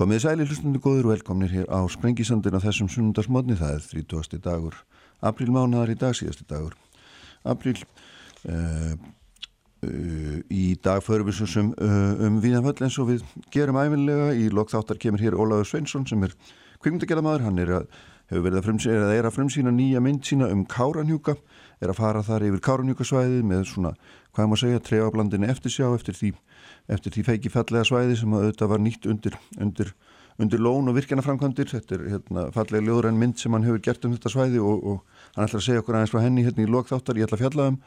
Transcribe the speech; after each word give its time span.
Komið 0.00 0.22
sæli 0.22 0.44
hlustundu 0.48 0.80
góður 0.80 1.10
og 1.10 1.12
velkomnir 1.12 1.50
hér 1.52 1.66
á 1.68 1.84
Sprengisandin 1.92 2.54
á 2.56 2.64
þessum 2.64 2.86
sunnundarsmotni, 2.88 3.52
það 3.52 3.74
er 3.74 3.82
30. 4.08 4.38
dagur, 4.40 4.78
aprílmánaðar 5.20 5.92
í 5.92 5.96
dag, 6.00 6.14
síðasti 6.16 6.46
dagur, 6.48 6.72
apríl. 7.44 7.74
Uh, 8.48 8.94
uh, 9.84 10.38
í 10.48 10.70
dag 10.80 11.04
förum 11.04 11.28
við 11.28 11.36
svo 11.42 11.50
sem 11.52 11.68
uh, 11.76 12.24
um 12.24 12.38
Víðanvöll 12.40 12.80
eins 12.80 12.96
og 12.96 13.10
við 13.10 13.26
gerum 13.52 13.76
æfinlega. 13.76 14.30
Í 14.40 14.48
lokþáttar 14.48 15.02
kemur 15.04 15.20
hér 15.20 15.36
Ólaður 15.36 15.68
Sveinsson 15.68 16.08
sem 16.08 16.24
er 16.24 16.32
kvikmyndagjalaður, 16.80 17.44
hann 17.50 17.60
er 17.60 17.76
að, 17.82 18.00
hefur 18.30 18.46
verið 18.46 18.60
að 18.60 18.68
frumsýna, 18.68 19.10
er 19.12 19.28
að 19.28 19.36
frumsýna 19.36 19.74
nýja 19.74 20.00
mynd 20.04 20.24
sína 20.26 20.48
um 20.54 20.64
Káranhjúka, 20.70 21.36
er 21.80 21.92
að 21.92 22.00
fara 22.00 22.22
þar 22.24 22.46
yfir 22.48 22.64
Káranhjúkasvæðið 22.68 23.42
með 23.50 23.66
svona, 23.72 23.94
hvað 24.36 24.50
maður 24.50 24.62
segja, 24.64 24.84
trefablandinu 24.86 25.50
eftir 25.50 25.74
sjá 25.74 25.88
eftir 25.90 26.16
því 26.16 26.34
eftir 26.90 27.14
því 27.14 27.24
feiki 27.26 27.52
fallega 27.52 27.86
svæði 27.86 28.16
sem 28.18 28.34
auðvitað 28.34 28.72
var 28.72 28.82
nýtt 28.82 29.08
undir, 29.10 29.36
undir, 29.60 29.92
undir 30.40 30.62
lón 30.62 30.90
og 30.90 30.96
virkjana 30.98 31.24
framkvæmdir. 31.24 31.70
Þetta 31.70 31.96
er 31.96 32.06
hérna, 32.14 32.46
fallega 32.54 32.86
ljóðræn 32.86 33.18
mynd 33.20 33.40
sem 33.40 33.54
hann 33.54 33.66
hefur 33.66 33.82
gert 33.84 34.06
um 34.06 34.14
þetta 34.16 34.32
svæði 34.32 34.62
og, 34.64 34.82
og 34.82 35.34
hann 35.36 35.46
ætlar 35.46 35.62
að 35.62 35.66
segja 35.68 35.84
okkur 35.84 35.98
aðeins 35.98 36.14
frá 36.14 36.22
henni 36.24 36.46
hérna 36.46 36.64
í 36.64 36.70
lokþáttar. 36.70 37.20
Ég 37.20 37.28
ætla 37.28 37.38
að 37.38 37.44
fjalla 37.44 37.68
um 37.72 37.80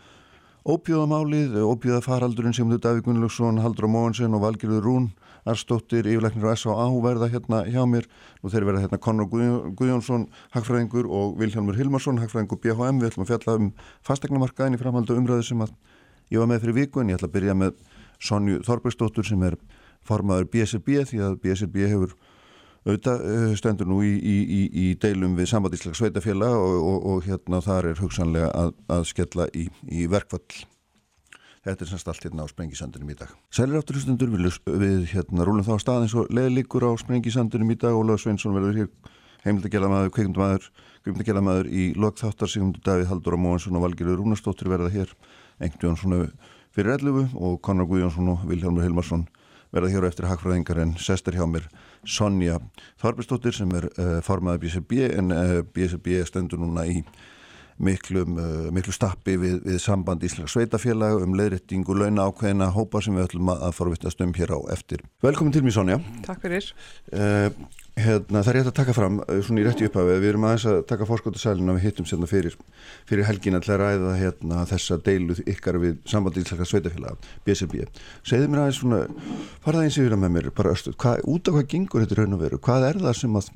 óbjóðamálið, 0.74 1.58
óbjóðafaraldurinn 1.68 2.56
sem 2.56 2.70
þetta 2.72 2.94
Davík 2.94 3.08
Gunnlaugsson, 3.10 3.60
Haldur 3.60 3.90
Móhansson 3.92 4.38
og 4.38 4.46
Valgerður 4.46 4.86
Rún, 4.88 5.10
Arstóttir, 5.50 6.08
yfirleiknir 6.08 6.48
og 6.48 6.56
S.A.A. 6.56 6.86
verða 7.04 7.30
hérna 7.34 7.64
hjá 7.68 7.82
mér. 7.90 8.08
Nú 8.42 8.52
þeir 8.54 8.68
verða 8.70 8.84
hérna 8.86 9.00
Conor 9.04 9.28
Guðjónsson, 9.30 10.28
hagfræðingur 10.56 11.10
og 11.12 11.38
Vilhelmur 11.42 11.78
Hilmarsson, 11.80 12.22
hagfræðingur 12.22 12.62
BHM. 12.64 13.02
Við 13.02 13.12
ætlum 13.12 13.26
að 13.26 13.34
fjalla 13.34 13.58
um 13.60 13.72
fastegnamarkaðin 14.08 14.78
í 14.78 14.82
framhaldu 14.82 15.18
umræðu 15.20 15.48
sem 15.50 15.66
ég 16.32 16.40
var 16.40 16.50
með 16.50 16.64
fyrir 16.64 16.80
viku 16.80 17.02
en 17.02 17.12
ég 17.12 17.20
ætla 17.20 17.30
að 17.30 17.36
byrja 17.36 17.58
með 17.60 17.82
Sonju 18.24 18.62
Þorbergsdóttur 18.64 19.28
sem 19.28 19.44
er 19.44 19.58
formaður 20.08 20.50
BSRB 20.54 21.04
því 21.10 21.24
að 21.28 21.40
BSRB 21.44 21.82
hefur 21.92 22.16
auðvitað 22.84 23.24
eh, 23.30 23.56
stendur 23.60 23.88
nú 23.88 24.02
í, 24.04 24.12
í, 24.18 24.36
í, 24.44 24.62
í 24.84 24.86
deilum 25.00 25.38
við 25.38 25.52
sambandíslega 25.54 26.00
sveitafélag 26.00 26.56
og, 26.60 26.78
og, 26.80 27.10
og 27.14 27.26
hérna 27.28 27.62
þar 27.64 27.92
er 27.94 28.04
hugsanlega 28.04 28.52
að, 28.60 28.76
að 28.92 29.08
skella 29.12 29.48
í 29.56 30.08
verkvall. 30.12 30.44
Þetta 31.64 31.86
er 31.86 31.92
semst 31.94 32.10
allt 32.12 32.26
hérna 32.26 32.44
á 32.44 32.52
Sprengisandunum 32.52 33.12
í 33.14 33.18
dag. 33.18 33.30
Sælir 33.56 33.80
áttur 33.80 33.96
hlustundur 33.96 34.32
við, 34.34 34.58
við 34.68 35.06
hérna 35.14 35.46
rúlum 35.48 35.64
þá 35.64 35.78
að 35.78 35.84
staðins 35.86 36.16
og 36.20 36.32
leðlikur 36.36 36.84
á 36.84 36.92
Sprengisandunum 37.00 37.72
í 37.72 37.78
dag. 37.80 37.96
Ólaður 37.96 38.26
Sveinsson 38.26 38.58
verður 38.58 38.82
hér 38.82 38.90
heimildagjalaðmaður, 39.46 40.12
kveikundamaður, 40.18 40.68
kveikundamaður 41.06 41.70
í 41.72 41.86
lokþáttar 42.00 42.52
Sigmundur 42.52 42.84
Davíð 42.84 43.10
Haldur 43.12 43.38
og 43.38 43.44
Móhansson 43.46 43.80
og 43.80 43.86
Valgerður 43.86 44.20
Rúnastóttur 44.20 44.72
verða 44.72 44.92
hér 44.92 45.16
einhvern 45.64 46.00
svona 46.00 46.20
fyrir 46.74 46.96
11 46.98 47.36
og 47.38 47.60
Conor 47.64 47.88
Guðjónsson 47.90 48.32
og 48.34 48.46
Vilhelmur 48.50 48.86
Hilmarsson 48.86 49.28
verða 49.74 49.92
hér 49.94 50.06
á 50.06 50.10
eftir 50.10 50.28
hagfræðingar 50.30 50.80
en 50.84 50.96
sestur 51.02 51.36
hjá 51.38 51.46
mér 51.50 51.68
Sonja 52.06 52.60
Þorbjörnsdóttir 53.02 53.56
sem 53.58 53.72
er 53.78 53.88
uh, 53.94 54.18
formaði 54.26 54.66
BSB 54.66 55.00
en 55.10 55.34
uh, 55.34 55.44
eh, 55.44 55.62
BSB 55.64 56.20
stendur 56.30 56.62
núna 56.62 56.86
í 56.90 57.02
miklum, 57.78 58.38
uh, 58.38 58.72
miklu 58.76 58.96
stappi 58.96 59.38
við, 59.40 59.62
við 59.66 59.80
samband 59.84 60.24
Íslega 60.26 60.52
sveitafélag 60.52 61.24
um 61.26 61.38
leiðrættingu 61.38 61.98
launa 61.98 62.28
ákveðina 62.30 62.72
hópa 62.76 63.02
sem 63.04 63.16
við 63.18 63.30
ætlum 63.30 63.54
að 63.56 63.72
forvittast 63.78 64.22
um 64.26 64.34
hér 64.38 64.56
á 64.56 64.60
eftir. 64.76 65.06
Velkomin 65.24 65.56
til 65.56 65.64
mér 65.66 65.78
Sonja. 65.78 66.02
Takk 66.26 66.44
fyrir. 66.46 66.74
Hérna, 67.94 68.42
það 68.42 68.48
er 68.50 68.56
rétt 68.58 68.68
að 68.72 68.74
taka 68.80 68.94
fram, 68.98 69.20
eh, 69.22 69.42
svona 69.46 69.62
í 69.62 69.66
rétti 69.68 69.86
upphafi, 69.86 70.16
við 70.18 70.30
erum 70.32 70.46
aðeins 70.48 70.66
að 70.66 70.80
taka 70.90 71.06
fórskóttasælun 71.06 71.70
og 71.70 71.76
við 71.78 71.84
hittum 71.86 72.08
sérna 72.10 72.26
fyrir, 72.26 72.56
fyrir 73.06 73.28
helgin 73.28 73.54
að 73.54 73.70
ræða 73.70 74.16
hérna, 74.18 74.66
þessa 74.66 74.98
deilu 74.98 75.36
ykkar 75.46 75.78
við 75.78 76.00
sambandísleika 76.10 76.66
sveitafélaga, 76.66 77.22
BSB. 77.46 77.86
Segðu 78.26 78.50
mér 78.50 78.64
aðeins 78.64 78.82
svona, 78.82 79.06
farða 79.62 79.84
eins 79.86 80.00
yfir 80.02 80.18
að 80.18 80.24
með 80.26 80.34
mér, 80.34 80.50
bara 80.58 80.74
östu, 80.74 80.96
hvað, 80.98 81.22
út 81.22 81.48
af 81.48 81.54
hvað 81.54 81.70
gengur 81.70 82.02
þetta 82.02 82.18
raun 82.18 82.34
og 82.34 82.42
veru? 82.42 82.58
Hvað 82.58 82.90
er 82.90 83.02
það 83.06 83.16
sem 83.22 83.38
að, 83.38 83.52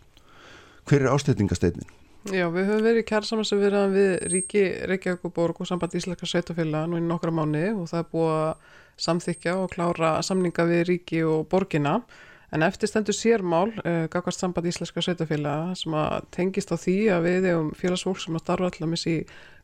hver 0.86 1.02
er 1.02 1.14
ástætningasteinin? 1.18 1.97
Já, 2.26 2.48
við 2.52 2.66
höfum 2.68 2.84
verið 2.84 3.06
kæra 3.08 3.26
saman 3.26 3.46
sem 3.48 3.60
við 3.62 3.76
við 3.94 4.14
Ríki, 4.34 4.64
Reykjavík 4.90 5.28
og 5.30 5.34
Borg 5.34 5.62
og 5.62 5.70
sambandísleika 5.70 6.28
sveitafélaga 6.28 6.90
nú 6.90 6.98
í 6.98 7.06
nokkra 7.06 7.32
mánu 7.32 7.84
og 7.84 7.92
það 7.92 8.00
er 8.00 8.10
búið 8.12 8.34
að 8.38 8.74
samþykja 8.98 9.54
og 9.62 9.70
klára 9.72 10.10
samninga 10.26 10.66
við 10.68 10.84
Ríki 10.90 11.22
og 11.24 11.48
Borgina 11.48 12.02
En 12.48 12.64
eftir 12.64 12.88
stendur 12.88 13.16
sérmál, 13.16 13.74
uh, 13.84 14.06
Gagvart 14.08 14.38
samband 14.38 14.70
íslenska 14.70 15.02
sveitafélaga 15.04 15.74
sem 15.76 15.92
að 16.00 16.28
tengist 16.32 16.72
á 16.72 16.80
því 16.80 16.96
að 17.12 17.26
við 17.26 17.48
hefum 17.50 17.74
félagsfólk 17.76 18.22
sem 18.24 18.38
að 18.40 18.44
starfa 18.46 18.70
allar 18.72 19.10
í 19.12 19.16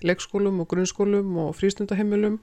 leikskólum 0.03 0.59
og 0.59 0.67
grunnskólum 0.73 1.37
og 1.45 1.53
frístundaheimilum, 1.55 2.41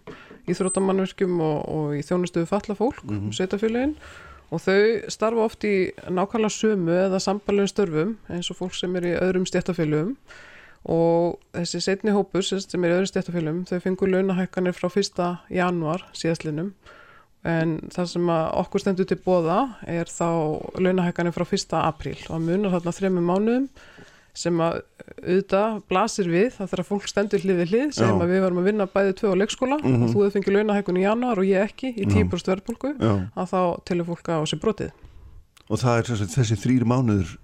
íþróttamannverkjum 0.49 1.43
og, 1.45 1.59
og 1.69 1.99
í 1.99 2.01
þjónustuðu 2.09 2.49
fallafólk, 2.49 3.05
mm 3.05 3.19
-hmm. 3.19 3.37
sveitafélagin 3.37 3.95
og 4.51 4.63
þau 4.65 5.11
starfa 5.13 5.47
oft 5.47 5.67
í 5.67 5.75
nákvæmlega 6.11 6.55
sömu 6.55 6.95
eða 7.07 7.21
samballegum 7.23 7.71
störfum 7.71 8.15
eins 8.33 8.51
og 8.51 8.59
fólk 8.59 8.79
sem 8.79 8.97
er 8.99 9.07
í 9.13 9.19
öðrum 9.19 9.47
stjættafélagum 9.49 10.17
og 10.91 11.37
þessi 11.55 11.83
setni 11.85 12.15
hópur 12.17 12.45
sem 12.47 12.85
er 12.85 12.91
í 12.91 12.97
öðrum 12.97 13.11
stjættafélagum 13.11 13.67
þau 13.69 13.79
fengur 13.85 14.11
launahækkanir 14.15 14.75
frá 14.77 14.89
1. 14.91 15.23
januar 15.55 16.07
síðastlinum 16.17 16.73
en 17.47 17.79
það 17.95 18.11
sem 18.13 18.33
okkur 18.35 18.83
stendur 18.83 19.09
til 19.09 19.21
bóða 19.25 19.61
er 19.89 20.11
þá 20.11 20.29
launahækkanir 20.83 21.37
frá 21.37 21.47
1. 21.47 21.77
apríl 21.81 22.19
og 22.29 22.43
munar 22.45 22.75
þarna 22.75 22.97
þrejum 22.97 23.23
mánuðum 23.31 23.69
sem 24.37 24.61
að 24.63 24.81
auðvitað 25.21 25.77
blasir 25.91 26.31
við 26.31 26.49
það 26.55 26.71
þarf 26.73 26.85
að 26.85 26.91
fólk 26.91 27.09
stendur 27.11 27.45
hlið 27.45 27.61
við 27.61 27.75
hlið 27.75 27.93
sem 27.99 28.23
að 28.23 28.33
við 28.33 28.43
varum 28.45 28.61
að 28.63 28.69
vinna 28.71 28.87
bæðið 28.91 29.15
tvö 29.21 29.33
á 29.35 29.41
leikskóla 29.41 29.79
mm 29.81 29.87
-hmm. 29.91 30.03
og 30.05 30.13
þú 30.15 30.25
hefði 30.25 30.35
fengið 30.37 30.57
launahækkun 30.57 31.01
í 31.01 31.05
januar 31.05 31.43
og 31.43 31.47
ég 31.51 31.67
ekki 31.67 31.93
í 31.97 32.07
10% 32.07 32.53
verðbólku 32.53 32.95
að 33.01 33.47
þá 33.51 33.61
telur 33.85 34.07
fólk 34.07 34.29
á 34.31 34.39
sér 34.47 34.63
brotið. 34.63 34.91
Og 35.71 35.79
það 35.79 35.99
er 35.99 36.05
þessi, 36.11 36.27
þessi 36.35 36.57
þrýr 36.63 36.85
mánuður 36.87 37.39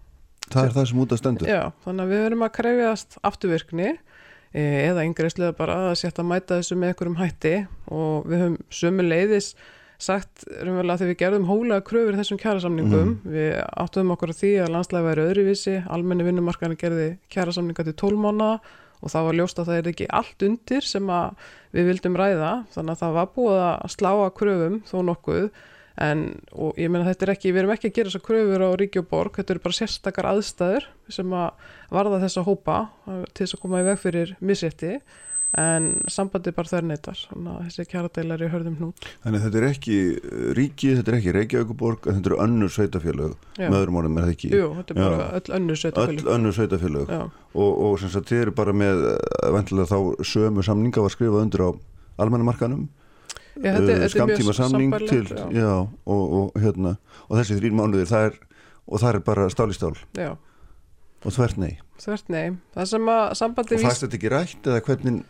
það 0.53 0.65
er 0.65 0.75
það 0.77 0.89
sem 0.91 1.01
út 1.03 1.15
að 1.15 1.21
stendur? 1.23 1.51
Já, 1.51 1.63
þannig 1.85 2.05
að 2.05 2.13
við 2.13 2.23
verum 2.27 2.45
að 2.47 2.53
krefjast 2.57 3.17
afturvirkni 3.27 3.89
e, 3.91 4.63
eða 4.63 5.07
yngreislega 5.07 5.57
bara 5.59 5.79
að 5.91 5.97
setja 6.03 6.23
að 6.23 6.31
mæta 6.31 6.61
þessu 6.61 6.79
með 6.79 6.93
einhverjum 6.93 7.19
hætti 7.21 7.55
og 7.91 8.29
við 8.31 8.45
höfum 8.45 8.59
sömu 8.81 9.07
leiðis 9.07 9.55
sagt 10.03 10.45
raunverulega 10.51 11.01
þegar 11.01 11.13
við 11.13 11.21
gerðum 11.23 11.47
hóla 11.49 11.79
kröfur 11.85 12.19
þessum 12.19 12.41
kjærasamningum, 12.41 13.13
mm. 13.15 13.37
við 13.37 13.53
áttuðum 13.83 14.13
okkur 14.17 14.33
á 14.33 14.39
því 14.41 14.51
að 14.65 14.73
landslæði 14.75 15.07
væri 15.07 15.25
öðruvísi, 15.31 15.77
almenni 15.93 16.27
vinnumarkaðin 16.27 16.81
gerði 16.81 17.07
kjærasamninga 17.33 17.87
til 17.87 17.97
12 17.97 18.21
mánu 18.27 18.51
og 18.57 19.13
það 19.13 19.29
var 19.29 19.39
ljóst 19.39 19.61
að 19.61 19.71
það 19.71 19.79
er 19.79 19.89
ekki 19.93 20.11
allt 20.19 20.45
undir 20.47 20.85
sem 20.89 21.15
við 21.77 21.89
vildum 21.91 22.19
ræða, 22.19 22.53
þannig 22.75 22.95
að 22.95 23.03
það 23.03 23.17
var 23.17 23.33
búið 23.37 23.63
að 23.63 23.97
sláa 23.97 24.29
kröfum 24.37 24.79
þó 24.89 24.97
nokkuð. 25.11 25.49
En 25.97 26.23
ég 26.77 26.91
meina 26.93 27.07
þetta 27.07 27.25
er 27.25 27.33
ekki, 27.33 27.53
við 27.55 27.63
erum 27.63 27.73
ekki 27.73 27.89
að 27.89 27.95
gera 27.97 28.11
þessar 28.11 28.25
kröfur 28.27 28.65
á 28.69 28.71
Ríki 28.77 29.01
og 29.01 29.07
Borg, 29.09 29.39
þetta 29.39 29.55
eru 29.55 29.63
bara 29.65 29.77
sérstakar 29.79 30.29
aðstæður 30.29 30.89
sem 31.13 31.31
að 31.33 31.71
varða 31.97 32.19
þessa 32.27 32.45
hópa 32.45 32.81
til 33.07 33.47
þess 33.47 33.57
að 33.57 33.63
koma 33.63 33.81
í 33.81 33.87
veg 33.87 34.03
fyrir 34.03 34.35
misrétti 34.45 34.99
en 35.55 35.87
sambandi 36.11 36.53
bara 36.53 36.69
þær 36.69 36.89
neytar 36.91 37.21
þessi 37.31 37.87
kjaradeilari 37.89 38.49
er 38.49 38.53
hörðum 38.53 38.75
hnút. 38.81 39.07
Þannig 39.23 39.45
þetta 39.47 39.61
er 39.61 39.67
ekki 39.71 39.99
ríki, 40.59 40.91
þetta 40.99 41.13
er 41.13 41.19
ekki 41.21 41.35
Reykjavíkuborg 41.37 42.11
þetta 42.11 42.33
eru 42.33 42.41
önnur 42.45 42.73
sveitafélög 42.75 43.37
með 43.61 43.79
öðrum 43.79 44.01
orðum 44.03 44.19
er 44.19 44.27
það 44.27 44.35
ekki. 44.35 44.53
Jú, 44.53 44.69
þetta 44.81 44.97
er 44.97 45.01
bara 45.01 45.23
Já. 45.23 45.27
öll 45.39 45.57
önnur 45.61 45.81
sveitafélög 45.81 46.27
Öll 46.27 46.35
önnur 46.35 46.57
sveitafélög 46.59 47.15
og, 47.17 47.71
og 47.71 47.99
sem 48.03 48.13
sagt 48.13 48.33
þið 48.33 48.45
eru 48.47 48.57
bara 48.59 48.77
með 48.77 49.07
eh, 49.15 49.51
ventilega 49.57 49.91
þá 49.95 50.27
sömu 50.35 50.67
samninga 50.67 51.07
var 51.07 51.15
skrifað 51.15 51.47
undir 51.47 51.65
á 51.65 51.71
almennamarkanum 52.21 52.89
Já, 53.57 53.73
uh, 53.81 54.09
skamtíma 54.09 54.53
samning 54.53 54.93
til 55.09 55.25
já. 55.25 55.49
Já, 55.49 55.89
og, 56.05 56.33
og, 56.33 56.61
hérna, 56.61 56.97
og 57.29 57.39
þessi 57.39 57.57
þrín 57.57 57.79
mánuðir 57.79 58.11
það 58.11 58.29
er, 58.29 58.37
og 58.85 59.01
það 59.01 59.15
er 59.15 59.23
bara 59.25 59.47
stál 59.53 59.71
í 59.73 59.77
stál. 59.77 59.95
Og 61.25 61.33
þvert 61.33 61.57
nei. 61.59 61.79
Þvert 61.99 62.29
nei. 62.29 62.59
Það 62.77 62.91
sem 62.91 63.09
að 63.09 63.25
sambandi 63.41 63.79
og 63.79 63.87
fæst 63.87 64.05
þetta 64.05 64.19
ekki 64.19 64.33
rætt 64.35 64.69
eða 64.69 64.83
hvernig 64.85 65.23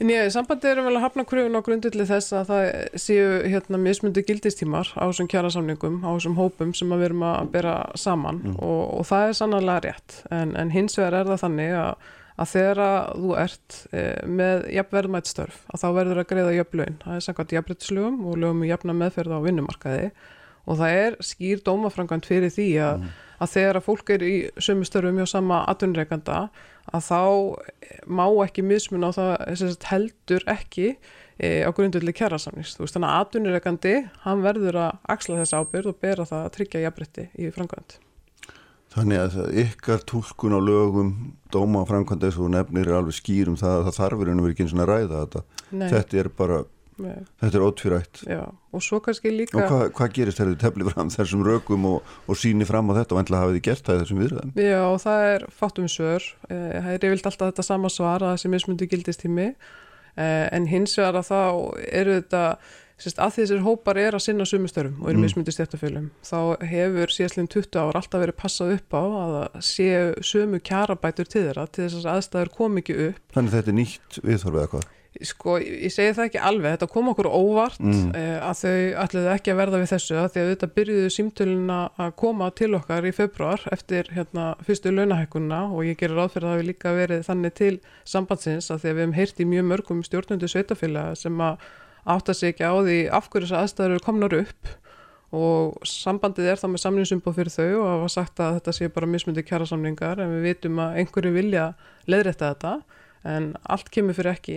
Nýja, 0.00 0.30
sambandi 0.32 0.70
eru 0.70 0.86
vel 0.86 0.94
að 0.96 1.02
hafna 1.04 1.26
kröfun 1.28 1.58
á 1.60 1.64
grundulli 1.64 2.06
þess 2.08 2.32
að 2.32 2.46
það 2.48 2.68
séu 3.02 3.24
hérna 3.52 3.80
mismundi 3.82 4.22
gildistímar 4.24 4.88
á 4.96 5.04
þessum 5.04 5.28
kjærasamningum, 5.28 5.98
á 6.00 6.08
þessum 6.14 6.38
hópum 6.38 6.72
sem 6.76 6.94
við 6.94 7.10
erum 7.10 7.24
að 7.28 7.50
bera 7.52 7.74
saman 8.00 8.40
mm. 8.40 8.54
og, 8.64 8.80
og 8.96 9.04
það 9.10 9.26
er 9.26 9.36
sannarlega 9.36 9.84
rétt 9.84 10.16
en, 10.32 10.56
en 10.56 10.72
hins 10.72 10.96
vegar 10.96 11.18
er 11.18 11.28
það 11.28 11.42
þannig 11.44 11.76
að, 11.82 12.08
að 12.32 12.50
þegar 12.54 12.82
að 12.86 13.12
þú 13.26 13.36
ert 13.44 13.78
e, 13.92 14.06
með 14.40 14.66
jafnverðmætt 14.78 15.32
störf 15.34 15.62
að 15.68 15.84
þá 15.84 15.86
verður 16.00 16.22
að 16.24 16.28
greiða 16.32 16.56
jöfnlaun, 16.56 16.98
það 17.04 17.18
er 17.18 17.26
samkvæmt 17.28 17.56
jafnbrytslugum 17.58 18.20
og 18.24 18.40
lögum 18.40 18.64
í 18.64 18.72
jafna 18.72 18.96
meðferð 19.02 19.36
á 19.36 19.44
vinnumarkaði 19.50 20.10
og 20.64 20.80
það 20.80 20.98
er 21.04 21.20
skýr 21.24 21.60
dómafrangand 21.66 22.24
fyrir 22.28 22.56
því 22.56 22.70
að, 22.88 23.04
mm. 23.04 23.14
að 23.44 23.54
þegar 23.58 23.82
að 23.82 23.88
fólk 23.90 24.16
er 24.16 24.24
í 24.24 24.34
sömu 24.56 24.88
störfum 24.88 25.20
hjá 25.20 25.28
sama 25.36 25.60
atvinnreikanda 25.68 26.46
að 26.96 27.06
þá 27.06 27.22
má 28.10 28.26
ekki 28.44 28.64
mismun 28.66 29.06
á 29.06 29.10
það 29.14 29.80
heldur 29.90 30.46
ekki 30.50 30.92
e, 31.38 31.62
á 31.66 31.70
grundulli 31.76 32.14
kjærasamnings. 32.16 32.76
Þú 32.76 32.84
veist 32.84 32.98
þannig 32.98 33.10
að 33.10 33.24
atvinnureikandi, 33.24 33.96
hann 34.26 34.44
verður 34.44 34.80
að 34.84 35.10
axla 35.14 35.40
þessa 35.40 35.62
ábyrð 35.62 35.92
og 35.92 36.00
bera 36.02 36.28
það 36.28 36.46
að 36.46 36.54
tryggja 36.56 36.84
jafnbrytti 36.86 37.26
í 37.38 37.50
framkvæmd. 37.54 37.98
Þannig 38.90 39.20
að 39.22 39.58
ykkar 39.62 40.02
tólkun 40.10 40.56
á 40.58 40.60
lögum, 40.66 41.10
dóma 41.54 41.84
á 41.86 41.90
framkvæmd 41.92 42.26
eins 42.26 42.38
og 42.42 42.50
nefnir 42.50 42.90
er 42.90 42.98
alveg 42.98 43.20
skýrum 43.20 43.58
það 43.60 43.76
að 43.76 43.84
það 43.86 43.98
þarfur 44.00 44.30
en 44.32 44.42
verður 44.42 44.54
ekki 44.56 44.66
eins 44.66 44.74
og 44.74 44.90
ræða 44.90 45.20
þetta. 45.20 45.42
Nei. 45.70 45.88
Þetta 45.92 46.18
er 46.24 46.30
bara 46.40 46.56
Nei. 47.00 47.24
þetta 47.42 47.58
er 47.60 47.64
ótfyrætt 47.66 48.22
Já, 48.28 48.40
og 48.76 48.82
svo 48.84 49.00
kannski 49.04 49.32
líka 49.34 49.56
og 49.58 49.66
hvað, 49.70 49.84
hvað 49.98 50.12
gerist 50.18 50.40
þegar 50.40 50.52
þið 50.52 50.60
tefli 50.64 50.88
fram 50.90 51.12
þessum 51.14 51.44
rökum 51.46 51.86
og, 51.90 52.10
og 52.28 52.40
síni 52.40 52.66
fram 52.68 52.90
á 52.90 52.92
þetta? 53.00 53.16
Og 53.16 53.22
endla 53.24 53.42
hafið 53.44 53.56
þið 53.58 53.64
gert 53.70 53.86
það 53.86 53.96
í 53.96 54.02
þessum 54.04 54.22
viðræðum? 54.24 54.52
Já, 54.66 54.80
og 54.90 54.98
það 55.06 55.24
er 55.30 55.46
fátt 55.60 55.80
um 55.82 55.88
svör. 55.90 56.28
Eh, 56.50 56.76
það 56.80 56.92
er 56.98 57.08
yfirlt 57.10 57.30
alltaf 57.32 57.50
þetta 57.52 57.66
sama 57.70 57.88
svar 57.92 58.26
að 58.26 58.36
þessi 58.36 58.52
mismundi 58.56 58.90
gildistími. 58.92 59.48
Eh, 60.20 60.46
en 60.52 60.66
hins 60.70 60.96
vegar 60.98 61.20
að 61.22 61.28
þá 61.30 61.40
eru 62.02 62.16
þetta 62.20 62.44
sérst, 63.00 63.20
að 63.22 63.36
þessir 63.38 63.62
hópar 63.64 63.96
er 63.96 64.12
að 64.18 64.20
sinna 64.26 64.44
sumustörfum 64.44 64.98
og 65.00 65.08
eru 65.08 65.16
Mm. 65.16 65.24
mismundi 65.24 65.52
stjæftafölum 65.54 66.10
þá 66.20 66.60
hefur 66.68 67.08
síðastlinn 67.14 67.48
20 67.48 67.78
ár 67.80 67.96
alltaf 67.96 68.20
verið 68.20 68.36
passað 68.36 68.74
upp 68.74 68.92
á 68.92 69.00
að 69.00 69.36
séu 69.64 70.10
sömu 70.20 70.60
kjarabætur 70.60 71.24
til 71.30 71.46
þeirra 71.46 71.64
til 71.72 71.86
þess 71.88 72.04
að 72.04 72.18
aðstæður 72.18 72.50
kom 72.58 72.76
ekki 72.82 72.96
upp. 73.08 73.22
Þannig 73.32 73.54
þetta 73.56 73.72
er 73.72 73.78
nýtt 73.78 74.20
viðþorfið 74.20 74.60
eða 74.60 74.72
hvað 74.74 74.84
Sko, 75.20 75.58
ég 75.60 75.92
segi 75.92 76.14
það 76.16 76.26
ekki 76.30 76.38
alveg, 76.48 76.72
þetta 76.78 76.86
kom 76.92 77.08
okkur 77.12 77.26
óvart 77.28 77.80
Mm. 77.80 78.14
eh, 78.16 78.38
að 78.40 78.54
þau 78.62 79.02
ætluðu 79.04 79.28
ekki 79.34 79.52
að 79.52 79.58
verða 79.60 79.80
við 79.82 79.90
þessu 79.92 80.16
að 80.16 80.28
því 80.32 80.40
að 80.44 80.50
þetta 80.54 80.68
byrjuðu 80.78 81.10
símtöluna 81.16 81.78
að 82.00 82.14
koma 82.22 82.50
til 82.56 82.70
okkar 82.78 83.04
í 83.04 83.12
februar 83.12 83.60
eftir 83.72 84.08
hérna, 84.16 84.46
fyrstu 84.64 84.92
launahækkunna 84.96 85.60
og 85.74 85.84
ég 85.84 85.98
gerir 86.00 86.16
ráð 86.16 86.32
fyrir 86.34 86.46
að 86.46 86.50
það 86.50 86.56
hafi 86.60 86.68
líka 86.70 86.94
verið 86.96 87.24
þannig 87.28 87.54
til 87.60 87.74
sambandsins 88.04 88.70
að 88.70 88.80
því 88.80 88.88
að 88.90 88.94
við 88.96 89.02
hefum 89.04 89.16
heyrt 89.20 89.40
í 89.40 89.48
mjög 89.52 89.68
mörgum 89.74 90.02
stjórnundu 90.08 90.48
sveitafélaga 90.48 91.16
sem 91.16 91.40
að 91.40 91.58
átta 92.16 92.32
sig 92.34 92.54
ekki 92.54 92.64
á 92.64 92.74
því 92.80 92.98
af 93.12 93.28
hverju 93.28 93.44
þessar 93.50 93.60
aðstæður 93.66 93.90
eru 93.98 94.04
komnar 94.08 94.34
upp 94.40 94.70
og 95.30 95.76
sambandið 95.86 96.48
er 96.50 96.58
þá 96.58 96.66
með 96.72 96.80
samningsumbóð 96.82 97.36
fyrir 97.36 97.52
þau 97.54 97.68
og 97.84 97.88
hafa 97.92 98.08
sagt 98.16 98.40
að 98.42 98.54
þetta 98.56 98.72
sé 98.74 98.88
bara 98.90 99.06
mismundi 99.06 99.44
kjærasamningar 99.46 100.18
en 100.24 100.32
við 100.34 100.46
vitum 100.48 100.80
að 100.82 100.96
einhverju 101.04 101.32
vilja 101.36 101.66
leiðrétta 102.10 102.48
þetta 102.54 102.72
en 103.30 103.50
allt 103.70 103.90
kemur 103.94 104.16
fyrir 104.16 104.32
ekki 104.34 104.56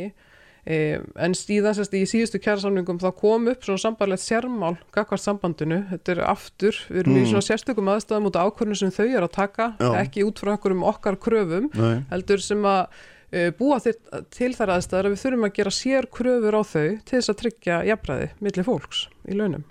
en 0.65 1.33
síðan 1.35 1.75
sérst 1.75 1.95
í 1.97 2.03
síðustu 2.07 2.39
kjærasamningum 2.39 2.99
þá 3.01 3.09
kom 3.19 3.47
upp 3.51 3.65
svona 3.67 3.81
sambarlegt 3.83 4.23
sérmál 4.23 4.77
gagvart 4.95 5.19
sambandinu, 5.23 5.81
þetta 5.89 6.13
er 6.15 6.21
aftur 6.31 6.77
við 6.87 7.01
erum 7.03 7.17
í 7.17 7.23
Mm. 7.25 7.31
svona 7.33 7.47
sérstökum 7.49 7.89
aðstæðum 7.91 8.29
út 8.29 8.37
af 8.39 8.47
ákvörnum 8.53 8.77
sem 8.79 8.91
þau 8.95 9.03
eru 9.09 9.27
að 9.27 9.33
taka, 9.35 9.73
Já. 9.79 9.89
ekki 10.05 10.23
út 10.23 10.39
frá 10.39 10.53
einhverjum 10.55 10.85
okkar 10.87 11.17
kröfum, 11.19 11.67
Nei. 11.75 12.05
heldur 12.11 12.39
sem 12.39 12.61
að 12.63 12.87
e, 13.33 13.49
búa 13.51 13.79
til, 13.83 14.53
þær 14.55 14.71
aðstæður 14.77 15.09
að 15.09 15.13
við 15.15 15.21
þurfum 15.25 15.45
að 15.49 15.53
gera 15.57 15.71
sér 15.73 16.07
kröfur 16.07 16.55
á 16.55 16.61
þau 16.63 16.87
til 17.03 17.17
þess 17.19 17.29
að 17.33 17.39
tryggja 17.43 17.83
jafnræði 17.89 18.29
milli 18.39 18.63
fólks 18.63 19.07
í 19.27 19.35
launum. 19.35 19.63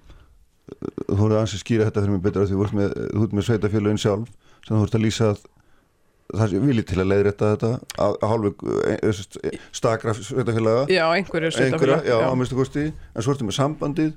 þú 1.09 1.17
voruð 1.17 1.41
að 1.41 1.57
skýra 1.57 1.89
þetta 1.89 2.03
fyrir 2.05 2.13
mig 2.13 2.23
betur 2.23 2.43
að 2.45 2.53
þú 2.53 2.65
ert 2.65 2.77
með, 2.77 2.93
með 3.33 3.45
sveitafélagin 3.49 3.99
sjálf 4.03 4.29
sem 4.67 4.77
þú 4.77 4.83
ert 4.87 4.95
að 4.99 5.05
lýsa 5.05 5.31
að 5.33 5.41
það 6.33 6.51
sé 6.53 6.61
vilji 6.63 6.85
til 6.89 6.99
að 7.03 7.09
leiðrétta 7.13 7.53
þetta 7.55 7.71
að, 8.07 8.19
hálfu 8.31 8.53
eh, 8.89 9.57
stakra 9.77 10.15
sveitafélaga 10.17 10.85
Já, 10.91 11.05
einhverjir 11.13 11.49
einhverja, 11.53 11.57
sveitafélag. 11.57 12.07
já, 12.09 12.17
á 12.25 12.33
minnstu 12.39 12.59
kosti. 12.59 12.85
En 13.15 13.25
svo 13.25 13.35
ertu 13.35 13.49
með 13.49 13.59
sambandið 13.59 14.13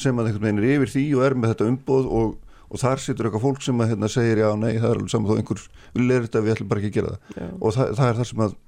sem 0.00 0.18
að 0.20 0.30
einhvern 0.30 0.46
veginn 0.46 0.62
er 0.62 0.70
yfir 0.76 0.94
því 0.94 1.04
og 1.18 1.26
er 1.26 1.36
með 1.38 1.54
þetta 1.54 1.68
umboð 1.70 2.08
og, 2.20 2.32
og 2.70 2.82
þar 2.82 3.02
situr 3.02 3.28
eitthvað 3.28 3.46
fólk 3.46 3.64
sem 3.66 3.82
að 3.82 3.92
hérna, 3.94 4.10
segir 4.10 4.42
já, 4.44 4.48
nei, 4.58 4.72
það 4.78 4.88
er 4.90 4.98
alveg 5.00 5.12
saman 5.14 5.30
þó 5.30 5.40
einhver 5.40 5.64
vil 5.94 6.08
leiðrétta, 6.10 6.44
við 6.46 6.54
ætlum 6.56 6.70
bara 6.70 6.82
ekki 6.82 6.92
að 6.92 6.98
gera 6.98 7.14
það. 7.14 7.40
Já. 7.40 7.48
og 7.60 7.76
það, 7.76 7.94
það 7.98 8.10
er 8.12 8.20
það 8.20 8.30
sem 8.30 8.44
að 8.46 8.58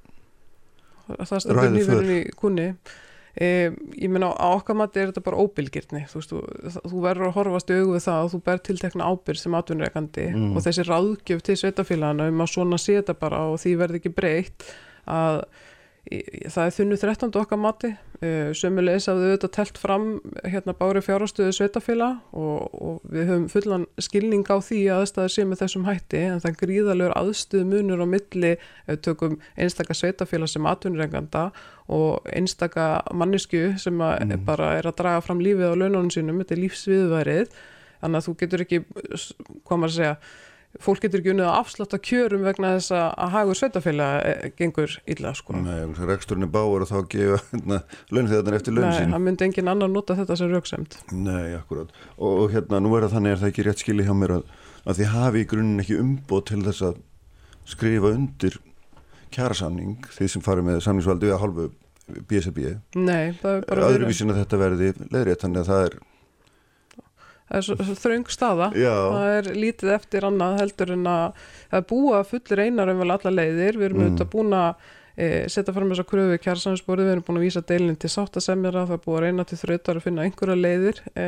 það 1.12 1.42
stendur 1.44 1.72
nýverðin 1.76 2.14
í 2.16 2.20
kunni 2.38 2.68
e, 3.36 3.70
ég 3.96 4.10
meina 4.12 4.28
á 4.36 4.48
okkar 4.58 4.76
mati 4.76 5.00
er 5.00 5.10
þetta 5.12 5.24
bara 5.24 5.40
óbylgirni 5.40 6.04
þú, 6.10 6.20
veist, 6.20 6.32
þú, 6.34 6.82
þú 6.92 7.02
verður 7.06 7.28
að 7.30 7.36
horfast 7.38 7.72
við 7.72 7.98
það 8.04 8.20
að 8.20 8.30
þú 8.34 8.40
ber 8.48 8.62
tiltekna 8.68 9.08
ábyrg 9.12 9.40
sem 9.40 9.54
atvinnureikandi 9.58 10.26
Mm. 10.32 10.56
og 10.56 10.62
þessi 10.66 10.84
ráðgjöf 10.88 11.42
til 11.42 11.56
sveitafélagana 11.56 12.28
um 12.28 12.40
að 12.44 12.52
svona 12.54 12.78
sé 12.80 12.98
þetta 13.00 13.18
bara 13.18 13.44
og 13.48 13.60
því 13.62 13.76
verði 13.80 14.02
ekki 14.02 14.14
breytt 14.16 14.66
að 15.08 15.44
það 16.02 16.64
er 16.66 16.72
þunnu 16.74 16.96
13. 16.98 17.30
okkar 17.38 17.60
mati 17.62 17.92
uh, 17.92 18.50
sömulegis 18.58 19.06
að 19.08 19.20
þau 19.20 19.26
auðvitað 19.28 19.52
telt 19.54 19.78
fram 19.78 20.06
hérna 20.42 20.74
bári 20.74 21.02
fjárhástöðu 21.04 21.54
sveitafélag 21.54 22.34
og, 22.34 22.74
og 22.74 23.04
við 23.06 23.30
höfum 23.30 23.46
fullan 23.52 23.86
skilning 24.02 24.42
á 24.50 24.58
því 24.58 24.80
að 24.90 25.04
aðstæður 25.04 25.34
sé 25.36 25.46
með 25.46 25.62
þessum 25.62 25.86
hætti 25.86 26.22
en 26.26 26.42
það 26.42 26.58
gríðalegur 26.64 27.16
aðstöðu 27.20 27.68
munur 27.70 28.02
á 28.02 28.06
milli 28.16 28.52
ef 28.56 28.90
við 28.90 29.02
tökum 29.06 29.38
einstaka 29.54 29.94
sveitafélag 29.94 30.50
sem 30.50 30.66
atvinnurenganda 30.72 31.44
og 31.86 32.26
einstaka 32.34 32.88
mannesku 33.14 33.64
sem 33.78 34.02
Mm. 34.02 34.44
bara 34.44 34.72
er 34.78 34.86
að 34.90 34.98
draga 34.98 35.22
fram 35.22 35.40
lífið 35.40 35.70
á 35.70 35.78
laununum 35.78 36.10
sínum, 36.10 36.42
þetta 36.42 36.56
er 36.56 36.62
lífsviðværið 36.64 37.52
þannig 38.02 38.18
að 38.18 38.26
þú 38.26 38.34
getur 38.40 38.64
ekki, 38.64 38.80
maður 39.70 39.86
að 39.86 39.96
segja 39.96 40.16
fólk 40.80 41.02
getur 41.04 41.20
ekki 41.20 41.32
unnið 41.34 41.48
að 41.50 41.58
afslátta 41.58 41.98
kjörum 42.00 42.46
vegna 42.46 42.72
þess 42.78 42.94
að 42.96 43.06
að 43.24 43.32
hagur 43.34 43.58
sveitafélag 43.58 44.14
eh, 44.28 44.50
gengur 44.56 44.96
illa 45.12 45.34
sko. 45.36 45.56
nei, 45.58 45.84
reksturinn 46.08 46.46
er 46.46 46.52
báur 46.54 46.86
og 46.86 46.88
þá 46.88 46.98
gefa 47.12 47.40
hérna, 47.50 47.80
launþegarnir 48.08 48.58
eftir 48.58 48.76
laun 48.76 48.86
Nei, 48.88 48.96
sín 48.96 49.12
það 49.12 49.24
myndi 49.26 49.46
engin 49.48 49.72
annar 49.74 49.92
nota 49.92 50.16
þetta 50.16 50.38
sem 50.40 50.52
rauksemt. 50.52 50.98
Nei, 51.12 51.52
akkurat. 51.58 51.92
Og, 52.16 52.44
og 52.44 52.56
hérna, 52.56 52.80
nú 52.80 52.94
er 52.96 53.06
það 53.06 53.18
þannig 53.18 53.36
er 53.36 53.42
það 53.42 53.52
ekki 53.52 53.66
rétt 53.68 53.84
skilið 53.84 54.08
hjá 54.08 54.16
mér 54.22 54.36
að, 54.38 54.52
að 54.86 55.00
þið 55.02 55.12
hafi 55.16 55.42
í 55.42 55.48
grunninn 55.52 55.84
ekki 55.84 56.00
umboð 56.00 56.44
til 56.52 56.62
þess 56.68 56.86
að 56.88 57.02
skrifa 57.72 58.14
undir 58.16 58.58
kjærasamning, 59.32 60.00
þið 60.12 60.32
sem 60.34 60.44
farið 60.44 60.68
með 60.68 60.82
samningsvaldi 60.84 61.28
við 61.28 61.36
að 61.36 61.42
hálfu 61.44 61.68
BSB. 62.28 62.64
Nei, 62.98 63.32
það 63.40 63.58
er 63.58 63.66
bara 63.68 63.84
verið, 63.84 63.94
Öðruvísin 63.96 64.32
að 64.32 64.40
þetta 64.42 64.60
verði 64.60 64.88
leðrétt, 65.12 65.44
þannig 65.44 65.62
að 65.62 65.70
það 65.70 65.84
er, 65.86 65.96
það 66.96 66.96
er 66.96 66.96
svo, 66.96 67.00
svo 67.00 67.41
þröng 67.52 68.26
staða. 68.32 68.70
já, 68.74 68.94
Það 69.12 69.36
er 69.36 69.50
lítið 69.64 69.92
eftir 69.98 70.26
annað 70.28 70.58
heldur 70.62 70.92
en 70.96 71.04
að 71.12 71.38
það 71.70 71.78
er 71.78 71.86
búa 71.92 72.24
fullir 72.24 72.64
einar 72.66 72.88
um 72.92 72.98
vel 73.04 73.10
alla 73.14 73.30
leiðir. 73.36 73.78
Við 73.78 73.88
erum 73.90 73.98
Mm. 74.02 74.08
auðvitað 74.10 74.30
búin 74.32 74.52
að 74.56 74.74
e, 75.16 75.26
setja 75.52 75.74
fram 75.76 75.90
þessa 75.92 76.06
kröfu 76.08 76.34
í 76.38 76.40
kjærsamsborið, 76.40 77.04
við 77.04 77.12
erum 77.12 77.24
búin 77.28 77.40
að 77.40 77.46
vísa 77.46 77.62
deilin 77.68 77.96
til 78.00 78.08
sáttasemjara, 78.10 78.86
það 78.88 78.96
er 78.96 79.02
búið 79.04 79.18
að 79.18 79.24
reyna 79.26 79.44
til 79.44 79.58
þrautar 79.60 79.96
að 80.00 80.02
finna 80.06 80.22
einhverja 80.24 80.56
leiðir 80.56 81.02
e, 81.14 81.26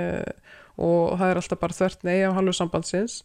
og 0.80 1.18
það 1.20 1.30
er 1.30 1.40
alltaf 1.42 1.60
bara 1.60 1.76
þvert 1.76 2.04
nei 2.08 2.22
af 2.24 2.34
halvu 2.34 2.54
sambandsins 2.56 3.18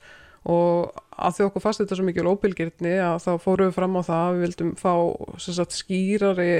og 0.49 0.91
að 1.19 1.33
því 1.35 1.45
okkur 1.47 1.63
fast 1.63 1.81
þetta 1.81 1.95
svo 1.99 2.05
mikil 2.07 2.27
óbylgirni 2.31 2.93
að 3.03 3.17
þá 3.25 3.31
fórum 3.43 3.67
við 3.69 3.73
fram 3.75 3.95
á 3.99 4.01
það 4.07 4.21
að 4.27 4.35
við 4.35 4.43
vildum 4.45 4.69
fá 4.79 4.93
sagt, 5.43 5.75
skýrari 5.75 6.53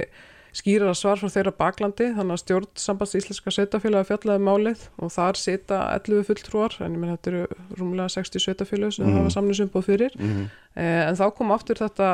skýrara 0.55 0.95
svar 0.97 1.19
frá 1.21 1.29
þeirra 1.29 1.53
baklandi 1.57 2.07
þannig 2.15 2.35
að 2.35 2.41
stjórn 2.43 2.69
sambands 2.81 3.17
íslenska 3.19 3.53
sveitafélag 3.53 4.07
fjallaði 4.09 4.45
málið 4.45 4.87
og 4.97 5.11
þar 5.13 5.37
sita 5.39 5.81
11 5.97 6.25
fulltrúar 6.29 6.77
en 6.79 6.95
ég 6.95 7.01
menn 7.01 7.13
þetta 7.13 7.33
eru 7.33 7.43
rúmlega 7.77 8.15
60 8.15 8.45
sveitafélag 8.45 8.95
sem 8.95 9.05
mm. 9.05 9.19
hafa 9.19 9.35
samninsumboð 9.35 9.85
fyrir 9.85 10.17
mm, 10.17 10.47
eh, 10.73 11.03
en 11.05 11.19
þá 11.19 11.27
kom 11.37 11.53
aftur 11.53 11.81
þetta 11.81 12.09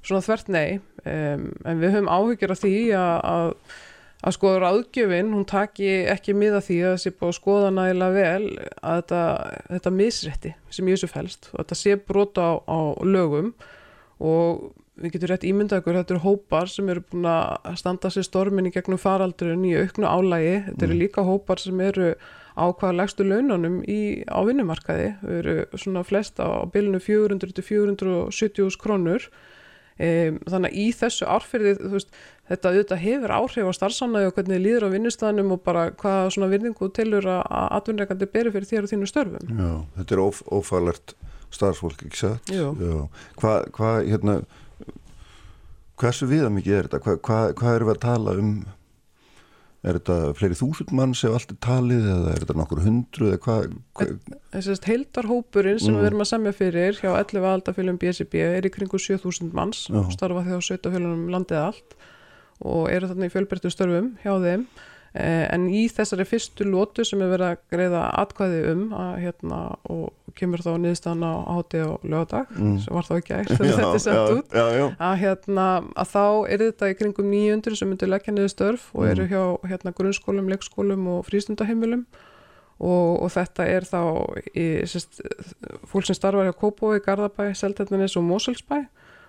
svona 0.00 0.24
þvert 0.24 0.50
nei 0.50 0.80
um, 1.04 1.46
en 1.68 1.80
við 1.82 1.94
höfum 1.94 2.10
áhyggjur 2.10 2.56
af 2.56 2.62
því 2.64 2.74
að, 2.98 3.14
að 3.30 3.54
að 4.20 4.36
skoða 4.36 4.58
ráðgjöfin, 4.66 5.32
hún 5.32 5.46
taki 5.48 5.88
ekki 6.12 6.34
miða 6.36 6.60
því 6.64 6.78
að 6.82 6.90
það 6.92 7.02
sé 7.02 7.12
búið 7.14 7.30
að 7.30 7.38
skoða 7.38 7.70
nægilega 7.72 8.16
vel 8.16 8.48
að 8.84 8.98
þetta, 8.98 9.20
þetta 9.70 9.92
misrétti 9.96 10.52
sem 10.68 10.88
í 10.88 10.94
þessu 10.94 11.08
fælst 11.08 11.48
og 11.52 11.62
þetta 11.62 11.78
sé 11.80 11.96
brota 12.10 12.44
á, 12.44 12.52
á 12.68 12.80
lögum 13.00 13.54
og 14.20 14.66
við 15.00 15.14
getum 15.16 15.30
rétt 15.32 15.46
ímyndað 15.48 15.80
ykkur, 15.82 15.98
þetta 16.00 16.14
eru 16.16 16.22
hópar 16.24 16.68
sem 16.70 16.88
eru 16.92 17.02
búin 17.12 17.28
að 17.30 17.76
standa 17.80 18.10
sér 18.12 18.26
stormin 18.26 18.68
í 18.68 18.72
gegnum 18.74 19.00
faraldurinn 19.00 19.64
í 19.68 19.74
auknu 19.80 20.06
álægi, 20.08 20.54
þetta 20.68 20.86
eru 20.86 20.94
Mm. 20.96 21.00
líka 21.04 21.24
hópar 21.24 21.58
sem 21.62 21.80
eru 21.80 22.14
á 22.58 22.64
hvaða 22.74 22.96
legstu 22.98 23.24
laununum 23.24 23.80
í, 23.88 24.24
á 24.28 24.38
vinnumarkaði, 24.44 25.14
þau 25.22 25.30
eru 25.38 25.54
svona 25.78 26.02
flest 26.04 26.36
á 26.42 26.66
bylunu 26.72 27.00
400 27.00 27.54
til 27.56 27.64
470 27.64 28.76
krónur 28.82 29.28
um, 30.00 30.38
þannig 30.50 30.68
að 30.70 30.76
í 30.82 30.86
þessu 30.96 31.28
árferði 31.30 31.74
veist, 31.94 32.10
þetta 32.50 32.72
auðvitað 32.74 33.02
hefur 33.04 33.34
áhrif 33.36 33.70
á 33.70 33.72
starfsannæði 33.78 34.28
og 34.30 34.34
hvernig 34.36 34.60
líður 34.64 34.86
á 34.90 34.94
vinnustæðanum 34.94 35.52
og 35.56 35.62
bara 35.64 35.86
hvaða 35.92 36.30
svona 36.34 36.50
virðingu 36.52 36.90
tilur 36.96 37.28
að 37.30 37.42
atvinnreikandi 37.78 38.28
beri 38.34 38.52
fyrir 38.54 38.68
þér 38.70 38.86
og 38.88 38.92
þínu 38.94 39.10
störfum 39.10 39.52
já, 39.60 39.70
þetta 40.00 40.16
er 40.18 40.22
óf, 40.24 40.42
ófælert 40.50 41.14
starfsfólk, 41.50 42.02
ekki 42.06 42.18
satt? 42.18 42.50
Jú. 42.54 42.72
Já. 42.78 42.98
Hvað, 43.40 43.70
hva, 43.74 43.88
hérna, 44.06 44.34
hversu 46.00 46.26
viða 46.30 46.50
mikið 46.52 46.76
er 46.78 46.88
þetta? 46.88 47.00
Hvað 47.04 47.18
hva, 47.26 47.40
hva 47.60 47.72
erum 47.76 47.90
við 47.90 47.96
að 47.98 48.04
tala 48.06 48.36
um? 48.40 48.52
Er 49.80 49.96
þetta 49.96 50.14
fleiri 50.36 50.56
þúsund 50.58 50.90
manns 50.92 51.22
ef 51.24 51.32
allt 51.32 51.52
er 51.54 51.58
talið 51.64 52.04
eða 52.12 52.32
er 52.34 52.42
þetta 52.42 52.56
nokkur 52.58 52.82
hundru 52.84 53.30
eða 53.30 53.38
hvað? 53.46 53.70
Hva, 53.96 54.08
Þessast 54.52 54.88
heildarhópurinn 54.90 55.80
sem 55.80 55.94
Mm. 55.94 56.00
við 56.02 56.08
erum 56.10 56.20
að 56.24 56.28
semja 56.34 56.52
fyrir 56.52 56.98
hjá 57.00 57.10
11 57.16 57.46
aldafélum 57.48 57.96
BSB 58.02 58.34
er 58.44 58.68
í 58.68 58.72
kringu 58.74 59.00
7000 59.00 59.54
manns 59.56 59.86
Já. 59.88 60.02
starfa 60.12 60.44
því 60.44 60.52
á 60.52 60.60
17 60.60 60.92
félunum 60.92 61.30
landið 61.32 61.62
allt 61.64 61.96
og 62.60 62.90
eru 62.92 63.08
þarna 63.08 63.24
í 63.30 63.32
fjölbreyttu 63.32 63.72
störfum 63.72 64.10
hjá 64.20 64.34
þeim 64.44 64.66
en 65.14 65.64
í 65.74 65.88
þessari 65.90 66.22
fyrstu 66.28 66.62
lótu 66.70 67.02
sem 67.04 67.18
er 67.24 67.32
verið 67.32 67.46
að 67.48 67.62
greiða 67.74 68.02
atkvæði 68.22 68.60
um 68.70 68.82
að, 68.94 69.12
hérna, 69.24 69.58
og 69.90 70.12
kemur 70.38 70.62
þá 70.62 70.68
niðurstaðan 70.78 71.24
á 71.26 71.34
hátti 71.56 71.80
á 71.82 71.90
lögadag 72.06 72.46
Mm. 72.54 72.76
sem 72.84 72.94
var 72.94 73.02
þá 73.08 73.12
ekki 73.18 73.34
ægt 73.40 73.50
þegar 73.56 73.74
þetta 73.80 73.94
er 73.94 74.04
sett 74.04 74.34
út 74.36 74.54
Já, 74.54 74.66
já, 74.78 74.84
að, 75.00 75.16
hérna, 75.24 75.66
að 75.98 76.12
þá 76.14 76.22
er 76.54 76.58
þetta 76.68 76.90
í 76.92 76.96
kringum 77.00 77.30
900 77.34 77.76
sem 77.80 77.90
myndir 77.90 78.08
leggja 78.12 78.32
niður 78.36 78.52
störf 78.54 78.84
og 78.94 79.02
Mm. 79.02 79.10
eru 79.10 79.26
hjá 79.26 79.42
hérna, 79.72 79.92
grunnskólum, 79.98 80.48
leikskólum 80.54 81.08
og 81.16 81.26
frístundaheimilum 81.26 82.06
og, 82.80 83.22
og 83.26 83.28
þetta 83.34 83.66
er 83.66 83.82
þá 83.82 84.00
í, 84.54 84.86
sest, 84.86 85.20
fólk 85.90 86.06
sem 86.06 86.14
starfar 86.14 86.46
hjá 86.46 86.54
Kópói, 86.54 87.00
Garðabæ, 87.02 87.50
Seltjarnanes 87.58 88.14
og 88.16 88.22
Moselsbæ 88.30 88.86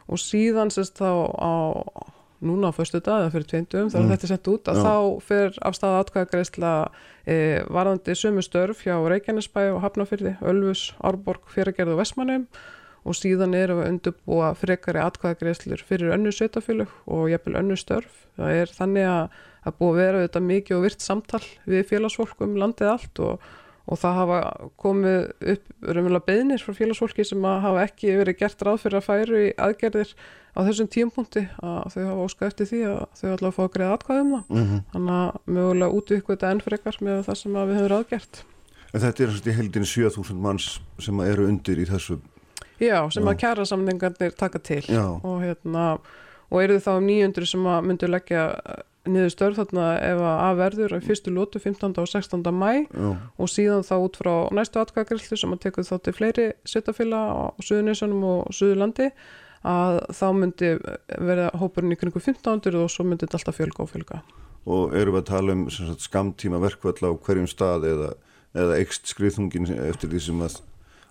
og 0.07 0.17
síðan 0.21 0.69
sest, 0.71 1.01
þá 1.01 1.09
á 1.41 1.51
núna 2.41 2.69
á 2.69 2.75
förstu 2.75 2.99
dag 3.03 3.21
eða 3.25 3.31
fyrir 3.35 3.47
tveindum 3.51 3.89
þegar 3.93 4.05
Mm. 4.05 4.11
þetta 4.11 4.23
er 4.27 4.31
sett 4.33 4.47
út 4.51 4.63
að 4.71 4.75
Já. 4.75 4.83
þá 4.83 5.21
fer 5.21 5.57
af 5.61 5.75
stað 5.77 5.97
atkvæðagreisla 6.01 6.71
e, 7.27 7.35
varðandi 7.69 8.15
sömu 8.17 8.41
störf 8.41 8.81
hjá 8.85 8.95
Reykjanesbæ 8.97 9.61
og 9.75 9.81
Hafnafyrði, 9.83 10.35
Ölfus, 10.41 10.93
Árborg, 11.03 11.41
Fjeragerð 11.53 11.93
og 11.93 12.01
Vestmannum 12.01 12.47
og 13.05 13.13
síðan 13.17 13.53
við 13.57 13.71
að 13.73 13.87
undurbúa 13.89 14.51
frekari 14.57 15.01
atkvæðagreislur 15.01 15.81
fyrir 15.85 16.13
önnu 16.13 16.29
sveitafélög 16.33 16.89
og 17.07 17.29
jafnvel 17.31 17.55
önnu 17.61 17.77
störf. 17.77 18.27
Það 18.37 18.51
er 18.61 18.67
þannig 18.77 19.07
að, 19.09 19.39
að 19.65 19.77
búið 19.79 19.91
að 19.91 20.01
vera 20.01 20.21
þetta 20.27 20.41
mikið 20.49 20.77
og 20.77 20.83
virt 20.85 21.01
samtal 21.01 21.43
við 21.65 21.87
félagsfólk 21.89 22.41
um 22.45 22.55
landið 22.61 22.91
allt 22.91 23.19
og, 23.25 23.39
og 23.89 23.99
það 24.01 24.17
hafa 24.19 24.39
komið 24.81 25.17
upp 25.53 25.71
raunverulega 25.81 26.27
beðnir 26.27 26.63
frá 26.63 26.75
félagsfólki 26.77 27.25
sem 27.25 27.43
hafa 27.43 27.85
ekki 27.87 28.13
verið 28.19 28.39
gert 28.43 28.61
ráð 28.65 28.83
fyrir 28.83 28.99
að 28.99 29.07
færu 29.07 29.41
í 29.41 29.49
aðgerðir 29.57 30.13
á 30.51 30.59
þessum 30.67 30.89
tímpunkti 30.91 31.45
að 31.63 31.95
þau 31.95 32.01
hafa 32.05 32.25
óskað 32.27 32.51
eftir 32.51 32.69
því 32.71 32.81
að 32.91 33.01
þau 33.19 33.27
ætla 33.31 33.51
að 33.51 33.55
fá 33.57 33.61
að 33.63 33.73
greiða 33.75 33.97
atkvæðum 33.97 34.33
það. 34.35 34.43
Mm 34.49 34.65
-hmm. 34.67 34.83
Þannig 34.93 35.15
að 35.17 35.55
mögulega 35.57 35.97
útvikku 35.97 36.35
þetta 36.35 36.51
enn 36.51 36.65
frekar 36.65 36.97
með 37.01 37.23
það 37.27 37.39
sem 37.41 37.57
við 37.57 37.77
höfum 37.79 37.91
ráðgert. 37.95 38.43
En 38.91 39.01
þetta 39.01 39.23
er 39.23 39.29
í 39.47 39.55
heldin 39.55 39.87
7000 39.87 40.41
manns 40.41 40.67
sem 40.99 41.19
eru 41.19 41.47
undir 41.47 41.79
í 41.79 41.87
þessu 41.87 42.19
Já, 42.81 43.09
sem 43.13 43.23
Já. 43.23 43.29
að 43.29 43.39
kjæra 43.43 43.65
samningarnir 43.65 44.31
taka 44.37 44.59
til 44.59 44.83
og 44.97 45.41
hérna 45.43 45.99
og 46.51 46.63
eru 46.63 46.79
þá 46.81 46.95
um 46.97 47.05
900 47.07 47.45
sem 47.45 47.67
að 47.69 47.83
myndu 47.87 48.09
leggja 48.09 48.45
niður 49.09 49.31
störf 49.33 49.57
þarna 49.57 49.85
ef 50.05 50.19
að 50.29 50.59
verður 50.59 50.95
í 50.97 51.01
fyrstu 51.05 51.33
lótu 51.33 51.61
15. 51.61 51.95
og 51.97 52.09
16. 52.09 52.43
mæ 52.53 52.85
já, 52.85 53.07
og 53.17 53.49
síðan 53.49 53.85
þá 53.87 53.95
út 53.97 54.19
frá 54.21 54.33
næstu 54.53 54.81
atkvæðagrillu 54.81 55.39
sem 55.39 55.55
að 55.55 55.63
tekur 55.65 55.87
þá 55.87 55.95
til 56.05 56.13
fleiri 56.17 56.47
sveitafélag 56.69 57.31
á 57.33 57.41
Suðunísunum 57.65 58.27
og 58.29 58.53
Suðurlandi 58.53 59.09
að 59.65 59.99
þá 60.17 60.25
myndi 60.37 60.71
verða 61.17 61.51
hópurinn 61.61 61.93
í 61.93 61.99
kringu 61.99 62.21
1500 62.21 62.81
og 62.81 62.89
svo 62.93 63.05
myndi 63.05 63.25
þetta 63.25 63.41
alltaf 63.41 63.57
fjölga 63.57 63.85
og 63.85 63.91
fjölga. 63.93 64.21
og 64.65 64.93
erum 64.93 65.17
við 65.17 65.21
að 65.23 65.31
tala 65.31 65.53
um 65.57 65.63
skamtíma 65.97 66.61
verkvall 66.61 67.01
á 67.01 67.11
hverjum 67.17 67.49
stað 67.49 67.87
eða, 67.89 68.11
eða 68.53 68.77
ekst 68.81 69.09
skriðþungin 69.09 69.73
eftir 69.89 70.13
því 70.13 70.21
sem 70.27 70.43
að 70.45 70.61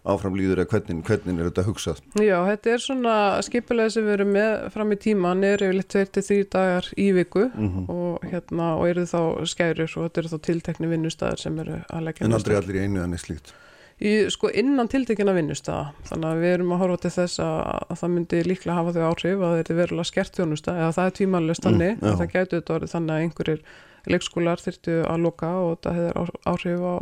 áfram 0.08 0.36
líður 0.38 0.62
eða 0.62 0.70
hvernig, 0.72 1.00
hvernig 1.04 1.40
er 1.40 1.48
þetta 1.50 1.64
hugsað? 1.66 1.98
Já, 2.24 2.36
þetta 2.48 2.70
er 2.72 2.84
svona 2.84 3.14
skipulega 3.44 3.92
sem 3.92 4.06
við 4.06 4.14
erum 4.16 4.30
með 4.32 4.52
fram 4.74 4.94
í 4.94 4.98
tíman 5.04 5.44
er 5.44 5.64
yfirleitt 5.66 5.92
2-3 5.92 6.38
dagar 6.54 6.88
í 6.96 7.10
viku 7.16 7.48
mm 7.50 7.88
og 7.90 8.24
hérna 8.30 8.74
og 8.78 8.86
eru 8.88 9.04
þá 9.08 9.20
skærur 9.50 9.90
og 9.98 10.06
þetta 10.06 10.22
eru 10.22 10.30
þá 10.32 10.38
tiltekni 10.46 10.88
vinnustæðar 10.90 11.42
sem 11.42 11.58
eru 11.60 11.80
að 11.88 12.06
leggja 12.08 12.24
en 12.26 12.38
aldrei 12.38 12.56
allir 12.56 12.78
í 12.80 12.86
einu 12.86 13.02
en 13.04 13.18
slíkt? 13.20 13.52
Í, 14.00 14.12
sko 14.32 14.48
innan 14.56 14.88
tiltekina 14.88 15.34
vinnustæða 15.36 15.90
þannig 16.08 16.30
að 16.30 16.38
við 16.40 16.54
erum 16.54 16.70
að 16.72 16.80
horfa 16.80 17.02
til 17.02 17.10
þess 17.18 17.42
að, 17.44 17.58
að 17.92 17.98
það 18.00 18.12
myndi 18.14 18.38
líklega 18.48 18.76
hafa 18.78 18.94
þau 18.96 19.02
áhrif 19.10 19.42
að 19.44 19.56
þetta 19.58 19.74
er 19.74 19.80
verulega 19.82 20.08
skert 20.08 20.38
þjónusta 20.38 20.76
eða 20.78 20.94
það 20.96 21.10
er 21.10 21.16
tvímannlega 21.18 21.64
þannig 21.66 21.92
Mm, 22.00 22.16
það 22.16 22.32
gætu 22.32 22.56
þetta 22.56 22.74
orðið 22.78 22.94
þannig 22.94 23.12
að 23.14 23.24
einhverjir 23.26 23.60
leikskólar 24.08 24.62
þyrftu 24.62 25.00
að 25.08 25.26
loka 25.26 25.50
og 25.60 25.74
þetta 25.74 25.92
hefur 25.96 26.32
áhrif 26.48 26.86
á 26.86 26.94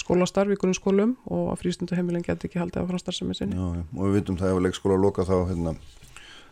skólastarf 0.00 0.54
í 0.54 0.58
grunnskólum 0.60 1.16
og 1.26 1.52
að 1.52 1.60
frístundaheimilin 1.64 2.24
geti 2.26 2.48
ekki 2.48 2.62
haldið 2.62 2.86
á 2.86 2.90
franstarfsemi 2.92 3.36
sinni. 3.36 3.58
já, 3.58 3.66
já. 3.80 3.84
og 3.92 4.02
við 4.06 4.18
vitum 4.20 4.40
það 4.40 4.54
ef 4.54 4.64
leikskóla 4.66 4.98
loka 5.02 5.26
þá 5.28 5.36
hérna, 5.50 5.74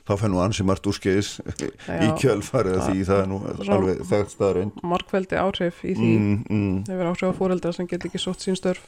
þá 0.05 0.15
fenn 0.21 0.35
nú 0.35 0.43
ansi 0.45 0.67
margt 0.69 0.89
úrskeiðis 0.91 1.35
í 1.41 2.11
kjölfarið 2.21 2.81
því 2.85 3.09
það 3.09 3.23
er 3.23 3.31
nú 3.33 3.41
alveg 3.65 4.05
þekkt 4.11 4.37
staðarinn 4.37 4.73
Markveldi 4.85 5.41
áhrif 5.41 5.83
í 5.85 5.97
því 5.97 6.13
mm, 6.19 6.39
mm. 6.49 6.79
hefur 6.91 7.13
áhrif 7.13 7.33
á 7.33 7.39
fóreldra 7.41 7.73
sem 7.77 7.89
get 7.91 8.05
ekki 8.05 8.21
sótt 8.21 8.45
sín 8.45 8.59
störf. 8.61 8.85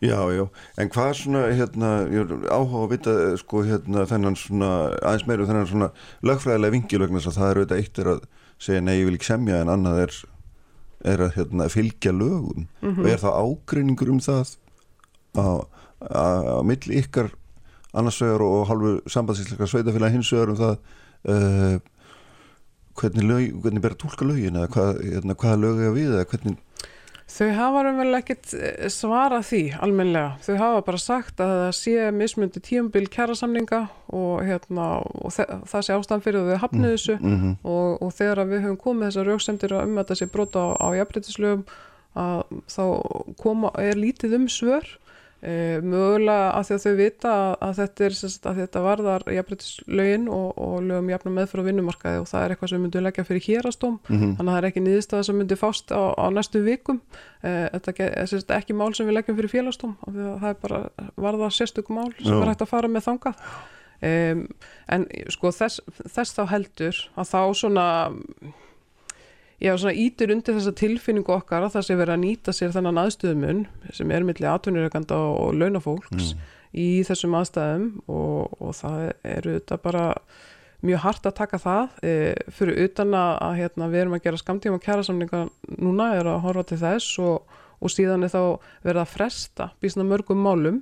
Já, 0.00 0.16
já, 0.32 0.46
en 0.80 0.88
hvað 0.88 1.10
svona 1.18 1.40
hérna, 1.52 1.88
ég 2.08 2.30
áhuga 2.48 2.86
að 2.86 2.92
vita 2.94 3.14
eh, 3.20 3.34
sko 3.36 3.60
hérna 3.68 4.06
þennan 4.08 4.36
svona, 4.40 4.70
aðeins 4.96 5.26
meira 5.28 5.44
um 5.44 5.50
þennan 5.50 5.68
svona 5.68 5.88
lögfræðilega 6.24 6.72
vingil 6.72 7.00
vegna 7.02 7.20
þess 7.20 7.28
að 7.28 7.36
það 7.36 7.50
er 7.50 7.60
auðvitað 7.60 7.82
eitt 7.82 8.00
er 8.00 8.08
að 8.14 8.22
segja 8.60 8.84
nei, 8.84 8.98
ég 9.00 9.08
vil 9.08 9.16
ekki 9.18 9.30
semja 9.30 9.60
en 9.62 9.72
annað 9.72 10.02
er, 10.04 10.16
er 11.14 11.26
að 11.26 11.36
hérna, 11.38 11.68
fylgja 11.72 12.12
lögum. 12.12 12.68
Mm 12.84 12.98
og 13.00 13.10
er 13.10 13.22
það 13.22 13.38
ágreiningur 13.40 14.12
um 14.12 14.20
það 14.24 14.56
á 15.36 16.60
milli 16.66 17.00
ykkar 17.00 17.30
annars 17.92 18.20
vegar 18.22 18.42
og 18.42 18.66
hálfu 18.68 18.92
sambandsísleika 19.10 19.66
sveitafélag 19.66 20.14
hins 20.14 20.32
vegar 20.32 20.52
um 20.52 20.58
það 20.58 20.76
uh, 21.28 21.76
hvernig, 23.00 23.24
lög, 23.26 23.46
hvernig 23.62 23.82
ber 23.82 23.94
að 23.94 24.02
tólka 24.04 24.26
lögin 24.28 24.58
eða 24.58 24.70
hvað, 24.74 25.00
hérna, 25.04 25.36
hvaða 25.38 25.60
lög 25.64 25.82
er 25.86 25.94
við 25.96 26.14
eða 26.14 26.28
hvernig 26.30 26.58
Þau 27.30 27.48
hafa 27.54 27.82
raunverulega 27.86 28.20
ekkert 28.24 28.54
eh, 28.58 28.88
svarað 28.90 29.44
því 29.50 29.60
almennilega. 29.86 30.32
Þau 30.44 30.56
hafa 30.58 30.80
bara 30.88 31.00
sagt 31.02 31.42
að 31.42 31.52
það 31.60 31.74
sé 31.78 32.08
mismundi 32.16 32.62
tíumbil 32.66 33.04
kjærasamninga 33.12 33.82
og, 34.10 34.40
hérna, 34.48 34.88
og 35.22 35.36
það 35.36 35.86
sé 35.86 35.94
ástæðan 35.94 36.24
fyrir 36.24 36.40
að 36.40 36.50
þau 36.50 36.64
hafnið 36.64 36.96
þessu. 36.96 37.18
mm 37.20 37.54
og, 37.70 38.02
og 38.02 38.10
þegar 38.16 38.42
að 38.42 38.52
við 38.54 38.64
höfum 38.64 38.80
komið 38.80 39.08
þessar 39.08 39.30
rauksemdir 39.30 39.74
um 39.76 39.94
að 39.94 40.02
þetta 40.02 40.18
sé 40.18 40.28
brota 40.32 40.62
á, 40.64 40.68
á 40.80 40.88
jafnbreytislögum 40.98 41.64
að 42.20 42.40
þá 42.70 42.84
koma, 43.38 43.70
er 43.78 43.98
lítið 43.98 44.36
um 44.40 44.46
svör 44.50 44.86
e, 45.42 45.80
mögulega 45.80 46.50
að 46.56 46.66
því 46.68 46.76
að 46.76 46.84
þau 46.84 46.94
vita 47.00 47.32
að, 47.32 47.54
að 47.66 47.72
þetta 47.80 48.04
er 48.06 48.16
sérst, 48.18 48.46
að 48.46 48.60
þetta 48.60 48.82
varðar 48.84 49.26
jafnbreytislögin 49.36 50.28
og, 50.36 50.48
og 50.60 50.76
lögum 50.88 51.10
jafnum 51.14 51.36
meðfyrir 51.40 51.64
á 51.64 51.68
vinnumarkaði 51.70 52.22
og 52.22 52.28
það 52.30 52.44
er 52.44 52.54
eitthvað 52.54 52.72
sem 52.72 52.78
við 52.78 52.84
myndum 52.86 53.06
leggja 53.06 53.26
fyrir 53.28 53.46
hérastóm 53.48 53.98
-hmm. 54.06 54.36
þannig 54.36 54.46
að 54.46 54.52
það 54.52 54.60
er 54.60 54.68
ekki 54.70 54.84
niðurstaða 54.86 55.26
sem 55.28 55.40
myndi 55.40 55.60
fást 55.60 55.92
á, 55.92 56.02
á 56.16 56.26
næstu 56.34 56.64
vikum 56.64 57.00
eh, 57.42 57.66
þetta 57.74 57.96
er 58.10 58.30
sérst, 58.30 58.54
ekki 58.54 58.76
mál 58.76 58.94
sem 58.94 59.06
við 59.06 59.18
leggjum 59.18 59.36
fyrir 59.40 59.50
að 60.06 60.40
það 60.40 60.48
er 60.50 60.56
bara 60.62 60.80
varða 61.16 61.50
sérstök 61.50 61.88
mál 61.88 62.12
sem 62.18 62.34
Já. 62.34 62.42
er 62.42 62.48
hægt 62.52 62.62
að 62.62 62.72
fara 62.72 62.88
með 62.88 63.06
þangað 63.08 63.34
um, 64.02 64.46
en 64.88 65.06
sko 65.32 65.52
þess, 65.54 65.80
þess 66.08 66.36
þá 66.36 66.42
heldur 66.50 66.96
að 67.16 67.30
þá 67.32 67.42
svona 67.54 67.86
já 69.60 69.74
svona 69.76 69.96
ítir 69.96 70.32
undir 70.34 70.56
þessa 70.56 70.72
tilfinningu 70.76 71.34
okkar 71.34 71.66
að 71.66 71.74
það 71.76 71.86
sé 71.86 71.96
verið 71.98 72.14
að 72.14 72.22
nýta 72.24 72.54
sér 72.56 72.72
þennan 72.74 73.02
aðstöðumun 73.02 73.66
sem 73.96 74.14
er 74.14 74.24
milli 74.26 74.48
atvinnureikanda 74.48 75.18
og, 75.20 75.34
og 75.40 75.58
launafólks 75.60 76.32
í 76.70 77.02
þessum 77.06 77.36
aðstæðum 77.40 77.90
og, 78.06 78.56
og 78.62 78.72
það 78.78 79.04
eru 79.26 79.58
þetta 79.58 79.80
bara 79.82 80.06
mjög 80.86 81.02
hart 81.04 81.28
að 81.28 81.36
taka 81.42 81.60
það. 81.60 81.98
E, 82.06 82.12
fyrir 82.56 82.86
utan 82.86 83.16
að, 83.18 83.58
hérna, 83.58 83.90
við 83.92 84.04
erum 84.04 84.16
að 84.16 84.24
gera 84.26 84.40
skamtíma 84.40 84.80
kjærasamninga 84.82 85.42
núna 85.76 86.14
er 86.16 86.30
að 86.30 86.42
horfa 86.46 86.66
til 86.70 86.80
þess 86.80 87.20
og, 87.20 87.58
og 87.80 87.92
síðan 87.92 88.24
er 88.24 88.32
þá 88.32 88.42
verið 88.86 89.02
að 89.02 89.14
fresta 89.14 89.70
bísna 89.82 90.06
mörgum 90.08 90.40
málum 90.44 90.80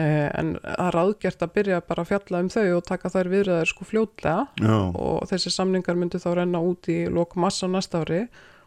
en 0.00 0.54
það 0.62 0.86
er 0.86 0.96
aðgert 1.02 1.42
að 1.44 1.52
byrja 1.56 1.80
bara 1.84 2.04
að 2.04 2.12
fjalla 2.12 2.40
um 2.40 2.48
þau 2.52 2.68
og 2.78 2.86
taka 2.88 3.10
þær 3.12 3.28
viðræðar 3.32 3.68
sko 3.68 3.86
fljótlega. 3.88 4.46
Já, 4.62 4.76
og 4.96 5.26
þessi 5.28 5.52
samningar 5.52 5.98
myndu 6.00 6.20
þá 6.22 6.30
renna 6.38 6.62
út 6.64 6.88
í 6.88 7.02
lok 7.12 7.36
massa 7.36 7.68
á 7.68 7.74
næsta 7.74 8.00
ári. 8.04 8.22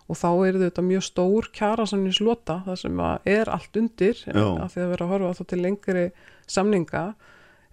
Og 0.05 0.19
þá 0.19 0.29
er 0.45 0.59
þetta 0.61 0.83
mjög 0.85 1.01
stór 1.07 1.47
kjærasamningslota 1.57 2.59
það 2.67 2.75
sem 2.77 2.99
að 3.01 3.31
er 3.33 3.49
allt 3.49 3.79
undir 3.79 4.19
Já. 4.21 4.43
af 4.61 4.75
því 4.75 4.83
að 4.83 4.91
vera 4.91 5.07
að 5.07 5.13
horfa 5.15 5.31
þá 5.39 5.47
til 5.49 5.59
lengri 5.63 6.03
samninga. 6.45 7.05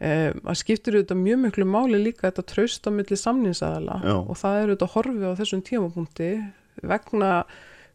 Um, 0.02 0.40
að 0.48 0.56
skiptir 0.58 0.96
þetta 0.96 1.14
mjög 1.14 1.42
miklu 1.44 1.66
máli 1.68 2.00
líka 2.00 2.30
þetta 2.30 2.46
traust 2.48 2.88
á 2.88 2.90
milli 2.90 3.14
samningsaðala 3.20 4.00
Já. 4.02 4.14
og 4.16 4.32
það 4.40 4.56
er 4.58 4.72
þetta 4.72 4.88
horfið 4.96 5.26
á 5.28 5.38
þessum 5.38 5.60
tímapunkti 5.68 6.30
vegna 6.82 7.28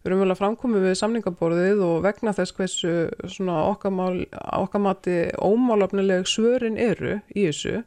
við 0.01 0.11
erum 0.11 0.23
vel 0.23 0.33
að 0.33 0.39
framkomi 0.41 0.81
við 0.83 0.97
samningaborðið 1.01 1.83
og 1.87 1.95
vegna 2.05 2.33
þess 2.37 2.55
hversu 2.57 2.95
svona 3.27 3.61
okkar, 3.71 3.93
mál, 3.93 4.25
okkar 4.57 4.83
mati 4.83 5.17
ómálafnileg 5.41 6.27
svörin 6.29 6.79
eru 6.79 7.19
í 7.35 7.47
þessu 7.49 7.81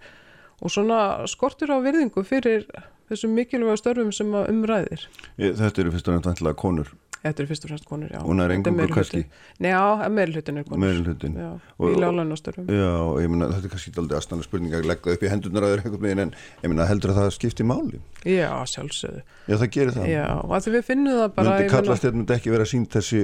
og 0.60 0.72
svona 0.74 1.00
skortur 1.30 1.72
á 1.72 1.78
virðingu 1.80 2.24
fyrir 2.26 2.66
þessum 3.10 3.32
mikilvæga 3.34 3.78
störfum 3.80 4.12
sem 4.14 4.34
að 4.36 4.50
umræðir. 4.52 5.06
þetta 5.38 5.82
eru 5.82 5.94
fyrst 5.94 6.10
og 6.10 6.18
nefnt 6.18 6.30
vantilega 6.30 6.60
konur 6.60 6.92
Þetta 7.20 7.42
er 7.42 7.48
fyrst 7.50 7.64
og 7.66 7.70
fremst 7.70 7.84
konur, 7.84 8.08
já. 8.08 8.20
og 8.24 8.30
það 8.32 8.42
er 8.46 8.52
engungur 8.54 8.92
kannski. 8.94 9.18
Nei, 9.60 9.68
já, 9.74 10.08
meiri 10.08 10.32
hlutin 10.32 10.56
er 10.56 10.64
konur. 10.64 10.80
meiri 10.80 11.02
hlutin 11.04 11.34
Já, 11.36 11.50
Og- 11.76 11.90
í 11.92 11.98
lálunastörfum. 12.00 12.70
Já, 12.72 12.92
ég 13.20 13.28
meina, 13.28 13.48
þetta 13.52 13.68
er 13.68 13.72
kannski 13.74 13.92
aldrei 14.00 14.16
aðstæðan 14.16 14.44
spurning 14.46 14.72
að 14.78 14.86
leggja 14.88 15.12
upp 15.12 15.22
í 15.26 15.28
hendurnar 15.28 15.66
að 15.66 15.74
þeir 15.74 15.82
eitthvað 15.84 16.00
megin 16.06 16.22
en 16.24 16.32
ég 16.64 16.72
meina, 16.72 16.86
heldur 16.88 17.12
að 17.12 17.20
það 17.20 17.30
skipti 17.36 17.66
máli? 17.68 18.00
Já, 18.24 18.48
sjálfsögðu. 18.72 19.20
Já, 19.48 19.56
það 19.60 19.70
gerir 19.76 19.92
það. 19.98 20.08
Já, 20.08 20.24
og 20.40 20.50
að 20.56 20.64
því 20.64 20.72
við 20.78 20.84
finnum 20.88 21.18
það 21.20 21.34
bara... 21.36 21.50
Meina- 21.60 21.70
kallast 21.76 22.02
þetta 22.08 22.16
myndi 22.22 22.36
ekki 22.40 22.50
vera 22.56 22.64
sínt 22.72 22.88
þessi 22.96 23.22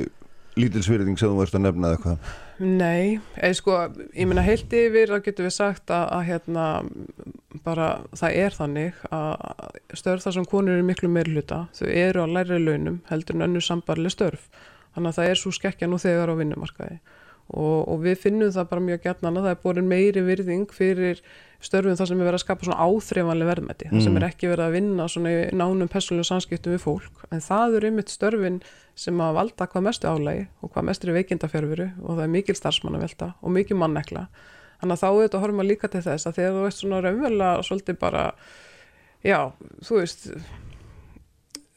lítilsvirðing 0.56 1.18
sem 1.18 1.28
þú 1.32 1.42
ert 1.46 1.56
að 1.56 1.64
nefna 1.66 1.88
eða 1.88 1.96
eitthvað. 1.96 2.18
Nei, 2.56 3.18
eða 3.36 3.56
sko, 3.58 3.75
ég 4.16 4.28
meina 4.28 4.44
heilt 4.44 4.72
yfir 4.72 5.10
þá 5.12 5.18
getum 5.26 5.44
við 5.44 5.54
sagt 5.58 5.92
að, 5.92 6.06
að 6.16 6.22
hérna 6.30 6.68
bara 7.66 7.88
það 8.16 8.38
er 8.40 8.56
þannig 8.56 9.02
að 9.12 9.82
störf 10.00 10.25
þar 10.25 10.36
sem 10.38 10.48
konur 10.48 10.78
eru 10.78 10.86
miklu 10.88 11.10
meiri 11.12 11.34
hluta, 11.34 11.66
þau 11.76 11.90
eru 11.90 12.25
á 12.25 12.26
læri 12.32 12.62
launum 12.62 13.02
heldur 13.10 13.36
en 13.36 13.48
önnur 13.50 13.66
sambarli 13.66 14.12
störf. 14.12 14.48
Þannig 14.96 15.12
að 15.12 15.18
það 15.18 15.30
er 15.30 15.40
svo 15.42 15.52
skekkja 15.52 15.90
nú 15.90 16.00
þegar 16.00 16.32
á 16.32 16.34
vinnumarkaði 16.40 16.98
og, 17.54 17.88
og 17.88 18.00
við 18.02 18.16
finnum 18.24 18.50
það 18.54 18.70
bara 18.70 18.86
mjög 18.88 19.02
gætnan 19.06 19.36
að 19.38 19.44
það 19.46 19.54
er 19.54 19.60
borin 19.62 19.88
meiri 19.90 20.22
virðing 20.26 20.66
fyrir 20.74 21.20
störfum 21.66 21.96
þar 21.96 22.08
sem 22.10 22.20
er 22.20 22.26
verið 22.28 22.36
að 22.38 22.42
skapa 22.44 22.66
svona 22.66 22.84
áþreifanlega 22.84 23.50
verðmæti, 23.52 23.86
þar 23.90 24.02
sem 24.04 24.12
Mm. 24.12 24.18
er 24.20 24.26
ekki 24.28 24.50
verið 24.50 24.64
að 24.66 24.74
vinna 24.76 25.06
svona 25.08 25.30
í 25.32 25.38
nánum 25.56 25.88
persónlega 25.88 26.28
samskiptum 26.28 26.74
við 26.74 26.82
fólk 26.84 27.22
en 27.32 27.40
það 27.40 27.76
eru 27.78 27.88
einmitt 27.90 28.12
störfin 28.12 28.58
sem 28.94 29.22
að 29.24 29.34
valda 29.38 29.66
hvað 29.66 29.86
mestu 29.88 30.06
álægi 30.10 30.44
og 30.62 30.70
hvað 30.74 30.84
mestur 30.90 31.10
er 31.10 31.16
veikindafjörfuru 31.20 31.88
og 32.02 32.12
það 32.18 32.22
er 32.26 32.34
mikil 32.36 32.54
starfsmannavelta 32.60 33.30
og 33.40 33.50
mikil 33.56 33.76
mannekla 33.80 34.26
þannig 34.82 34.92
að 34.92 35.00
þá 35.00 35.08
auðvitað 35.08 35.40
horfum 35.46 35.60
að 35.64 35.70
líka 35.72 35.88
til 35.88 36.04
þess 36.04 36.26
að 36.28 36.36
þegar 36.36 36.52
þú 36.58 36.62
veist 36.66 36.82
svona 36.84 37.00
raunverulega 37.06 37.62
svolítið 37.64 37.98
bara 38.04 38.24
já, 39.24 39.38
þú 39.82 40.00
veist 40.02 40.28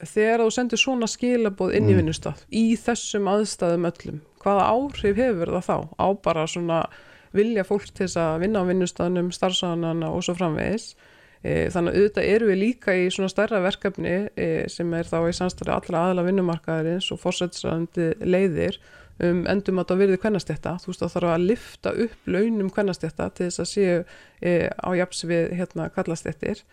þegar 0.06 0.44
þú 0.46 0.50
sendir 0.56 0.80
svona 0.80 1.08
skilaboð 1.10 1.76
inn 1.76 1.90
í 1.90 1.94
Mm. 1.94 2.00
vinnustaf 2.04 2.44
í 2.52 2.78
þessum 2.80 3.28
aðstæðum 3.28 3.88
öllum 3.92 4.22
hvaða 4.40 4.68
áhrif 4.72 5.16
hefur 5.16 5.54
það 5.58 5.66
þá 5.68 5.78
á 6.00 6.08
bara 6.24 6.48
svona 6.48 6.88
vilja 7.36 7.64
fólk 7.64 7.86
til 7.92 8.08
þess 8.08 8.18
að 8.18 8.40
vinna 8.42 8.64
á 8.64 8.70
vinnustafnum, 8.70 9.32
starfsaðanana 9.32 10.10
og 10.10 10.24
svo 10.24 10.34
framvegis? 10.38 10.96
E, 11.44 11.70
þannig 11.72 11.94
að 11.94 12.00
auðvitað 12.00 12.30
eru 12.34 12.48
við 12.50 12.58
líka 12.60 12.96
í 12.96 13.10
svona 13.12 13.30
stærra 13.32 13.62
verkefni 13.64 14.16
e, 14.36 14.68
sem 14.68 14.94
er 14.94 15.08
þá 15.08 15.20
í 15.30 15.36
samstæði 15.38 15.72
allra 15.72 16.02
aðla 16.10 16.26
vinnumarkaðarins 16.28 17.12
og 17.16 17.22
fórsætsrandi 17.22 18.10
leiðir 18.26 18.80
um 19.24 19.46
endum 19.48 19.80
að 19.80 19.92
það 19.92 20.02
virði 20.04 20.18
kvennastetta 20.20 20.74
þú 20.80 20.92
veist 20.92 21.04
það 21.04 21.14
þarf 21.16 21.32
að 21.34 21.46
lifta 21.46 21.94
upp 22.06 22.28
launum 22.28 22.70
kvennastetta 22.76 23.30
til 23.36 23.48
þess 23.48 23.64
að 23.64 23.70
séu 23.72 24.04
e, 24.42 24.68
á 24.68 24.90
japs 25.00 25.24
við 25.28 25.56
hérna 25.60 25.88
kallastettir 25.96 26.64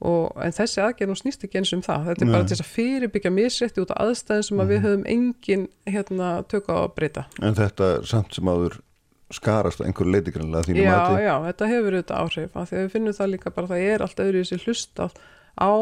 og, 0.00 0.32
en 0.44 0.52
þessi 0.54 0.82
aðgerð 0.84 1.10
nú 1.10 1.16
snýst 1.18 1.44
ekki 1.48 1.58
eins 1.60 1.72
um 1.74 1.82
það. 1.82 2.04
Þetta 2.10 2.22
er 2.24 2.28
Nei. 2.28 2.34
bara 2.36 2.48
til 2.50 2.58
að 2.58 2.68
fyrirbyggja 2.74 3.32
misrétti 3.34 3.82
út 3.82 3.94
af 3.94 4.02
aðstæðin 4.04 4.46
sem 4.48 4.60
að 4.62 4.68
við 4.74 4.84
höfum 4.86 5.06
engin 5.14 5.64
hérna 5.90 6.28
tök 6.48 6.68
á 6.70 6.74
að 6.84 6.92
breyta. 6.98 7.24
En 7.42 7.54
þetta 7.58 7.88
samt 8.06 8.34
sem 8.38 8.44
áður 8.52 8.78
skarast 9.34 9.82
að 9.82 9.90
einhverju 9.90 10.12
leiti 10.14 10.32
grannlega 10.32 10.64
þínu 10.70 10.84
já, 10.86 11.00
já, 11.20 11.34
þetta 11.48 11.66
hefur 11.72 11.96
auðvitað 11.98 12.22
áhrif. 12.22 12.54
Af 12.56 12.70
því 12.70 12.76
að 12.78 12.84
við 12.86 12.92
finnum 12.94 13.16
það 13.18 13.32
líka 13.34 13.50
bara 13.52 13.66
að 13.66 13.74
það 13.74 13.88
er 13.92 14.04
allt 14.06 14.22
öðru 14.24 14.38
í 14.38 14.46
þessi 14.46 14.62
hlusta 14.64 15.08
á 15.58 15.72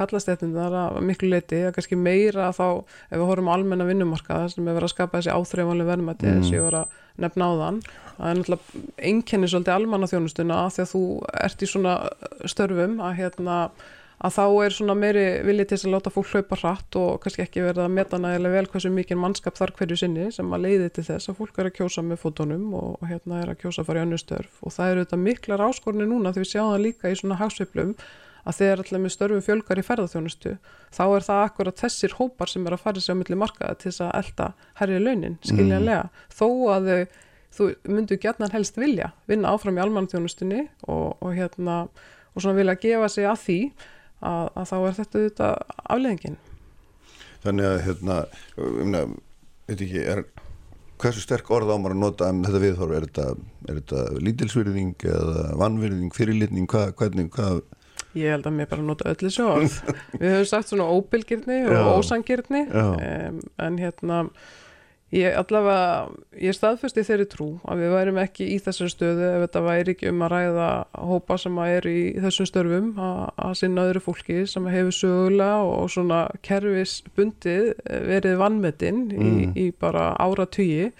kallastettinnar 0.00 0.74
að 0.80 0.98
miklu 1.04 1.28
leiti 1.32 1.58
að 1.66 1.74
kannski 1.76 1.96
meira 1.98 2.48
þá 2.54 2.64
ef 3.10 3.16
við 3.18 3.24
horfum 3.26 3.50
á 3.50 3.54
almenna 3.56 3.86
vinnumarkaða 3.88 4.50
sem 4.52 4.68
er 4.70 4.76
verið 4.78 4.86
að 4.88 4.92
skapa 4.94 5.18
þessi 5.20 5.34
áþreifanlega 5.34 5.90
verðmæti 5.90 6.30
Mm. 6.30 6.38
og 6.46 6.54
ég 6.54 6.62
var 6.66 6.76
að 6.80 6.86
nefna 7.22 7.48
á 7.48 7.52
þann 7.62 7.80
það 8.20 8.26
er 8.30 8.40
náttúrulega 8.40 8.82
einkenni 9.10 9.48
svolítið 9.48 9.76
almanna 9.76 10.10
þjónustuna 10.10 10.58
af 10.66 10.76
því 10.76 10.84
að 10.84 10.92
þú 10.92 11.04
ert 11.46 11.64
í 11.64 11.70
svona 11.70 11.94
störfum 12.52 13.00
að 13.00 13.16
hérna 13.20 13.62
að 14.20 14.34
þá 14.36 14.42
er 14.66 14.74
svona 14.76 14.96
meiri 14.98 15.24
vilji 15.48 15.64
til 15.70 15.78
að 15.78 15.94
láta 15.94 16.12
fólk 16.12 16.32
hlaupa 16.34 16.58
hratt 16.60 16.96
og 17.00 17.22
kannski 17.22 17.44
ekki 17.46 17.62
verða 17.64 17.86
að 17.86 17.94
meta 17.96 18.20
nægilega 18.20 18.58
vel 18.58 18.70
hversu 18.74 18.90
mikið 18.92 19.20
mannskap 19.22 19.56
þar 19.56 19.72
hverju 19.78 19.96
sinni 19.96 20.26
sem 20.34 20.50
að 20.52 20.66
leiði 20.66 20.90
til 20.96 21.04
þess 21.06 21.30
að 21.32 21.38
fólk 21.38 21.60
er 21.60 21.70
að 21.70 21.76
kjósa 21.78 22.04
með 22.04 22.20
fótunum 22.26 22.66
og, 22.76 22.98
og 23.00 23.06
hérna 23.08 23.40
er 23.40 23.54
að 23.54 23.62
kjósa 23.62 23.80
að 23.80 23.88
fara 23.88 24.02
í 24.02 24.04
önnur 24.04 24.20
störf. 24.20 24.58
Og 24.60 24.74
það 24.76 24.92
eru 24.92 25.06
þetta 25.06 25.20
miklar 25.24 25.64
áskorni 25.64 26.08
núna 26.10 26.34
því 26.34 26.44
við 26.44 26.50
sjáum 26.52 26.74
það 26.74 26.84
líka 26.84 27.12
í 27.14 27.16
svona 27.16 27.40
hagsveiflum 27.40 27.94
að 28.44 28.58
þegar 28.60 28.82
allir 28.84 29.02
með 29.04 29.14
störfu 29.14 29.40
fjölgar 29.46 29.80
í 29.80 29.86
ferðarþjónustu 29.86 30.54
þá 30.96 31.02
er 31.06 31.26
það 31.26 31.42
akkurat 31.46 31.82
þessir 31.84 32.16
hópar 32.18 32.52
sem 32.52 32.66
er 32.66 32.76
að 32.76 32.84
fara 32.84 33.02
sér 33.02 33.16
á 33.16 33.20
milli 33.20 33.38
markaða 33.40 33.78
til 33.80 33.90
þess 33.90 34.04
að 34.06 34.12
elda 34.20 34.50
herri 34.80 35.00
launin, 35.00 35.38
skiljanlega 35.44 36.10
þó 36.32 36.46
að 36.74 36.90
þau, 36.90 37.00
þú 37.56 37.70
myndu 37.96 38.20
gætnan 38.22 38.54
helst 38.54 38.78
vilja 38.80 39.12
vinna 39.30 39.54
áfram 39.54 39.80
í 39.80 39.84
almannþjónustunni 39.84 40.66
og, 40.86 41.18
og 41.20 41.34
hérna 41.36 41.82
og 42.34 42.44
svona 42.44 42.58
vilja 42.58 42.78
gefa 42.80 43.10
sig 43.10 43.26
að 43.28 43.42
því 43.44 43.58
að, 44.20 44.46
að 44.54 44.70
þá 44.70 44.76
er 44.78 44.96
þetta 45.00 45.26
þetta 45.26 45.50
afleðingin 45.90 46.40
Þannig 47.40 47.66
að 47.66 47.78
hérna, 47.86 48.16
um, 48.60 49.12
veit 49.70 49.82
ekki, 49.86 50.00
er, 50.12 50.24
hversu 51.00 51.22
sterk 51.24 51.48
orð 51.54 51.72
á 51.72 51.76
maður 51.80 51.94
að 51.96 52.02
nota 52.02 52.30
um 52.32 52.42
þetta 52.44 52.62
viðhorf? 52.64 52.96
Er 52.96 53.06
þetta, 53.06 53.26
þetta 53.68 54.02
lítilsvirðing 54.26 55.06
eða 55.08 55.44
vannvirðing, 55.62 56.10
fyrirlitning, 56.16 56.68
hvað, 56.70 56.92
hvernig, 57.00 57.30
hvað? 57.36 57.62
Ég 58.18 58.32
held 58.34 58.46
að 58.50 58.56
mér 58.58 58.70
bara 58.72 58.82
nota 58.82 59.10
öll 59.12 59.20
þessu 59.20 59.44
orð. 59.46 59.76
Við 60.20 60.32
höfum 60.34 60.48
sagt 60.50 60.72
svona 60.72 60.88
óbylgirni 60.90 61.60
og 61.70 62.00
ósangirni 62.00 62.64
um, 62.70 63.38
en 63.62 63.78
hérna 63.78 64.24
ég 65.10 65.34
allavega, 65.34 66.10
ég 66.38 66.54
staðfesti 66.54 67.02
þeirri 67.02 67.24
trú 67.32 67.46
að 67.66 67.80
við 67.82 67.94
værum 67.96 68.18
ekki 68.22 68.44
í 68.54 68.58
þessari 68.62 68.92
stöðu 68.92 69.24
ef 69.26 69.40
þetta 69.42 69.62
væri 69.64 69.94
ekki 69.96 70.10
um 70.12 70.20
að 70.22 70.30
ræða 70.36 70.68
hópa 71.10 71.38
sem 71.42 71.56
að 71.58 71.72
eru 71.80 71.94
í 71.98 72.04
þessum 72.22 72.46
störfum 72.46 72.92
að, 73.02 73.54
sinna 73.58 73.86
öðru 73.88 74.02
fólki 74.04 74.36
sem 74.46 74.68
hefur 74.70 74.94
sögulega 74.94 75.64
og 75.66 75.90
svona 75.90 76.20
kerfisbundið 76.46 77.72
verið 78.10 78.38
vannmetinn 78.40 79.00
Mm. 79.10 79.40
í, 79.56 79.66
í 79.66 79.72
bara 79.82 80.12
áratugi 80.22 80.92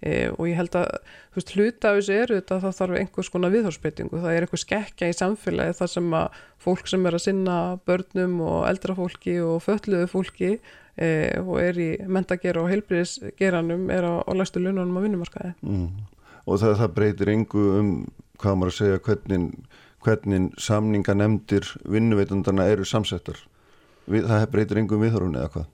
e, 0.00 0.30
og 0.32 0.48
ég 0.48 0.58
held 0.58 0.76
að 0.80 0.88
veist, 1.36 1.52
hluta 1.54 1.90
af 1.90 1.98
þessu 1.98 2.16
eru 2.16 2.38
þetta 2.38 2.60
það 2.64 2.76
þarf 2.78 3.00
einhvers 3.00 3.32
konar 3.32 3.54
viðhórsbreytingu, 3.54 4.20
það 4.22 4.36
er 4.36 4.46
einhver 4.46 4.62
skekkja 4.62 5.10
í 5.10 5.16
samfélagi 5.16 5.76
þar 5.80 5.92
sem 5.94 6.14
að 6.20 6.38
fólk 6.60 6.90
sem 6.90 7.08
er 7.08 7.16
að 7.16 7.24
sinna 7.26 7.56
börnum 7.88 8.38
og 8.46 8.62
eldra 8.68 8.96
fólki 8.98 9.36
og 9.44 9.60
fölluðu 9.64 10.08
fólki 10.10 10.52
e, 10.96 11.10
og 11.40 11.60
er 11.62 11.80
í 11.80 11.90
mentagera 12.06 12.64
og 12.64 12.70
heilbriðisgeranum 12.72 13.88
er 13.92 14.08
á, 14.08 14.14
á 14.24 14.32
læstu 14.36 14.62
laununum 14.62 14.98
á 14.98 15.04
vinnumarkaði. 15.04 15.54
Mm. 15.64 16.08
Og 16.48 16.60
það, 16.60 16.76
það 16.80 16.96
breytir 16.96 17.32
engu 17.34 17.66
um, 17.78 17.92
hvað 18.40 18.56
maður 18.58 18.72
að 18.72 18.78
segja, 18.78 19.02
hvernig, 19.06 19.50
hvernig 20.04 20.48
samninganemdir 20.60 21.68
vinnuveitundana 21.84 22.68
eru 22.72 22.86
samsettar. 22.88 23.40
Það 24.10 24.48
breytir 24.50 24.80
engu 24.80 24.96
um 24.96 25.04
viðhorfun 25.04 25.36
eða 25.38 25.52
hvað? 25.54 25.68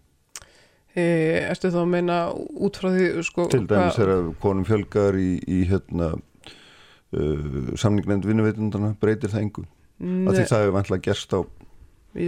E, 0.96 1.02
ertu 1.50 1.68
þá 1.68 1.80
að 1.82 1.90
meina 1.92 2.18
út 2.34 2.78
frá 2.80 2.88
því 2.94 3.08
sko, 3.26 3.48
Til 3.52 3.66
dæmis 3.68 3.92
hvað- 3.92 3.98
þegar 4.00 4.30
konum 4.40 4.64
fjölgar 4.64 5.18
í, 5.20 5.30
í 5.44 5.58
hérna, 5.68 6.14
uh, 7.12 7.76
samningnefnd 7.76 8.24
vinnuveitundana, 8.30 8.94
breytir 9.00 9.32
það 9.32 9.44
engu? 9.44 9.66
Af 10.00 10.34
því 10.36 10.46
það 10.48 10.62
hefur 10.64 10.76
vantlega 10.76 11.06
gerst 11.10 11.32
á 11.36 11.40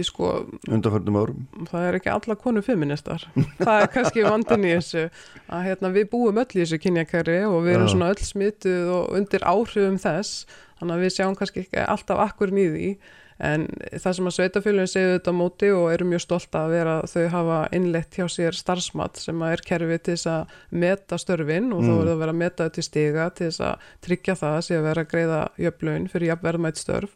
sko 0.05 0.45
undanförnum 0.69 1.15
árum. 1.17 1.45
það 1.65 1.85
er 1.87 1.95
ekki 1.97 2.09
alla 2.13 2.35
konu 2.37 2.61
feministar 2.61 3.23
það 3.57 3.81
er 3.81 3.87
kannski 3.89 4.21
vandin 4.21 4.67
í 4.67 4.73
þessu 4.75 5.07
að 5.49 5.63
hérna, 5.65 5.89
við 5.95 6.09
búum 6.11 6.37
öll 6.37 6.45
í 6.53 6.59
þessu 6.61 6.77
kynjakæri 6.83 7.39
og 7.49 7.63
við 7.65 7.73
erum 7.73 7.89
svona 7.89 8.11
öll 8.13 8.21
smituð 8.21 8.91
og 8.93 9.15
undir 9.17 9.41
áhrifum 9.49 9.97
þess 9.97 10.45
þannig 10.77 10.93
að 10.93 11.01
við 11.07 11.15
sjáum 11.15 11.37
kannski 11.39 11.63
ekki 11.65 11.81
alltaf 11.89 12.21
akkurinn 12.27 12.61
í 12.61 12.67
því 12.69 12.91
en 13.39 13.65
það 13.95 14.13
sem 14.17 14.27
að 14.29 14.35
sveitafélagin 14.35 14.89
segja 14.91 15.11
þetta 15.17 15.31
á 15.31 15.39
móti 15.39 15.69
og 15.71 15.85
eru 15.93 16.05
mjög 16.11 16.23
stolt 16.25 16.55
að 16.59 16.73
vera 16.75 16.95
að 16.99 17.09
þau 17.13 17.27
hafa 17.35 17.59
innlegt 17.77 18.17
hjá 18.19 18.25
sér 18.27 18.57
starfsmat 18.59 19.17
sem 19.23 19.39
að 19.45 19.53
er 19.55 19.63
kerfi 19.69 19.97
til 20.03 20.13
þess 20.17 20.27
að 20.33 20.55
meta 20.83 21.15
störfin 21.23 21.71
og 21.71 21.83
þá 21.83 21.89
Mm. 21.89 21.99
er 22.01 22.05
það 22.09 22.15
að 22.15 22.23
vera 22.25 22.33
að 22.35 22.41
meta 22.43 22.63
þetta 22.67 22.75
til 22.79 22.83
stiga 22.89 23.29
til 23.35 23.47
þess 23.47 23.61
að 23.69 23.91
tryggja 24.07 24.35
það 24.41 24.57
að 24.57 24.65
sé 24.67 24.75
að 24.79 24.87
vera 24.89 25.01
að 25.05 25.11
greiða 25.13 25.39
jöfnlaun 25.67 26.09
fyrir 26.11 26.31
jafnverðmætt 26.33 26.77
störf 26.83 27.15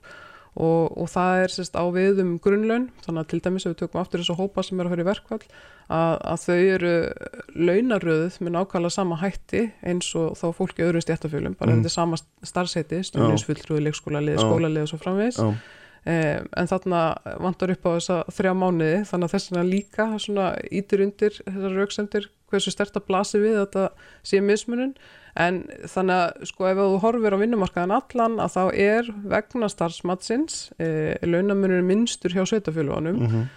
og, 0.56 0.98
og 1.02 1.08
það 1.10 1.44
er 1.44 1.50
sérst 1.50 1.76
á 1.76 1.84
við 1.90 2.20
um 2.22 2.36
grunnlaun 2.40 2.90
þannig 3.04 3.20
að 3.24 3.30
til 3.34 3.40
dæmis 3.42 3.66
ef 3.66 3.72
við 3.74 3.80
tökum 3.84 4.02
aftur 4.04 4.22
þessu 4.22 4.36
hópa 4.38 4.64
sem 4.64 4.80
eru 4.80 4.88
að 4.88 4.94
fara 4.94 5.04
í 5.04 5.08
verkvall 5.10 5.46
að, 5.90 6.14
að 6.30 6.44
þau 6.46 6.60
eru 6.78 6.92
launaröðuð 7.58 8.38
með 8.46 8.54
nákvæmlega 8.58 8.94
sama 8.96 9.18
hætti 9.22 9.64
eins 9.86 10.10
og 10.20 10.36
þá 10.40 10.46
fólki 10.58 10.84
í 10.84 10.88
öðrum 10.88 11.04
stjættafjölum 11.06 11.56
bara 11.60 11.74
Mm. 11.74 11.82
þetta 11.84 11.94
sama 11.94 12.18
starfsheiti, 12.46 13.00
stjórninsfulltrúi, 13.10 13.82
leikskólalið, 13.88 14.38
Já. 14.38 14.44
skólalið 14.46 14.84
og 14.86 14.90
svo 14.94 15.00
eh, 15.50 15.56
en 16.04 16.68
þarna 16.68 17.02
vantar 17.40 17.72
upp 17.72 17.86
á 17.88 17.92
þessa 17.96 18.18
þrjá 18.36 18.54
mánuði 18.60 19.04
þannig 19.08 19.28
að 19.30 19.34
þess 19.34 19.52
vegna 19.52 19.66
líka 19.70 20.08
svona 20.20 20.48
ítir 20.68 21.04
undir 21.06 21.38
þessar 21.46 21.78
rauksendir 21.80 22.30
hversu 22.52 22.74
stert 22.74 22.98
að 23.00 23.08
blasi 23.08 23.42
við 23.42 23.58
að 23.58 23.66
þetta 23.66 23.86
sé 24.28 24.42
mismunun. 24.44 24.94
En 25.40 25.64
þannig 25.90 26.20
að 26.20 26.46
sko 26.52 26.68
ef 26.70 26.78
þú 26.78 27.00
horfir 27.02 27.34
á 27.34 27.42
vinnumarkaðan 27.42 27.96
allan 27.96 28.36
að 28.44 28.54
þá 28.54 28.64
er 28.84 29.08
vegna 29.32 29.70
starfsmatsins 29.72 30.60
e, 30.78 30.90
launamunur 31.26 31.82
minnstur 31.88 32.36
hjá 32.36 32.44
sveitafjölugunum 32.46 33.18
mhm. 33.24 33.48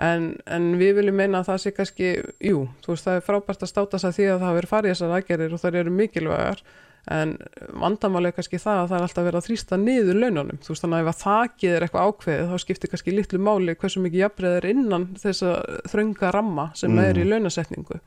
en, 0.00 0.30
en 0.48 0.70
við 0.80 0.94
viljum 1.02 1.20
meina 1.20 1.42
að 1.42 1.50
það 1.50 1.60
sé 1.60 1.74
kannski, 1.76 2.14
jú, 2.40 2.64
þú 2.80 2.94
veist 2.94 3.10
það 3.10 3.20
er 3.20 3.28
frábært 3.28 3.66
að 3.66 3.72
státa 3.74 4.00
sig 4.00 4.08
að 4.08 4.16
því 4.16 4.30
að 4.30 4.46
það 4.46 4.58
verið 4.60 4.72
farið 4.72 4.94
þessar 4.94 5.14
aðgerðir 5.18 5.58
og 5.58 5.62
þær 5.66 5.78
eru 5.82 5.94
mikilvægar 5.98 6.64
en 7.14 7.36
vandamálega 7.78 8.34
kannski 8.40 8.58
það 8.58 8.78
að 8.80 8.88
það 8.90 8.96
er 8.98 9.04
alltaf 9.06 9.26
verið 9.28 9.38
að 9.40 9.46
þrýsta 9.46 9.76
niður 9.78 10.16
laununum 10.22 10.58
þú 10.64 10.72
veist 10.72 10.82
þannig 10.84 10.96
að 10.96 11.02
ef 11.04 11.10
að 11.12 11.20
þakið 11.22 11.74
er 11.76 11.84
eitthvað 11.86 12.08
ákveðið 12.10 12.48
þá 12.50 12.56
skiptir 12.64 12.90
kannski 12.94 13.14
litlu 13.14 13.38
máli 13.46 13.76
hversu 13.78 14.02
mikið 14.02 14.22
jafnbreið 14.24 14.56
er 14.58 14.66
innan 14.72 15.04
þessa 15.22 15.52
þrönga 15.92 16.32
ramma 16.34 16.64
sem 16.74 16.90
Mm. 16.96 17.02
er 17.04 17.20
í 17.22 17.26
launasetningu 17.30 18.00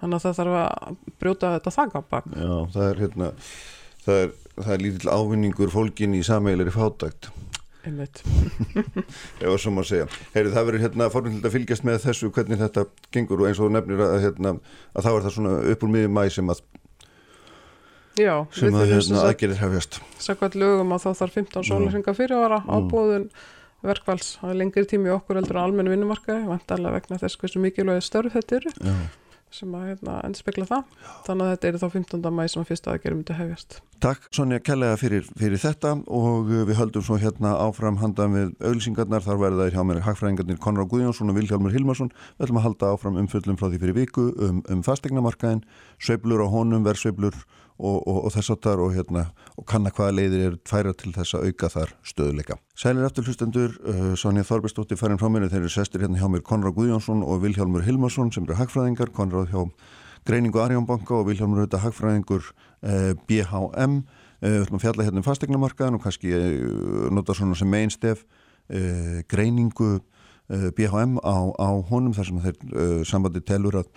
þannig 0.00 0.18
að 0.20 0.26
það 0.28 0.36
þarf 0.38 0.58
að 0.60 1.00
brjóta 1.24 1.50
þetta 1.56 1.74
þak 1.78 1.96
á 1.98 2.00
bak 2.14 2.24
Já, 2.34 2.54
það 2.76 2.86
er 2.90 3.02
hérna, 3.02 3.30
það 4.04 4.20
er, 4.22 4.30
það 4.60 4.72
er 4.76 4.84
lítill 4.86 5.10
ávinningur 5.18 5.74
fólkin 5.74 6.14
í 6.14 6.22
sameilir 6.26 6.70
fátækt. 6.74 7.30
einmitt. 7.84 8.22
ef 9.42 9.48
að 9.50 9.58
svo 9.60 9.70
maður 9.74 9.88
segja. 9.90 10.06
Heyri, 10.34 10.52
það 10.54 10.68
verður 10.70 10.84
hérna 10.86 11.08
formyndilega 11.12 11.50
að 11.50 11.56
fylgjast 11.58 11.84
með 11.84 11.98
þessu 12.06 12.30
hvernig 12.32 12.60
þetta 12.62 12.84
gengur 13.12 13.42
og 13.42 13.48
eins 13.50 13.60
og 13.60 13.74
nefnir 13.74 14.00
að, 14.06 14.14
hérna, 14.24 14.54
að 14.96 15.04
Já, 18.20 18.34
sem 18.54 18.74
að 18.78 18.92
hérna, 18.92 19.24
aðgerðir 19.26 19.58
hefjast. 19.64 19.98
sakvært 20.22 20.54
lögum 20.60 20.92
að 20.94 21.02
þá 21.06 21.10
þarf 21.22 21.34
15 21.40 21.66
sólarhinga 21.70 22.14
fyrir 22.14 22.36
ára 22.46 22.60
Mm. 22.62 22.70
ábúðun 22.78 23.28
verkvals 23.84 24.38
það 24.40 24.50
er 24.54 24.60
lengri 24.62 24.86
tími 24.88 25.10
okkur 25.12 25.36
heldur 25.40 25.58
en 25.58 25.64
almennu 25.66 25.90
vinnumarkaði 25.92 26.46
vantarlega 26.48 26.94
vegna 27.00 27.18
þess 27.20 27.36
hversu 27.42 27.60
mikilvæg 27.60 28.00
störf 28.06 28.32
þetta 28.32 28.56
eru 28.60 28.70
Já. 28.80 28.94
sem 29.54 29.74
að 29.76 29.82
hérna, 29.90 30.14
endspegla 30.26 30.64
það 30.66 30.84
þannig 31.26 31.44
að 31.44 31.50
þetta 31.52 31.68
er 31.68 31.76
þá 31.82 31.88
15. 31.92 32.30
mæ 32.38 32.44
sem 32.48 32.62
að 32.62 32.70
fyrsta 32.70 32.94
aðgerðum 32.94 33.18
myndi 33.20 33.36
hefjast 33.38 33.76
Takk 34.04 34.24
Sonja 34.34 34.58
Kellega 34.60 34.96
fyrir, 35.00 35.26
fyrir 35.38 35.60
þetta 35.62 35.92
og 36.06 36.48
uh, 36.50 36.64
við 36.68 36.76
höldum 36.80 37.04
svo 37.04 37.18
hérna 37.20 37.52
áfram 37.62 37.96
handan 38.00 38.34
við 38.34 38.50
auglýsingarnar, 38.64 39.22
þar 39.24 39.38
verða 39.42 39.68
þær 39.68 39.76
hjá 39.76 39.84
mér 39.90 40.00
hagfræðingarnir 40.06 40.58
Konráð 40.64 40.88
Guðjónsson 40.94 41.30
og 41.30 41.38
Vilhjálmur 41.38 41.72
Hilmarsson 41.76 42.10
við 42.14 42.46
ætlum 42.48 42.58
að 42.62 42.66
halda 42.70 42.90
áfram 42.96 43.16
umföllum 43.22 43.56
frá 43.60 43.68
því 43.70 43.80
fyrir 43.84 43.96
viku 44.00 44.26
um, 44.44 44.62
um 44.68 44.82
fastegnamarkaðin, 44.84 45.62
sveiflur 46.00 46.42
á 46.44 46.48
honum, 46.52 46.84
verðsveiflur 46.84 47.38
og, 47.78 47.96
og, 48.06 48.18
og 48.26 48.32
þess 48.34 48.52
áttar 48.54 48.80
og, 48.82 48.92
hérna, 48.94 49.24
og 49.58 49.66
kanna 49.66 49.90
hvaða 49.94 50.14
leiðir 50.14 50.44
eru 50.48 50.58
færa 50.68 50.92
til 50.94 51.10
þess 51.14 51.34
að 51.34 51.48
auka 51.48 51.70
þar 51.72 51.94
stöðuleika. 52.06 52.58
Sælir 52.78 53.06
eftir 53.08 53.26
hlustendur, 53.26 53.74
uh, 53.82 54.12
Sonja 54.18 54.46
Þorbjörnsdóttir 54.46 55.00
færin 55.00 55.18
frá 55.18 55.26
mér, 55.32 55.48
þeir 55.50 55.64
eru 55.64 55.72
sestir 55.74 56.04
hérna 56.04 56.20
hjá 56.20 56.28
mér 56.30 56.44
Konráð 56.46 56.76
Guðjónsson 56.78 57.24
og 57.26 57.42
Vilhjálmur 57.42 57.86
Hilmarsson 57.86 58.30
sem 58.34 58.46
eru 58.46 58.58
hagfræðingar, 58.60 59.10
Konráð 59.16 59.50
hjá 59.50 59.64
Greiningu 60.24 60.62
Arjónbanka 60.62 61.18
og 61.18 61.28
Vilhjálmur 61.32 61.64
auðvitað 61.64 61.86
hagfræðingur 61.88 62.46
uh, 62.46 63.12
BHM. 63.26 64.00
Uh, 64.38 64.48
við 64.54 64.62
ætlum 64.62 64.78
að 64.78 64.86
fjalla 64.86 65.08
hérna 65.08 65.22
um 65.22 65.26
fastegnamarkaðan 65.26 65.98
og 65.98 66.06
kannski 66.06 66.34
uh, 66.38 67.10
nota 67.12 67.34
svona 67.34 67.58
sem 67.58 67.70
mainstef 67.70 68.22
uh, 68.22 69.20
greiningu 69.28 69.96
uh, 69.98 70.70
BHM 70.78 71.18
á, 71.26 71.36
á 71.58 71.68
honum 71.90 72.14
þar 72.14 72.30
sem 72.30 72.42
þeir 72.46 73.08
sambandi 73.08 73.42
telur 73.42 73.82
að 73.82 73.90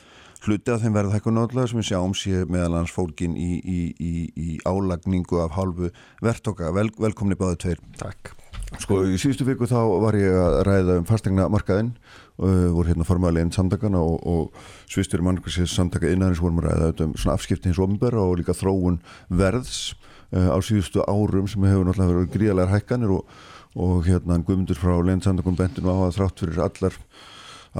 hluti 0.47 0.73
að 0.73 0.85
þeim 0.85 0.97
verða 0.97 1.17
hækku 1.17 1.33
náttúrulega 1.35 1.71
sem 1.71 1.81
við 1.81 1.89
sjáum 1.91 2.15
sé 2.17 2.43
meðal 2.49 2.79
hans 2.79 2.95
fólkin 2.95 3.37
í, 3.37 3.61
í, 3.61 3.79
í, 3.99 4.13
í 4.33 4.57
álagningu 4.67 5.43
af 5.43 5.55
hálfu 5.57 5.91
verðtoka. 6.23 6.71
Vel, 6.75 6.89
velkomni 6.97 7.37
báðu 7.39 7.61
tveir. 7.65 7.83
Takk. 7.99 8.33
Sko 8.81 9.03
í 9.07 9.15
síðustu 9.19 9.45
viku 9.47 9.67
þá 9.69 9.79
var 10.03 10.17
ég 10.19 10.33
að 10.35 10.57
ræða 10.67 10.97
um 10.99 11.05
fastegna 11.07 11.45
markaðinn 11.51 11.93
Uh, 12.37 12.69
voru 12.69 12.91
hérna 12.91 13.01
formaleginn 13.01 13.49
samtakana 13.49 13.97
og, 13.97 14.19
og 14.29 14.57
svistur 14.85 15.23
mannkarsins 15.25 15.71
samtaka 15.73 16.11
innanins 16.13 16.37
vorum 16.37 16.59
að 16.61 16.67
ræða 16.67 17.07
um 17.07 17.15
svona 17.17 17.33
afskipti 17.33 17.71
hins 17.71 17.79
ofnbæra 17.81 18.21
og 18.21 18.35
líka 18.37 18.53
þróun 18.53 18.99
verðs 19.39 19.95
uh, 20.35 20.53
á 20.53 20.57
síðustu 20.61 21.01
árum 21.09 21.49
sem 21.49 21.65
hefur 21.65 21.87
náttúrulega 21.87 22.13
verið 22.13 22.35
gríðalegar 22.35 22.75
hækkanir 22.75 23.15
og, 23.15 23.39
og 23.73 24.05
hérna 24.05 24.37
guðmundur 24.37 24.77
frá 24.77 24.93
leginsamtakun 24.99 25.57
bentinu 25.57 25.89
á 25.89 25.97
að 25.97 26.19
þrátt 26.19 26.43
fyrir 26.43 26.61
allar 26.67 26.99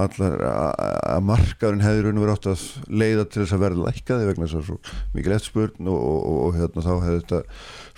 allar 0.04 0.34
að 0.46 1.24
markaðurinn 1.26 1.82
hefði 1.82 2.02
raun 2.04 2.18
og 2.18 2.24
verið 2.24 2.34
átt 2.36 2.48
að 2.52 2.64
leiða 3.00 3.24
til 3.26 3.42
þess 3.42 3.54
að 3.56 3.62
verða 3.64 3.86
lækkaði 3.88 4.28
vegna 4.28 4.46
þess 4.46 4.58
að 4.58 4.66
svo 4.68 4.76
mikið 5.14 5.36
eftirspurn 5.36 5.90
og, 5.92 5.98
og, 5.98 6.40
og 6.46 6.58
hérna 6.58 6.84
þá 6.84 6.90
hefði 7.04 7.20
þetta 7.22 7.40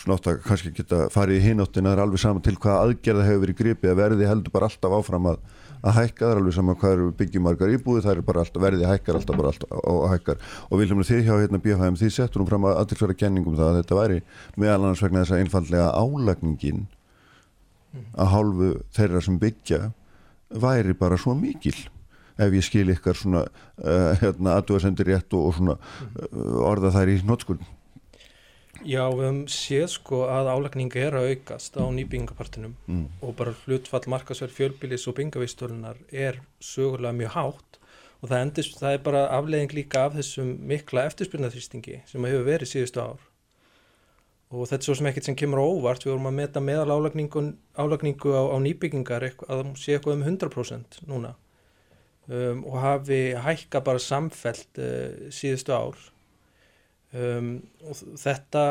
svona 0.01 0.17
átt 0.17 0.29
að 0.31 0.39
kannski 0.47 0.73
geta 0.77 1.01
farið 1.13 1.41
í 1.41 1.45
hináttin 1.45 1.89
að 1.89 1.93
það 1.93 1.99
er 1.99 2.05
alveg 2.07 2.23
saman 2.25 2.45
til 2.47 2.57
hvað 2.61 2.85
aðgerða 2.85 3.27
hefur 3.29 3.43
verið 3.45 3.59
gripið 3.61 3.93
að 3.93 4.01
verði 4.01 4.31
heldur 4.31 4.55
bara 4.55 4.71
alltaf 4.71 4.97
áfram 4.97 5.29
að, 5.33 5.43
að 5.81 5.97
hækka 5.99 6.25
það 6.25 6.33
er 6.33 6.41
alveg 6.41 6.57
saman 6.57 6.79
hvað 6.81 6.95
eru 6.97 7.11
byggjumarkar 7.21 7.75
íbúið 7.77 8.07
það 8.07 8.15
er 8.15 8.25
bara 8.31 8.45
alltaf 8.45 8.65
verði 8.65 8.89
hækkar 8.89 9.21
alltaf 9.21 9.41
bara 9.41 9.53
alltaf 9.53 9.77
og 9.81 10.07
hækkar. 10.15 10.41
Og 10.71 10.81
viljum 10.81 11.05
þið 11.05 11.23
hjá 11.27 11.35
hérna 11.35 11.61
BHM 11.61 12.01
því 12.01 12.11
settur 12.17 12.43
hún 12.43 12.49
fram 12.49 12.69
að 12.71 12.81
aðtilsverða 12.81 13.21
kenningum 13.21 13.61
það 13.61 13.73
að 13.75 13.79
þetta 13.83 14.01
væri 14.01 14.19
meðal 14.57 14.81
annars 14.81 15.05
vegna 15.05 15.25
þess 15.25 15.37
að 15.37 15.45
einfallega 15.45 15.93
álagningin 16.01 16.87
að 17.91 18.31
hálfu 18.35 18.75
þeirra 18.95 19.23
sem 19.25 19.39
byggja 19.41 19.81
væri 20.51 20.95
bara 20.99 21.19
svo 21.21 21.35
mikil 21.39 21.77
ef 22.41 22.55
ég 22.57 22.65
skil 22.65 22.93
ykkar 22.95 23.19
svona 23.19 23.45
uh, 23.45 24.15
hérna, 24.21 24.57
aðdúasendir 24.57 25.11
rétt 25.11 25.37
og, 25.37 25.51
og 25.51 25.59
svona 25.59 25.77
uh, 25.77 26.57
orða 26.71 26.95
þær 26.97 27.15
í 27.15 27.21
nótskuld 27.27 27.67
Já, 28.81 29.03
við 29.13 29.27
höfum 29.27 29.41
séð 29.53 29.91
sko 29.93 30.23
að 30.33 30.49
álækning 30.55 30.95
er 30.97 31.19
að 31.19 31.35
aukast 31.35 31.75
á 31.77 31.85
nýbyggingapartinum 31.93 32.79
mm. 32.89 33.03
og 33.21 33.35
bara 33.37 33.53
hlutfall 33.67 34.07
markasverð 34.09 34.57
fjölbílis 34.57 35.05
og 35.11 35.19
byggingavístölunar 35.19 36.01
er 36.09 36.41
sögulega 36.65 37.13
mjög 37.19 37.35
hátt 37.35 37.81
og 38.21 38.31
það, 38.31 38.39
endist, 38.41 38.79
það 38.81 38.97
er 38.97 39.03
bara 39.05 39.27
afleðing 39.37 39.75
líka 39.77 40.07
af 40.07 40.17
þessum 40.17 40.55
mikla 40.71 41.05
eftirspyrnaþrýstingi 41.11 42.01
sem 42.09 42.31
hefur 42.31 42.49
verið 42.49 42.73
síðustu 42.73 43.05
ár 43.05 43.30
og 44.51 44.67
þetta 44.67 44.83
er 44.83 44.87
svo 44.89 44.97
sem 44.99 45.09
ekkert 45.11 45.29
sem 45.29 45.37
kemur 45.39 45.63
óvart. 45.63 46.05
Við 46.05 46.17
vorum 46.17 46.29
að 46.33 46.39
meta 46.41 46.63
meðal 46.65 46.97
álagningu, 46.97 47.43
álagningu 47.79 48.33
á, 48.35 48.43
á 48.51 48.57
nýbyggingar 48.65 49.27
að 49.29 49.45
það 49.47 49.73
sé 49.79 49.95
eitthvað 49.95 50.17
um 50.17 50.25
100% 50.27 51.01
núna. 51.11 51.35
Um, 52.31 52.65
og 52.67 52.79
hafi 52.83 53.21
hækka 53.39 53.83
bara 53.87 54.03
samfelt 54.03 54.81
uh, 54.83 55.31
síðustu 55.35 55.75
ár. 55.75 55.99
Um, 57.15 57.61
og 57.87 57.99
þetta 58.19 58.65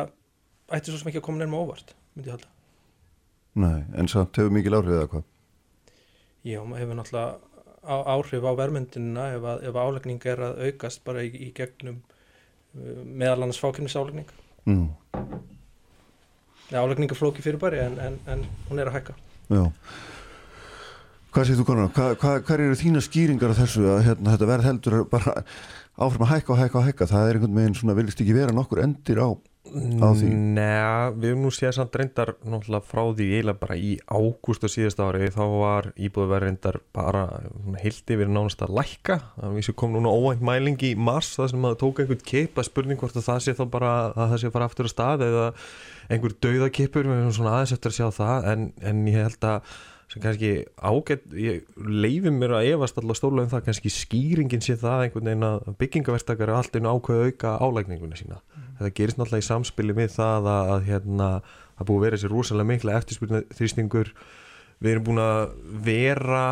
ætti 0.76 0.92
svo 0.92 1.00
sem 1.00 1.12
ekki 1.12 1.22
að 1.22 1.28
koma 1.28 1.42
nefnum 1.42 1.62
óvart 1.64 1.96
myndi 2.16 2.32
ég 2.32 2.36
halda. 2.36 2.52
Nei, 3.60 3.80
en 4.00 4.12
samt 4.12 4.40
hefur 4.40 4.54
mikil 4.56 4.76
áhrif 4.78 4.96
eða 4.96 5.10
hvað? 5.12 5.28
Já, 6.48 6.60
maður 6.64 6.84
hefur 6.84 7.00
náttúrulega 7.00 8.04
áhrif 8.14 8.48
á 8.48 8.52
vermyndinina 8.60 9.26
ef, 9.36 9.48
að, 9.48 9.64
ef 9.68 9.80
álagning 9.80 10.28
er 10.28 10.44
að 10.44 10.62
aukast 10.68 11.04
bara 11.08 11.24
í, 11.24 11.32
í 11.48 11.50
gegnum 11.56 12.02
uh, 12.04 13.00
meðal 13.04 13.46
annars 13.46 13.60
fákynnisálagning 13.64 14.28
mm 14.68 15.48
álegninga 16.78 17.18
flóki 17.18 17.46
fyrir 17.46 17.62
bari 17.62 17.82
en, 17.82 17.98
en, 18.04 18.22
en 18.30 18.46
hún 18.70 18.82
er 18.82 18.92
að 18.92 19.00
hækka 19.00 19.18
Já 19.50 19.66
Hvað 21.30 21.46
séð 21.46 21.60
þú 21.60 21.64
konar? 21.68 21.90
Hvað 21.94 22.16
hva, 22.24 22.32
hva 22.42 22.56
eru 22.56 22.78
þína 22.78 23.02
skýringar 23.06 23.52
af 23.54 23.60
þessu 23.62 23.84
að 23.86 24.00
hérna, 24.08 24.32
þetta 24.34 24.48
verð 24.50 24.66
heldur 24.66 24.96
bara 25.12 25.34
áfram 26.00 26.26
að 26.26 26.32
hækka 26.32 26.54
og 26.56 26.60
hækka 26.64 26.80
og 26.80 26.88
hækka 26.88 27.08
það 27.12 27.28
er 27.28 27.38
einhvern 27.38 27.60
veginn 27.60 27.78
svona, 27.78 27.96
viljast 28.00 28.24
ekki 28.24 28.34
vera 28.34 28.56
nokkur 28.56 28.82
endir 28.82 29.20
á, 29.22 29.30
á 29.30 30.08
því? 30.18 30.30
Nei, 30.56 30.72
við 31.20 31.28
hefum 31.30 31.44
nú 31.46 31.52
séð 31.54 31.76
samt 31.78 31.98
reyndar 32.00 32.32
náttúrulega 32.42 32.90
frá 32.90 33.04
því 33.20 33.28
eiginlega 33.36 33.62
bara 33.62 33.78
í 33.78 33.92
ágúst 34.10 34.66
á 34.66 34.70
síðast 34.74 35.04
ári 35.06 35.30
þá 35.36 35.44
var 35.54 35.92
íbúið 36.00 36.34
verið 36.34 36.48
reyndar 36.48 36.80
bara 36.98 37.24
heilt 37.84 38.16
yfir 38.16 38.32
nánast 38.32 38.66
að 38.66 38.74
lækka 38.80 39.20
við 39.44 39.70
séum 39.70 39.80
kom 39.84 39.94
núna 39.94 40.16
óvænt 40.16 40.42
mæling 40.50 40.82
í 40.88 40.96
mars 40.98 41.36
það 41.38 41.54
sem 41.54 41.70
að 41.70 41.80
tóka 41.84 42.08
einhvern 42.08 42.26
keipa 42.32 42.66
spurning 42.66 43.02
hvort 43.04 43.22
að 43.22 43.30
það 43.30 43.46
sé 43.46 43.58
þá 43.60 43.66
bara 43.70 43.94
að 44.16 44.34
það 44.34 44.38
sé 44.42 44.54
fara 44.56 44.72
aftur 44.72 44.90
að 44.90 44.96
stað 44.96 45.28
eða 45.30 45.48
einhver 46.10 46.36
dauðakipur 46.44 47.08
við 47.08 47.22
erum 47.22 47.36
svona 47.36 47.56
aðeins 47.58 47.76
eftir 47.76 47.94
að 47.94 47.98
sjá 48.00 48.20
það 48.20 48.52
en, 48.52 48.68
en 48.90 49.08
ég 49.10 49.24
held 49.24 49.48
að 49.50 49.74
sem 50.10 50.24
kannski 50.24 50.52
ágætt, 50.82 51.26
ég 51.38 51.68
leifi 51.78 52.32
mér 52.34 52.56
að 52.58 52.72
efast 52.72 52.98
alltaf 52.98 53.20
stóla 53.20 53.44
um 53.46 53.52
það, 53.52 53.66
kannski 53.68 53.92
skýringin 53.94 54.64
sé 54.66 54.74
það 54.82 55.04
einhvern 55.06 55.30
veginn 55.30 55.46
að 55.46 55.68
byggingavertakar 55.84 56.50
er 56.50 56.58
alltaf 56.58 56.88
ákveð 56.90 57.26
auka 57.28 57.52
álægninguna 57.62 58.18
sína 58.18 58.40
mm. 58.40 58.64
þetta 58.80 58.96
gerist 58.98 59.20
náttúrulega 59.20 59.46
í 59.46 59.50
samspili 59.50 59.96
með 60.00 60.16
það 60.16 60.50
að, 60.50 60.72
að 60.74 60.88
hérna, 60.88 61.28
það 61.78 61.90
búið 61.92 62.00
að 62.00 62.06
vera 62.08 62.18
þessi 62.18 62.32
rosalega 62.34 62.72
mikla 62.72 62.98
eftirspilna 62.98 63.44
þrýstingur 63.60 64.12
við 64.80 64.92
erum 64.96 65.06
búin 65.12 65.22
að 65.28 65.44
vera 65.86 66.44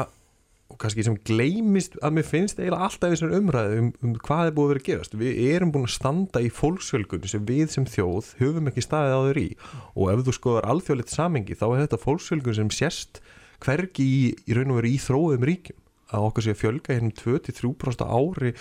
og 0.67 0.79
kannski 0.81 1.05
sem 1.05 1.15
gleimist 1.27 1.95
að 2.03 2.17
mér 2.17 2.25
finnst 2.27 2.59
eiginlega 2.59 2.87
alltaf 2.89 3.13
þessar 3.13 3.35
umræðu 3.37 3.77
um, 3.79 3.89
um 4.03 4.15
hvað 4.19 4.49
er 4.49 4.55
búið 4.57 4.65
að 4.65 4.71
vera 4.73 4.81
að 4.81 4.87
gerast. 4.89 5.15
Við 5.21 5.37
erum 5.53 5.71
búin 5.71 5.87
að 5.87 5.93
standa 5.95 6.41
í 6.43 6.49
fólksfjölgun 6.51 7.31
sem 7.31 7.45
við 7.47 7.71
sem 7.71 7.87
þjóð 7.87 8.33
höfum 8.41 8.67
ekki 8.71 8.83
staðið 8.83 9.15
á 9.15 9.21
þau 9.23 9.39
í. 9.41 9.47
Og 9.95 10.11
ef 10.11 10.25
þú 10.27 10.35
skoðar 10.35 10.67
alþjóðleitt 10.73 11.13
samengi 11.13 11.55
þá 11.57 11.65
er 11.69 11.83
þetta 11.85 12.01
fólksfjölgun 12.03 12.59
sem 12.59 12.73
sérst 12.75 13.21
hvergi 13.63 14.03
í, 14.07 14.19
í 14.43 14.57
raun 14.57 14.75
og 14.75 14.81
veru 14.81 14.91
í 14.91 14.99
þróðum 15.05 15.47
ríkjum. 15.51 15.79
Að 16.11 16.27
okkur 16.27 16.45
sé 16.45 16.53
að 16.53 16.61
fjölga 16.61 16.97
hérna 16.97 17.15
23% 17.23 18.05
ári 18.05 18.53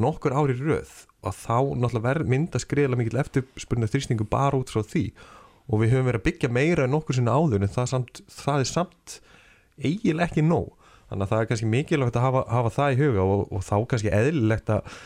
nokkur 0.00 0.36
ári 0.36 0.56
röð. 0.56 0.96
Og 1.20 1.36
þá 1.36 1.76
náttúrulega 1.76 2.24
mynda 2.24 2.60
skriðilega 2.60 3.02
mikil 3.02 3.20
eftirspurnar 3.20 3.92
þrýstingu 3.92 4.24
bara 4.32 4.56
út 4.56 4.72
frá 4.72 4.80
því. 4.80 5.10
Og 5.68 5.84
við 5.84 5.94
höfum 5.94 6.08
verið 6.08 6.22
að 6.22 6.28
byggja 6.30 6.52
meira 6.56 6.88
en 6.88 6.96
okkur 6.96 7.20
sinna 7.20 7.36
áður 7.36 7.62
en 7.66 7.72
það, 7.72 7.90
samt, 7.92 8.22
það 8.32 8.64
er 8.64 8.70
samt 8.70 9.16
eiginlega 9.80 10.30
ekki 10.30 10.44
nóg 10.44 10.79
þannig 11.10 11.26
að 11.26 11.32
það 11.32 11.42
er 11.42 11.48
kannski 11.50 11.70
mikilvægt 11.74 12.18
að 12.18 12.26
hafa, 12.26 12.44
hafa 12.50 12.74
það 12.76 12.92
í 12.92 13.00
huga 13.00 13.24
og, 13.26 13.42
og 13.50 13.64
þá 13.66 13.76
kannski 13.90 14.12
eðlilegt 14.14 14.72
að 14.74 15.00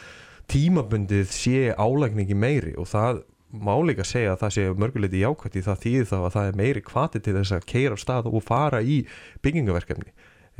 tímabundið 0.52 1.30
sé 1.32 1.72
álægningi 1.72 2.36
meiri 2.36 2.74
og 2.80 2.88
það 2.90 3.24
má 3.54 3.74
líka 3.86 4.04
segja 4.06 4.34
að 4.34 4.40
það 4.42 4.54
sé 4.56 4.64
mörguleiti 4.82 5.20
jákvæmt 5.22 5.58
í 5.58 5.64
það 5.64 5.82
þýðir 5.84 6.08
þá 6.10 6.16
að 6.18 6.32
það 6.36 6.48
er 6.48 6.56
meiri 6.58 6.82
kvati 6.84 7.20
til 7.22 7.34
þess 7.36 7.54
að 7.54 7.68
keira 7.70 7.98
á 7.98 8.02
stað 8.02 8.30
og 8.30 8.42
fara 8.44 8.80
í 8.82 8.96
byggingaverkefni 9.46 10.10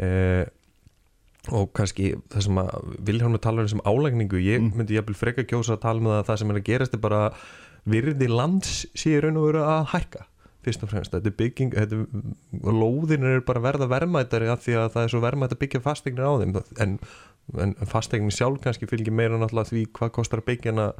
eh, 0.04 0.44
og 1.52 1.72
kannski 1.76 2.14
það 2.32 2.46
sem 2.46 2.60
að 2.62 2.92
Vilhelm 3.04 3.38
talar 3.42 3.74
um 3.76 3.82
álægningu, 3.84 4.38
ég 4.40 4.62
mm. 4.62 4.78
myndi 4.78 4.96
jæfnvel 4.96 5.18
freka 5.18 5.44
kjósa 5.48 5.74
að 5.76 5.82
tala 5.82 6.00
um 6.00 6.12
að 6.14 6.22
það 6.30 6.40
sem 6.40 6.52
er 6.52 6.60
að 6.60 6.68
gerast 6.70 6.94
er 6.96 7.02
bara 7.02 7.24
virði 7.84 8.30
lands 8.30 8.84
sé 8.96 9.18
raun 9.20 9.40
og 9.40 9.50
veru 9.50 9.66
að 9.66 9.90
hækka 9.92 10.24
fyrst 10.64 10.86
og 10.86 10.90
fremst, 10.90 11.12
þetta 11.14 11.30
er 11.30 11.36
bygging 11.38 11.76
þetta 11.76 12.00
er, 12.00 12.72
lóðin 12.82 13.28
er 13.28 13.44
bara 13.46 13.62
verða 13.64 13.90
verðmættari 13.92 14.50
af 14.52 14.64
því 14.64 14.78
að 14.80 14.90
það 14.96 15.06
er 15.06 15.14
svo 15.14 15.22
verðmætt 15.24 15.56
að 15.56 15.62
byggja 15.62 15.84
fastegnir 15.84 16.26
á 16.26 16.32
þeim. 16.40 16.56
En, 16.84 16.98
en 17.60 17.76
fastegnir 17.90 18.34
sjálf 18.34 18.60
kannski 18.64 18.88
fylgir 18.90 19.14
meira 19.14 19.38
náttúrulega 19.38 19.72
því 19.72 19.86
hvað 19.98 20.14
kostar 20.18 20.42
að 20.42 20.50
byggja 20.52 20.74
hana 20.74 20.90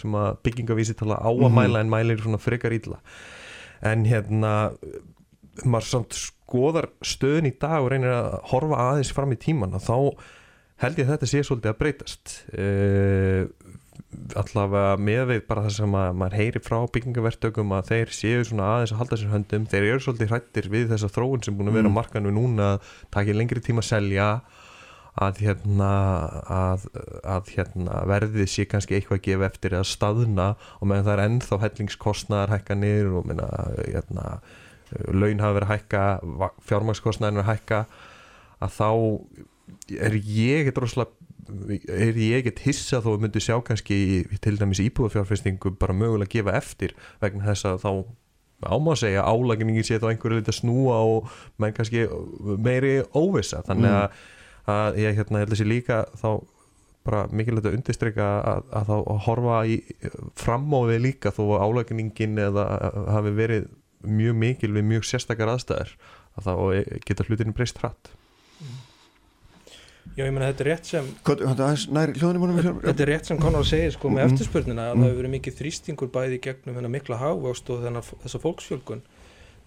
sem 0.00 0.14
að 0.18 0.38
byggingavísi 0.42 0.96
tala 0.98 1.20
á 1.22 1.30
að 1.30 1.38
-hmm. 1.38 1.54
mæla 1.54 1.80
en 1.80 1.90
mælir 1.90 2.22
svona 2.22 2.42
frekar 2.42 2.72
ílla 2.74 2.98
en 3.82 4.04
hérna 4.08 4.52
maður 5.64 5.88
samt 5.90 6.16
skoðar 6.18 6.88
stöðin 7.04 7.50
í 7.50 7.54
dag 7.60 7.82
og 7.82 7.92
reynir 7.92 8.14
að 8.14 8.38
horfa 8.50 8.80
aðeins 8.88 9.12
fram 9.14 9.34
í 9.34 9.40
tíman 9.40 9.76
og 9.76 9.84
þá 9.84 9.96
held 10.82 10.98
ég 10.98 11.06
að 11.06 11.12
þetta 11.14 11.30
sé 11.30 11.42
svolítið 11.46 11.70
að 11.70 11.80
breytast. 11.82 12.34
Eða 12.52 13.46
allavega 14.38 14.98
meðveið 15.00 15.44
bara 15.48 15.64
það 15.66 15.76
sem 15.78 15.96
að 15.98 16.18
maður 16.20 16.36
heyri 16.40 16.62
frá 16.64 16.76
byggingavertökum 16.94 17.72
að 17.76 17.88
þeir 17.92 18.12
séu 18.16 18.42
svona 18.48 18.68
aðeins 18.74 18.94
að 18.94 19.00
halda 19.02 19.18
sér 19.20 19.32
höndum 19.34 19.68
þeir 19.70 19.86
eru 19.90 20.02
svolítið 20.04 20.32
hrættir 20.32 20.68
við 20.72 20.90
þessa 20.92 21.10
þróun 21.14 21.44
sem 21.44 21.56
búin 21.58 21.72
að 21.72 21.78
vera 21.80 21.90
mm. 21.90 21.96
markanu 21.98 22.34
núna 22.34 22.68
að 22.74 22.92
taki 23.14 23.36
lengri 23.36 23.62
tíma 23.64 23.84
að 23.84 23.90
selja 23.90 24.28
að 25.24 25.40
hérna 25.44 25.90
að, 26.50 26.88
að 27.22 27.50
hérna 27.54 28.00
verðið 28.10 28.50
sé 28.50 28.66
kannski 28.66 28.96
eitthvað 28.98 29.20
að 29.20 29.26
gefa 29.28 29.48
eftir 29.48 29.76
að 29.78 29.86
staðna 29.92 30.48
og 30.80 30.90
meðan 30.90 31.06
það 31.06 31.14
er 31.14 31.24
ennþá 31.28 31.60
hellingskostnaðar 31.64 32.54
hækka 32.56 32.78
niður 32.80 33.18
og 33.20 33.28
meina 33.30 33.50
hérna 33.84 34.24
laun 35.14 35.42
hafa 35.42 35.58
verið 35.58 35.68
að 35.68 35.74
hækka 35.74 36.06
fjármagskostnaðin 36.70 37.40
verið 37.40 37.46
að 37.46 37.52
hækka 37.54 37.84
að 38.64 38.74
þá 38.74 38.88
er 40.08 40.18
ég 40.18 40.70
eitthvað 40.70 41.14
er 41.88 42.18
ég 42.18 42.38
ekkert 42.40 42.62
hissa 42.66 43.00
þó 43.04 43.14
að 43.16 43.24
myndi 43.24 43.42
sjá 43.44 43.56
kannski 43.66 43.98
til 44.44 44.56
dæmis 44.60 44.80
íbúðafjárfestingu 44.84 45.74
bara 45.80 45.96
mögulega 45.96 46.28
að 46.30 46.34
gefa 46.38 46.54
eftir 46.60 46.94
vegna 47.22 47.48
þess 47.50 47.68
að 47.72 47.82
þá 47.84 47.90
áma 48.64 48.94
að 48.94 49.00
segja 49.02 49.24
álagningin 49.28 49.84
sé 49.84 49.98
þá 50.00 50.08
einhverju 50.12 50.38
lítið 50.40 50.54
að 50.54 50.58
snúa 50.62 50.98
og 51.04 51.32
menn 51.60 51.74
kannski 51.76 52.06
meiri 52.64 52.94
óvissa 53.12 53.60
þannig 53.66 53.90
Mm. 53.90 54.00
að, 54.00 54.10
að 54.74 54.98
ég 55.02 55.16
hérna 55.18 55.42
held 55.42 55.52
að 55.52 55.60
sé 55.60 55.66
líka 55.68 55.98
þá 56.16 56.28
bara 57.04 57.26
mikilvægt 57.28 57.66
að 57.68 57.74
undirstryka 57.76 58.26
að, 58.48 58.62
að 58.72 58.86
þá 58.88 58.94
að 58.96 59.18
horfa 59.26 59.56
í 59.68 59.74
fram 60.40 60.70
á 60.72 60.80
við 60.88 61.02
líka 61.04 61.34
þó 61.36 61.42
að 61.58 61.64
álagningin 61.66 62.38
eða 62.46 62.64
hafi 63.12 63.34
verið 63.36 63.66
mjög 64.04 64.38
mikil 64.40 64.72
við 64.78 64.86
mjög 64.94 65.04
sérstakar 65.10 65.52
aðstæður 65.52 65.92
að 66.40 66.48
þá 66.48 66.54
geta 67.04 67.26
hlutinu 67.28 67.52
breyst 67.56 67.82
hratt 67.82 68.14
Já, 70.14 70.22
ég 70.28 70.32
meina 70.36 70.50
þetta 70.52 70.62
er 70.64 70.68
rétt 70.70 70.86
sem 70.86 71.06
þetta 71.24 73.02
er 73.02 73.08
rétt 73.10 73.26
sem 73.30 73.38
Conor 73.40 73.64
segir 73.66 73.90
sko 73.96 74.10
með 74.12 74.24
Mhm. 74.26 74.34
eftirspurnina 74.34 74.84
að 74.90 74.94
Mhm. 74.94 75.02
það 75.02 75.08
hefur 75.10 75.22
verið 75.22 75.34
mikið 75.34 75.56
þrýstingur 75.60 76.10
bæði 76.14 76.40
gegnum 76.44 76.76
þennan 76.76 76.94
mikla 76.94 77.18
hagvöxt 77.18 77.70
og 77.70 77.82
þennan 77.82 78.06
þessa 78.24 78.40
fólksfjölgun 78.44 79.02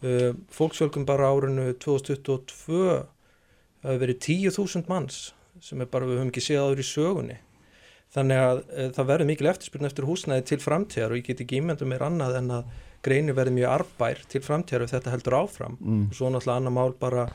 uh, 0.03 0.33
fólksfjölgun 0.53 1.05
bara 1.05 1.31
árinu 1.33 1.73
2022 1.73 3.03
það 3.83 3.91
hefur 3.91 3.99
verið 4.05 4.19
10.000 4.19 4.87
manns 4.87 5.33
sem 5.59 5.81
er 5.81 5.85
bara 5.89 6.05
við 6.05 6.19
höfum 6.19 6.31
ekki 6.31 6.45
séð 6.47 6.63
áður 6.63 6.79
í 6.83 6.87
sögunni 6.87 7.37
þannig 8.15 8.37
að 8.37 8.57
uh, 8.77 8.89
það 8.95 9.07
verður 9.11 9.25
mikil 9.31 9.47
eftirspurn 9.51 9.85
eftir 9.89 10.05
húsnæði 10.07 10.45
til 10.45 10.57
framtíðar 10.63 11.11
og 11.11 11.17
ég 11.19 11.25
get 11.27 11.41
ekki 11.43 11.59
ímyndum 11.61 11.89
mér 11.91 12.05
annað 12.07 12.37
en 12.39 12.51
að 12.61 12.63
greinu 13.03 13.33
verður 13.35 13.57
mjög 13.57 13.73
arbær 13.81 14.23
til 14.31 14.41
framtíðar 14.41 14.83
ef 14.87 14.91
þetta 14.95 15.11
heldur 15.11 15.33
áfram 15.43 15.77
mm. 15.81 16.07
og 16.09 16.15
svo 16.15 16.29
náttúrulega 16.31 16.57
annar 16.61 16.71
mál 16.77 16.93
bara 16.99 17.27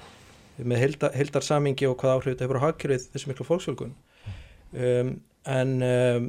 með 0.60 0.82
heilda, 0.82 1.12
heildarsamingi 1.16 1.88
og 1.88 1.98
hvað 2.00 2.16
áhrif 2.16 2.34
þetta 2.34 2.46
hefur 2.46 2.60
á 2.60 2.66
hagkerfið 2.66 3.08
þessi 3.14 3.30
miklu 3.30 3.46
fólksfjölgun. 3.48 3.94
Um, 4.72 5.12
en 5.48 5.72
um, 5.84 6.28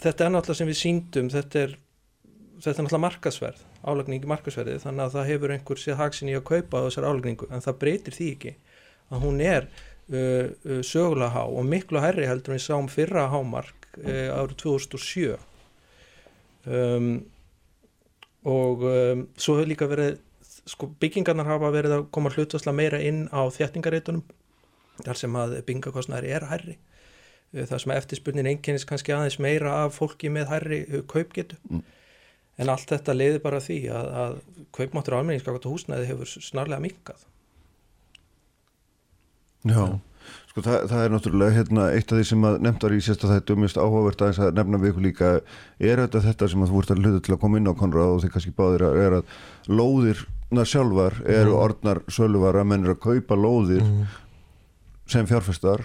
þetta 0.00 0.26
er 0.26 0.32
náttúrulega 0.34 0.60
sem 0.60 0.70
við 0.70 0.78
síndum 0.80 1.28
þetta 1.32 1.64
er, 1.66 1.74
þetta 2.60 2.72
er 2.72 2.86
náttúrulega 2.86 3.04
markasverð 3.04 3.66
álagning 3.80 4.24
í 4.24 4.30
markasverði 4.30 4.78
þannig 4.82 5.06
að 5.06 5.14
það 5.16 5.30
hefur 5.30 5.54
einhver 5.54 5.80
séð 5.80 6.00
hagsin 6.00 6.30
í 6.30 6.36
að 6.36 6.46
kaupa 6.50 6.82
á 6.82 6.84
þessar 6.86 7.08
álagningu 7.08 7.48
en 7.48 7.64
það 7.64 7.78
breytir 7.80 8.16
því 8.16 8.30
ekki 8.34 8.54
að 9.10 9.24
hún 9.24 9.42
er 9.44 9.68
uh, 9.68 10.46
uh, 10.68 10.80
sögulega 10.86 11.32
há 11.34 11.42
og 11.44 11.68
miklu 11.68 12.02
hærri 12.02 12.28
heldur 12.28 12.56
við 12.56 12.64
sáum 12.66 12.88
fyrra 12.92 13.28
hámark 13.32 13.88
uh, 14.02 14.28
árið 14.36 14.56
2007 14.64 15.36
um, 16.68 17.12
og 18.48 18.84
um, 18.88 19.24
svo 19.36 19.58
hefur 19.58 19.72
líka 19.72 19.88
verið 19.90 20.20
sko 20.70 20.90
byggingarnar 21.02 21.48
hafa 21.50 21.72
verið 21.74 21.96
að 21.96 22.06
koma 22.14 22.32
hlutvastlega 22.34 22.76
meira 22.76 23.00
inn 23.02 23.24
á 23.34 23.42
þjættingareitunum 23.50 24.22
þar 25.04 25.18
sem 25.18 25.36
að 25.40 25.56
byggingakostnæri 25.66 26.32
er 26.36 26.46
hærri. 26.50 26.76
Eh, 27.54 27.66
þar 27.66 27.82
sem 27.82 27.94
að 27.94 28.02
eftirspurnin 28.02 28.50
einkennist 28.52 28.86
kannski 28.86 29.14
aðeins 29.14 29.40
meira 29.42 29.80
af 29.84 29.96
fólki 29.98 30.30
með 30.32 30.52
hærri 30.52 30.84
eh, 30.86 31.02
kaupgetu. 31.10 31.58
Mm. 31.70 31.82
en 32.60 32.68
allt 32.68 32.90
þetta 32.92 33.16
leiði 33.16 33.40
bara 33.40 33.58
því 33.64 33.76
að, 33.88 34.06
að 34.22 34.34
kaupmáttur 34.76 35.16
almenningskakvæmt 35.16 35.68
húsnæði 35.70 36.08
hefur 36.10 36.28
snarlega 36.28 36.82
minkað 36.84 37.22
Já, 39.64 39.96
sko 40.50 40.64
það, 40.64 40.76
það 40.90 41.04
er 41.04 41.14
náttúrulega 41.14 41.56
hérna, 41.56 41.86
eitt 41.96 42.12
af 42.12 42.20
því 42.20 42.26
sem 42.30 42.44
að 42.48 42.58
nefnt 42.66 42.84
var 42.84 42.96
í 42.96 43.00
sérsta 43.04 43.30
þetta 43.30 43.54
um 43.54 43.62
mjög 43.64 43.78
áhugavert 43.80 44.24
aðeins 44.24 44.42
að 44.44 44.52
nefna 44.58 44.80
við 44.82 44.92
ykkur 44.92 45.06
líka 45.06 45.32
er 45.90 46.04
þetta 46.04 46.22
þetta 46.26 46.50
sem 46.52 46.64
að 46.64 46.72
þú 46.72 46.82
ert 46.82 46.92
að 46.94 47.02
hluta 47.02 47.24
til 47.24 47.34
að 47.34 47.40
koma 47.46 47.60
inn 47.60 47.72
á 47.72 47.80
Konrad 47.80 48.14
og 48.14 48.22
þið 48.24 48.34
kannski 48.36 48.54
báðir 48.60 48.86
að 48.90 49.00
er 49.06 49.18
að 49.20 49.34
lóðirna 50.50 50.64
sjálfar 50.66 51.14
eru 51.26 51.52
Mhm. 51.54 51.60
orðnar 51.62 52.00
sölvar 52.10 52.54
að 52.58 52.66
menn 52.66 52.84
er 52.84 52.94
að 52.94 53.00
kaupa 53.00 53.34
lóðir 53.36 53.82
mm. 53.82 54.06
sem 55.06 55.26
fjárfestar 55.26 55.80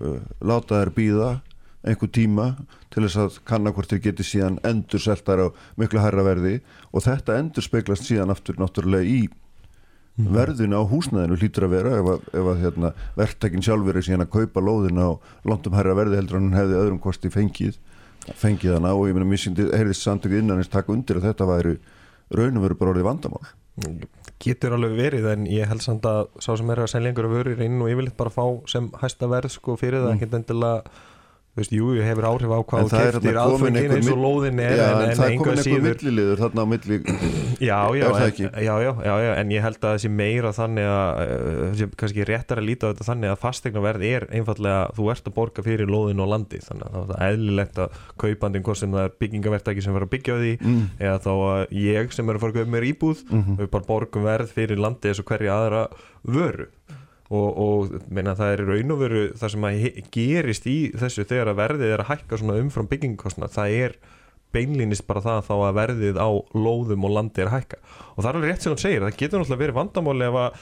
uh, 0.00 0.20
láta 0.40 0.80
þær 0.82 0.90
býða 0.94 1.40
einhver 1.84 2.08
tíma 2.10 2.56
til 2.90 3.04
þess 3.04 3.16
að 3.16 3.38
kanna 3.44 3.70
hvort 3.72 3.88
þeir 3.88 4.00
geti 4.02 4.22
síðan 4.24 4.58
endur 4.64 4.98
seltar 5.00 5.38
á 5.38 5.46
miklu 5.76 6.00
hærra 6.00 6.24
verði 6.24 6.60
og 6.92 7.02
þetta 7.04 7.38
endur 7.38 7.62
speglast 7.62 8.04
síðan 8.08 8.30
aftur 8.32 8.56
náttúrulega 8.56 9.04
í 9.04 9.28
Mhm. 10.18 10.34
verðinu 10.34 10.74
á 10.74 10.82
húsnæðinu 10.90 11.36
hlýtur 11.38 11.62
að 11.62 11.70
vera 11.70 11.90
ef 12.00 12.06
að, 12.10 12.20
ef 12.34 12.46
að 12.50 12.60
hérna, 12.64 12.92
verktakinn 13.16 13.62
sjálfur 13.62 13.94
er 13.96 14.02
síðan 14.02 14.26
að 14.26 14.30
kaupa 14.34 14.60
lóðina 14.60 15.04
á 15.06 15.12
lóndum 15.46 15.74
herra 15.76 15.94
verði 15.94 16.16
heldur 16.16 16.40
hann 16.40 16.52
hefði 16.58 16.74
öðrum 16.80 16.98
kosti 17.00 17.28
fengið 17.30 17.76
fengið 18.34 18.74
hana 18.74 18.94
og 18.96 19.06
ég 19.06 19.14
meina 19.14 19.30
mér 19.30 19.38
síndi 19.38 19.68
heyrðist 19.70 20.02
samtöku 20.02 20.38
innan 20.40 20.58
eins 20.58 20.68
taka 20.68 20.90
undir 20.92 21.16
að 21.20 21.28
þetta 21.30 21.46
væri 21.46 21.78
raunum 22.34 22.62
veru 22.66 22.74
bara 22.74 22.90
orðið 22.92 23.06
vandamál 23.06 23.46
getur 24.38 24.72
alveg 24.76 24.94
verið 24.98 25.26
en 25.32 25.46
ég 25.50 25.66
held 25.70 25.82
samt 25.82 26.06
að 26.06 26.28
sá 26.38 26.52
sem 26.56 26.70
er 26.70 26.82
að 26.84 26.90
selja 26.92 27.10
einhverju 27.10 27.32
vörur 27.34 27.62
inn 27.64 27.80
og 27.82 27.90
yfirleitt 27.90 28.16
bara 28.18 28.30
fá 28.30 28.44
sem 28.70 28.90
hæsta 29.02 29.28
verð 29.30 29.50
sko 29.50 29.76
fyrir 29.80 30.02
það 30.04 30.12
Mm. 30.12 30.16
ekkert 30.20 30.34
endilega 30.38 30.82
þú 31.58 31.64
veist, 31.64 31.72
jú, 31.74 31.88
hefur 32.06 32.26
áhrif 32.28 32.52
á 32.54 32.58
hvað 32.62 32.84
þú 32.92 33.00
keftir 33.02 33.38
aðfengin 33.42 33.94
eins 33.96 34.10
og 34.12 34.20
lóðin 34.22 34.60
er 34.62 34.74
Já, 34.78 34.84
en, 34.86 35.00
en 35.02 35.08
en 35.08 35.18
það 35.18 35.30
er 35.32 35.38
komin 35.42 35.62
síður 35.64 35.84
milliliður 35.88 36.42
þarna 36.44 36.62
á 36.62 36.66
milli 36.70 36.98
já, 37.58 37.78
já, 37.98 38.04
en, 38.06 38.38
já, 38.38 38.74
já, 38.84 38.92
já, 39.08 39.14
já, 39.24 39.32
en 39.34 39.54
ég 39.56 39.64
held 39.66 39.80
að 39.80 39.88
það 39.88 40.02
sé 40.04 40.10
meira 40.20 40.52
þannig 40.54 40.90
að 40.92 41.22
uh, 41.24 41.64
sé 41.80 41.90
kannski 41.98 42.28
réttar 42.28 42.62
að 42.62 42.68
líta 42.68 42.86
á 42.86 42.90
þetta 42.92 43.08
þannig 43.08 43.34
að 43.34 43.42
fastegnaverð 43.42 44.06
er 44.08 44.28
einfallega, 44.38 44.84
þú 44.94 45.10
ert 45.14 45.30
að 45.30 45.36
borga 45.40 45.66
fyrir 45.66 45.90
lóðin 45.90 46.22
og 46.22 46.30
landi, 46.30 46.62
þannig 46.62 46.88
að 46.92 47.10
það 47.10 47.16
er 47.18 47.34
eðlilegt 47.34 47.82
að 47.82 47.98
kaupandinn, 48.22 48.66
hvort 48.68 48.82
sem 48.82 48.94
það 48.94 49.08
er 49.08 49.16
byggingavertaki 49.24 49.84
sem 49.84 49.96
verður 49.96 50.08
að 50.08 50.14
byggja 50.14 50.38
á 50.38 50.42
því, 50.44 50.54
mm, 50.62 50.86
eða 51.02 51.18
þá 51.26 51.32
að 51.34 51.76
ég 51.82 52.14
sem 52.14 52.30
er 52.30 52.38
að 52.38 52.44
fara 52.44 52.54
að 52.54 52.60
kaupa 52.60 52.74
mér 52.76 52.88
íbúð 52.92 53.24
mm 53.26 53.58
við 53.58 53.70
bara 53.72 53.88
borgum 53.88 54.26
verð 54.26 54.52
fyrir 54.54 54.80
landi 54.80 55.10
eins 55.10 55.20
og 55.22 55.26
hverja 55.28 55.56
aðra 55.56 55.84
vöru 56.22 56.68
og, 57.28 57.48
og 57.60 57.96
meina, 58.08 58.32
það 58.38 58.54
er 58.54 58.62
raun 58.70 58.94
og 58.94 59.02
veru 59.02 59.24
það 59.36 59.54
sem 59.54 59.66
gerist 60.14 60.68
í 60.70 60.78
þessu 60.96 61.26
þegar 61.28 61.52
að 61.52 61.60
verðið 61.62 61.92
er 61.92 62.04
að 62.04 62.10
hækka 62.12 62.40
umfram 62.56 62.88
byggingkostnað 62.88 63.54
það 63.56 63.76
er 63.82 63.98
beinlýnist 64.54 65.06
bara 65.08 65.22
það 65.24 65.40
þá 65.48 65.54
að 65.56 65.78
verðið 65.78 66.20
á 66.20 66.28
lóðum 66.56 67.06
og 67.06 67.14
landi 67.14 67.42
er 67.42 67.50
að 67.50 67.56
hækka. 67.58 67.80
Og 68.14 68.20
það 68.22 68.28
er 68.30 68.38
alveg 68.38 68.52
rétt 68.52 68.64
sem 68.64 68.72
hún 68.72 68.82
segir, 68.82 69.02
það 69.04 69.18
getur 69.20 69.42
náttúrulega 69.42 69.62
verið 69.62 69.78
vandamáli 69.78 70.28
ef 70.28 70.38
að 70.42 70.60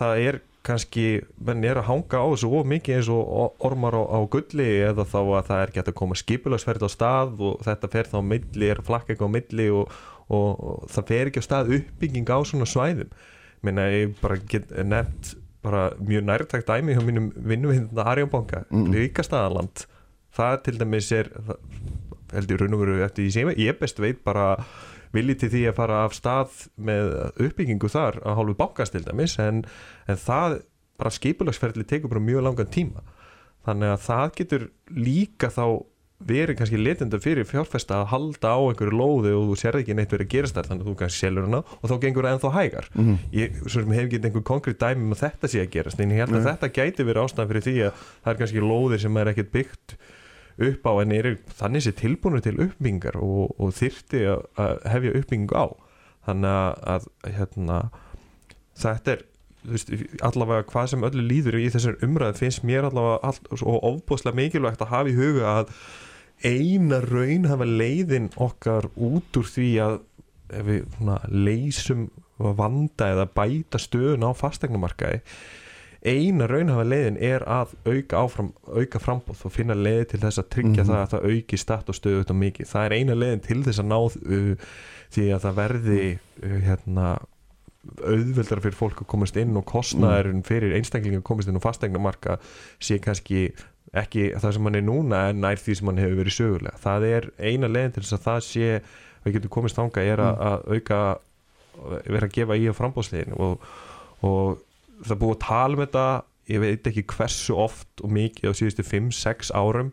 það 0.00 0.22
er 0.26 0.38
kannski, 0.66 1.04
menn 1.40 1.64
er 1.64 1.80
að 1.80 1.86
hanga 1.88 2.20
á 2.20 2.26
þessu 2.26 2.50
of 2.58 2.66
mikið 2.68 2.98
eins 2.98 3.10
og 3.14 3.62
ormar 3.64 3.96
á, 3.96 4.02
á 4.02 4.18
gulli 4.30 4.68
eða 4.84 5.06
þá 5.08 5.20
að 5.22 5.46
það 5.48 5.62
er 5.62 5.74
gett 5.76 5.90
að 5.92 5.98
koma 6.02 6.18
skipulagsferð 6.20 6.84
á 6.84 6.90
stað 6.92 7.44
og 7.48 7.62
þetta 7.64 7.92
fer 7.94 8.10
þá 8.10 8.18
milli, 8.32 8.68
er 8.68 8.82
flakka 8.84 9.14
eitthvað 9.14 9.30
á 9.32 9.36
milli 9.38 9.68
og, 9.72 9.94
og, 10.28 10.50
og 10.60 10.90
það 10.92 11.12
fer 11.12 11.30
ekki 11.30 11.44
á 11.44 11.48
stað 11.48 11.72
uppbygging 11.78 12.34
á 12.34 12.38
svona 12.44 12.68
svæðum. 12.68 13.14
Minna 13.64 13.86
ég 13.92 14.18
bara 14.20 14.40
get 14.50 14.74
nefnt 14.84 15.34
bara 15.62 15.90
mjög 16.00 16.24
nærtækt 16.24 16.66
dæmi 16.70 16.94
hjá 16.96 17.02
mínum 17.04 17.30
vinnuvinda 17.36 18.04
Arjónbanka, 18.08 18.64
Mm. 18.70 18.86
mm. 18.86 18.94
ríkastaðaland 18.94 19.84
það 20.36 20.62
til 20.64 20.78
dæmis 20.80 21.10
er 21.12 21.28
það, 21.34 21.56
held 22.32 22.50
ég 22.54 22.60
raun 22.60 22.74
og 22.74 22.80
veru 22.84 23.00
eftir 23.04 23.24
því 23.26 23.30
sem 23.34 23.48
ég 23.58 23.78
best 23.80 23.98
veit 24.00 24.22
bara 24.24 24.56
vilji 25.12 25.34
til 25.42 25.50
því 25.50 25.62
að 25.68 25.74
fara 25.80 26.04
af 26.06 26.12
stað 26.14 26.68
með 26.78 27.08
uppbyggingu 27.42 27.88
þar 27.90 28.20
að 28.22 28.36
hálfu 28.38 28.54
bankast 28.60 28.92
til 28.94 29.02
dæmis 29.04 29.38
en, 29.42 29.64
en 30.06 30.16
það 30.16 30.60
bara 31.00 31.10
skipulagsferðli 31.10 31.84
tekur 31.90 32.12
bara 32.12 32.20
mjög 32.22 32.44
langan 32.46 32.70
tíma 32.70 33.02
þannig 33.66 33.90
að 33.96 34.04
það 34.06 34.30
getur 34.38 34.68
líka 34.96 35.50
þá 35.50 35.64
verið 36.20 36.58
kannski 36.58 36.78
letenda 36.80 37.18
fyrir 37.22 37.46
fjárfesta 37.48 38.02
að 38.02 38.10
halda 38.12 38.52
á 38.52 38.58
einhverju 38.60 38.96
lóði 38.96 39.32
og 39.36 39.46
þú 39.48 39.56
sérði 39.60 39.84
ekki 39.84 39.96
neitt 39.96 40.12
verið 40.12 40.26
að 40.26 40.32
gerast 40.34 40.56
þar 40.56 40.68
þannig 40.68 40.84
að 40.84 40.90
þú 40.90 40.96
kannski 41.00 41.22
selur 41.24 41.46
hana 41.46 41.60
og 41.78 41.86
þá 41.88 41.94
gengur 42.04 42.26
það 42.26 42.36
ennþá 42.36 42.52
hægar. 42.56 42.88
Mm, 42.94 43.14
ég 43.36 43.60
svo 43.62 43.72
sem 43.76 43.94
hef 43.96 44.04
ekki 44.04 44.20
einhver 44.20 44.46
konkrétt 44.50 44.80
dæmi 44.82 45.06
um 45.06 45.14
að 45.16 45.22
þetta 45.24 45.50
sé 45.50 45.62
að 45.64 45.70
gerast 45.76 46.02
en 46.02 46.12
ég 46.12 46.20
held 46.20 46.34
að 46.34 46.44
Nei. 46.44 46.48
þetta 46.50 46.70
gæti 46.76 47.06
verið 47.08 47.24
ástæðan 47.24 47.50
fyrir 47.52 47.66
því 47.66 47.76
að 47.86 48.04
það 48.10 48.32
er 48.32 48.40
kannski 48.42 48.64
lóðir 48.66 49.04
sem 49.04 49.20
er 49.22 49.32
ekkert 49.32 49.54
byggt 49.56 49.96
upp 50.60 50.90
á 50.90 50.92
en 51.00 51.16
eru 51.16 51.34
þannig 51.56 51.86
sé 51.86 51.94
tilbúinu 51.96 52.42
til 52.44 52.56
uppbyggingar 52.58 53.16
og, 53.24 53.56
og 53.56 53.72
þyrti 53.78 54.22
að, 54.28 54.44
að 54.60 54.86
hefja 54.92 55.16
uppbyggingu 55.22 55.56
á. 55.56 55.66
Þannig 56.28 56.52
að, 56.52 56.80
að 56.92 57.36
hérna, 57.38 57.82
þetta 58.76 59.14
er 59.16 59.26
veist, 59.64 59.92
allavega 60.24 60.66
hvað 60.68 60.92
sem 60.92 61.06
öllu 61.08 61.24
líður 61.24 61.58
í 61.60 61.68
þessar 61.72 61.98
umræð 62.04 62.38
finnst 62.40 62.64
mér 62.66 62.88
allavega 62.88 63.30
all, 63.30 63.58
og 63.60 63.88
ofbúslega 63.94 64.36
mikilvægt 64.36 64.84
að 64.84 64.92
hafa 64.94 65.12
í 65.12 65.16
huga 65.16 65.56
að 65.60 65.74
eina 66.44 67.00
raun 67.04 67.44
hafa 67.50 67.66
leiðin 67.68 68.30
okkar 68.40 68.88
út 68.96 69.36
úr 69.40 69.48
því 69.50 69.68
að 69.84 69.96
ef 70.50 70.66
við 70.66 70.84
svona, 70.96 71.18
leysum 71.30 72.06
vanda 72.40 73.10
eða 73.12 73.26
bæta 73.36 73.78
stöðun 73.78 74.24
á 74.24 74.30
fastegnumarkaði 74.34 75.20
eina 76.00 76.46
raunhafa 76.48 76.86
leiðin 76.88 77.18
er 77.20 77.42
að 77.44 77.74
auka 77.84 78.22
áfram, 78.24 78.46
auka 78.72 78.98
frambóð 79.04 79.42
og 79.44 79.52
finna 79.52 79.74
leið 79.76 80.06
til 80.14 80.20
þess 80.22 80.40
að 80.40 80.48
tryggja 80.54 80.84
Mhm. 80.84 80.88
það 80.88 81.02
að 81.02 81.10
það 81.12 81.26
auki 81.34 81.58
statt 81.60 81.88
og 81.92 81.94
stöðu 81.98 82.22
þetta 82.22 82.36
mikið. 82.40 82.70
Það 82.70 82.86
er 82.86 82.94
eina 82.96 83.14
leiðin 83.20 83.42
til 83.44 83.58
þess 83.66 83.82
að 83.82 83.90
náð 83.90 84.16
uh, 84.24 84.54
því 85.12 85.26
að 85.34 85.42
það 85.44 85.58
verði 85.60 86.00
uh, 86.16 86.58
hérna 86.64 87.06
auðveldar 88.04 88.60
fyrir 88.64 88.76
fólk 88.76 88.98
að 89.02 89.08
komast 89.12 89.36
inn 89.40 89.56
og 89.56 89.64
kostnæðurinn 89.68 90.42
fyrir 90.44 90.74
einstaklingar 90.76 91.20
að 91.22 91.28
komast 91.30 91.48
inn 91.48 91.56
og 91.60 91.64
fastegnumarka 91.64 92.38
sé 92.80 92.98
kannski 93.00 93.50
ekki 93.96 94.30
það 94.38 94.54
sem 94.54 94.68
hann 94.68 94.78
er 94.78 94.86
núna 94.86 95.20
en 95.30 95.40
nær 95.42 95.60
því 95.60 95.76
sem 95.78 95.90
hann 95.90 96.00
hefur 96.02 96.20
verið 96.20 96.36
sögulega. 96.36 96.80
Það 96.82 97.06
er 97.10 97.28
eina 97.38 97.70
leiðin 97.70 97.94
til 97.96 98.04
þess 98.04 98.16
að 98.16 98.26
það 98.28 98.40
sé 98.46 98.68
við 99.24 99.36
getum 99.36 99.54
komist 99.56 99.78
þanga 99.78 100.04
er 100.06 100.22
að, 100.24 100.42
að 100.50 100.66
auka 100.76 101.00
vera 102.06 102.28
að 102.28 102.34
gefa 102.36 102.58
í 102.58 102.68
á 102.70 102.74
frambóðslegin 102.76 103.36
og, 103.40 103.64
og 104.26 104.60
það 105.06 105.20
búið 105.22 105.34
að 105.36 105.42
tala 105.46 105.76
um 105.76 105.82
þetta 105.84 106.06
ég 106.50 106.62
veit 106.64 106.88
ekki 106.90 107.06
hversu 107.14 107.56
oft 107.62 108.04
og 108.04 108.14
mikið 108.14 108.52
á 108.52 108.58
síðustu 108.58 108.86
5-6 108.86 109.52
árum 109.56 109.92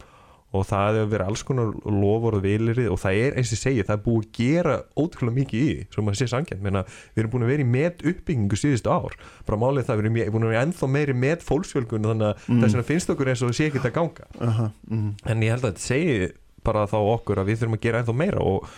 og 0.56 0.64
það 0.64 0.98
hefur 0.98 1.10
verið 1.12 1.30
alls 1.30 1.44
konar 1.44 1.74
lofur 1.92 2.38
og 2.38 2.44
vilirið 2.46 2.88
og 2.94 3.00
það 3.02 3.20
er 3.26 3.38
eins 3.40 3.52
og 3.52 3.60
segi 3.60 3.84
það 3.84 3.96
er 3.98 4.04
búið 4.06 4.22
að 4.22 4.38
gera 4.38 4.76
ótrúlega 4.96 5.38
mikið 5.42 5.60
í 5.60 5.68
því 5.68 5.88
svo 5.92 6.04
maður 6.08 6.20
sé 6.22 6.28
sangjönd, 6.32 6.64
við 6.64 7.22
erum 7.22 7.34
búin 7.34 7.46
að 7.46 7.52
vera 7.52 7.66
í 7.66 7.70
með 7.74 8.06
uppbyggingu 8.14 8.60
síðustu 8.62 8.94
ár, 8.94 9.18
bara 9.48 9.60
málið 9.60 9.90
það 9.90 10.00
við 10.00 10.22
erum 10.24 10.36
búin 10.38 10.48
að 10.48 10.54
vera 10.54 10.66
ennþá 10.68 10.92
meiri 10.94 11.16
með 11.20 11.48
fólksfjölgun 11.48 12.10
þannig 12.12 12.30
að 12.30 12.44
mm. 12.48 12.62
þess 12.64 12.78
vegna 12.78 12.90
finnst 12.92 13.12
okkur 13.14 13.32
eins 13.34 13.44
og 13.44 13.52
það 13.52 13.58
sé 13.60 13.68
ekki 13.68 13.82
að 13.84 13.96
ganga. 13.98 14.28
Uh 14.40 14.60
-huh, 14.60 14.70
mm. 14.88 15.10
en 15.34 15.44
ég 15.44 15.52
held 15.52 15.66
að 15.66 15.74
þetta 15.74 15.88
segi 15.88 16.30
bara 16.64 16.86
þá 16.88 17.00
okkur 17.02 17.42
að 17.42 17.50
við 17.52 17.60
þurfum 17.60 17.78
að 17.78 17.84
gera 17.84 18.02
ennþá 18.04 18.16
meira 18.16 18.44
og 18.44 18.70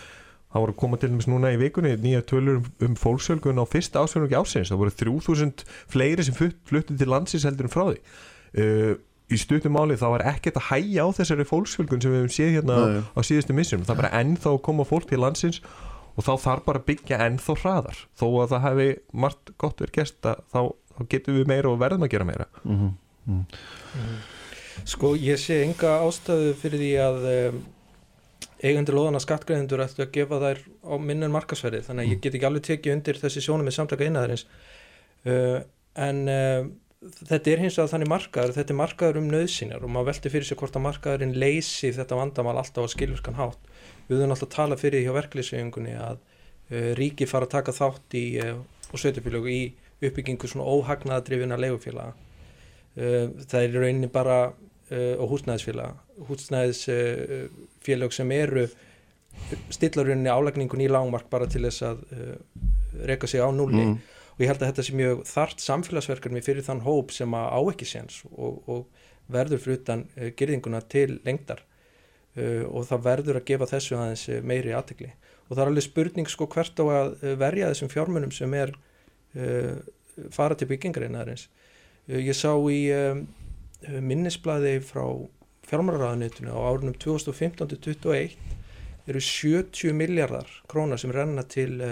það 0.50 0.64
voru 0.64 0.74
að 0.74 0.80
koma 0.82 0.98
til 0.98 1.10
dæmis 1.12 1.28
núna 1.30 1.52
í 1.54 1.60
vikunni 1.60 1.92
nýja 2.02 2.24
tölur 2.26 2.58
um, 2.58 2.66
um 2.82 2.96
fólksfjölgun 2.98 3.62
á 3.62 3.64
fyrsta 3.70 4.02
ásfjölgun 4.02 4.42
ásins, 4.42 4.72
það 4.72 4.82
voru 4.82 4.96
3000 4.98 5.64
fleiri 5.90 6.26
sem 6.26 6.34
fluttu 6.34 6.96
til 6.96 7.10
landsins 7.10 7.46
heldur 7.46 7.68
en 7.68 7.74
frá 7.74 7.84
því. 7.92 8.00
Uh, 8.50 8.94
í 9.30 9.38
stuttum 9.38 9.76
máli 9.76 9.98
þá 10.00 10.06
var 10.16 10.26
ekkert 10.32 10.58
að 10.58 10.68
hægja 10.70 11.06
á 11.06 11.08
þessari 11.20 11.46
fólksfjölgun 11.48 12.02
sem 12.02 12.12
við 12.12 12.20
hefum 12.20 12.34
séð 12.34 12.52
hérna 12.56 12.78
Nei. 12.80 13.00
á 13.14 13.20
síðustu 13.26 13.56
missjum, 13.56 13.84
það 13.86 13.94
er 13.94 14.00
bara 14.02 14.12
ennþá 14.20 14.52
að 14.52 14.62
koma 14.66 14.86
fólk 14.88 15.08
til 15.10 15.20
landsins 15.22 15.60
og 16.16 16.26
þá 16.26 16.32
þarf 16.44 16.66
bara 16.66 16.82
að 16.82 16.88
byggja 16.90 17.20
ennþá 17.26 17.56
hraðar, 17.62 18.00
þó 18.18 18.26
að 18.42 18.52
það 18.52 18.64
hefði 18.66 18.88
margt 19.24 19.52
gott 19.60 19.82
verið 19.82 19.96
gert 20.00 20.30
að 20.32 20.42
þá, 20.50 20.60
þá 20.96 21.00
getum 21.14 21.38
við 21.38 21.50
meira 21.52 21.70
og 21.70 21.80
verðum 21.80 22.06
að 22.06 22.12
gera 22.14 22.28
meira 22.28 22.46
mm 22.62 22.76
-hmm. 22.76 22.92
Mm 23.30 23.44
-hmm. 23.44 24.16
Sko 24.84 25.14
ég 25.16 25.38
sé 25.38 25.62
enga 25.62 26.00
ástæðu 26.00 26.54
fyrir 26.54 26.80
því 26.80 26.92
að 27.04 27.18
um, 27.30 27.62
eigendur 28.62 28.94
loðana 28.94 29.20
skattgreðendur 29.20 29.82
ættu 29.84 30.02
að 30.02 30.12
gefa 30.14 30.40
þær 30.40 30.60
á 30.84 30.94
minnum 30.98 31.32
markasverði 31.32 31.82
þannig 31.86 32.04
að 32.04 32.10
ég 32.10 32.16
mm. 32.16 32.22
get 32.24 32.34
ekki 32.34 32.46
alveg 32.48 32.62
tekið 32.62 32.94
undir 32.94 33.20
þessi 33.20 33.40
sjónum 33.44 33.64
með 33.64 33.76
samtaka 33.76 34.04
einaðarins 34.04 34.46
uh, 35.26 35.60
en 35.94 36.28
uh, 36.28 36.66
þetta 37.00 37.52
er 37.52 37.62
hins 37.64 37.78
vegar 37.78 37.92
þannig 37.94 38.10
markaður 38.12 38.56
þetta 38.58 38.74
er 38.74 38.80
markaður 38.80 39.20
um 39.20 39.30
nöðsynjar 39.32 39.84
og 39.86 39.92
maður 39.92 40.10
velti 40.10 40.32
fyrir 40.34 40.48
sig 40.48 40.58
hvort 40.60 40.76
að 40.76 40.86
markaðurinn 40.88 41.38
leysi 41.40 41.92
þetta 41.96 42.18
vandamál 42.18 42.58
alltaf 42.60 42.84
á 42.84 42.92
skiljurskan 42.92 43.38
hátt. 43.38 43.70
Við 44.08 44.20
höfum 44.20 44.34
alltaf 44.34 44.50
að 44.50 44.56
tala 44.56 44.80
fyrir 44.80 45.06
hjá 45.06 45.14
verkliðsvegingunni 45.16 45.94
að 45.96 46.18
uh, 46.20 46.90
ríki 46.98 47.28
fara 47.30 47.48
að 47.48 47.54
taka 47.56 47.76
þátt 47.76 48.18
í 48.20 48.26
uh, 48.44 48.58
og 48.92 48.98
sveitufélögu 49.00 49.50
í 49.52 49.62
uppbyggingu 50.00 50.48
svona 50.48 50.68
óhagnaðadrifina 50.70 51.58
legufélaga 51.60 52.12
uh, 52.14 53.26
það 53.46 53.62
er 53.62 53.74
rauninni 53.76 54.10
bara 54.12 54.38
uh, 54.50 55.14
og 55.20 55.26
húsnæðisfélaga 55.34 55.94
húsnæðisfélag 56.28 58.12
sem 58.16 58.32
eru 58.36 58.64
stillarunni 59.72 60.30
álækningun 60.30 60.84
í 60.84 60.90
langmark 60.90 61.28
bara 61.32 61.48
til 61.50 61.64
þess 61.68 61.86
að 61.86 61.98
uh, 62.16 62.36
reyka 63.06 63.26
sig 63.30 63.40
á 63.44 63.48
núli 63.54 63.84
mm. 63.84 63.96
Og 64.40 64.44
ég 64.46 64.48
held 64.48 64.62
að 64.62 64.70
þetta 64.70 64.82
sé 64.86 64.94
mjög 64.96 65.18
þart 65.28 65.60
samfélagsverkefni 65.60 66.40
fyrir 66.40 66.64
þann 66.64 66.78
hóp 66.86 67.10
sem 67.12 67.34
á 67.36 67.60
ekki 67.60 67.84
séns 67.84 68.22
og, 68.30 68.62
og 68.72 68.86
verður 69.28 69.60
fyrir 69.60 69.82
utan 69.82 70.06
uh, 70.14 70.30
gerðinguna 70.32 70.80
til 70.88 71.18
lengdar. 71.26 71.60
Uh, 72.38 72.64
og 72.70 72.86
það 72.88 73.02
verður 73.04 73.40
að 73.40 73.44
gefa 73.50 73.68
þessu 73.68 73.98
aðeins 73.98 74.22
uh, 74.32 74.38
meiri 74.40 74.72
aðtegli 74.72 75.10
og 75.50 75.50
það 75.50 75.60
er 75.60 75.70
alveg 75.74 75.84
spurning 75.84 76.30
sko 76.32 76.46
hvert 76.54 76.80
á 76.80 76.84
að 76.88 77.10
verja 77.42 77.68
þessum 77.72 77.90
fjármunum 77.90 78.32
sem 78.32 78.52
er 78.54 78.70
fara 80.30 80.54
til 80.54 80.68
byggingarinn 80.70 81.18
ég 82.06 82.36
sá 82.38 82.54
í 82.70 82.78
minnisblæði 83.90 84.76
frá 84.86 85.02
fjármáraræðanitinu 85.66 86.54
á 86.54 86.58
árunum 86.70 86.94
2015-2021 87.02 88.38
eru 89.10 89.24
70 89.26 89.98
miljardar 89.98 90.46
krónar 90.70 91.02
sem 91.02 91.10
renna 91.10 91.42
til 91.42 91.82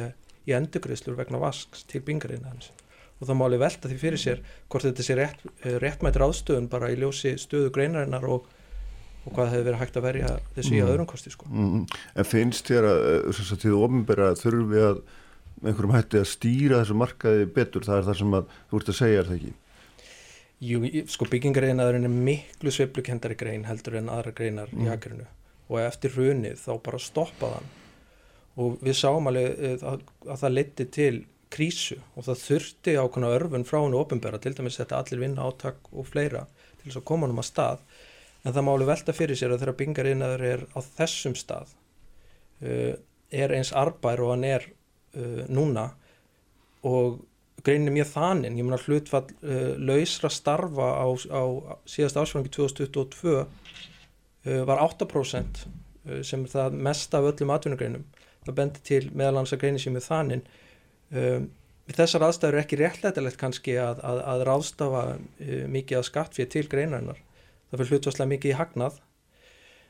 í 0.49 0.55
endugriðslur 0.57 1.19
vegna 1.19 1.41
vasks 1.43 1.85
til 1.89 2.03
bingarinn 2.05 2.47
hans 2.49 2.73
og 3.19 3.27
það 3.27 3.39
máli 3.41 3.61
velta 3.61 3.91
því 3.91 3.99
fyrir 3.99 4.23
sér 4.23 4.43
hvort 4.71 4.87
þetta 4.87 5.05
sé 5.05 5.19
rétt, 5.19 5.45
uh, 5.45 5.77
réttmættir 5.83 6.25
ástöðun 6.25 6.71
bara 6.71 6.91
í 6.93 6.99
ljósi 7.01 7.35
stöðu 7.41 7.73
greinarinnar 7.75 8.27
og, 8.31 8.49
og 9.25 9.31
hvað 9.35 9.55
hefur 9.55 9.69
verið 9.69 9.81
hægt 9.83 9.99
að 9.99 10.07
verja 10.07 10.35
þessu 10.57 10.75
mm. 10.75 10.79
í 10.79 10.83
öðrum 10.87 11.09
kosti 11.11 11.33
sko. 11.35 11.49
Mm. 11.51 11.87
En 12.15 12.29
finnst 12.29 12.71
þér 12.71 12.91
að 12.91 13.01
þess 13.33 13.55
að 13.55 13.65
því 13.65 13.73
þú 13.73 13.81
ofnbæra 13.89 14.35
þurfi 14.39 14.85
að 14.89 15.01
einhverjum 15.65 15.97
hætti 15.97 16.21
að 16.21 16.29
stýra 16.31 16.83
þessu 16.83 16.99
markaði 16.99 17.49
betur, 17.57 17.87
það 17.87 17.97
er 18.01 18.07
það 18.07 18.21
sem 18.21 18.37
að 18.39 18.53
þú 18.71 18.79
ert 18.79 18.93
að 18.93 19.01
segja 19.01 19.23
er 19.23 19.29
það 19.31 19.41
ekki? 19.41 19.57
Jú, 20.59 20.79
sko 21.11 21.27
byggingareinaðurinn 21.31 22.07
er 22.07 22.15
miklu 22.31 22.71
sveiflukendari 22.75 23.37
grein 23.39 23.67
heldur 23.67 23.99
en 23.99 24.11
aðra 24.11 24.35
greinar 24.35 24.71
mm. 24.73 24.87
í 24.87 24.91
aðgrinu 24.91 25.27
og 25.69 25.83
eftir 25.83 26.15
hrunið 26.15 26.63
þá 26.63 26.71
bara 26.87 27.01
stoppaðan 27.03 27.67
og 28.59 28.79
við 28.85 28.97
sáum 28.99 29.31
alveg 29.31 29.65
eh, 29.65 29.85
að, 29.87 30.05
að 30.27 30.41
það 30.43 30.57
leti 30.57 30.89
til 30.99 31.15
krísu 31.53 31.97
og 32.15 32.27
það 32.27 32.43
þurfti 32.45 32.97
ákveðna 33.01 33.33
örfun 33.39 33.67
frá 33.69 33.79
hennu 33.81 34.01
ofinbæra 34.03 34.41
til 34.43 34.55
dæmis 34.57 34.77
þetta 34.81 35.01
allir 35.01 35.23
vinna 35.23 35.47
áttak 35.49 35.93
og 35.93 36.09
fleira 36.11 36.45
til 36.81 36.91
þess 36.91 37.01
að 37.01 37.07
koma 37.09 37.27
hann 37.27 37.37
um 37.37 37.43
að 37.43 37.49
stað 37.49 37.87
en 38.45 38.53
það 38.53 38.67
má 38.67 38.73
alveg 38.75 38.91
velta 38.91 39.15
fyrir 39.17 39.39
sér 39.39 39.55
að 39.55 39.63
þegar 39.63 39.79
byggingareinaður 39.79 40.45
er 40.51 40.67
á 40.77 40.81
þessum 40.99 41.39
stað 41.39 41.73
uh, 41.73 42.93
er 43.33 43.57
eins 43.57 43.73
arbær 43.77 44.23
og 44.25 44.35
hann 44.35 44.45
er 44.49 44.69
uh, 44.69 45.43
núna 45.49 45.89
og 46.87 47.19
greinin 47.67 47.91
er 47.91 47.97
mjög 47.99 48.11
þaninn, 48.13 48.59
ég 48.59 48.67
menna 48.67 48.81
hlutfall 48.81 49.27
uh, 49.43 49.75
lausra 49.81 50.31
starfa 50.33 50.89
á, 51.03 51.07
á 51.11 51.43
síðast 51.89 52.21
ásfengi 52.21 52.53
2022 52.55 53.35
uh, 53.41 53.47
var 54.69 54.83
8% 54.85 55.65
uh, 55.65 56.21
sem 56.23 56.45
er 56.47 56.55
það 56.55 56.79
mest 56.89 57.17
af 57.17 57.29
öllum 57.33 57.55
atvinnugreinum. 57.55 58.07
Það 58.49 58.57
bendir 58.57 58.85
til 58.89 59.03
meðal 59.13 59.43
hans 59.43 59.53
að 59.53 59.61
greinin 59.61 59.83
sem 59.83 59.97
er 59.99 60.05
þaninn. 60.05 60.45
Um, 61.13 61.49
þessar 61.93 62.25
aðstæður 62.25 62.57
er 62.57 62.63
ekki 62.63 62.79
réttlætilegt 62.81 63.41
kannski 63.41 63.75
að, 63.81 64.01
að, 64.09 64.23
að 64.33 64.45
ráðstafa 64.49 65.03
uh, 65.19 65.65
mikið 65.69 66.01
að 66.01 66.07
skattfið 66.09 66.49
til 66.55 66.65
greinarinnar. 66.73 67.21
Það 67.69 67.83
fyrir 67.83 67.93
hlutvarslega 67.93 68.33
mikið 68.33 68.55
í 68.55 68.59
hagnað. 68.63 69.01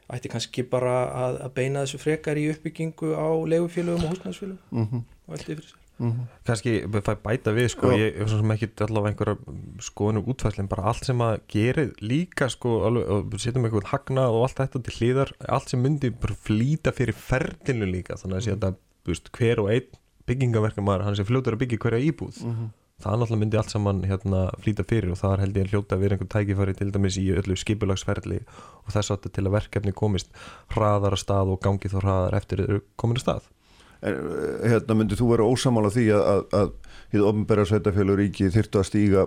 Ætti 0.09 0.33
kannski 0.33 0.65
bara 0.67 0.97
að, 1.07 1.43
að 1.47 1.55
beina 1.59 1.85
þessu 1.85 2.01
frekar 2.03 2.41
í 2.41 2.49
uppbyggingu 2.51 3.13
á 3.15 3.29
legufélögum 3.53 4.09
og 4.09 4.15
húsnæðsfélögum 4.17 4.75
mm 4.75 4.89
-hmm. 4.89 5.03
og 5.27 5.37
allt 5.37 5.51
yfir 5.53 5.63
þessu. 5.63 5.79
Mm 5.99 6.11
-hmm. 6.13 6.27
kannski 6.47 6.73
fæ 6.87 7.15
bæta 7.23 7.53
við 7.53 7.69
sko, 7.73 7.91
ég 7.91 8.21
er 8.21 8.29
svona 8.31 8.43
sem 8.43 8.51
ekki 8.55 8.85
allavega 8.85 9.11
einhverja 9.11 9.37
skoðunum 9.83 10.29
útfæslinn, 10.31 10.69
bara 10.71 10.85
allt 10.91 11.05
sem 11.05 11.19
að 11.19 11.41
gerir 11.51 11.95
líka 12.01 12.49
sko, 12.49 12.85
alveg, 12.87 13.41
setjum 13.41 13.65
eitthvað 13.67 13.91
hagnað 13.93 14.31
og 14.31 14.43
allt 14.47 14.61
þetta 14.63 14.83
til 14.83 14.95
hlýðar 14.99 15.33
allt 15.49 15.69
sem 15.69 15.83
myndi 15.83 16.11
bara 16.11 16.35
flýta 16.35 16.93
fyrir 16.95 17.15
ferðinu 17.15 17.91
líka, 17.91 18.15
þannig 18.15 18.37
að 18.37 18.45
sé 18.47 18.53
að 18.55 18.77
búst, 19.05 19.31
hver 19.33 19.59
og 19.59 19.71
einn 19.75 19.91
byggingaverkamæður 20.29 21.05
hann 21.05 21.17
sé 21.17 21.25
fljótar 21.25 21.57
að 21.57 21.65
byggja 21.65 21.83
hverja 21.83 22.07
íbúð. 22.13 22.45
Mm 22.45 22.55
-hmm. 22.55 22.71
það 23.03 23.19
náttúrulega 23.19 23.41
myndi 23.41 23.57
allt 23.59 23.71
saman 23.71 24.03
hérna, 24.05 24.41
flýta 24.63 24.85
fyrir 24.87 25.11
og 25.11 25.19
það 25.19 25.33
er 25.33 25.41
held 25.41 25.57
ég 25.57 25.65
að 25.65 25.71
hljóta 25.73 25.95
að 25.97 26.01
vera 26.03 26.15
einhvern 26.15 26.35
tækifæri 26.35 26.75
til 26.75 26.93
dæmis 26.93 27.19
í 27.19 27.27
öllu 27.35 27.57
skipulagsferðli 27.57 28.41
og 28.87 28.91
þess 28.95 29.11
að 29.11 29.31
til 29.35 29.47
að 29.47 29.55
verkefni 29.59 29.93
komist 29.93 30.31
hraðar 30.75 31.15
að 31.15 31.23
stað 31.23 31.47
og 31.53 31.61
gangi 31.63 31.89
þá 31.89 31.99
hraðar 32.03 32.35
eftir 32.35 32.83
kominu 32.97 33.19
stað 33.19 33.43
En, 33.43 33.47
eh, 33.47 33.58
hérna 34.03 34.95
myndið 34.95 35.21
þú 35.21 35.29
vera 35.33 35.47
ósamála 35.49 35.91
því 35.95 36.07
að, 36.15 36.43
að 36.55 36.75
hið 37.15 37.29
ofnbæra 37.31 37.65
sveitafélur 37.69 38.21
ríki 38.21 38.51
þyrtu 38.55 38.83
að 38.83 38.89
stíga 38.91 39.25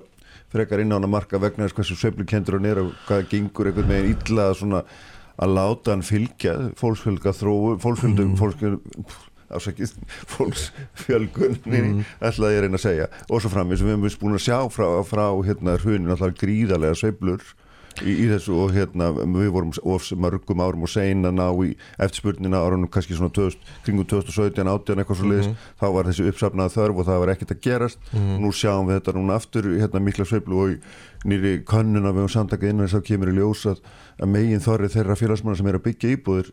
frekar 0.51 0.83
inn 0.83 0.93
á 0.93 0.97
hana 0.99 1.09
marka 1.11 1.39
vegna 1.41 1.67
þess 1.67 1.77
hversu 1.79 1.97
söflu 1.99 2.27
kendur 2.27 2.59
hann 2.59 2.69
er 2.69 2.83
og 2.83 2.93
hvað 3.07 3.27
gengur 3.31 3.71
einhvern 3.71 3.91
veginn 3.91 4.15
illa 4.15 4.47
að, 4.51 4.93
að 5.41 5.57
láta 5.57 5.95
hann 5.95 6.05
fylgja 6.05 6.55
fólksfjölga 6.79 7.35
þróu 7.35 7.75
fólksfjölgum 7.83 8.35
mm. 8.35 9.15
ásækið 9.51 9.95
fólksfjölgun 10.31 11.57
mm. 11.71 12.03
ætlaði 12.19 12.55
ég 12.55 12.61
að 12.61 12.67
reyna 12.67 12.79
að 12.79 12.85
segja 12.85 13.09
og 13.27 13.43
svo 13.43 13.51
fram 13.51 13.71
eins 13.71 13.83
og 13.83 13.89
við 13.89 13.97
hefum 13.97 14.23
búin 14.23 14.39
að 14.39 14.45
sjá 14.47 14.57
frá, 14.71 14.87
frá 15.07 15.25
hérna 15.47 15.75
hrunin 15.81 16.15
alltaf 16.15 16.37
gríðarlega 16.39 16.99
söflur 16.99 17.43
í, 18.01 18.13
í 18.23 18.27
þessu 18.31 18.55
og 18.63 18.73
hérna 18.75 19.09
við 19.19 19.51
vorum 19.55 19.73
of 19.83 20.07
mörgum 20.17 20.63
árum 20.63 20.85
og 20.87 20.91
seina 20.91 21.31
ná 21.33 21.45
í 21.65 21.73
eftirspurnina 22.01 22.61
árunum 22.61 22.89
kannski 22.91 23.17
svona 23.17 23.33
2000, 23.35 23.59
kringum 23.85 24.07
2017, 24.09 24.67
18 24.67 25.03
eitthvað 25.03 25.19
svo 25.19 25.29
leiðis 25.29 25.49
mm 25.49 25.53
-hmm. 25.53 25.77
þá 25.81 25.87
var 25.95 26.09
þessi 26.09 26.27
uppsafnað 26.31 26.75
þörf 26.77 26.97
og 26.97 27.07
það 27.09 27.21
var 27.23 27.33
ekkert 27.35 27.51
að 27.51 27.61
gerast 27.67 27.99
mm 28.11 28.19
-hmm. 28.19 28.39
nú 28.41 28.51
sjáum 28.51 28.87
við 28.87 28.99
þetta 28.99 29.17
núna 29.17 29.35
aftur 29.35 29.63
hérna 29.79 29.99
mikla 29.99 30.25
sveiflu 30.25 30.55
og 30.63 30.77
nýri 31.25 31.63
kannuna 31.65 32.11
við 32.11 32.21
um 32.21 32.29
samtakið 32.29 32.69
innan 32.69 32.87
þess 32.87 32.99
að 32.99 33.07
kemur 33.09 33.29
í 33.29 33.37
ljós 33.37 33.65
að, 33.65 33.77
megin 34.25 34.59
þorrið 34.59 34.93
þeirra 34.95 35.15
félagsmanna 35.15 35.57
sem 35.57 35.67
er 35.67 35.75
að 35.75 35.85
byggja 35.87 36.13
íbúðir 36.15 36.51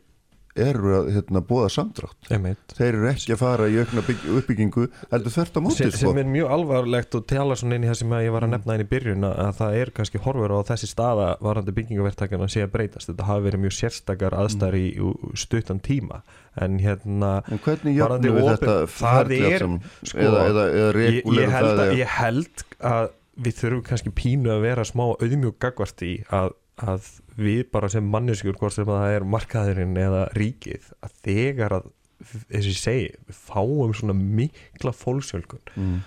eru 0.58 0.94
að 0.96 1.11
hérna, 1.14 1.42
bóða 1.44 1.68
samdrátt 1.72 2.30
Einmitt. 2.32 2.74
þeir 2.76 2.88
eru 2.90 3.08
ekki 3.11 3.34
að 3.34 3.40
fara 3.42 3.68
í 3.70 3.76
aukna 3.78 4.04
uppbyggingu 4.38 4.87
heldur 5.12 5.34
þörft 5.34 5.58
á 5.58 5.61
móti 5.64 5.78
sem, 5.78 5.92
sko. 5.92 6.12
sem 6.12 6.20
er 6.22 6.30
mjög 6.32 6.54
alvarlegt 6.56 7.18
og 7.18 7.26
tala 7.30 7.58
svona 7.58 7.78
inn 7.78 7.87
í 7.87 7.90
það 7.90 8.00
sem 8.00 8.14
ég 8.24 8.34
var 8.34 8.46
að 8.46 8.54
nefna 8.54 8.78
inn 8.78 8.84
í 8.84 8.88
byrjun 8.92 9.28
að 9.28 9.52
það 9.61 9.78
er 9.82 9.92
kannski 9.98 10.22
horfur 10.24 10.56
á 10.56 10.61
þessi 10.72 10.90
staða 10.90 11.28
varandi 11.44 11.76
byggingavertakana 11.78 12.50
sé 12.50 12.64
að 12.66 12.74
breytast 12.74 13.12
þetta 13.12 13.28
hafi 13.28 13.46
verið 13.48 13.64
mjög 13.66 13.76
sérstakar 13.78 14.38
aðstæri 14.38 14.84
í 14.88 15.12
stuttan 15.38 15.82
tíma 15.84 16.22
en 16.59 16.78
hérna 16.82 17.32
en 17.46 17.62
hvernig 17.62 17.99
jöfnum 17.99 18.38
við 18.38 18.51
þetta 18.55 18.78
það 18.96 19.34
er 19.38 19.66
sko, 20.03 20.18
eða, 20.18 20.46
eða, 20.51 20.68
eða 20.82 21.07
ég, 21.07 21.53
held 21.55 21.72
að, 21.84 21.94
ég 21.99 22.16
held 22.18 22.64
að 22.78 23.12
við 23.38 23.61
þurfum 23.61 23.84
kannski 23.86 24.14
pínu 24.14 24.51
að 24.51 24.64
vera 24.66 24.86
smá 24.86 25.05
auðmjög 25.12 25.61
gagvart 25.62 26.03
í 26.03 26.16
að 26.34 26.57
að 26.79 27.09
við 27.39 27.62
bara 27.72 27.91
sem 27.93 28.07
manneskjur 28.12 28.59
hvort 28.59 28.74
sem 28.74 28.87
það 28.89 29.14
er 29.16 29.26
markaðurinn 29.35 29.97
eða 29.99 30.26
ríkið 30.37 30.91
að 31.05 31.16
þegar 31.26 31.76
að 31.79 31.91
þess 32.18 32.59
að 32.59 32.70
ég 32.70 32.79
segi, 32.79 33.11
við 33.29 33.43
fáum 33.47 33.93
svona 33.95 34.16
mikla 34.18 34.93
fólksjölkun 34.97 35.62
mm. 35.74 35.99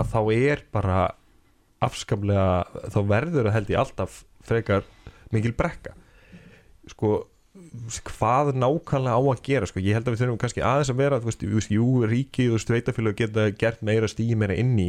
að 0.00 0.12
þá 0.14 0.20
er 0.36 0.62
bara 0.72 1.00
afskaplega 1.84 2.86
þá 2.92 3.00
verður 3.08 3.48
það 3.48 3.56
held 3.56 3.72
ég 3.72 3.82
alltaf 3.82 4.22
frekar 4.46 4.86
mikil 5.34 5.52
brekka 5.56 5.94
sko 6.90 7.20
hvað 8.08 8.54
nákvæmlega 8.56 9.16
á 9.16 9.20
að 9.20 9.42
gera 9.44 9.68
sko. 9.68 9.82
ég 9.82 9.96
held 9.96 10.08
að 10.08 10.14
við 10.14 10.22
þurfum 10.22 10.40
kannski 10.40 10.62
aðeins 10.64 10.92
að 10.92 11.00
vera 11.00 11.20
þú 11.20 11.30
veist, 11.30 11.72
jú, 11.74 11.88
ríki 12.08 12.48
og 12.50 12.62
sveitafélag 12.62 13.18
geta 13.18 13.50
gert 13.52 13.82
meira 13.84 14.08
stíð 14.10 14.36
meira 14.40 14.56
inn 14.58 14.76
í 14.80 14.88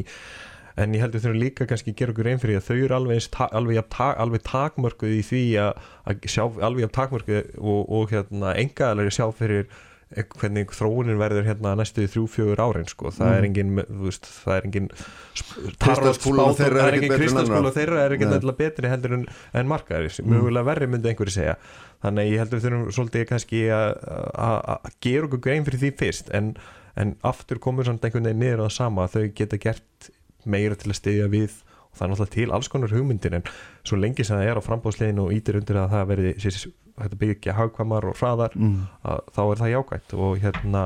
en 0.79 0.95
ég 0.95 1.03
held 1.03 1.11
að 1.11 1.19
við 1.19 1.27
þurfum 1.27 1.43
líka 1.43 1.69
kannski 1.69 1.93
að 1.93 2.01
gera 2.01 2.15
okkur 2.15 2.31
einn 2.31 2.41
fyrir 2.41 2.59
að 2.61 2.67
þau 2.69 2.75
eru 2.77 2.97
alveg, 2.97 3.29
alveg, 3.51 4.01
alveg 4.25 4.43
takmörkuð 4.47 5.15
í 5.17 5.21
því 5.27 5.45
að, 5.65 5.87
að 6.07 6.27
sjá 6.31 6.43
alveg 6.67 6.91
takmörkuð 6.95 7.55
og, 7.59 7.81
og 7.99 8.13
hérna, 8.13 8.55
engaðalega 8.61 9.17
sjá 9.17 9.25
fyrir 9.35 9.71
hvernig 10.11 10.71
þróunin 10.75 11.19
verður 11.19 11.45
hérna 11.47 11.73
næstuði 11.79 12.09
þrjú-fjögur 12.11 12.61
árin 12.61 12.89
sko, 12.89 13.11
það 13.15 13.29
mm. 13.29 13.37
er 13.37 13.45
engin 13.47 14.01
veist, 14.01 14.27
það 14.27 14.57
er 14.57 14.67
engin 14.67 14.89
kristalspúla 15.79 16.47
þeirra 16.57 16.87
er 16.87 16.97
engin 16.97 17.15
kristalspúla 17.15 17.71
þeirra 17.75 18.01
er 18.03 18.15
engin 18.17 18.35
alltaf 18.35 18.59
betri 18.59 18.91
heldur 18.91 19.15
en, 19.15 19.25
en 19.55 19.71
markaðir, 19.71 20.11
mm. 20.11 20.33
mjögulega 20.33 20.67
verri 20.67 20.89
myndi 20.91 21.11
einhverju 21.11 21.35
segja, 21.37 21.55
þannig 22.03 22.25
að 22.25 22.33
ég 22.33 22.43
heldur 22.43 22.59
við 22.59 22.67
þurfum 22.67 22.95
svolítið 22.97 23.27
kannski 23.31 23.63
að 23.71 24.91
gera 25.07 25.29
okkur 25.29 25.43
grein 25.47 25.67
fyrir 25.67 25.83
því 25.85 25.93
fyrst, 26.03 26.33
en, 26.35 26.53
en 26.99 27.15
aftur 27.31 27.61
komur 27.63 27.87
samt 27.87 28.03
einhvern 28.03 28.27
veginn 28.27 28.43
niður 28.43 28.65
á 28.65 28.67
það 28.67 28.77
sama 28.81 29.07
þau 29.15 29.23
geta 29.37 29.61
gert 29.63 30.11
meira 30.49 30.77
til 30.79 30.91
að 30.91 30.99
stiðja 30.99 31.27
við 31.31 31.59
og 31.91 31.97
það 31.97 32.05
er 32.05 32.11
náttúrulega 32.11 32.35
til 32.35 32.53
alls 32.55 32.69
konar 32.71 32.93
hugmyndir 32.95 33.35
en 33.35 33.47
svo 33.83 33.99
lengi 33.99 34.23
sem 34.23 34.39
það 34.39 34.51
er 34.51 34.59
á 34.59 34.67
frambóðsleginu 34.67 35.25
og 35.25 35.35
ítir 35.35 35.59
undir 35.59 35.81
að 35.81 35.91
það 35.91 36.07
verði 36.11 36.33
þetta 37.01 37.19
byggja 37.19 37.55
hagkvamar 37.57 38.07
og 38.11 38.17
hraðar 38.19 38.55
mm. 38.55 38.79
þá 39.35 39.41
er 39.43 39.61
það 39.61 39.73
jákvægt 39.73 40.15
og 40.17 40.41
hérna 40.43 40.83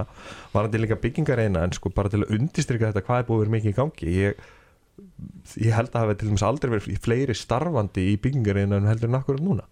var 0.54 0.68
þetta 0.68 0.82
líka 0.82 1.00
byggingar 1.04 1.42
eina 1.46 1.66
en 1.66 1.76
sko 1.76 1.92
bara 1.94 2.12
til 2.14 2.24
að 2.24 2.36
undistrykja 2.40 2.92
þetta 2.92 3.06
hvað 3.06 3.22
er 3.22 3.30
búið 3.30 3.54
mikið 3.56 3.74
í 3.74 3.78
gangi 3.80 4.16
ég, 4.16 4.42
ég 5.62 5.76
held 5.76 5.92
að 5.92 5.98
það 5.98 6.06
hefði 6.06 6.18
til 6.22 6.32
dæmis 6.32 6.48
aldrei 6.50 6.74
verið 6.76 7.00
fleiri 7.06 7.38
starfandi 7.38 8.08
í 8.14 8.18
byggingar 8.22 8.62
eina 8.62 8.80
en 8.80 8.90
heldur 8.90 9.12
en 9.12 9.20
akkurat 9.20 9.46
núna 9.46 9.68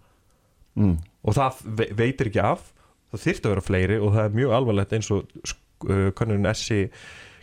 mm. 0.78 0.96
og 1.24 1.38
það 1.38 1.62
veitir 1.98 2.30
ekki 2.30 2.44
af 2.44 2.70
það 3.14 3.26
þyrft 3.26 3.46
að 3.46 3.54
vera 3.54 3.68
fleiri 3.68 4.00
og 4.00 4.16
það 4.16 4.28
er 4.28 4.40
mjög 4.40 4.56
alvarlegt 4.58 4.96
eins 4.98 5.12
og 5.14 5.28
uh, 5.88 6.10
kannunum 6.18 6.50
essi 6.50 6.84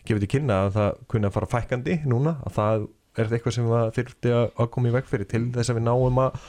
gefið 0.07 0.25
til 0.25 0.31
kynna 0.35 0.63
að 0.65 0.73
það 0.77 0.99
kunna 1.13 1.31
fara 1.33 1.51
fækandi 1.51 1.99
núna 2.09 2.37
að 2.47 2.57
það 2.57 2.89
er 3.21 3.31
eitthvað 3.35 3.55
sem 3.57 3.69
það 3.69 3.93
þurfti 3.97 4.35
að 4.39 4.69
koma 4.73 4.91
í 4.91 4.95
veg 4.95 5.09
fyrir 5.09 5.29
til 5.29 5.45
þess 5.55 5.71
að 5.71 5.79
við 5.79 5.87
náum 5.87 6.21
að 6.23 6.43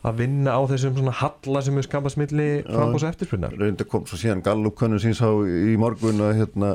að 0.00 0.16
vinna 0.22 0.56
á 0.56 0.60
þessum 0.70 0.96
svona 0.96 1.12
halla 1.18 1.62
sem 1.64 1.76
er 1.76 1.84
skapast 1.84 2.18
milli 2.20 2.48
frambóðs 2.64 3.04
og 3.04 3.12
eftirspunnar 3.12 3.56
reynda 3.60 3.84
kom 3.88 4.06
svo 4.08 4.16
síðan 4.20 4.42
Gallup 4.44 4.78
kannun 4.80 5.02
síns 5.02 5.20
á 5.20 5.28
í 5.44 5.76
morgun 5.80 6.22
að 6.24 6.38
hérna, 6.40 6.70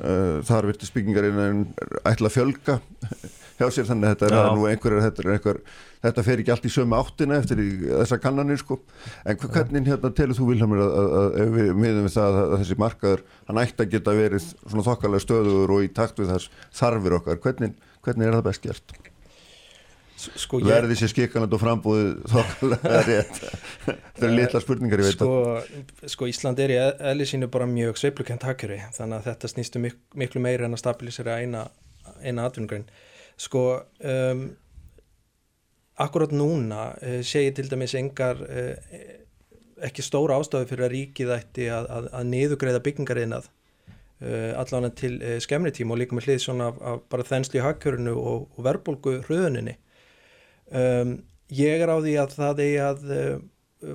uh, 0.00 0.38
þar 0.48 0.70
virti 0.70 0.88
spíkingarinn 0.88 1.66
ætla 2.08 2.30
að 2.30 2.36
fjölga 2.38 2.78
hjá 3.58 3.66
sér 3.70 3.88
þannig 3.88 4.08
að 4.08 4.14
þetta 4.14 4.28
er 4.28 4.56
nú 4.56 4.66
einhverjar 4.68 5.04
þetta, 5.04 5.26
einhver, 5.34 5.60
þetta 6.06 6.26
fer 6.26 6.42
ekki 6.42 6.54
allt 6.54 6.68
í 6.68 6.72
sömu 6.74 6.98
áttina 6.98 7.38
eftir 7.38 7.62
í, 7.62 7.68
þessa 7.86 8.20
kannanir 8.22 8.60
sko. 8.60 8.80
En 9.24 9.40
hvernig 9.40 9.88
hérna 9.88 10.12
telur 10.16 10.38
þú 10.38 10.50
Vilhelmur 10.50 10.84
að, 10.84 11.40
við 11.54 11.72
miðum 11.78 12.08
við 12.08 12.16
það 12.18 12.42
að 12.42 12.54
þessi 12.58 12.78
markaður 12.82 13.24
hann 13.48 13.64
ætti 13.64 13.86
að 13.86 13.96
geta 13.96 14.18
verið 14.18 14.52
svona 14.52 14.86
þokkalega 14.90 15.26
stöður 15.26 15.74
og 15.78 15.86
í 15.86 15.90
takt 15.94 16.22
við 16.22 16.34
þess 16.34 16.68
þarfir 16.80 17.18
okkar 17.20 17.42
hvernig 17.46 17.76
hvernig 18.04 18.28
er 18.28 18.38
það 18.38 18.48
best 18.48 18.64
gert? 18.64 18.96
Sko, 20.24 20.60
ég... 20.62 20.68
verði 20.70 20.96
sér 20.96 21.10
skikkanand 21.10 21.52
og 21.52 21.60
frambúið 21.60 22.10
þokkalega 22.32 23.00
rétt. 23.08 23.40
Það 23.84 24.26
er 24.28 24.36
litla 24.38 24.60
spurningar 24.62 25.02
ég 25.02 25.08
veit 25.10 25.18
sko, 25.18 25.40
sko 26.14 26.28
Ísland 26.30 26.62
er 26.64 26.72
í 26.72 26.78
eðli 26.80 27.26
sínu 27.28 27.50
bara 27.52 27.66
mjög 27.68 27.98
sveiplukent 28.00 28.46
hakjuri 28.46 28.78
þannig 28.94 29.18
að 29.18 29.26
þetta 29.32 29.50
snýstu 29.52 29.82
mik 29.82 29.98
miklu 30.16 30.42
meira 30.44 30.68
en 30.68 30.76
að 30.76 30.84
stabilisera 30.84 31.40
eina, 31.42 31.66
eina 32.22 32.46
atvinnugrein 32.46 32.86
sko 33.40 33.64
um, 34.04 34.46
akkurát 36.00 36.32
núna 36.34 36.92
uh, 36.94 37.20
segir 37.26 37.54
til 37.56 37.68
dæmis 37.70 37.96
engar 37.98 38.40
uh, 38.44 38.72
ekki 39.84 40.04
stóra 40.06 40.38
ástafi 40.38 40.70
fyrir 40.70 40.86
að 40.86 40.94
ríkið 40.94 41.34
ætti 41.34 41.68
að, 41.72 41.90
að, 41.90 42.08
að 42.14 42.32
niðugreiða 42.32 42.86
byggingarinnað 42.86 43.52
Uh, 44.22 44.54
allan 44.56 44.92
til 44.94 45.18
skemmri 45.42 45.72
tíma 45.74 45.92
og 45.92 45.98
líka 45.98 46.14
með 46.14 46.28
hlið 46.28 46.36
svona 46.44 46.68
af, 46.70 46.76
af 46.86 47.00
bara 47.10 47.24
þensli 47.26 47.58
í 47.58 47.64
hagkjörunu 47.64 48.12
og, 48.14 48.44
og 48.54 48.60
verðbólgu 48.62 49.16
hröðuninni 49.26 49.74
um, 50.70 51.16
ég 51.50 51.82
er 51.82 51.90
á 51.90 51.98
því 51.98 52.14
að 52.22 52.36
það 52.38 52.62
er 52.62 52.84
að 52.84 53.02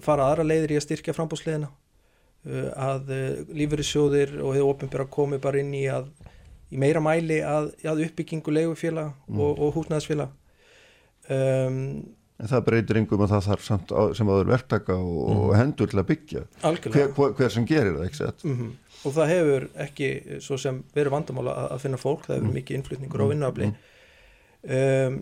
fara 0.03 0.27
aðra 0.27 0.45
leiðir 0.45 0.75
í 0.75 0.77
að 0.77 0.83
styrkja 0.85 1.15
frambóðsleðina 1.15 1.71
að 2.75 3.09
lífverðissjóðir 3.61 4.35
og 4.43 4.53
hefur 4.57 4.73
ofinbjörn 4.73 5.05
að 5.07 5.15
komi 5.15 5.39
bara 5.41 5.63
inn 5.63 5.73
í 5.75 5.85
að 5.91 6.11
í 6.69 6.79
meira 6.81 7.01
mæli 7.03 7.41
að, 7.45 7.71
að 7.87 8.05
uppbyggingu 8.07 8.53
leigufélag 8.53 9.11
mm. 9.27 9.41
og, 9.41 9.59
og 9.59 9.75
húsnæðsfélag 9.79 10.31
um, 11.29 11.83
En 12.39 12.47
það 12.47 12.61
breytir 12.69 12.97
yngum 13.01 13.25
að 13.25 13.33
það 13.33 13.47
þarf 13.49 13.63
samt 13.65 13.89
á, 13.91 14.01
sem 14.15 14.29
áður 14.31 14.53
verktaka 14.53 14.95
og, 14.95 15.17
mm. 15.25 15.39
og 15.43 15.55
hendur 15.59 15.89
til 15.91 15.99
að 15.99 16.11
byggja 16.13 16.43
hver, 16.63 17.09
hver 17.35 17.51
sem 17.51 17.65
gerir 17.67 17.97
það, 17.97 18.05
ekki 18.05 18.21
sett 18.21 18.45
mm 18.47 18.55
-hmm 18.55 18.77
og 19.07 19.15
það 19.15 19.31
hefur 19.33 19.67
ekki 19.85 20.09
svo 20.43 20.57
sem 20.59 20.81
verið 20.95 21.13
vandamála 21.13 21.55
að, 21.55 21.69
að 21.75 21.83
finna 21.85 21.99
fólk, 22.01 22.25
það 22.27 22.37
hefur 22.37 22.49
mm. 22.49 22.57
mikið 22.59 22.79
innflutningur 22.79 23.23
á 23.23 23.25
mm. 23.25 23.31
vinnuafli 23.33 23.69
um, 24.77 25.17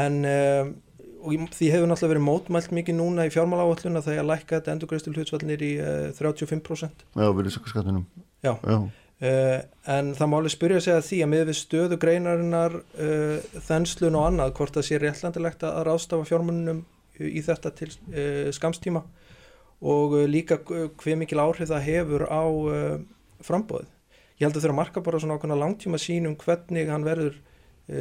en 0.00 0.18
um, 0.32 1.48
því 1.54 1.70
hefur 1.72 1.90
náttúrulega 1.90 2.12
verið 2.14 2.26
mótmælt 2.26 2.74
mikið 2.74 2.98
núna 2.98 3.26
í 3.26 3.32
fjármála 3.34 3.66
áalluna 3.66 4.02
þegar 4.04 4.28
lækka 4.30 4.58
þetta 4.58 4.74
endurgræstil 4.74 5.14
hlutsvallinir 5.14 5.66
í 5.66 5.72
uh, 5.78 6.08
35% 6.18 7.06
Já, 7.06 7.26
við 7.26 7.42
erum 7.44 7.56
skattunum 7.58 8.06
Já, 8.42 8.54
Já. 8.54 8.78
Uh, 9.16 9.62
en 9.88 10.10
það 10.12 10.28
máli 10.28 10.50
spyrja 10.52 10.80
sig 10.84 10.92
að 10.92 11.06
því 11.06 11.18
að 11.24 11.28
með 11.32 11.42
við 11.48 11.56
stöðu 11.56 11.96
greinarinnar 12.02 12.74
uh, 12.76 13.60
þenslun 13.64 14.18
og 14.20 14.26
annað 14.28 14.50
hvort 14.58 14.74
það 14.76 14.84
sé 14.90 14.98
réttlandilegt 15.00 15.62
að 15.64 15.78
rástafa 15.88 16.26
fjármunum 16.28 16.82
í 17.16 17.40
þetta 17.46 17.72
til 17.78 17.88
uh, 17.94 18.50
skamstíma 18.52 19.00
og 19.88 20.18
líka 20.28 20.58
hver 20.66 21.16
mikil 21.16 21.40
áhrif 21.40 21.70
það 21.70 21.86
hefur 21.86 22.22
á 22.28 22.44
frambóð. 23.44 23.88
Ég 24.36 24.46
held 24.46 24.54
að 24.54 24.54
það 24.56 24.64
þurfa 24.64 24.74
að 24.74 24.78
marka 24.80 25.02
bara 25.04 25.20
svona 25.20 25.36
ákveðna 25.36 25.58
langtíma 25.60 26.00
sínum 26.00 26.36
hvernig 26.40 26.88
hann 26.88 27.04
verður 27.04 27.36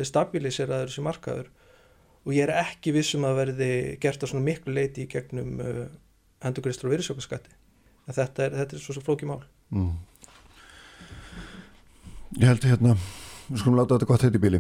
stabiliseraður 0.08 0.94
sem 0.94 1.04
markaður 1.04 1.50
og 2.24 2.32
ég 2.32 2.48
er 2.48 2.54
ekki 2.64 2.96
vissum 2.96 3.28
að 3.28 3.42
verði 3.42 3.70
gert 4.04 4.24
á 4.24 4.28
svona 4.32 4.48
miklu 4.48 4.76
leiti 4.76 5.04
í 5.04 5.12
gegnum 5.12 5.60
hendugristur 6.48 6.88
og 6.88 6.96
virðsökkaskatti. 6.96 7.52
Þetta 8.08 8.48
er, 8.48 8.58
þetta 8.62 8.80
er 8.80 8.84
svo, 8.86 8.96
svo 8.96 9.04
flóki 9.04 9.28
mál. 9.28 9.44
Mm. 9.76 9.92
Ég 12.36 12.50
held 12.50 12.66
hérna, 12.68 12.98
við 13.48 13.62
skulum 13.62 13.80
láta 13.80 13.96
þetta 13.96 14.10
gott 14.10 14.26
heit 14.28 14.36
í 14.36 14.44
bíli 14.44 14.60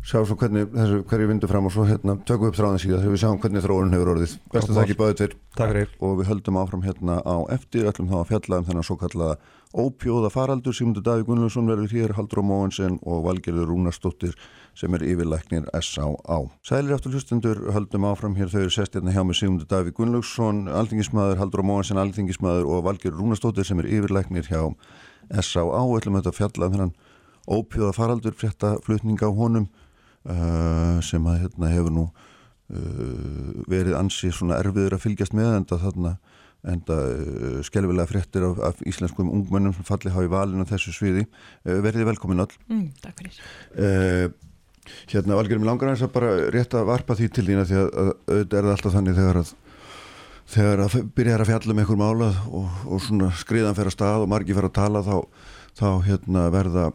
sjá 0.00 0.22
svo 0.24 0.36
hvernig 0.40 0.70
þessu 0.72 1.02
hverju 1.08 1.28
vindu 1.28 1.48
fram 1.50 1.66
og 1.68 1.74
svo 1.74 1.84
hérna 1.84 2.14
tökum 2.24 2.48
við 2.48 2.54
upp 2.54 2.58
þráðin 2.58 2.80
síðan 2.80 3.02
þegar 3.02 3.12
við 3.12 3.22
sjáum 3.22 3.40
hvernig 3.42 3.64
þróunum 3.66 3.94
hefur 3.94 4.10
orðið. 4.14 4.34
Bestu 4.54 4.76
þakki 4.76 4.96
báðið 4.96 5.34
tveir. 5.58 5.90
Og 6.00 6.14
við 6.20 6.30
höldum 6.30 6.58
áfram 6.60 6.84
hérna 6.86 7.18
á 7.20 7.36
eftir 7.52 7.88
ætlum 7.90 8.08
þá 8.08 8.16
að 8.22 8.30
fjalla 8.30 8.60
um 8.60 8.68
þennan 8.70 8.86
svo 8.88 8.96
kallaða 9.00 9.36
ópjóða 9.70 10.30
faraldur 10.32 10.74
Sigmundur 10.74 11.04
Davík 11.04 11.28
Gunnlaugsson 11.28 11.68
verður 11.68 11.92
hér 11.92 12.14
Haldur 12.16 12.42
Móensen 12.42 12.96
og 13.04 13.26
Valgerður 13.28 13.68
Rúnastóttir 13.70 14.32
sem 14.74 14.96
er 14.96 15.04
yfirlæknir 15.04 15.68
S.A.A. 15.76 16.40
Sælir 16.66 16.96
aftur 16.96 17.14
hlustendur 17.14 17.60
höldum 17.74 18.08
áfram 18.08 18.34
hér. 18.40 18.50
Þau 18.50 18.64
eru 18.64 18.74
sest 18.74 18.96
hérna 18.96 19.14
hjá 19.14 19.20
með 19.20 19.42
Sigmundur 19.42 19.70
Davík 19.70 20.00
Gunnlaugsson 20.00 20.64
alþingismæður 20.80 21.44
Haldur 21.44 21.66
Móensen 21.66 22.00
alþingismæður 22.00 22.72
og 22.72 22.82
Valgerður 22.88 23.20
Rúnastóttir 23.20 23.68
sem 23.68 23.84
er 23.84 23.92
yfirlæknir 24.00 24.48
hjá 24.48 24.64
S.A.A. 25.30 25.82
ætlum 25.96 26.18
þetta 26.18 26.32
að 26.32 26.38
fjalla 26.40 26.70
um 26.70 26.92
ópjóða 27.50 27.94
faraldur 27.96 28.34
frétta 28.36 28.74
flutninga 28.84 29.30
á 29.30 29.32
honum 29.34 29.68
uh, 30.28 30.98
sem 31.04 31.24
að 31.26 31.44
hérna, 31.44 31.70
hefur 31.72 31.94
nú 31.94 32.04
uh, 32.10 33.62
verið 33.70 33.96
ansi 33.98 34.32
svona 34.34 34.60
erfiður 34.60 34.98
að 34.98 35.06
fylgjast 35.06 35.36
með 35.36 35.56
enda 35.60 35.80
þarna 35.80 36.16
enda 36.70 36.98
uh, 37.08 37.56
skelvilega 37.64 38.10
fréttir 38.10 38.44
af, 38.50 38.60
af 38.70 38.84
íslenskum 38.86 39.32
ungmennum 39.32 39.74
sem 39.76 39.88
falli 39.88 40.12
hafi 40.12 40.30
valin 40.30 40.62
á 40.62 40.70
þessu 40.70 40.92
sviði. 40.94 41.24
Verðið 41.64 42.10
velkomin 42.12 42.44
all. 42.44 42.52
Mm, 42.68 42.86
takk 43.00 43.22
fyrir. 43.22 44.36
Hérna 45.10 45.36
valgerum 45.38 45.64
langar 45.64 45.92
eins 45.92 46.02
að 46.02 46.14
bara 46.16 46.30
rétt 46.50 46.74
að 46.74 46.88
varpa 46.88 47.14
því 47.14 47.28
til 47.36 47.44
þína 47.46 47.66
því 47.68 47.76
að 47.78 47.90
auðvitað 47.94 48.56
er 48.58 48.64
það 48.66 48.72
alltaf 48.74 48.94
þannig 48.96 49.18
þegar 49.18 49.40
að 49.40 49.52
þegar 50.50 50.84
að 50.84 50.96
byrja 51.16 51.38
að 51.38 51.50
fjalla 51.50 51.74
með 51.74 51.84
einhver 51.84 52.00
málað 52.00 52.38
og, 52.50 52.78
og 52.90 53.02
svona 53.04 53.30
skriðan 53.38 53.76
fer 53.78 53.90
að 53.90 53.96
stað 53.96 54.24
og 54.24 54.30
margi 54.32 54.56
fer 54.56 54.68
að 54.68 54.76
tala 54.78 55.02
þá, 55.06 55.16
þá 55.78 55.88
hérna 56.06 56.46
verða 56.54 56.86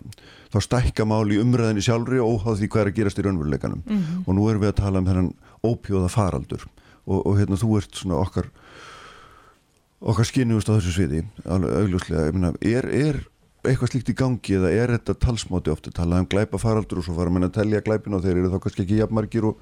þá 0.53 0.57
stækka 0.63 1.05
mál 1.07 1.25
í 1.31 1.39
umræðinni 1.41 1.83
sjálfri 1.83 2.21
og 2.23 2.39
óháð 2.39 2.61
því 2.61 2.71
hvað 2.71 2.83
er 2.83 2.91
að 2.91 2.97
gerast 2.99 3.19
í 3.19 3.25
raunveruleikanum 3.25 3.83
mm 3.83 3.97
-hmm. 3.97 4.23
og 4.25 4.35
nú 4.35 4.49
erum 4.49 4.63
við 4.63 4.73
að 4.73 4.81
tala 4.81 4.99
um 4.99 5.07
þennan 5.09 5.31
ópjóða 5.63 6.09
faraldur 6.11 6.67
og, 7.05 7.19
og 7.25 7.39
hérna 7.39 7.59
þú 7.59 7.77
ert 7.79 7.95
svona 7.95 8.19
okkar 8.21 8.51
okkar 9.99 10.27
skinnjúst 10.27 10.69
á 10.69 10.75
þessu 10.77 10.93
sviði 10.95 11.23
myna, 12.35 12.53
er, 12.61 12.85
er 12.85 13.23
eitthvað 13.65 13.91
slíkt 13.91 14.11
í 14.13 14.17
gangi 14.17 14.57
eða 14.59 14.71
er 14.71 14.93
þetta 14.95 15.17
talsmáti 15.25 15.73
ofta 15.73 15.91
talað 15.91 16.23
um 16.23 16.29
glæpa 16.29 16.61
faraldur 16.61 17.01
og 17.01 17.07
svo 17.07 17.15
fara 17.17 17.33
mann 17.33 17.47
að 17.47 17.57
tellja 17.59 17.83
glæpin 17.85 18.13
og 18.13 18.23
þeir 18.23 18.37
eru 18.37 18.51
þá 18.53 18.59
kannski 18.63 18.85
ekki 18.85 18.99
jafnmargir 19.01 19.47
og, 19.49 19.61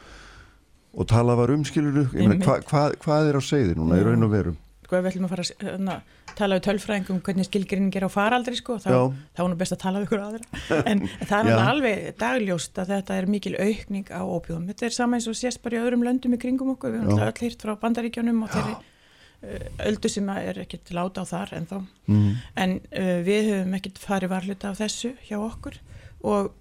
og 0.93 1.07
tala 1.09 1.35
var 1.39 1.53
um 1.53 1.63
skiluru 1.65 2.05
hva, 2.13 2.59
hva, 2.69 2.83
hvað 3.01 3.31
er 3.31 3.39
á 3.39 3.41
segði 3.43 3.77
núna 3.79 3.97
í 3.99 4.05
raun 4.05 4.27
og 4.27 4.33
veru? 4.33 4.53
Sko 4.83 4.99
ef 4.99 5.05
við 5.05 5.13
ætlum 5.13 5.25
að 5.25 5.33
fara 5.33 5.45
að 5.73 6.11
tala 6.37 6.57
við 6.57 6.65
tölfræðingum 6.67 7.19
hvernig 7.25 7.47
skilgrinning 7.47 7.97
er 7.97 8.05
á 8.05 8.11
faraldri 8.11 8.57
sko, 8.57 8.77
þá, 8.81 9.13
þá 9.33 9.41
er 9.43 9.51
nú 9.51 9.57
best 9.59 9.75
að 9.75 9.81
tala 9.83 10.01
við 10.01 10.07
ykkur 10.07 10.23
aðra. 10.23 10.61
En 10.91 11.03
það 11.29 11.49
er 11.49 11.61
alveg 11.61 12.01
dagljóst 12.21 12.81
að 12.81 12.93
þetta 12.95 13.19
er 13.19 13.29
mikil 13.31 13.53
aukning 13.57 14.09
á 14.09 14.21
óbjóðum 14.21 14.65
þetta 14.71 14.87
er 14.89 14.95
sama 14.95 15.19
eins 15.19 15.29
og 15.29 15.37
sést 15.39 15.61
bara 15.63 15.79
í 15.79 15.83
öðrum 15.83 16.05
löndum 16.05 16.35
í 16.35 16.41
kringum 16.41 16.73
okkur, 16.75 16.95
við 16.95 17.05
höfum 17.05 17.23
öll 17.27 17.45
hýrt 17.45 17.65
frá 17.65 17.73
bandaríkjónum 17.83 18.43
og 18.45 18.53
þeirri 18.53 18.75
uh, 18.77 19.69
öldu 19.89 20.11
sem 20.11 20.33
er 20.35 20.63
ekkert 20.65 20.93
láta 20.95 21.23
á 21.23 21.25
þar 21.29 21.55
en 21.59 21.69
þá 21.69 21.77
mm. 21.79 22.27
en 22.65 22.75
uh, 22.79 23.15
við 23.27 23.49
höfum 23.51 23.77
ekkert 23.79 24.03
farið 24.03 24.33
varluta 24.33 24.73
af 24.73 24.81
þessu 24.81 25.13
hjá 25.27 25.37
okkur. 25.41 25.79
Og, 26.23 26.53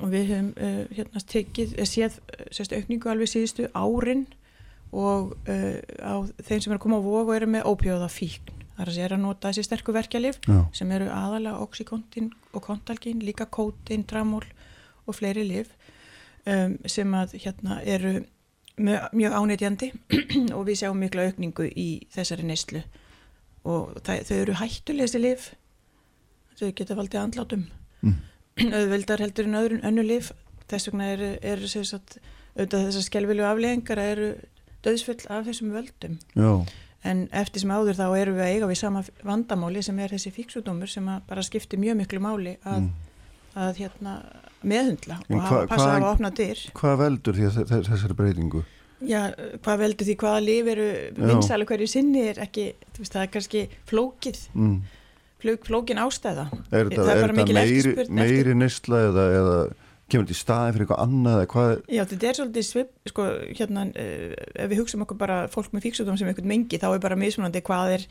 og 0.00 0.08
við 0.12 0.30
höfum 0.30 0.52
uh, 0.56 0.84
hérna 0.96 1.22
tekið, 1.28 1.74
eh, 1.76 1.88
séð 1.88 2.16
eh, 2.32 2.46
sérst, 2.54 2.72
aukningu 2.72 3.10
alveg 3.12 3.28
síðustu 3.28 3.68
árin 3.76 4.24
og 4.92 5.34
uh, 5.48 5.78
á 6.00 6.14
þeim 6.40 6.62
sem 6.64 6.72
er 6.72 6.78
að 6.78 6.84
koma 6.86 7.00
á 7.00 7.04
og 7.04 7.32
eru 7.36 7.48
með 7.50 7.68
ópjóða 7.68 8.08
fíkn 8.12 8.60
þar 8.78 8.88
að 8.88 9.00
er 9.04 9.14
að 9.16 9.22
nota 9.26 9.50
þessi 9.50 9.66
sterku 9.66 9.92
verkjalif 9.92 10.38
Já. 10.48 10.62
sem 10.72 10.92
eru 10.96 11.10
aðalega 11.12 11.60
oxykontin 11.60 12.30
og 12.56 12.64
kontalgin, 12.64 13.20
líka 13.20 13.44
kótin, 13.52 14.06
tramól 14.08 14.46
og 15.04 15.16
fleiri 15.18 15.44
lif 15.44 15.74
um, 16.48 16.78
sem 16.88 17.12
að 17.14 17.36
hérna 17.44 17.82
eru 17.84 18.14
mjög, 18.80 19.12
mjög 19.12 19.36
ánætjandi 19.36 19.90
og 20.56 20.64
við 20.70 20.80
sjáum 20.80 21.04
mikla 21.04 21.28
aukningu 21.28 21.68
í 21.68 21.88
þessari 22.14 22.48
neyslu 22.48 22.80
og 23.68 23.92
það, 24.00 24.24
þau 24.30 24.36
eru 24.40 24.58
hættuleg 24.62 25.04
þessi 25.10 25.20
lif 25.20 25.52
þau 26.56 26.72
geta 26.80 26.96
valdið 26.96 27.24
andlátum 27.26 27.68
Mm. 28.02 28.18
auðveldar 28.78 29.22
heldur 29.24 29.48
en 29.48 29.58
öðrun 29.62 29.84
önnu 29.88 30.04
lif 30.06 30.32
þess 30.70 30.88
vegna 30.90 31.10
eru, 31.14 31.30
eru 31.42 31.68
sagt, 31.68 32.18
auðvitað 32.56 32.86
þessar 32.88 33.06
skelvilu 33.08 33.44
afleðingar 33.48 33.98
eru 34.02 34.30
döðsfull 34.84 35.20
af 35.30 35.46
þessum 35.48 35.72
völdum 35.74 36.18
Já, 36.36 36.52
en 37.04 37.24
eftir 37.32 37.62
sem 37.64 37.70
áður 37.74 37.96
þá 37.98 38.06
erum 38.20 38.36
við 38.38 38.44
að 38.46 38.52
eiga 38.56 38.68
við 38.70 38.80
sama 38.82 39.02
vandamáli 39.26 39.82
sem 39.82 39.98
er 40.04 40.12
þessi 40.14 40.32
fíksúdómur 40.36 40.90
sem 40.90 41.08
að 41.08 41.24
bara 41.28 41.42
skiptir 41.46 41.80
mjög 41.82 41.96
miklu 42.02 42.20
máli 42.22 42.56
að, 42.68 42.88
að 43.56 43.80
hérna 43.82 44.16
meðhundla 44.62 45.18
Mm. 45.28 45.36
Og 45.36 45.42
hafa 45.42 45.56
hva- 45.62 45.68
passa 45.72 45.88
á 45.90 45.98
að 45.98 46.04
opna 46.12 46.30
dyr 46.30 46.60
hvað 46.78 46.96
veldur 47.00 47.38
að 47.48 47.72
þessari 47.88 48.14
breytingu? 48.18 48.60
Já, 49.02 49.20
hvað 49.64 49.80
veldur 49.82 50.06
því 50.06 50.14
hvaða 50.20 50.42
lif 50.44 50.68
eru 50.70 50.84
vinsælu 51.18 51.66
hverju 51.66 51.88
sinni 51.90 52.20
er 52.30 52.38
ekki, 52.44 52.68
þú 52.94 53.02
veist, 53.02 53.14
það 53.16 53.22
er 53.24 53.30
kannski 53.34 53.62
flókið, 53.90 54.38
Mm. 54.54 54.76
Flók, 55.42 55.66
flókin 55.68 56.00
ástæða. 56.02 56.46
Er 56.72 56.88
þetta, 56.90 57.02
Það 57.02 57.12
er 57.16 57.24
er 57.28 57.34
mikil 57.38 57.58
meiri, 57.58 57.94
meiri 58.22 58.54
neysla 58.58 59.02
eða, 59.10 59.26
eða 59.40 59.56
kemur 60.12 60.26
þetta 60.28 60.36
í 60.36 60.40
staði 60.42 60.72
fyrir 60.74 60.86
eitthvað 60.86 61.04
annað 61.06 61.36
eða 61.40 61.50
hvað? 61.52 61.74
Já, 61.96 62.02
þetta 62.10 62.28
er 62.30 62.38
svolítið 62.38 62.66
svip, 62.68 62.90
sko, 63.12 63.28
hérna, 63.60 63.84
uh, 63.92 64.32
ef 64.64 64.72
við 64.72 64.82
hugsaum 64.82 65.04
okkur 65.06 65.20
bara 65.22 65.38
fólk 65.52 65.70
með 65.72 65.86
fíksúdóm 65.88 66.18
sem 66.20 66.28
einhvern 66.32 66.50
mengi, 66.52 66.80
þá 66.82 66.88
er 66.92 67.04
bara 67.04 67.16
mismunandi 67.20 67.62
hvað 67.64 67.94
er 67.98 68.04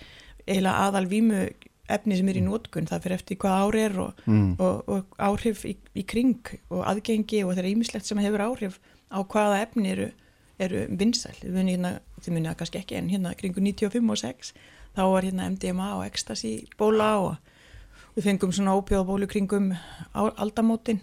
eiginlega 0.48 0.88
aðal 0.88 1.06
vímu 1.12 1.44
efni 1.92 2.16
sem 2.18 2.30
er 2.32 2.40
í 2.40 2.44
nótkun, 2.46 2.88
það 2.88 3.04
fyrir 3.04 3.18
eftir 3.20 3.38
hvað 3.42 3.62
ári 3.66 3.84
er 3.86 4.00
og, 4.00 4.22
Mm. 4.26 4.56
og, 4.64 4.90
og 4.90 5.18
áhrif 5.20 5.66
í, 5.68 5.76
í 5.98 6.06
kring 6.08 6.40
og 6.72 6.86
aðgengi 6.88 7.44
og 7.46 7.54
þeirra 7.58 7.72
ímislegt 7.74 8.08
sem 8.08 8.22
hefur 8.24 8.46
áhrif 8.48 8.80
á 9.12 9.20
hvaða 9.22 9.62
efni 9.66 9.92
eru, 9.92 10.08
eru 10.62 10.86
vinsæl. 10.88 11.36
Hérna, 11.44 11.98
þið 12.22 12.34
munið 12.34 12.50
það 12.54 12.60
kannski 12.62 12.80
ekki 12.80 12.98
en 12.98 13.10
hérna 13.12 13.34
kringu 13.36 13.60
95 13.66 14.14
og 14.14 14.22
6 14.24 14.54
þá 14.96 15.04
var 15.08 15.28
hérna 15.28 15.48
MDMA 15.52 15.94
og 15.98 16.06
ecstasy 16.06 16.54
bóla 16.80 17.14
og 17.22 18.16
við 18.16 18.28
fengum 18.28 18.52
svona 18.56 18.76
ópjóðabólu 18.80 19.30
kringum 19.32 19.72
aldamótin 20.14 21.02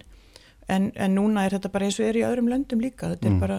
en, 0.69 0.91
en 0.95 1.15
núna 1.17 1.47
er 1.47 1.57
þetta 1.57 1.73
bara 1.73 1.89
eins 1.89 1.99
og 2.01 2.09
er 2.09 2.19
í 2.21 2.25
öðrum 2.29 2.51
löndum 2.53 2.83
líka. 2.85 3.13
Þetta 3.15 3.31
er 3.31 3.39
bara 3.41 3.59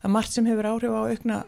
er 0.00 0.12
margt 0.12 0.34
sem 0.34 0.48
hefur 0.48 0.68
áhrif 0.70 0.96
á 0.96 1.00
aukna, 1.10 1.42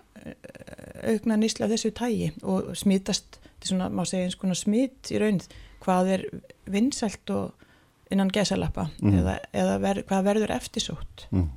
aukna 1.08 1.38
nýsla 1.40 1.66
af 1.66 1.74
þessu 1.74 1.92
tægi 1.96 2.30
og 2.42 2.72
smitast, 2.78 3.40
þetta 3.42 3.66
er 3.66 3.72
svona, 3.72 3.90
má 3.92 4.04
segja 4.08 4.28
eins 4.28 4.38
konar 4.40 4.58
smit 4.58 5.12
í 5.12 5.20
raun, 5.20 5.40
hvað 5.84 6.12
er 6.16 6.26
vinsælt 6.72 7.32
og 7.34 7.68
innan 8.12 8.30
gesalappa 8.32 8.90
eða, 9.00 9.38
eða 9.56 9.76
ver, 9.82 10.02
hvað 10.08 10.28
verður 10.28 10.54
eftirsótt. 10.58 11.26
Mm. 11.32 11.48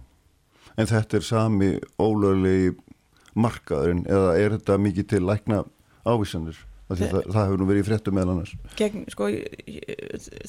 En 0.76 0.90
þetta 0.92 1.20
er 1.20 1.26
sami 1.28 1.72
ólöglegi 2.00 2.74
markaðurinn 3.36 4.06
eða 4.08 4.36
er 4.40 4.56
þetta 4.56 4.78
mikið 4.80 5.10
til 5.12 5.24
lækna 5.28 5.64
ávísanir? 6.06 6.58
Það, 6.86 7.00
það, 7.02 7.24
það 7.34 7.40
hefur 7.48 7.58
nú 7.58 7.66
verið 7.66 7.82
í 7.82 7.86
fréttum 7.88 8.14
meðal 8.14 8.32
annars. 8.36 8.52
Gegn, 8.78 9.06
sko, 9.10 9.28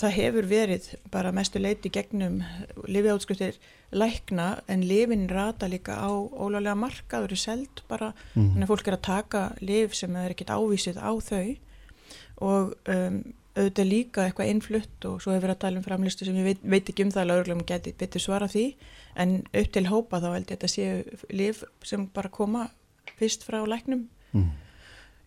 það 0.02 0.10
hefur 0.18 0.48
verið 0.50 0.88
bara 1.14 1.30
mestu 1.32 1.62
leiti 1.62 1.88
gegnum 1.94 2.42
lifiðátskriftir 2.84 3.56
lækna 3.96 4.48
en 4.68 4.82
lifin 4.84 5.24
rata 5.32 5.68
líka 5.72 5.96
á 5.96 6.12
ólálega 6.12 6.76
markaður 6.76 7.32
er 7.32 7.40
seld 7.40 7.80
bara, 7.88 8.10
þannig 8.34 8.66
að 8.66 8.72
fólk 8.74 8.90
er 8.90 8.96
að 8.98 9.06
taka 9.08 9.42
lif 9.64 9.96
sem 9.96 10.18
er 10.20 10.34
ekkert 10.34 10.52
ávísið 10.52 11.00
á 11.00 11.10
þau 11.24 11.56
og 12.44 12.74
um, 12.92 13.16
auðvitað 13.56 13.88
líka 13.88 14.26
eitthvað 14.26 14.50
innflutt 14.52 15.06
og 15.08 15.22
svo 15.24 15.32
hefur 15.32 15.46
verið 15.46 15.56
að 15.56 15.62
tala 15.64 15.80
um 15.80 15.86
framlistu 15.86 16.28
sem 16.28 16.36
ég 16.36 16.50
veit, 16.50 16.60
veit 16.68 16.90
ekki 16.92 17.06
um 17.06 17.14
það 17.14 17.30
lögurlegum 17.30 17.64
geti 17.70 17.94
betur 17.96 18.20
svara 18.20 18.50
því 18.52 18.66
en 19.16 19.38
upp 19.56 19.72
til 19.72 19.86
hópa 19.88 20.20
þá 20.20 20.28
held 20.34 20.44
ég 20.44 20.50
að 20.50 20.52
þetta 20.52 20.68
séu 20.74 21.24
lif 21.32 21.64
sem 21.80 22.04
bara 22.12 22.28
koma 22.28 22.66
fyrst 23.16 23.48
frá 23.48 23.62
læknum 23.64 24.04
Mm. 24.36 24.50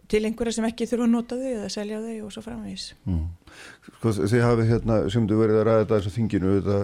Til 0.10 0.24
einhverja 0.26 0.58
sem 0.58 0.68
ekki 0.68 0.88
þurfa 0.90 1.06
að 1.06 1.14
nota 1.14 1.38
þau 1.38 1.52
eða 1.52 1.70
selja 1.74 2.02
þau 2.02 2.26
og 2.26 2.34
svo 2.34 2.44
framvís. 2.46 2.90
Mm. 3.06 3.24
Sko, 4.00 4.14
þið 4.20 4.44
hafið 4.46 4.72
hérna, 4.74 5.00
sem 5.14 5.30
þú 5.30 5.40
verið 5.44 5.60
að 5.60 5.66
ræða 5.68 5.84
þetta 5.84 6.00
þessu 6.00 6.14
þinginu 6.16 6.54
þetta, 6.58 6.80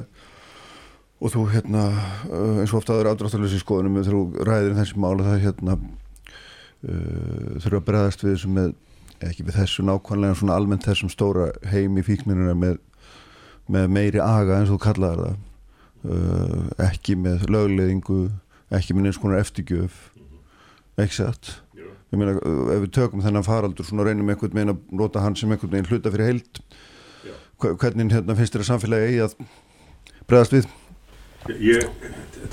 og 1.21 1.33
þú 1.33 1.45
hérna, 1.53 1.85
uh, 2.29 2.59
eins 2.61 2.73
og 2.73 2.81
ofta 2.81 2.95
aður 2.95 3.11
ádráttalösi 3.13 3.61
skoðunum 3.61 3.99
þegar 4.01 4.17
þú 4.17 4.47
ræðir 4.49 4.73
um 4.73 4.81
þessi 4.81 5.01
mála 5.01 5.27
það 5.29 5.45
hérna 5.45 5.77
uh, 5.79 7.55
þurfa 7.63 7.79
að 7.79 7.87
bregðast 7.89 8.25
við 8.25 8.35
þessu 8.35 8.53
með 8.59 8.73
ekki 9.25 9.47
við 9.47 9.59
þessu 9.61 9.85
nákvæmlega 9.87 10.33
en 10.33 10.39
svona 10.41 10.57
almennt 10.59 10.85
þessum 10.85 11.11
stóra 11.13 11.49
heim 11.71 11.97
í 11.97 12.03
fíknirina 12.05 12.55
með, 12.59 12.79
með 13.71 13.91
meiri 13.95 14.21
aga 14.21 14.59
eins 14.59 14.69
og 14.69 14.77
þú 14.77 14.81
kallaðar 14.89 15.21
það 15.23 15.37
uh, 16.11 16.65
ekki 16.89 17.15
með 17.17 17.47
lögleðingu 17.49 18.19
ekki 18.75 18.95
með 18.97 19.07
neins 19.07 19.21
konar 19.21 19.41
eftirgjöf 19.41 20.09
satt 21.11 21.55
ég 22.13 22.19
meina 22.21 22.35
uh, 22.37 22.73
ef 22.75 22.83
við 22.85 22.91
tökum 22.99 23.23
þennan 23.25 23.45
faraldur 23.47 23.87
svona 23.87 24.05
reynum 24.07 24.29
einhvern 24.29 24.53
veginn 24.55 24.73
að 24.75 24.81
nota 25.01 25.23
hann 25.23 25.35
sem 25.39 25.51
einhvern 25.51 25.73
veginn 25.73 25.89
hluta 25.91 26.11
fyrir 26.13 26.29
heild. 26.31 26.61
Hva- 27.61 27.75
hvernig 27.81 28.11
hérna 28.13 28.35
finnst 28.37 28.55
þér 28.55 28.63
að 28.65 28.69
samfélagi 28.71 29.07
eigi 29.09 29.21
að 29.25 29.35
bregðast 30.29 30.55
við? 30.57 30.67
Ég 31.61 31.89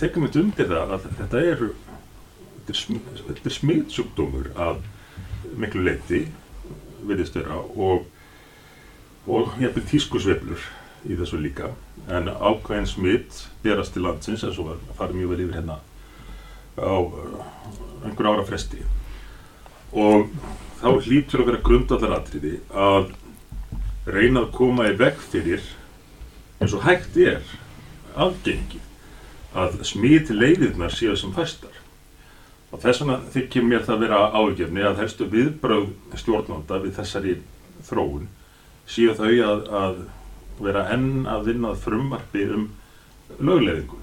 tekum 0.01 0.27
þetta 0.27 0.43
undir 0.43 0.69
það 0.71 0.95
að 0.97 1.07
þetta 1.19 1.43
er, 1.53 1.63
þetta 2.69 3.47
er, 3.49 3.55
smiðsjúkdómur 3.57 4.51
að 4.61 4.83
miklu 5.59 5.85
leiti 5.87 6.23
virðist 7.09 7.35
vera 7.37 7.57
og, 7.59 8.05
og 9.27 9.57
jafnvel 9.61 9.85
tískusveiflur 9.91 10.67
í 11.09 11.17
þessu 11.19 11.41
líka. 11.43 11.73
En 12.13 12.29
ákveðin 12.31 12.87
smitt 12.91 13.45
berast 13.65 13.95
til 13.97 14.05
landsins 14.07 14.45
eins 14.47 14.59
og 14.63 14.75
að 14.75 14.85
fara 14.99 15.17
mjög 15.17 15.33
vel 15.35 15.45
yfir 15.47 15.59
hérna 15.61 15.81
á 16.79 16.95
uh, 16.95 17.43
einhver 18.07 18.31
ára 18.33 18.45
fresti 18.49 18.81
og 19.93 20.31
þá 20.81 20.89
hlýtur 21.07 21.43
að 21.43 21.51
vera 21.51 21.65
grundvallaratriði 21.67 22.55
að 22.73 23.13
reyna 24.09 24.43
að 24.43 24.55
koma 24.57 24.89
í 24.91 24.97
veg 24.99 25.21
fyrir 25.31 25.63
eins 26.63 26.75
og 26.75 26.85
hægt 26.87 27.17
er 27.21 27.45
aðgengi 28.19 28.81
að 29.59 29.83
smiti 29.87 30.35
leiðirnar 30.35 30.93
séu 30.95 31.15
sem 31.19 31.33
fæstar. 31.37 31.75
Og 32.73 32.81
þess 32.81 33.03
vegna 33.03 33.19
þykir 33.35 33.67
mér 33.69 33.83
það 33.85 34.05
vera 34.07 34.21
ágefni 34.33 34.85
að 34.87 35.03
helstu 35.03 35.27
viðbröð 35.29 35.91
stjórnanda 36.17 36.79
við 36.81 36.95
þessari 36.97 37.35
þróun 37.85 38.31
séu 38.89 39.13
þau 39.17 39.29
að, 39.29 39.67
að 39.69 39.99
vera 40.63 40.87
enn 40.95 41.27
að 41.29 41.51
vinna 41.51 41.73
að 41.73 41.83
frumvarpi 41.85 42.47
um 42.57 42.71
lögleðingu 43.39 44.01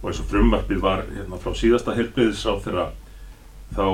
og 0.00 0.08
eins 0.08 0.22
og 0.22 0.30
frumvarpið 0.30 0.80
var 0.82 1.04
hérna, 1.10 1.38
frá 1.40 1.52
síðasta 1.56 1.94
helbriðisráð 1.96 2.64
þeirra 2.64 2.86
þá 3.76 3.86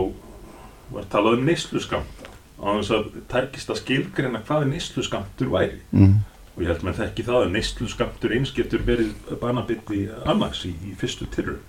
var 0.92 1.06
talað 1.12 1.38
um 1.38 1.46
neysluskamta 1.48 2.32
á 2.56 2.68
þess 2.78 2.94
að 2.96 3.08
tækist 3.32 3.70
að 3.72 3.80
skilgreina 3.82 4.42
hvað 4.46 4.68
neysluskamtur 4.70 5.52
væri. 5.52 5.80
Mm. 5.92 6.18
og 6.56 6.62
ég 6.62 6.70
held 6.70 6.78
að 6.80 6.86
menn 6.88 6.98
þekki 7.00 7.24
það 7.26 7.40
að 7.42 7.54
neysluskamtur 7.54 8.34
eins 8.36 8.52
getur 8.56 8.84
verið 8.86 9.32
banabitti 9.40 10.06
annars 10.24 10.62
í, 10.64 10.72
í 10.88 10.94
fyrstu 10.96 11.28
tilur 11.34 11.60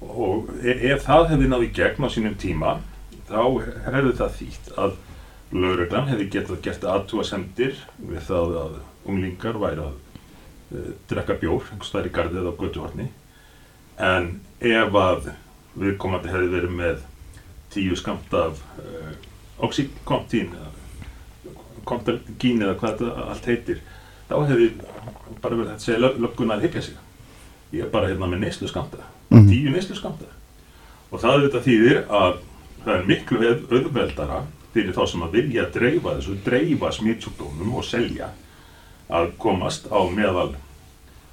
og 0.00 0.50
e 0.62 0.74
ef 0.92 1.04
það 1.06 1.28
hefði 1.32 1.50
náði 1.50 1.68
gegn 1.74 2.06
á 2.06 2.08
sínum 2.10 2.34
tíma 2.38 2.78
þá 3.28 3.42
hefði 3.86 4.12
það 4.18 4.34
þýtt 4.38 4.72
að 4.78 4.96
lauruglan 5.52 6.10
hefði 6.10 6.28
getað 6.34 6.62
gert 6.64 6.84
aðtúasendir 6.84 7.78
við 7.98 8.26
það 8.28 8.56
að 8.62 8.76
unglingar 9.08 9.58
væri 9.62 9.84
að 9.86 9.94
uh, 9.94 10.90
drekka 11.10 11.38
bjór 11.40 11.70
einhvers 11.72 11.92
þar 11.94 12.08
í 12.08 12.14
gardið 12.18 12.50
á 12.50 12.52
götuhorni 12.60 13.08
en 14.08 14.28
ef 14.60 14.98
að 15.02 15.30
viðkomandi 15.78 16.32
hefði 16.32 16.52
verið 16.54 16.76
með 16.78 17.06
tíu 17.74 17.96
skamt 17.96 18.32
af 18.34 18.58
uh, 18.78 19.12
oxycontin 19.66 20.52
kontalgín 21.88 22.62
eða 22.62 22.74
hvað 22.80 22.98
þetta 22.98 23.26
allt 23.32 23.46
heitir 23.48 23.80
þá 24.28 24.34
hefði 24.48 24.66
bara 25.42 25.56
verið 25.58 25.70
að 25.74 25.84
segja 25.84 26.00
lög- 26.02 26.18
lögguna 26.20 26.56
að 26.58 26.66
hyggja 26.66 26.82
sig 26.88 26.96
ég 27.72 27.84
er 27.86 27.90
bara 27.92 28.08
hérna 28.10 28.28
með 28.28 28.42
neyslu 28.46 28.68
skamta 28.68 28.98
Mhm. 29.30 29.48
tíu 29.50 29.70
neyslu 29.72 29.96
skamta 29.96 30.24
og 31.10 31.20
það 31.20 31.34
auðvitað 31.34 31.66
þýðir 31.68 31.98
að 32.08 32.38
það 32.84 32.94
er 32.98 33.04
miklu 33.08 33.38
auð- 33.38 33.72
auðveldara 33.72 34.42
fyrir 34.74 34.92
þá 34.94 35.06
sem 35.10 35.22
að 35.22 35.32
vilja 35.32 35.64
dreifa 35.74 36.14
þessu, 36.18 36.36
dreifa 36.44 36.92
smittsjúkdómum 36.92 37.74
og 37.74 37.84
selja 37.84 38.30
að 39.10 39.30
komast 39.38 39.86
á 39.92 40.00
meðal 40.12 40.54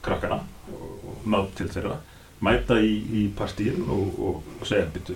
krakkana 0.02 0.40
og, 0.72 1.00
og 1.04 1.28
ná 1.28 1.42
til 1.56 1.68
þeirra, 1.68 1.98
mæta 2.42 2.80
í, 2.80 2.94
í 3.12 3.28
partíin 3.36 3.84
og, 3.90 4.20
og, 4.20 4.44
og 4.62 4.68
segja, 4.68 4.86
byrju, 4.94 5.16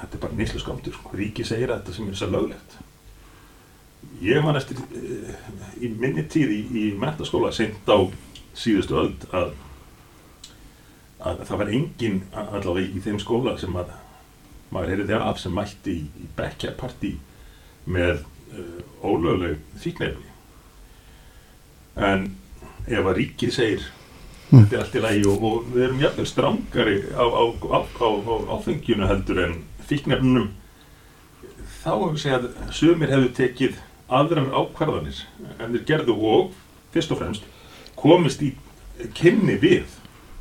þetta 0.00 0.16
er 0.16 0.22
bara 0.26 0.38
nýslu 0.38 0.62
skamtur, 0.62 0.96
sko. 0.96 1.14
ríki 1.18 1.46
segir 1.46 1.72
að 1.72 1.82
þetta 1.82 1.96
sem 1.96 2.10
er 2.10 2.24
að 2.26 2.34
löglegt. 2.36 2.78
Ég 4.24 4.44
man 4.44 4.58
eftir 4.58 4.80
eh, 4.94 5.34
í 5.82 5.90
minni 5.90 6.24
tíð 6.30 6.54
í, 6.54 6.60
í 6.80 6.84
mentaskóla 7.00 7.52
seint 7.54 7.88
á 7.88 7.98
síðustu 8.54 8.98
öld 9.00 9.26
að, 9.34 9.54
að 11.24 11.42
það 11.48 11.60
var 11.62 11.72
engin 11.78 12.20
allavega 12.34 12.92
í 12.94 13.02
þeim 13.04 13.18
skóla 13.22 13.56
sem 13.58 13.74
að 13.80 13.90
maður 14.74 14.92
heyrði 14.92 15.08
þegar 15.08 15.26
af 15.28 15.40
sem 15.42 15.54
mætti 15.54 15.96
í, 15.96 16.04
í 16.22 16.28
bekkjarpartí 16.36 17.12
með 17.94 18.22
uh, 18.54 18.80
ólögleg 19.02 19.60
fíknefni. 19.82 20.30
En 21.94 22.30
ef 22.86 23.04
að 23.04 23.16
ríkið 23.20 23.54
segir 23.54 23.84
þetta 24.62 24.76
er 24.76 24.84
allt 24.84 24.98
í 24.98 25.04
lagi 25.04 25.24
og, 25.30 25.46
og 25.48 25.70
við 25.74 25.86
erum 25.88 26.02
jafnvel 26.04 26.28
strángari 26.30 26.98
á, 27.14 27.24
á, 27.24 27.44
á, 27.74 27.78
á 28.08 28.34
áfengjunu 28.56 29.08
heldur 29.10 29.42
en 29.46 29.56
fíknefnunum 29.88 30.52
þá 31.84 31.90
hefur 31.92 32.20
segjað 32.20 32.46
að 32.50 32.70
sömur 32.78 33.12
hefur 33.12 33.34
tekið 33.36 33.80
aðrar 34.14 34.52
ákvarðanir 34.52 35.20
en 35.58 35.74
þeir 35.74 35.86
gerðu 35.88 36.16
og 36.30 36.54
fyrst 36.94 37.12
og 37.12 37.20
fremst 37.20 37.46
komist 37.98 38.42
í 38.44 38.52
kynni 39.16 39.56
við 39.60 39.88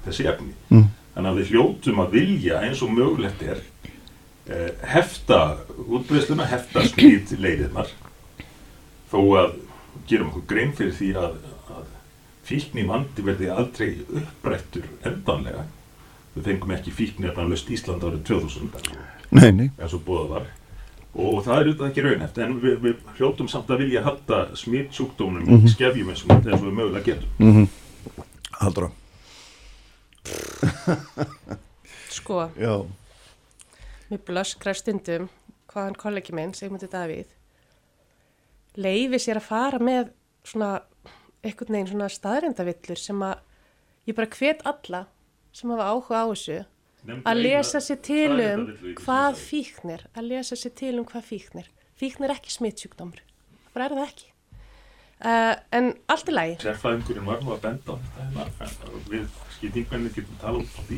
þessi 0.05 0.27
efni. 0.29 0.53
Mm. 0.69 0.89
Þannig 1.13 1.29
að 1.29 1.39
við 1.39 1.51
hljótum 1.53 2.01
að 2.03 2.15
vilja 2.17 2.61
eins 2.65 2.81
og 2.83 2.93
mögulegt 2.93 3.43
er 3.45 3.61
eh, 4.49 4.71
hefta 4.93 5.39
útbreysluna, 5.85 6.47
hefta 6.49 6.83
smít 6.91 7.35
leiðirnar 7.37 7.91
þó 9.11 9.19
að 9.43 9.57
gerum 10.09 10.31
okkur 10.31 10.47
grein 10.49 10.73
fyrir 10.75 10.95
því 10.97 11.11
að, 11.21 11.35
að 12.43 12.49
fíkni 12.49 12.83
vandi 12.87 13.23
verði 13.23 13.49
aldrei 13.49 14.01
upprættur 14.09 14.89
endanlega. 15.05 15.63
Við 16.35 16.49
fengum 16.49 16.71
ekki 16.75 16.91
fíkni 16.91 17.29
að 17.29 17.49
löst 17.49 17.69
Ísland 17.69 18.03
árið 18.03 18.23
2000 18.23 18.69
Nei, 19.33 19.51
nei. 19.51 19.69
eins 19.79 19.93
og 19.93 20.03
búða 20.05 20.27
var 20.29 20.51
og 21.13 21.43
það 21.45 21.53
er 21.53 21.67
auðvitað 21.67 21.89
ekki 21.89 22.03
raunhæft 22.07 22.39
en 22.41 22.55
við, 22.61 22.77
við 22.81 23.01
hljótum 23.19 23.49
samt 23.51 23.69
að 23.69 23.83
vilja 23.83 24.01
halda 24.05 24.39
smittsjúkdómnum 24.57 25.43
mm 25.45 25.51
-hmm. 25.59 25.67
í 25.67 25.73
skefjum 25.73 26.09
eins 26.09 26.23
og 26.25 26.31
eins 26.33 26.57
og 26.57 26.65
við 26.65 26.73
mögulega 26.79 27.05
getum. 27.05 27.29
Mm 27.37 27.53
-hmm. 27.53 27.67
Haldur 28.59 28.83
á. 28.87 28.91
Sko, 32.09 32.49
Já. 32.57 32.85
mér 34.09 34.19
blöskrar 34.25 34.73
stundum 34.73 35.29
hvaðan 35.67 35.95
kollegi 35.95 36.33
minn, 36.33 36.53
Sigmundi 36.53 36.87
Davíð, 36.87 37.25
leifi 38.75 39.19
sér 39.19 39.37
að 39.37 39.41
fara 39.41 39.79
með 39.79 40.09
svona 40.43 40.81
einhvern 41.43 41.75
veginn 41.75 41.91
svona 41.91 42.11
staðrindavillur 42.11 42.99
sem 42.99 43.25
að 43.25 43.41
ég 44.09 44.17
bara 44.17 44.31
hvet 44.37 44.63
alla 44.67 45.05
sem 45.53 45.71
hafa 45.73 45.89
áhuga 45.91 46.23
á 46.23 46.25
þessu 46.31 46.59
Nefndu 47.03 47.27
að 47.27 47.39
lesa 47.43 47.81
sér 47.83 47.99
til 48.05 48.35
um 48.39 48.61
hvað 49.01 49.39
fíknir, 49.41 50.05
að 50.15 50.29
lesa 50.31 50.55
sér 50.55 50.71
til 50.79 50.93
um 51.01 51.07
hvað 51.07 51.25
fíknir. 51.27 51.65
Fíknir 51.99 52.31
er 52.31 52.37
ekki 52.37 52.53
smittsjúkdómur, 52.53 53.19
bara 53.75 53.89
er 53.89 53.95
það 53.97 54.05
ekki. 54.05 54.29
Uh, 55.23 55.53
en 55.75 55.89
allt 56.11 56.31
í 56.31 56.35
lagi, 56.35 56.55
Sérfræðingurinn 56.63 57.27
var 57.27 57.43
nú 57.43 57.53
að 57.53 57.59
benda 57.63 57.95
á 57.95 57.95
þetta 57.95 58.23
hérna, 58.23 58.87
en 58.87 59.05
við 59.11 59.27
skýtingmenni 59.57 60.09
getum 60.15 60.39
talað 60.41 60.63
um 60.63 60.87
því. 60.87 60.97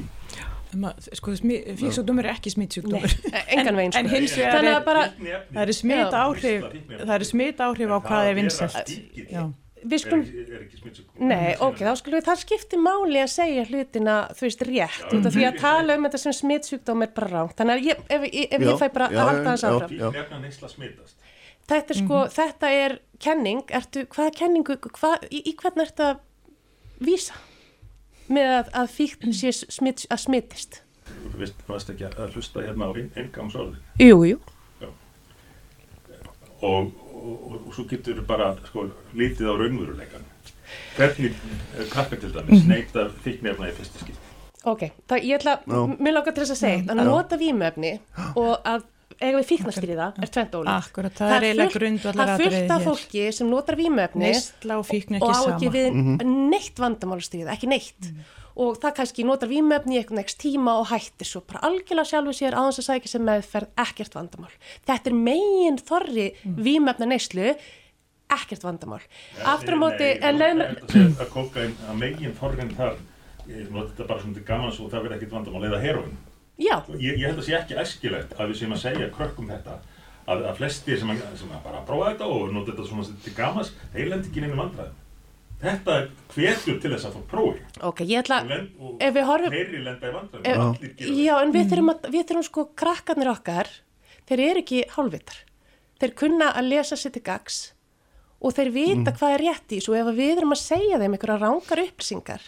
Um 0.75 0.87
að, 0.89 1.09
sko, 1.19 1.33
fíksókdómur 1.81 2.25
er 2.25 2.37
ekki 2.37 2.53
smittsjúkdómur 2.53 3.17
engan 3.43 3.77
veginn 3.81 3.93
en 3.99 4.09
sko. 4.09 4.15
hins 4.15 4.37
vegar 4.39 4.69
er, 4.69 5.11
það 5.51 5.61
eru 5.65 5.77
smita 5.77 6.23
áhrif 6.23 6.65
það 6.95 7.13
eru 7.17 7.29
smita 7.29 7.69
áhrif 7.69 7.93
á 7.93 7.99
hvað 8.09 8.31
er 8.31 8.39
vinsælt 8.39 8.95
já, 9.29 9.43
við 9.85 9.95
Er, 9.95 10.01
skulum, 10.03 10.23
er 10.25 10.61
ekki 10.65 10.79
smittsjúkdómur. 10.81 11.27
nei, 11.29 11.51
ok, 11.67 11.77
þá 11.85 11.93
skulum 12.01 12.17
við, 12.19 12.25
það 12.27 12.39
skiptir 12.41 12.81
máli 12.85 13.19
að 13.21 13.31
segja 13.35 13.65
hlutina, 13.69 14.15
þú 14.35 14.45
veist, 14.47 14.63
rétt, 14.69 14.99
Já, 15.05 15.09
út 15.19 15.25
af 15.29 15.35
því 15.35 15.45
að 15.49 15.59
tala 15.61 15.95
um 15.99 16.07
þetta 16.07 16.21
sem 16.25 16.35
smittsjúkdóm 16.39 17.05
er 17.05 17.11
bara 17.19 17.29
ránt. 17.35 17.55
Þannig 17.59 17.75
að 17.75 17.89
ég, 17.89 18.01
ef, 18.09 18.25
ef, 18.25 18.37
ef 18.45 18.65
Já, 18.65 18.69
ég 18.71 18.79
fæ 18.81 18.87
bara 18.97 19.09
já, 19.11 19.19
að 19.21 19.29
halda 19.29 19.43
já, 19.43 19.49
þess 19.51 19.65
já. 19.65 19.69
áfram. 19.75 19.89
Fíknefna 19.95 20.39
neysla 20.45 20.71
smitast. 20.73 21.17
Þetta 21.65 21.93
er 21.95 21.97
sko, 22.03 22.17
þetta 22.35 22.71
er 22.85 22.97
kenning, 23.25 23.61
ertu, 23.73 24.05
hvaða 24.13 24.33
kenningu, 24.37 24.75
hvað, 24.99 25.23
í, 25.33 25.39
í 25.49 25.55
hvern 25.61 25.81
ertu 25.85 26.03
að 26.11 26.19
vísa 27.05 27.37
með 28.29 28.51
að, 28.59 28.69
að 28.81 28.91
fíkn 28.97 29.33
sé 29.33 29.53
smitt, 29.53 30.05
að 30.13 30.21
smittist? 30.27 30.81
Þú 31.05 31.39
veist, 31.41 31.63
varst 31.69 31.89
ekki 31.93 32.05
að 32.09 32.35
hlusta 32.37 32.61
hérna 32.65 32.89
á 32.89 32.91
eingangsorðin. 33.17 33.81
Jú, 34.01 34.19
jú. 34.29 34.37
Og, 36.65 36.91
og, 37.25 37.35
og, 37.49 37.59
og 37.67 37.75
svo 37.75 37.85
getur 37.89 38.21
bara 38.29 38.51
sko, 38.69 38.87
lítið 39.17 39.49
á 39.49 39.53
raunveruleikan. 39.59 40.25
Hvernig 40.95 41.33
eh, 41.33 41.85
krakkar 41.91 42.21
til 42.21 42.31
dæmis 42.35 42.65
neyta 42.69 43.09
fíknefna 43.25 43.69
í 43.71 43.75
fyrsta 43.77 44.01
skipt? 44.05 44.21
Ok, 44.65 44.87
það, 45.09 45.25
ég 45.29 45.37
ætla, 45.39 45.59
Já. 45.69 45.79
mér 46.01 46.15
langar 46.15 46.33
til 46.33 46.41
þess 46.45 46.55
að 46.55 46.61
segja, 46.63 46.83
að 46.95 47.01
nota 47.05 47.37
vímöfni 47.37 47.91
og 48.33 48.53
að 48.65 48.85
eiga 49.21 49.37
við 49.37 49.45
fíknastríða 49.51 50.07
er 50.25 50.31
tvent 50.33 50.55
ólíkt. 50.57 50.71
akkurat, 50.89 51.13
það 51.19 51.35
er 51.35 51.45
eiginlega 51.45 51.69
fullt- 51.69 51.83
grundvallar 51.83 52.31
Það 52.31 52.41
fullt 52.41 52.47
af 52.47 52.55
atriði 52.55 52.79
hér. 52.79 52.87
fólki 52.87 53.25
sem 53.37 53.51
notar 53.53 53.77
vímöfni 53.79 54.31
og 54.33 54.89
ekki 54.89 55.19
á 55.21 55.27
sama 55.37 55.53
ekki 55.53 55.69
við 55.75 55.99
neitt 56.49 56.81
vandamálastríð, 56.81 57.51
ekki 57.53 57.69
neitt. 57.71 58.09
Og 58.55 58.77
það 58.79 58.93
kannski 58.99 59.25
notar 59.27 59.49
vímöfni 59.51 59.97
í 59.97 59.99
eitthvað 59.99 60.19
next 60.21 60.39
tíma 60.39 60.77
og 60.79 60.87
hættir 60.87 61.27
svo 61.27 61.41
bara 61.43 61.63
algjörlega 61.67 62.07
sjálfu 62.07 62.35
sér 62.37 62.55
þess 62.55 62.79
að 62.79 62.87
sækja 62.87 63.11
sem 63.11 63.25
meðferð 63.27 63.81
ekkert 63.83 64.15
vandamál. 64.15 64.53
Þetta 64.87 65.11
er 65.11 65.17
megin 65.27 65.79
þorri 65.81 66.27
mm. 66.31 66.53
vímöfna 66.63 67.09
neyslu, 67.11 67.49
ekkert 68.31 68.63
vandamál. 68.63 69.01
Aftur 69.43 69.75
á 69.75 69.79
móti, 69.81 70.07
en 70.21 70.39
leið 70.39 70.61
leiðum, 70.61 70.79
Að 70.95 71.25
að 71.25 71.33
kókain, 71.35 71.75
að 71.89 71.99
megin 71.99 72.37
forginn 72.39 72.71
þar, 72.79 72.97
þetta 73.45 74.07
bara 74.07 74.23
svona 74.23 74.47
gaman 74.47 74.73
svo 74.73 74.87
það 74.89 75.05
verður 75.05 75.17
ekkit 75.19 75.35
vandamál, 75.35 75.65
eða 75.67 75.83
heroin. 75.83 76.17
já, 76.57 76.77
Ég, 76.95 77.19
ég 77.19 77.27
held 77.27 77.41
að 77.41 77.47
sé 77.49 77.57
ekki 77.59 77.79
æskilegt 77.81 78.37
að 78.39 78.53
við 78.53 78.61
séum 78.61 78.75
að 78.77 78.83
segja 78.85 79.11
krökkum 79.13 79.51
þetta, 79.51 79.81
að, 80.25 80.45
að 80.47 80.59
flestir 80.61 81.01
sem, 81.01 81.11
að, 81.11 81.25
sem 81.41 81.51
að 81.51 81.65
bara 81.67 81.83
prófa 81.87 82.13
þetta 82.13 82.29
og 82.31 82.53
nota 82.55 82.71
þetta 82.71 82.87
svona 82.87 83.17
til 83.25 83.35
gamans, 83.35 83.73
þeir 83.93 84.13
lendi 84.13 84.31
ekki 84.31 84.45
neina 84.45 84.61
vandræðum. 84.63 85.01
Þetta 85.65 85.95
hvetur 86.35 86.79
til 86.81 86.91
þess 86.93 87.07
að 87.09 87.15
fá 87.15 87.21
prófi. 87.31 87.63
ok, 87.89 88.01
ég 88.05 88.21
ætla, 88.21 88.39
Og 88.79 89.01
ef 89.01 89.15
við 89.15 89.25
horfum, 89.29 89.55
Þeirri 89.55 89.83
lenda 89.85 90.09
í 90.09 90.15
vandræðum. 90.15 90.75
Já, 91.25 91.33
en 91.41 91.53
við 91.55 91.69
þurfum, 91.71 91.93
að, 91.93 92.09
við 92.13 92.25
þurfum 92.29 92.47
sko, 92.49 92.65
krakkarnir 92.77 93.31
okkar, 93.31 93.71
þeir 94.29 94.43
eru 94.49 94.63
ekki 94.63 94.83
hálfvitar. 94.95 95.39
Þeir 96.01 96.13
kunna 96.21 96.51
að 96.53 96.69
lesa 96.73 96.99
sér 96.99 97.15
til 97.15 97.23
gags 97.25 97.61
og 98.45 98.53
þeir 98.53 98.69
vita 98.75 99.13
hvað 99.15 99.33
er 99.37 99.43
rétt 99.45 99.73
í 99.73 99.79
og 99.89 99.95
ef 99.97 100.09
við 100.17 100.37
erum 100.37 100.53
að 100.53 100.61
segja 100.61 100.99
þeim 101.01 101.15
einhverja 101.15 101.37
rángar 101.41 101.81
upplýsingar, 101.85 102.43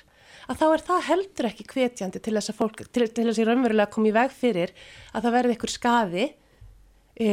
að 0.48 0.60
þá 0.60 0.66
er 0.68 0.84
það 0.90 1.06
heldur 1.08 1.48
ekki 1.50 1.66
hvetjandi 1.72 2.22
til 2.22 2.34
þess 2.36 2.52
að 2.52 2.60
fólk, 2.60 2.84
til, 2.92 3.08
til 3.08 3.26
þess 3.26 3.40
að 3.42 3.48
raunverulega 3.50 3.94
koma 3.96 4.12
í 4.12 4.14
veg 4.18 4.36
fyrir 4.36 4.74
að 5.14 5.26
það 5.26 5.36
verði 5.38 5.56
einhver 5.56 5.74
skaði. 5.74 6.28
E, 7.18 7.30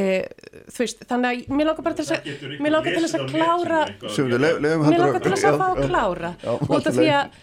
þú 0.72 0.80
veist, 0.80 1.03
þannig 1.11 1.26
að 1.28 1.57
mér 1.59 1.66
langar 1.68 1.85
bara 1.85 1.97
til 1.99 2.05
þess 2.07 2.14
að, 2.16 2.45
mér 2.57 2.72
langar 2.72 2.95
til 2.95 3.03
þess 3.05 3.16
að 3.18 3.24
klára, 3.35 3.80
Mér 4.01 5.03
langar 5.03 5.24
til 5.24 5.32
þess 5.35 5.49
að 5.51 5.59
fá 5.61 5.66
að 5.66 5.80
klára 5.91 6.30
út 6.64 6.89
af 6.89 6.95
því 6.95 7.11
að 7.12 7.35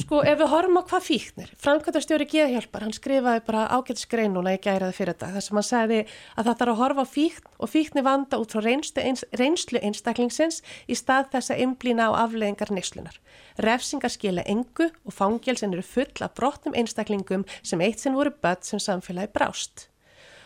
sko 0.00 0.20
ef 0.24 0.38
við 0.40 0.48
horfum 0.48 0.78
á 0.80 0.82
hvað 0.88 1.02
fíknir 1.04 1.50
framkvæmdastjóri 1.60 2.26
Geðhjálpar, 2.30 2.84
hann 2.86 2.94
skrifaði 2.96 3.42
bara 3.44 3.66
ágætisgrein 3.76 4.32
núna 4.32 4.54
í 4.56 4.60
gæraði 4.62 4.96
fyrir 4.96 5.12
þetta 5.12 5.28
þar 5.34 5.44
sem 5.44 5.58
hann 5.58 5.66
sagði 5.66 5.98
að 6.06 6.46
það 6.48 6.56
þarf 6.62 6.72
að 6.72 6.80
horfa 6.80 7.04
á 7.04 7.12
fíkn 7.14 7.50
og 7.58 7.72
fíkni 7.74 8.04
vanda 8.06 8.40
út 8.40 8.54
frá 8.54 8.64
reynslu, 8.64 9.02
eins, 9.04 9.24
reynslu 9.36 9.82
einstaklingsins 9.84 10.62
í 10.88 10.96
stað 10.96 11.28
þess 11.34 11.52
að 11.52 11.64
imblýna 11.66 12.08
á 12.08 12.12
afleðingar 12.22 12.72
neyslunar. 12.72 13.18
Refsingar 13.60 14.14
skila 14.14 14.46
engu 14.48 14.88
og 14.88 15.16
fangelsin 15.16 15.76
eru 15.76 15.84
full 15.84 16.24
af 16.24 16.32
brotnum 16.38 16.78
einstaklingum 16.80 17.44
sem 17.60 17.84
eitt 17.84 18.00
sinn 18.00 18.16
voru 18.16 18.32
börn 18.32 18.64
sem 18.64 18.80
samfélagi 18.80 19.34
brást. 19.36 19.90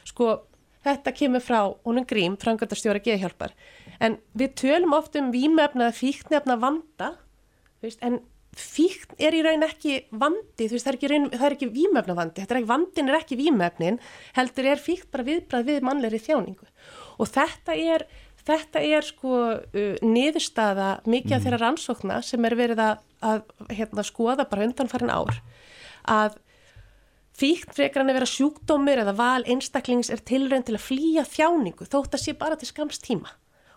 Sko, 0.09 0.40
þetta 0.85 1.14
kemur 1.16 1.45
frá 1.45 1.61
honum 1.87 2.07
grím, 2.09 2.39
framkvæmdastjóra 2.41 3.03
Geðhjálpar. 3.05 3.55
En 4.03 4.18
við 4.37 4.55
tölum 4.61 4.95
oft 4.97 5.16
um 5.18 5.32
vímefna 5.35 5.91
fíknefna 5.95 6.59
vanda 6.61 7.14
veist, 7.85 8.01
en 8.05 8.20
fíkn 8.55 9.16
er 9.18 9.35
í 9.35 9.41
raun 9.45 9.66
ekki 9.66 10.05
vandi, 10.14 10.68
veist, 10.70 10.85
það 10.85 10.93
er 10.93 10.99
ekki, 10.99 11.11
raun, 11.11 11.30
það 11.32 11.47
er 11.49 11.57
ekki 11.57 11.70
vímefna 11.74 12.16
vandi, 12.18 12.45
er 12.45 12.61
ekki, 12.61 12.68
vandin 12.70 13.11
er 13.11 13.18
ekki 13.18 13.39
vímefnin, 13.41 13.99
heldur 14.37 14.68
er 14.70 14.82
fíkn 14.82 15.11
bara 15.12 15.26
viðbrað 15.26 15.66
við 15.70 15.89
mannlegri 15.89 16.22
þjáningu. 16.22 16.70
Og 17.18 17.30
þetta 17.30 17.76
er, 17.95 18.07
þetta 18.47 18.85
er 18.85 19.09
sko 19.09 19.41
uh, 19.57 19.91
niðurstaða 20.05 20.91
mikið 21.09 21.37
af 21.37 21.45
þeirra 21.47 21.62
rannsókna 21.64 22.22
sem 22.26 22.47
er 22.47 22.59
verið 22.59 22.85
að, 22.85 23.05
að 23.32 23.45
hérna, 23.74 24.07
skoða 24.07 24.47
bara 24.51 24.68
undanfarin 24.68 25.14
ár 25.14 25.41
að 26.11 26.39
fíkn 27.35 27.74
frekar 27.74 28.03
hann 28.03 28.12
að 28.12 28.20
vera 28.20 28.30
sjúkdómur 28.30 29.01
eða 29.03 29.16
val 29.18 29.43
einstaklings 29.51 30.11
er 30.12 30.22
tilraun 30.26 30.66
til 30.66 30.76
að 30.76 30.87
flýja 30.87 31.24
þjáningu 31.26 31.89
þótt 31.91 32.14
að 32.14 32.22
sé 32.24 32.37
bara 32.39 32.59
til 32.61 32.70
skams 32.70 33.01
tíma. 33.03 33.32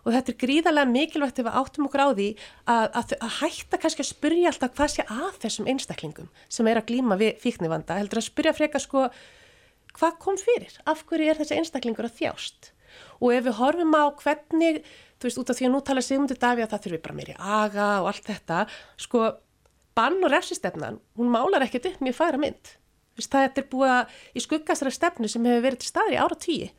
Og 0.06 0.14
þetta 0.14 0.32
er 0.32 0.38
gríðarlega 0.40 0.88
mikilvægt 0.92 1.40
ef 1.42 1.48
við 1.48 1.56
áttum 1.58 1.88
okkur 1.88 2.04
á 2.06 2.08
því 2.14 2.28
að, 2.70 2.84
að, 3.00 3.16
að 3.18 3.34
hætta 3.40 3.80
kannski 3.82 4.04
að 4.04 4.10
spyrja 4.12 4.52
alltaf 4.52 4.76
hvað 4.78 4.92
sé 4.94 5.04
að 5.10 5.40
þessum 5.42 5.68
einstaklingum 5.68 6.30
sem 6.48 6.70
er 6.70 6.80
að 6.80 6.88
glíma 6.92 7.18
við 7.20 7.42
fíknivanda 7.42 7.98
heldur 7.98 8.22
að 8.22 8.28
spyrja 8.30 8.54
frekar 8.56 8.84
sko 8.84 9.08
hvað 9.98 10.18
kom 10.22 10.38
fyrir, 10.40 10.78
af 10.86 11.02
hverju 11.08 11.28
er 11.28 11.40
þessi 11.40 11.58
einstaklingur 11.58 12.08
að 12.08 12.16
þjást? 12.20 12.72
Og 13.20 13.34
ef 13.34 13.44
við 13.48 13.58
horfum 13.58 13.94
á 13.98 14.04
hvernig, 14.22 14.80
þú 15.18 15.28
veist, 15.28 15.40
út 15.42 15.52
af 15.52 15.58
því 15.58 15.68
að 15.68 15.72
nú 15.74 15.80
tala 15.84 16.04
Sigmundur 16.04 16.40
Daví 16.40 16.64
að 16.64 16.72
það 16.72 16.84
þurfi 16.86 17.00
bara 17.04 17.18
meiri 17.18 17.36
aga 17.38 17.88
og 18.02 18.10
allt 18.12 18.28
þetta, 18.30 18.60
sko, 19.00 19.24
bann 19.98 20.20
og 20.22 20.32
refsistefnan, 20.32 21.00
hún 21.18 21.32
málar 21.34 21.66
ekkert 21.66 21.90
upp 21.90 22.04
mjög 22.06 22.18
færa 22.18 22.40
mynd. 22.40 22.74
Það 23.18 23.48
er 23.48 23.68
búið 23.72 23.94
að 23.96 24.16
í 24.34 24.44
skuggastara 24.44 24.94
stefnu 24.94 25.30
sem 25.30 25.44
hefur 25.48 25.66
verið 25.66 25.82
til 25.82 25.90
staðir 25.90 26.16
í 26.16 26.22
ára 26.22 26.38
tíu. 26.38 26.70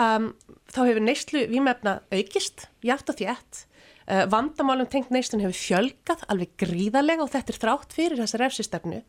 Um, 0.00 0.30
þá 0.70 0.80
hefur 0.84 1.02
neyslu 1.02 1.42
výmefna 1.50 1.98
aukist, 2.14 2.68
játt 2.86 3.10
og 3.10 3.18
þjætt, 3.18 3.64
uh, 4.06 4.24
vandamálum 4.30 4.88
tengt 4.92 5.10
neyslun 5.10 5.42
hefur 5.42 5.58
fjölgað 5.58 6.24
alveg 6.30 6.54
gríðarlega 6.62 7.26
og 7.26 7.32
þetta 7.32 7.54
er 7.54 7.60
þrátt 7.64 7.96
fyrir 7.96 8.22
þessa 8.22 8.40
refsistefnu. 8.44 9.02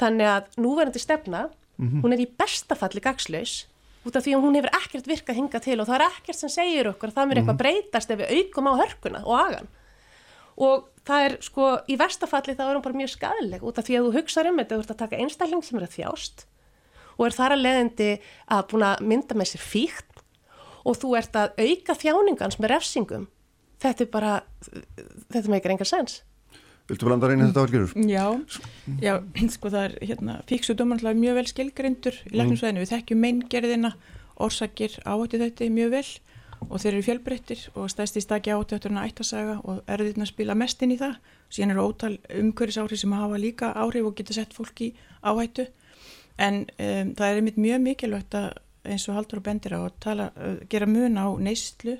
Þannig 0.00 0.30
að 0.30 0.58
núverandi 0.62 1.02
stefna, 1.02 1.48
hún 1.78 2.14
er 2.14 2.22
í 2.22 2.30
bestafalli 2.30 3.02
gagslaus 3.02 3.64
út 4.04 4.18
af 4.18 4.24
því 4.24 4.34
að 4.36 4.44
hún 4.44 4.58
hefur 4.58 4.76
ekkert 4.78 5.08
virkað 5.08 5.38
hinga 5.38 5.60
til 5.64 5.78
og 5.80 5.88
það 5.88 5.96
er 5.96 6.04
ekkert 6.10 6.38
sem 6.38 6.52
segir 6.52 6.90
okkur 6.90 7.10
að 7.10 7.16
það 7.16 7.30
mér 7.30 7.40
eitthvað 7.40 7.60
breytast 7.62 8.12
ef 8.12 8.20
við 8.20 8.32
aukum 8.38 8.68
á 8.68 8.72
hörkuna 8.82 9.22
og 9.24 9.38
agan 9.38 9.70
og 10.56 10.88
það 11.04 11.28
er 11.28 11.36
sko 11.44 11.68
í 11.90 11.98
verstafalli 12.00 12.56
þá 12.56 12.64
er 12.66 12.74
hún 12.76 12.84
bara 12.84 12.98
mjög 13.00 13.14
skadaleg 13.14 13.64
út 13.66 13.78
af 13.78 13.86
því 13.86 13.98
að 13.98 14.08
þú 14.08 14.18
hugsaður 14.18 14.50
um 14.50 14.60
þetta, 14.62 14.74
þú 14.74 14.84
ert 14.84 14.94
að 14.94 15.00
taka 15.02 15.22
einstakling 15.22 15.64
sem 15.64 15.78
er 15.78 15.86
að 15.86 15.96
þjást 15.98 16.44
og 17.14 17.24
er 17.28 17.36
þar 17.36 17.54
að 17.54 17.64
leðindi 17.64 18.10
að 18.56 18.66
búin 18.72 18.86
að 18.88 19.02
mynda 19.12 19.38
með 19.38 19.50
sér 19.52 19.64
fíkt 19.64 20.22
og 20.84 20.98
þú 21.00 21.14
ert 21.18 21.38
að 21.38 21.58
auka 21.64 21.96
þjáningans 21.96 22.58
með 22.60 22.72
refsingum. 22.74 23.26
Þetta 23.80 24.04
er 24.04 24.10
bara, 24.12 24.32
þetta 25.32 25.52
meikir 25.52 25.74
engar 25.74 25.88
sens. 25.88 26.18
Viltu 26.88 27.08
blanda 27.08 27.30
reyna 27.30 27.48
þetta 27.48 27.62
álgjörur? 27.64 27.94
Já, 27.96 28.26
já, 29.00 29.14
sko 29.54 29.70
það 29.72 29.86
er 29.86 29.94
hérna, 30.10 30.34
fíksudóman 30.50 31.00
mjög 31.00 31.38
vel 31.38 31.46
skilgrindur 31.48 32.18
í 32.28 32.34
lækningsvæðinu, 32.36 32.82
við 32.82 32.92
þekkjum 32.92 33.22
meingerðina 33.24 33.94
orsakir 34.44 34.98
áhættu 35.08 35.40
þetta 35.40 35.70
mjög 35.72 35.94
vel 35.94 36.06
og 36.70 36.80
þeir 36.82 36.92
eru 36.92 37.04
fjölbreyttir 37.06 37.62
og 37.74 37.90
stæst 37.92 38.18
í 38.18 38.22
stakki 38.24 38.52
áhættuðurna 38.54 39.06
ættasaga 39.08 39.56
og 39.64 39.82
erðirna 39.90 40.26
spila 40.28 40.56
mest 40.58 40.82
inn 40.82 40.94
í 40.94 40.98
það. 41.00 41.16
Síðan 41.52 41.74
eru 41.74 41.86
ótal 41.88 42.14
umhverfisáhrif 42.28 43.00
sem 43.00 43.14
hafa 43.14 43.40
líka 43.40 43.72
áhrif 43.74 44.08
og 44.08 44.16
geta 44.18 44.36
sett 44.36 44.56
fólk 44.56 44.84
í 44.86 44.90
áhættu. 45.22 45.68
En 46.38 46.64
um, 46.64 47.14
það 47.14 47.28
er 47.28 47.40
einmitt 47.40 47.60
mjög 47.60 47.84
mikilvægt 47.84 48.38
að 48.38 48.50
eins 48.84 49.06
og 49.08 49.16
Haldur 49.16 49.40
og 49.40 49.46
Bendir 49.46 49.76
á 49.76 49.80
að 49.80 49.94
tala, 50.02 50.28
gera 50.68 50.88
mun 50.88 51.16
á 51.16 51.26
neyslu 51.40 51.96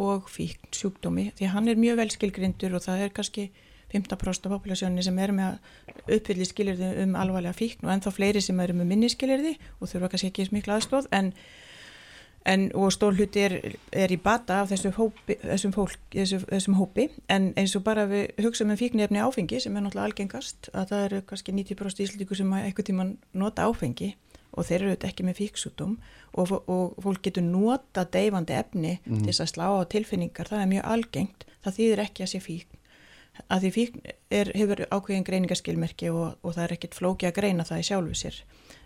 og 0.00 0.28
fíkn 0.32 0.70
sjúkdómi 0.72 1.30
því 1.36 1.48
að 1.48 1.54
hann 1.56 1.68
er 1.68 1.80
mjög 1.80 1.98
vel 2.00 2.10
skilgrindur 2.14 2.76
og 2.76 2.84
það 2.84 3.06
er 3.06 3.14
kannski 3.16 3.48
15% 3.92 4.48
af 4.48 4.54
populasjóninni 4.54 5.04
sem 5.04 5.18
er 5.20 5.34
með 5.36 5.50
að 5.50 6.14
uppfylli 6.16 6.46
skilirði 6.48 6.92
um 7.02 7.16
alvarlega 7.20 7.56
fíkn 7.56 7.84
og 7.84 7.92
ennþá 7.92 8.14
fleiri 8.16 8.40
sem 8.44 8.60
eru 8.64 8.76
með 8.78 8.88
minni 8.88 9.10
skilirði 9.12 9.52
og 9.80 9.90
þurfa 9.90 10.12
kannski 10.14 10.30
ekki 10.30 10.46
eins 10.46 10.54
miklu 10.54 10.76
aðstóð 10.76 11.10
en, 11.12 11.32
en 12.48 12.68
og 12.74 12.92
stór 12.94 13.14
hluti 13.16 13.44
er, 13.44 13.54
er 13.92 14.12
í 14.12 14.18
bata 14.20 14.62
af 14.62 14.72
þessum 14.72 14.94
hópi, 14.96 15.36
þessum, 15.42 15.74
fólk, 15.76 15.98
þessum, 16.14 16.42
þessum 16.50 16.78
hópi. 16.78 17.08
En 17.32 17.52
eins 17.58 17.76
og 17.78 17.84
bara 17.86 18.08
við 18.10 18.32
hugsaum 18.42 18.72
um 18.74 18.80
fíknefni 18.80 19.22
áfengi 19.22 19.60
sem 19.62 19.76
er 19.76 19.84
náttúrulega 19.84 20.10
algengast 20.10 20.70
að 20.72 20.92
það 20.92 21.06
eru 21.06 21.22
kannski 21.30 21.56
90% 21.56 22.04
íslíku 22.06 22.38
sem 22.38 22.52
eitthvað 22.58 22.90
tíma 22.90 23.08
nota 23.38 23.68
áfengi 23.70 24.14
og 24.52 24.68
þeir 24.68 24.82
eru 24.82 24.96
ekki 25.08 25.24
með 25.24 25.38
fíksútum 25.40 25.96
og, 26.36 26.52
og 26.68 26.98
fólk 27.00 27.22
getur 27.24 27.44
nota 27.46 28.04
deyfandi 28.04 28.58
efni 28.58 28.98
mm. 28.98 29.24
til 29.24 29.32
að 29.32 29.48
slá 29.54 29.66
á 29.72 29.80
tilfinningar, 29.88 30.50
það 30.50 30.64
er 30.64 30.70
mjög 30.74 30.88
algengt, 30.96 31.46
það 31.64 31.78
þýðir 31.78 32.04
ekki 32.04 32.26
að 32.26 32.32
sé 32.34 32.42
fíkn 32.44 32.81
að 33.48 33.64
því 33.64 33.70
fíkn 33.76 34.02
er, 34.30 34.50
hefur 34.56 34.84
ákveðin 34.90 35.26
greiningaskilmerki 35.26 36.10
og, 36.12 36.38
og 36.42 36.56
það 36.56 36.64
er 36.64 36.74
ekkit 36.76 36.96
flóki 36.96 37.28
að 37.28 37.36
greina 37.40 37.64
það 37.64 37.82
í 37.82 37.86
sjálfu 37.88 38.18
sér 38.18 38.40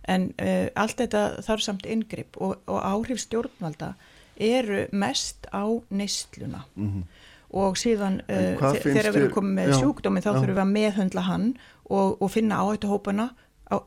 en 0.06 0.28
uh, 0.38 0.66
allt 0.78 1.00
þetta 1.02 1.22
þarf 1.46 1.64
samt 1.64 1.88
yngripp 1.90 2.38
og, 2.38 2.60
og 2.70 2.78
áhrif 2.82 3.22
stjórnvalda 3.24 3.94
eru 4.36 4.84
mest 4.92 5.48
á 5.50 5.64
neistluna 5.90 6.64
mm 6.74 6.86
-hmm. 6.86 7.02
og 7.50 7.78
síðan 7.80 8.20
uh, 8.28 8.54
þegar 8.82 9.12
við 9.12 9.22
erum 9.22 9.34
komið 9.34 9.54
með 9.58 9.74
sjúkdómi 9.80 10.22
þá 10.22 10.30
já. 10.30 10.38
þurfum 10.38 10.54
við 10.54 10.64
að 10.66 10.76
meðhundla 10.76 11.26
hann 11.26 11.48
og, 11.84 12.22
og 12.22 12.30
finna 12.30 12.60
áhættu 12.62 12.86
hópana 12.92 13.30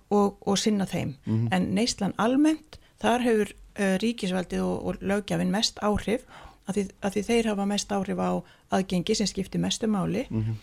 og 0.10 0.58
sinna 0.60 0.86
þeim 0.86 1.16
mm 1.26 1.36
-hmm. 1.36 1.56
en 1.56 1.76
neistlan 1.76 2.14
almennt 2.18 2.80
þar 3.00 3.22
hefur 3.22 3.54
uh, 3.80 3.96
ríkisvaldið 4.04 4.62
og 4.62 4.96
lögjafin 5.02 5.52
mest 5.52 5.80
áhrif 5.80 6.26
að 6.70 6.78
því, 6.78 6.86
að 7.02 7.16
því 7.16 7.24
þeir 7.30 7.50
hafa 7.52 7.66
mest 7.70 7.92
áhrif 7.96 8.22
á 8.22 8.32
aðgengi 8.78 9.18
sem 9.18 9.30
skiptir 9.30 9.62
mestu 9.62 9.90
máli 9.90 10.26
mm 10.30 10.44
-hmm. 10.44 10.56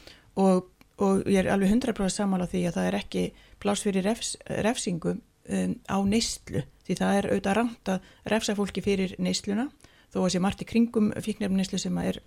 og, 0.42 0.68
og 1.02 1.26
ég 1.26 1.42
er 1.42 1.50
alveg 1.52 1.72
100% 1.72 2.08
samála 2.14 2.46
því 2.46 2.66
að 2.68 2.76
það 2.78 2.86
er 2.86 2.98
ekki 3.00 3.24
pláss 3.60 3.82
fyrir 3.82 4.04
refs, 4.04 4.36
refsingu 4.46 5.16
um, 5.16 5.74
á 5.90 5.98
neyslu 6.04 6.62
því 6.86 6.94
það 6.94 7.18
er 7.18 7.28
auðvitað 7.30 7.56
rangt 7.58 7.88
að 7.88 8.00
refsa 8.24 8.54
fólki 8.54 8.82
fyrir 8.82 9.14
neysluna 9.18 9.68
þó 10.12 10.22
að 10.24 10.32
sé 10.32 10.40
margt 10.40 10.62
í 10.62 10.70
kringum 10.70 11.12
fíknefn 11.20 11.56
neyslu 11.56 11.78
sem 11.78 11.98
er 11.98 12.20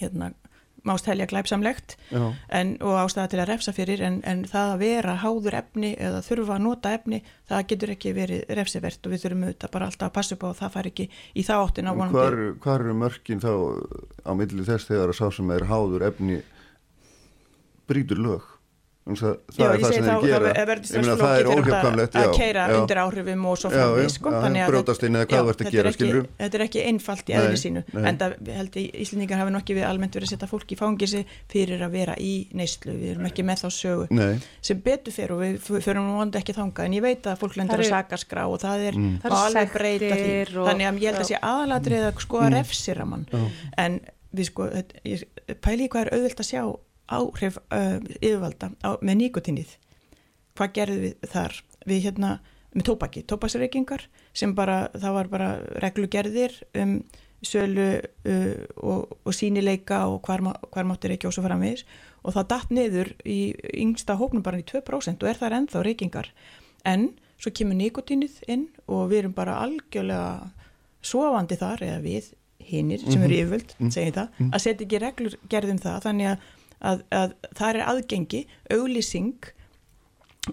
hérna 0.00 0.32
mást 0.88 1.08
helja 1.10 1.28
glæpsamlegt 1.30 1.96
en, 2.12 2.74
og 2.82 2.98
ástæða 3.04 3.28
til 3.32 3.40
að 3.42 3.48
refsa 3.52 3.74
fyrir 3.76 4.02
en, 4.06 4.18
en 4.28 4.44
það 4.48 4.72
að 4.72 4.82
vera 4.82 5.16
háður 5.22 5.58
efni 5.60 5.92
eða 5.94 6.22
þurfa 6.26 6.56
að 6.56 6.64
nota 6.66 6.92
efni 6.96 7.22
það 7.48 7.64
getur 7.72 7.94
ekki 7.94 8.14
verið 8.16 8.52
refsivert 8.58 9.06
og 9.06 9.14
við 9.14 9.24
þurfum 9.24 9.46
auðvitað 9.46 9.74
bara 9.76 9.90
alltaf 9.90 10.10
að 10.10 10.14
passa 10.18 10.36
upp 10.36 10.44
á 10.44 10.48
að 10.50 10.60
það 10.62 10.76
fari 10.76 10.94
ekki 10.94 11.08
í 11.08 11.46
það 11.46 11.64
áttin 11.64 11.90
á 11.90 11.92
vonandi. 11.92 12.52
Hvað 12.64 12.78
eru 12.82 12.98
mörkin 13.04 13.42
þá 13.44 13.52
á 14.24 14.32
milli 14.38 14.68
þess 14.68 14.90
þegar 14.90 15.14
að 15.14 15.20
sá 15.20 15.26
sem 15.38 15.56
er 15.56 15.68
háður 15.68 16.06
efni 16.10 16.40
brítur 17.88 18.20
lög? 18.20 18.57
Það, 19.08 19.36
það 19.54 19.62
já, 19.62 19.68
er 19.68 19.80
það 19.80 19.92
sem 19.94 20.04
þeir 20.04 20.24
gera. 20.28 20.74
myna, 21.00 21.14
það 21.16 21.34
er 21.38 21.46
óhjöfkamlegt 21.48 22.16
að 22.20 22.32
keira 22.36 22.64
já, 22.68 22.72
undir 22.76 22.98
áhrifum 23.00 23.46
og 23.48 23.54
svo 23.56 23.70
framvið 23.72 24.08
sko, 24.12 24.32
þetta, 24.34 26.20
þetta 26.36 26.58
er 26.58 26.64
ekki 26.66 26.82
einfalt 26.90 27.32
í 27.32 27.36
eðli 27.38 27.60
sínu. 27.62 27.82
en 27.96 28.18
það 28.20 28.34
held 28.58 28.76
ég 28.82 28.98
Íslendingar 29.04 29.40
hafi 29.40 29.54
nokkið 29.54 29.80
við 29.80 29.86
almennt 29.88 30.18
verið 30.18 30.28
að 30.28 30.34
setja 30.34 30.50
fólk 30.50 30.74
í 30.74 30.78
fangisi 30.78 31.22
fyrir 31.48 31.86
að 31.86 31.96
vera 31.96 32.18
í 32.20 32.34
neyslu, 32.58 32.98
við 32.98 33.14
erum 33.14 33.30
ekki 33.30 33.46
með 33.48 33.64
þá 33.64 33.68
sögu 33.78 34.18
Nei. 34.18 34.36
sem 34.68 34.84
betur 34.84 35.16
fyrir 35.16 35.34
og 35.38 35.42
við 35.46 35.56
fyrir 35.70 36.00
nú 36.02 36.18
vonandi 36.18 36.42
ekki 36.42 36.56
þanga 36.58 36.84
en 36.84 36.98
ég 36.98 37.06
veit 37.06 37.30
að 37.32 37.40
fólk 37.40 37.56
lendur 37.62 37.84
að 37.84 37.92
sakaskrá 37.94 38.44
og 38.44 38.60
það 38.60 38.86
er 38.90 39.00
mm. 39.00 39.16
alveg 39.38 39.72
breyta 39.72 40.12
því. 40.12 40.36
og, 40.52 40.68
þannig 40.68 40.90
að 40.90 41.02
ég 41.06 41.12
held 41.12 41.24
að 41.24 41.30
sé 41.32 41.42
aðalatrið 41.54 42.06
að 42.10 42.22
sko 42.26 42.42
að 42.42 42.48
mm. 42.50 42.58
refsir 42.58 43.02
að 43.02 43.10
mann 43.14 43.26
en 43.78 44.00
við 44.34 44.50
sko, 44.50 44.68
pæli 45.64 45.88
hvað 45.88 46.04
er 46.04 46.14
auðvilt 46.16 46.42
að 46.44 46.50
sjá 46.50 46.62
áhrif 47.08 47.58
uh, 47.72 47.98
yfirvalda 48.20 48.72
á, 48.84 48.90
með 49.00 49.20
nikotinnið 49.22 49.76
hvað 50.58 50.74
gerðum 50.76 51.04
við 51.04 51.30
þar 51.32 51.56
við 51.88 52.02
hérna 52.08 52.32
með 52.74 52.84
tópaki, 52.90 53.22
tópaksreikingar 53.24 54.04
sem 54.36 54.52
bara, 54.54 54.88
það 54.92 55.16
var 55.16 55.32
bara 55.32 55.48
reglugerðir 55.82 56.58
um 56.78 56.98
sölu 57.46 57.86
uh, 58.02 58.64
og, 58.76 59.16
og 59.24 59.34
sínileika 59.34 60.04
og 60.10 60.20
hvar, 60.26 60.42
hvar 60.42 60.88
máttir 60.88 61.14
ekki 61.14 61.30
svo 61.32 61.46
framvegis 61.46 61.86
og 62.26 62.34
það 62.34 62.50
datt 62.52 62.74
niður 62.74 63.12
í 63.24 63.38
yngsta 63.78 64.18
hóknum 64.18 64.44
bara 64.44 64.60
í 64.60 64.66
2% 64.66 65.22
og 65.22 65.30
er 65.30 65.38
það 65.38 65.58
ennþá 65.60 65.84
reikingar 65.86 66.32
en 66.88 67.12
svo 67.38 67.52
kemur 67.54 67.78
nikotinnið 67.78 68.42
inn 68.50 68.66
og 68.90 69.08
við 69.12 69.22
erum 69.22 69.36
bara 69.36 69.60
algjörlega 69.62 70.50
sofandi 71.04 71.58
þar 71.60 71.84
eða 71.86 72.02
við 72.02 72.32
hinnir 72.68 73.00
sem 73.00 73.22
eru 73.22 73.32
mhm. 73.32 73.38
yfirvöld, 73.38 73.74
-hmm. 73.78 73.90
segjum 73.94 74.16
það, 74.16 74.28
-hmm. 74.34 74.50
að 74.52 74.62
setja 74.64 74.84
ekki 74.84 74.98
reglur 75.02 75.36
gerðum 75.48 75.78
það 75.78 76.02
þannig 76.04 76.30
að 76.32 76.48
að, 76.80 77.04
að 77.14 77.34
það 77.58 77.70
er 77.70 77.86
aðgengi, 77.92 78.42
auglýsing 78.74 79.52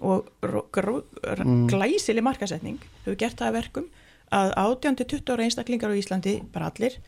og 0.04 0.28
mm. 0.42 1.66
glæsileg 1.70 2.24
markasetning 2.26 2.80
hefur 3.04 3.18
gert 3.20 3.38
það 3.40 3.48
að 3.48 3.58
verkum 3.60 3.90
að 4.34 4.54
18-20 4.58 5.32
ára 5.32 5.46
einstaklingar 5.46 5.92
á 5.94 5.98
Íslandi, 5.98 6.40
bara 6.52 6.70
allir 6.72 6.98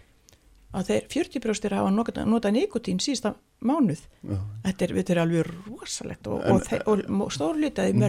að 0.76 0.90
þeir 0.90 1.06
40% 1.12 1.74
hafa 1.74 1.92
nota, 1.92 2.24
nota 2.28 2.52
nikotín 2.52 3.00
sísta 3.00 3.34
mánuð 3.64 4.02
Já. 4.22 4.36
þetta 4.66 4.84
er, 4.86 4.94
er 5.02 5.20
alveg 5.22 5.48
rosalegt 5.66 6.28
og, 6.28 6.44
og, 6.44 6.68
og, 6.84 7.04
og 7.08 7.32
stórlitaði 7.34 7.94
mm. 7.96 8.02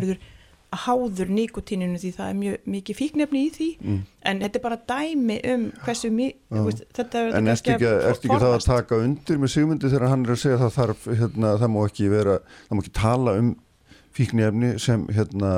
Háður 0.70 1.32
nikotíninu 1.34 1.98
því 1.98 2.12
það 2.14 2.28
er 2.30 2.36
mjög 2.40 2.68
mikið 2.70 2.98
fíknefni 3.00 3.40
í 3.42 3.54
því 3.56 3.70
mm. 3.80 4.02
en 4.30 4.42
þetta 4.44 4.60
er 4.60 4.64
bara 4.66 4.78
dæmi 4.92 5.38
um 5.54 5.64
hversu 5.86 6.12
mikið 6.14 6.84
er 7.18 7.40
en 7.40 7.52
ertu 7.54 7.74
ekki, 7.74 7.88
er 7.90 8.12
ekki 8.12 8.30
það 8.30 8.52
að 8.52 8.68
taka 8.68 9.00
undir 9.02 9.42
með 9.42 9.54
sigmundi 9.56 9.90
þegar 9.90 10.14
hann 10.14 10.28
er 10.28 10.36
að 10.36 10.44
segja 10.44 10.60
að 10.60 10.66
það 10.66 10.78
þarf 10.78 11.08
hérna, 11.24 11.56
það 11.64 11.74
má 11.74 11.80
ekki 11.88 12.12
vera, 12.14 12.38
það 12.68 12.78
má 12.78 12.84
ekki 12.84 12.96
tala 13.00 13.36
um 13.42 13.50
fíknefni 14.20 14.72
sem 14.84 15.10
hérna 15.16 15.56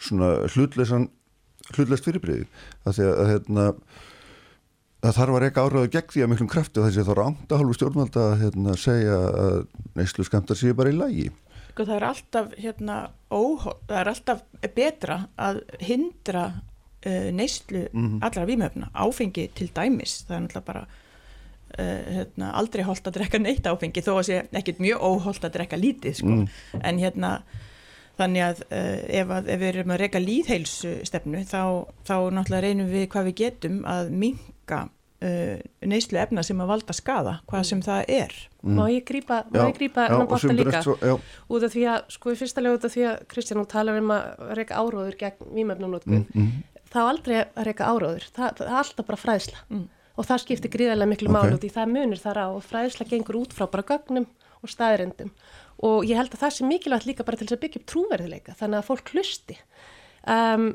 svona 0.00 0.30
hlutlesan 0.52 1.08
hlutlest 1.72 2.06
fyrirbreyði 2.06 2.46
að 2.84 2.98
því 2.98 3.10
að 3.10 3.32
hérna 3.32 3.66
það 5.00 5.16
þarf 5.16 5.36
að 5.36 5.44
reyka 5.46 5.64
áraðu 5.64 5.92
gegn 5.94 6.12
því 6.12 6.24
að 6.24 6.32
miklum 6.34 6.50
krafti 6.52 6.80
og 6.80 6.88
þessi 6.88 7.06
þá 7.06 7.14
ránda 7.16 7.60
hálfu 7.60 7.76
stjórnvalda 7.78 8.24
að 8.26 8.40
hérna, 8.44 8.76
segja 8.76 9.20
að 9.44 9.62
neyslu 9.96 10.26
skamtar 10.28 10.58
séu 10.60 10.76
bara 10.76 10.92
í 10.92 10.98
lægi 10.98 11.30
sko 11.80 11.88
það 11.88 11.96
er 11.96 12.06
alltaf 12.10 12.50
hérna 12.60 12.96
óhóð, 13.32 13.78
það 13.88 14.00
er 14.00 14.10
alltaf 14.10 14.42
betra 14.76 15.16
að 15.40 15.60
hindra 15.80 16.44
uh, 16.52 17.30
neyslu 17.32 17.86
mm 17.88 18.06
-hmm. 18.06 18.18
allra 18.26 18.44
výmöfna 18.46 18.90
áfengi 18.92 19.48
til 19.54 19.70
dæmis, 19.74 20.24
það 20.28 20.36
er 20.36 20.42
náttúrulega 20.42 20.66
bara 20.66 20.84
uh, 21.78 22.14
hérna, 22.16 22.52
aldrei 22.52 22.84
holdt 22.84 23.06
að 23.06 23.16
drekka 23.16 23.38
neitt 23.38 23.66
áfengi 23.66 24.02
þó 24.02 24.18
að 24.18 24.26
sé 24.28 24.42
ekkert 24.52 24.78
mjög 24.78 25.00
óholdt 25.00 25.44
að 25.44 25.52
drekka 25.52 25.76
lítið 25.76 26.14
sko, 26.14 26.28
mm. 26.28 26.48
en 26.82 26.98
hérna 26.98 27.42
þannig 28.18 28.42
að 28.42 28.62
uh, 28.70 29.00
ef, 29.08 29.28
að 29.28 29.48
ef 29.48 29.60
við 29.60 29.68
erum 29.68 29.90
að 29.90 30.00
reyka 30.00 30.18
líðheilsu 30.18 31.04
stefnu 31.04 31.44
þá, 31.44 31.88
þá 32.04 32.16
náttúrulega 32.30 32.60
reynum 32.60 32.90
við 32.90 33.08
hvað 33.08 33.24
við 33.24 33.34
getum 33.34 33.84
að 33.84 34.10
minka 34.10 34.88
neyslu 35.20 36.16
efna 36.18 36.42
sem 36.46 36.60
að 36.62 36.70
valda 36.72 36.94
skada, 36.96 37.34
hvað 37.50 37.64
sem 37.68 37.82
það 37.84 38.04
er. 38.08 38.32
Má 38.64 38.86
ég 38.88 39.04
grípa, 39.08 39.42
má 39.52 39.66
ég 39.68 39.76
grípa 39.76 40.06
sumt 40.40 40.52
er 40.54 40.58
líka? 40.64 40.80
svo-. 40.84 41.20
Út 41.48 41.62
af 41.66 41.72
því 41.74 41.84
að, 41.92 42.00
sko, 42.16 42.32
í 42.32 42.38
fyrsta 42.40 42.62
lega 42.64 42.78
út 42.78 42.84
af 42.88 42.94
því 42.94 43.04
að 43.10 43.22
Kristján, 43.28 43.60
hún 43.60 43.68
talar 43.68 44.00
um 44.00 44.10
að 44.16 44.52
reyka 44.56 44.80
áróður 44.80 45.16
gegn 45.20 45.54
vímefnunótkun. 45.58 46.26
Mm, 46.34 46.50
Það 46.90 47.04
á 47.06 47.10
aldrei 47.12 47.36
að 47.44 47.64
reyka 47.68 47.86
áróður. 47.86 48.24
Það, 48.34 48.54
það 48.58 48.66
er 48.66 48.78
alltaf 48.80 49.06
bara 49.06 49.20
fræðsla. 49.22 49.58
Og 50.18 50.26
það 50.26 50.40
skiptir 50.42 50.72
gríðarlega 50.74 51.10
miklu 51.12 51.30
máli 51.30 51.52
Ok. 51.52 51.58
út 51.60 51.66
í 51.68 51.70
það 51.70 51.92
munir 51.94 52.18
þar 52.20 52.40
á 52.42 52.46
og 52.50 52.64
fræðsla 52.66 53.06
gengur 53.06 53.38
út 53.38 53.52
frá 53.54 53.68
bara 53.70 53.84
gögnum 53.86 54.26
og 54.60 54.68
staðrendum. 54.72 55.30
Og 55.86 56.02
ég 56.04 56.18
held 56.18 56.34
að 56.34 56.42
það 56.42 56.50
sé 56.56 56.66
mikilvægt 56.66 57.06
líka 57.06 57.24
bara 57.24 57.36
til 57.38 57.46
þess 57.46 57.56
að 57.56 57.62
byggja 57.62 57.80
upp 57.80 57.86
trúverðileika, 57.92 58.56
þannig 58.58 58.78
að 58.82 58.88
fólk 58.90 59.12
hlusti. 59.14 59.56
Um, 60.26 60.66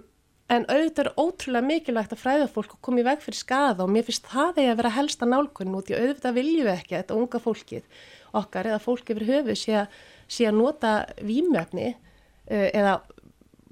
en 0.53 0.65
auðvitað 0.69 1.07
er 1.07 1.11
ótrúlega 1.17 1.65
mikilvægt 1.65 2.13
að 2.13 2.21
fræða 2.21 2.49
fólk 2.53 2.75
og 2.75 2.81
koma 2.85 3.01
í 3.01 3.07
veg 3.07 3.23
fyrir 3.23 3.39
skada 3.39 3.85
og 3.85 3.89
mér 3.93 4.05
finnst 4.05 4.27
það 4.29 4.61
að 4.61 4.75
vera 4.81 4.93
helsta 4.93 5.29
nálkunn 5.29 5.73
út 5.77 5.89
í 5.89 5.97
auðvitað 5.97 6.37
viljum 6.37 6.67
við 6.67 6.73
ekki 6.75 6.93
að 6.93 7.01
þetta 7.01 7.17
unga 7.17 7.41
fólkið 7.41 8.03
okkar 8.41 8.69
eða 8.69 8.83
fólk 8.83 9.09
yfir 9.13 9.27
höfu 9.31 9.57
sé 9.57 9.79
að, 9.81 9.97
sé 10.27 10.45
að 10.49 10.59
nota 10.59 10.93
vímöfni 11.25 11.89
uh, 11.95 12.69
eða 12.69 12.99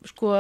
sko 0.10 0.34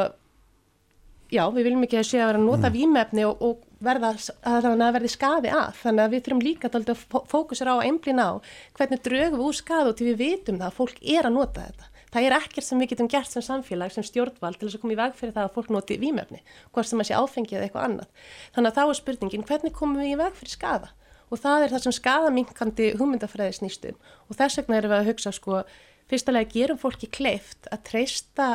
já, 1.33 1.45
við 1.53 1.69
viljum 1.69 1.85
ekki 1.85 2.01
að 2.01 2.09
sé 2.09 2.19
að 2.21 2.31
vera 2.31 2.41
að 2.41 2.47
nota 2.47 2.69
mm. 2.69 2.75
vímefni 2.77 3.25
og, 3.27 3.45
og 3.45 3.63
verða, 3.83 4.13
að 4.47 4.67
það 4.67 4.83
verði 4.97 5.13
skaði 5.13 5.53
að, 5.53 5.79
þannig 5.81 6.03
að 6.03 6.13
við 6.13 6.25
þurfum 6.25 6.43
líka 6.47 6.71
að 6.73 6.91
fókusera 7.31 7.73
á 7.73 7.77
að 7.77 7.87
einblina 7.89 8.27
á 8.29 8.33
hvernig 8.77 9.05
drögum 9.05 9.41
við 9.41 9.47
úr 9.49 9.57
skaði 9.57 9.91
og 9.91 9.97
til 9.99 10.09
við 10.11 10.21
vitum 10.21 10.61
það 10.61 10.69
að 10.69 10.77
fólk 10.79 11.01
er 11.15 11.29
að 11.29 11.35
nota 11.37 11.65
þetta. 11.67 11.89
Það 12.13 12.27
er 12.27 12.35
ekkert 12.37 12.67
sem 12.67 12.81
við 12.81 12.91
getum 12.93 13.09
gert 13.09 13.31
sem 13.31 13.43
samfélag, 13.43 13.93
sem 13.93 14.05
stjórnvald 14.05 14.59
til 14.59 14.67
þess 14.67 14.77
að 14.77 14.83
koma 14.83 14.93
í 14.93 14.99
veg 14.99 15.15
fyrir 15.17 15.33
það 15.33 15.47
að 15.47 15.55
fólk 15.55 15.71
noti 15.73 15.97
vímefni, 15.97 16.43
hvort 16.75 16.89
sem 16.89 17.01
að 17.01 17.09
sé 17.09 17.17
áfengið 17.17 17.57
eða 17.57 17.65
eitthvað 17.67 17.87
annað. 17.87 18.27
Þannig 18.53 18.69
að 18.69 18.77
þá 18.77 18.83
er 18.83 18.99
spurningin, 18.99 19.45
hvernig 19.49 19.73
komum 19.73 20.01
við 20.03 20.11
í 20.11 20.19
veg 20.21 20.37
fyrir 20.37 20.53
skaða? 20.53 20.91
Og 21.33 21.41
það 21.41 21.65
er 21.65 21.73
það 21.73 21.85
sem 21.87 21.95
skadaminkandi 21.97 22.89
hugmyndafræði 22.99 23.57
snýstum 23.57 23.97
og 24.29 24.37
þess 24.37 24.59
vegna 24.59 24.77
erum 24.77 24.93
við 24.93 24.99
að 24.99 25.09
hugsa 25.09 25.33
sko, 25.33 25.63
fyrstulega 26.11 26.51
gerum 26.53 26.77
fólki 26.77 27.09
kleift 27.09 27.65
að 27.73 27.85
treysta 27.89 28.49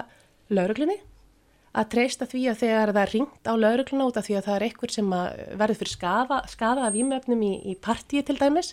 lauruglunni 0.54 1.00
að 1.78 1.90
treysta 1.94 2.28
því 2.28 2.44
að 2.52 2.60
þegar 2.62 2.92
það 2.92 3.02
er 3.02 3.12
ringt 3.14 3.50
á 3.50 3.54
laurugluna 3.58 4.06
út 4.08 4.18
af 4.20 4.26
því 4.28 4.38
að 4.38 4.46
það 4.46 4.56
er 4.56 4.66
einhver 4.68 4.94
sem 4.94 5.10
verður 5.60 5.80
fyrir 5.82 5.92
skaða, 5.92 6.38
skaða 6.50 6.86
af 6.86 6.94
výmöfnum 6.94 7.44
í, 7.44 7.52
í 7.70 7.74
partíi 7.82 8.22
til 8.26 8.38
dæmis, 8.38 8.72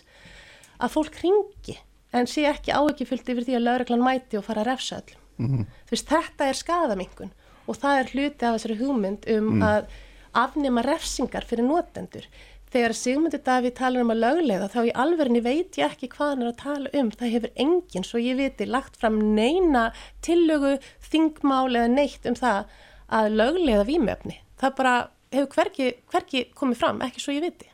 að 0.80 0.94
fólk 0.96 1.20
ringi 1.22 1.76
en 2.12 2.28
sé 2.30 2.46
ekki 2.48 2.74
áökjufullt 2.74 3.28
yfir 3.32 3.46
því 3.46 3.58
að 3.58 3.66
lauruglan 3.66 4.04
mæti 4.04 4.38
og 4.38 4.46
fara 4.46 4.62
að 4.62 4.70
refsa 4.72 5.00
öllum. 5.00 5.22
Mm 5.36 5.48
-hmm. 5.50 5.66
Veist, 5.90 6.08
þetta 6.08 6.48
er 6.48 6.56
skadamingun 6.62 7.32
og 7.66 7.76
það 7.76 7.98
er 7.98 8.10
hluti 8.12 8.46
af 8.46 8.54
þessari 8.56 8.78
hugmynd 8.80 9.26
um 9.28 9.48
mm. 9.56 9.62
að 9.62 9.88
afnema 10.32 10.82
refsingar 10.82 11.44
fyrir 11.44 11.66
notendur. 11.66 12.26
Þegar 12.72 12.92
Sigmundur 12.98 13.42
Davíð 13.46 13.74
talar 13.78 14.02
um 14.02 14.10
að 14.10 14.22
lögleiða 14.24 14.68
þá 14.68 14.80
í 14.88 14.94
alverðinni 15.02 15.42
veit 15.44 15.78
ég 15.78 15.92
ekki 15.92 16.08
hvað 16.12 16.32
hann 16.32 16.42
er 16.42 16.48
að 16.50 16.62
tala 16.62 16.90
um. 16.92 17.10
Það 17.10 17.34
hefur 17.34 17.52
enginn, 17.64 18.04
svo 18.04 18.18
ég 18.18 18.36
viti, 18.40 18.66
lagt 18.66 18.98
fram 19.00 19.20
neina 19.36 19.92
tillögu, 20.26 20.78
þingmál 21.00 21.76
eða 21.76 21.92
neitt 21.94 22.26
um 22.26 22.34
það 22.34 22.66
að 23.06 23.30
lögleiða 23.38 23.86
výmöfni. 23.86 24.40
Það 24.60 24.74
bara 24.76 24.96
hefur 25.32 25.54
hverki, 25.54 25.88
hverki 26.10 26.44
komið 26.58 26.82
fram, 26.82 27.00
ekki 27.06 27.22
svo 27.22 27.36
ég 27.36 27.46
viti. 27.46 27.70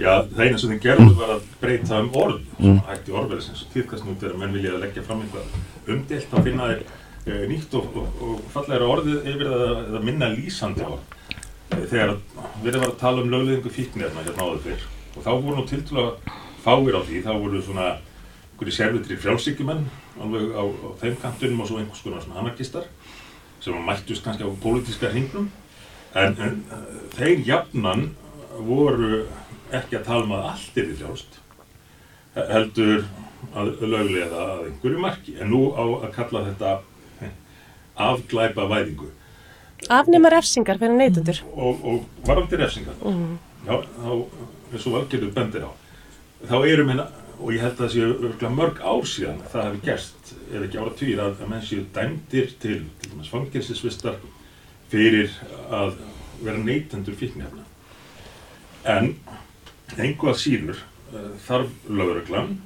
Já, 0.00 0.24
það 0.30 0.42
eina 0.46 0.58
sem 0.60 0.72
þið 0.72 0.82
gerðu 0.84 1.14
var 1.18 1.32
að 1.34 1.46
breyta 1.60 1.98
um 2.00 2.10
orð, 2.16 2.40
mm. 2.56 2.78
hætti 2.88 3.14
orðverðis 3.20 3.48
eins 3.50 3.64
og 3.66 3.72
týrkast 3.74 4.06
nú 4.06 4.14
þegar 4.20 4.38
menn 4.40 4.54
vilja 4.56 4.74
að 4.76 4.84
leggja 4.86 5.04
fram 5.04 5.24
eitthvað 5.24 5.92
umdelt 5.94 6.36
að 6.36 6.46
finna 6.46 6.68
þeir 6.70 6.84
e, 7.26 7.40
nýtt 7.50 7.74
og, 7.76 7.98
og, 8.00 8.22
og 8.24 8.44
fallegra 8.54 8.88
orðið 8.94 9.28
yfir 9.34 9.50
það 9.50 9.98
að 9.98 10.06
minna 10.06 10.30
lýsandi 10.32 10.86
orð. 10.86 11.16
E, 11.70 11.80
þegar 11.90 12.14
við 12.62 12.70
erum 12.72 12.86
að 12.86 12.94
tala 13.02 13.24
um 13.24 13.34
lögleðingu 13.34 13.74
fíknirna 13.74 14.24
hérna 14.24 14.46
áður 14.46 14.62
fyrr 14.68 14.86
og 15.10 15.26
þá 15.26 15.30
voru 15.34 15.56
nú 15.58 15.66
tiltúlega 15.68 16.38
fáir 16.64 16.96
á 16.96 17.00
því, 17.02 17.20
þá 17.26 17.32
voru 17.34 17.62
svona 17.66 17.90
einhverju 18.60 18.76
sérvitri 18.76 19.16
frjálsíkjumenn 19.20 19.84
alveg 20.20 20.50
á, 20.52 20.64
á 20.64 20.88
þeim 21.00 21.14
kantunum 21.20 21.62
og 21.64 21.68
svo 21.68 21.80
einhvers 21.80 22.02
konar 22.04 22.24
svona 22.24 22.40
anarkistar 22.42 22.88
sem 23.60 23.76
mættust 23.84 24.24
kannski 24.24 24.44
á 24.44 24.50
pólitíska 24.60 25.12
hringnum 25.12 25.50
en, 26.14 26.36
en 26.36 26.58
þeir 27.16 27.40
jafnan 27.46 28.10
voru 28.66 29.22
ekki 29.78 29.98
að 29.98 30.06
tala 30.06 30.26
um 30.26 30.36
að 30.36 30.46
allt 30.52 30.78
er 30.80 30.88
í 30.90 30.98
frjálst 30.98 31.40
heldur 32.34 33.04
að 33.56 33.70
löglega 33.82 34.44
að 34.44 34.66
einhverju 34.68 35.00
marki. 35.02 35.32
En 35.40 35.50
nú 35.50 35.70
á 35.74 35.82
að 35.82 36.10
kalla 36.14 36.44
þetta 36.50 36.74
afglæpa 38.00 38.66
væðingu 38.70 39.10
Afnema 39.90 40.30
refsingar 40.32 40.78
fyrir 40.80 40.96
neytundur 40.98 41.40
og, 41.54 41.84
og 41.84 42.26
varandi 42.26 42.58
refsingar 42.60 42.98
mm. 43.00 43.38
já, 43.66 43.74
þá 43.80 44.10
er 44.74 44.82
svo 44.82 44.98
algjörðu 44.98 45.32
bendir 45.36 45.64
á 45.64 45.70
þá 46.50 46.56
erum 46.68 46.92
hérna 46.92 47.08
og 47.40 47.54
ég 47.54 47.64
held 47.64 47.72
að 47.78 47.82
það 47.82 47.92
séu 47.94 48.10
örgulega 48.10 48.52
mörg 48.52 48.82
ár 48.84 49.08
síðan 49.08 49.40
það 49.48 49.66
hefði 49.66 49.82
gerst, 49.86 50.32
eða 50.50 50.66
ekki 50.66 50.80
ára 50.82 50.94
týr 51.00 51.22
að, 51.24 51.34
að 51.40 51.52
menn 51.54 51.64
séu 51.64 51.86
dæmdir 51.96 52.52
til, 52.60 52.78
til 53.00 53.12
dæmis 53.14 53.32
fangilsisvistar 53.32 54.20
fyrir 54.92 55.32
að 55.72 55.96
vera 56.44 56.60
neytendur 56.60 57.16
fíknefna 57.16 57.64
en 58.88 59.14
einhvað 59.98 60.36
síður 60.40 60.82
uh, 61.14 61.30
þarf 61.46 61.70
löguröglan 61.88 62.58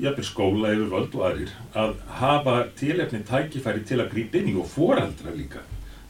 jafnir 0.00 0.26
skóla 0.26 0.72
yfir 0.72 0.90
völd 0.92 1.14
og 1.18 1.26
aðrir 1.28 1.52
að 1.76 1.94
hafa 2.20 2.56
tilefni 2.78 3.20
tækifæri 3.28 3.84
til 3.84 4.00
að 4.00 4.10
grípa 4.14 4.40
inn 4.40 4.52
í 4.54 4.56
og 4.58 4.70
foreldra 4.72 5.34
líka 5.34 5.64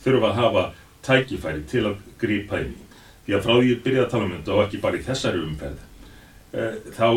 þurfa 0.05 0.31
að 0.31 0.41
hafa 0.41 0.65
tækifæri 1.05 1.65
til 1.69 1.87
að 1.91 1.97
grípa 2.21 2.61
inn 2.63 2.75
í. 2.77 2.81
Því 3.25 3.35
að 3.35 3.45
frá 3.47 3.55
því 3.55 3.71
ég 3.71 3.83
byrjaði 3.85 4.05
að 4.05 4.13
tala 4.13 4.29
um 4.29 4.35
þetta 4.37 4.55
og 4.55 4.63
ekki 4.67 4.83
bara 4.85 5.01
í 5.01 5.05
þessari 5.09 5.43
umferð 5.43 5.85
uh, 6.55 6.75
þá 6.95 7.09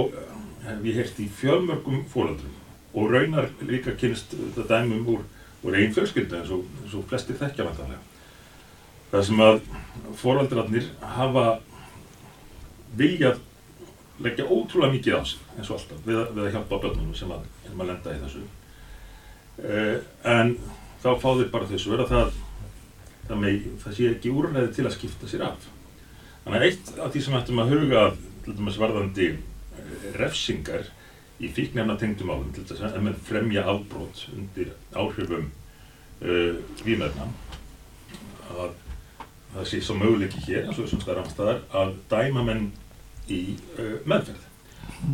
hef 0.68 0.86
ég 0.90 1.00
hert 1.02 1.20
í 1.24 1.30
fjölmörgum 1.40 2.04
foreldrum 2.12 2.56
og 2.98 3.12
raunar 3.14 3.50
líka 3.68 3.94
kynst 4.00 4.34
þetta 4.34 4.68
dæmum 4.72 5.08
úr, 5.14 5.26
úr 5.64 5.78
einn 5.78 5.94
fjölskylda 5.96 6.42
eins 6.42 6.54
og, 6.56 6.66
eins 6.82 6.96
og 6.98 7.06
flestir 7.10 7.38
þekkja 7.40 7.68
vantanlega 7.68 8.02
það 9.12 9.26
sem 9.30 9.44
að 9.44 9.60
foreldrarnir 10.20 10.88
hafa 11.16 11.46
viljað 12.98 13.42
leggja 14.24 14.48
ótrúlega 14.50 14.94
mikið 14.96 15.18
á 15.18 15.22
sig 15.28 15.42
eins 15.58 15.70
og 15.70 15.78
alltaf 15.78 16.06
við, 16.06 16.20
við 16.34 16.44
að 16.46 16.54
hjálpa 16.56 16.82
börnunum 16.84 17.16
sem 17.18 17.32
að, 17.34 17.46
sem 17.66 17.82
að 17.82 17.92
lenda 17.92 18.14
í 18.16 18.22
þessu. 18.24 18.44
Uh, 19.58 19.96
en 20.38 20.54
þá 21.04 21.10
fá 21.22 21.30
þeir 21.30 21.52
bara 21.54 21.70
þessu 21.70 21.94
vera 21.94 22.08
það 22.10 22.32
það, 23.28 23.38
með, 23.44 23.68
það 23.84 23.98
sé 23.98 24.10
ekki 24.14 24.34
úrræði 24.34 24.74
til 24.76 24.88
að 24.88 24.96
skipta 24.98 25.30
sér 25.30 25.46
af. 25.50 25.70
Þannig 26.46 26.60
að 26.60 26.68
eitt 26.70 26.92
af 27.04 27.14
því 27.14 27.24
sem 27.26 27.38
ættum 27.42 27.62
að 27.64 27.74
huga 27.76 28.04
til 28.46 28.58
dæmis 28.58 28.80
varðandi 28.82 29.30
uh, 29.36 30.08
refsingar 30.22 30.90
í 31.38 31.52
fíknefna 31.54 31.98
tengdum 32.02 32.34
álum 32.34 32.50
til 32.56 32.66
þess 32.66 32.88
að 32.88 33.04
með 33.06 33.22
fremja 33.28 33.66
afbrót 33.70 34.26
undir 34.34 34.74
áhrifum 34.98 35.52
uh, 36.26 36.58
výmöfna 36.82 37.30
að 38.58 38.74
það 39.58 39.70
sé 39.72 39.80
svo 39.82 39.96
möguleiki 39.98 40.44
hér 40.46 40.68
eins 40.68 40.78
og 40.78 40.86
þessum 40.86 41.02
staðar 41.32 41.62
að 41.76 41.96
dæma 42.12 42.44
menn 42.46 42.68
í 43.34 43.42
uh, 43.78 43.98
meðferð. 44.06 44.44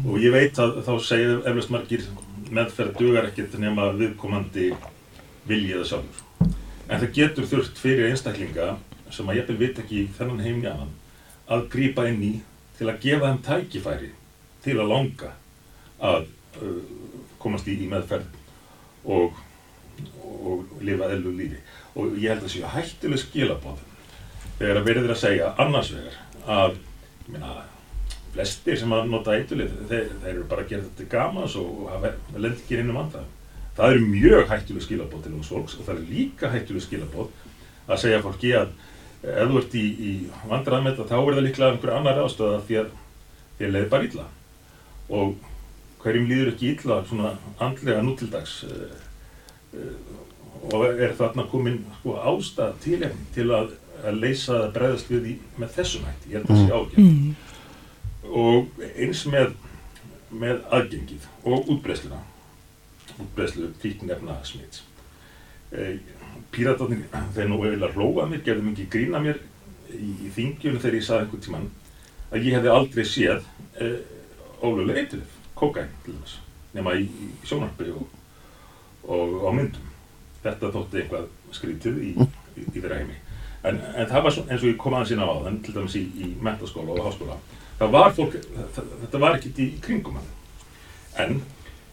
Og 0.06 0.18
ég 0.22 0.34
veit 0.34 0.60
að 0.62 0.82
þá 0.86 0.94
segja 1.04 1.38
eflust 1.50 1.72
margir 1.74 2.08
meðferð 2.54 2.98
dugar 3.00 3.30
ekkert 3.30 3.56
nema 3.62 3.90
viðkomandi 3.98 4.74
viljiða 5.48 5.86
sjálfur. 5.90 6.50
En 6.90 7.00
það 7.00 7.14
getur 7.16 7.48
þurft 7.50 7.80
fyrir 7.80 8.12
einstaklinga 8.12 8.74
sem 9.14 9.30
að 9.30 9.40
ég 9.40 9.48
vil 9.52 9.62
vita 9.62 9.84
ekki 9.84 10.08
þennan 10.18 10.44
heim 10.44 10.60
í 10.64 10.70
annan 10.70 10.92
að 11.54 11.66
grýpa 11.74 12.06
inn 12.10 12.22
í 12.24 12.34
til 12.78 12.90
að 12.90 13.00
gefa 13.04 13.32
þeim 13.32 13.42
tækifæri 13.48 14.12
til 14.66 14.78
að 14.80 14.92
langa 14.92 15.32
að 16.04 16.28
uh, 16.60 16.78
komast 17.40 17.68
í, 17.72 17.78
í 17.80 17.90
meðferð 17.92 18.28
og, 19.04 19.40
og 20.44 20.78
lifa 20.84 21.10
ellu 21.16 21.34
lífi. 21.38 21.64
Og 21.96 22.16
ég 22.18 22.34
held 22.34 22.44
að 22.44 22.48
það 22.48 22.56
séu 22.58 22.72
hættileg 22.76 23.24
skilabóð 23.24 23.82
þegar 24.60 24.80
að 24.80 24.90
verður 24.90 25.14
að 25.16 25.22
segja 25.24 25.54
annars 25.62 25.94
vegar 25.94 26.18
að 26.58 26.76
minna, 27.28 27.54
flestir 28.34 28.80
sem 28.80 28.94
að 28.96 29.12
nota 29.12 29.38
eitulið 29.38 29.76
þeir, 29.90 30.10
þeir 30.24 30.34
eru 30.34 30.48
bara 30.50 30.66
að 30.66 30.74
gera 30.74 30.88
þetta 30.90 31.10
gamas 31.12 31.56
og 31.62 31.86
hafa 31.92 32.14
lendikir 32.36 32.82
inn 32.82 32.92
um 32.94 33.02
andað 33.04 33.30
það 33.78 33.96
eru 33.96 34.08
mjög 34.08 34.50
hættileg 34.50 34.86
skilabóð 34.86 35.24
til 35.26 35.36
uns 35.38 35.52
fólks 35.54 35.78
og 35.78 35.88
það 35.88 35.96
er 35.96 36.10
líka 36.10 36.52
hættileg 36.54 36.86
skilabóð 36.86 37.32
að 37.88 38.02
segja 38.04 38.24
fólki 38.24 38.52
að 38.58 38.74
ef 39.24 39.50
þú 39.50 39.60
ert 39.62 39.76
í, 39.80 39.84
í 39.84 40.12
vandraðum 40.50 40.90
þetta 40.90 41.08
þá 41.10 41.16
er 41.18 41.38
það 41.38 41.46
líklega 41.48 41.72
einhver 41.72 41.94
annar 41.96 42.22
ástöða 42.24 42.60
því 42.68 42.80
að 42.82 42.90
þér 43.60 43.74
leiði 43.74 43.90
bara 43.94 44.08
illa. 44.10 44.26
Og 45.14 45.36
hverjum 46.04 46.28
líður 46.28 46.52
ekki 46.52 46.74
illa 46.74 47.00
svona 47.08 47.32
andlega 47.64 48.04
nútildags 48.04 48.58
uh, 48.68 48.98
uh, 49.80 49.94
og 50.74 50.86
er 50.92 51.16
þarna 51.20 51.48
komin 51.52 51.80
sko, 52.00 52.18
ástæð 52.20 52.76
tilefni 52.84 53.30
til 53.36 53.48
að, 53.56 53.74
að 54.04 54.20
leysa 54.24 54.54
það 54.60 54.74
bregðast 54.78 55.12
við 55.14 55.28
í, 55.32 55.36
með 55.62 55.76
þessum 55.78 56.08
hætti, 56.10 56.32
ég 56.32 56.38
held 56.38 56.50
að 56.50 56.56
það 56.56 56.64
sé 56.64 56.74
ágjörn 56.78 57.10
Mm. 57.14 57.36
og 58.44 58.84
eins 58.96 59.26
með 59.30 59.54
með 60.34 60.62
aðgengið 60.74 61.26
og 61.46 61.68
útbresluna 61.70 62.20
útbreslu 63.22 63.68
fíknefna 63.84 64.40
smitt 64.48 64.82
e, 65.72 65.98
Píratarnir 66.54 67.04
þeir 67.36 67.50
nú 67.50 67.60
eiginlega 67.62 67.94
hlóa 67.94 68.26
mér, 68.30 68.42
gerðum 68.46 68.72
ekki 68.72 68.88
grína 68.94 69.22
mér 69.22 69.40
í, 69.94 70.10
í 70.26 70.32
þingjunum 70.34 70.82
þegar 70.82 70.98
ég 70.98 71.06
saði 71.06 71.26
einhvern 71.26 71.46
tíman 71.46 71.70
að 72.34 72.48
ég 72.48 72.58
hefði 72.58 72.72
aldrei 72.74 73.06
séð 73.06 73.44
uh, 73.84 74.00
ólulega 74.64 75.04
eitrið, 75.04 75.34
kókain 75.58 75.92
til 76.06 76.16
þess, 76.18 76.40
nema 76.74 76.96
í, 76.98 77.06
í 77.06 77.30
sjónarbi 77.46 77.92
og, 77.94 78.08
og 79.06 79.36
á 79.46 79.50
myndum. 79.54 79.90
Þetta 80.44 80.72
þótti 80.74 81.02
eitthvað 81.02 81.28
skrítið 81.56 82.00
í, 82.04 82.14
í, 82.18 82.64
í 82.66 82.80
þeirra 82.80 82.98
heimi. 83.02 83.20
En, 83.64 83.78
en 83.96 84.08
það 84.10 84.26
var 84.26 84.38
eins 84.44 84.64
og 84.64 84.68
ég 84.68 84.80
kom 84.80 84.96
aðeins 84.98 85.14
inn 85.16 85.22
á 85.24 85.28
áðan, 85.28 85.60
til 85.64 85.74
dæmis 85.76 85.94
í, 85.96 86.04
í 86.20 86.30
mentaskóla 86.44 86.98
og 86.98 87.06
háskóla, 87.06 87.38
það 87.80 87.94
var 87.94 88.16
fólk, 88.18 88.34
það, 88.76 88.90
þetta 89.04 89.22
var 89.24 89.38
ekkert 89.38 89.62
í 89.64 89.68
kringum 89.86 90.18
hann. 90.20 90.34
En 91.24 91.38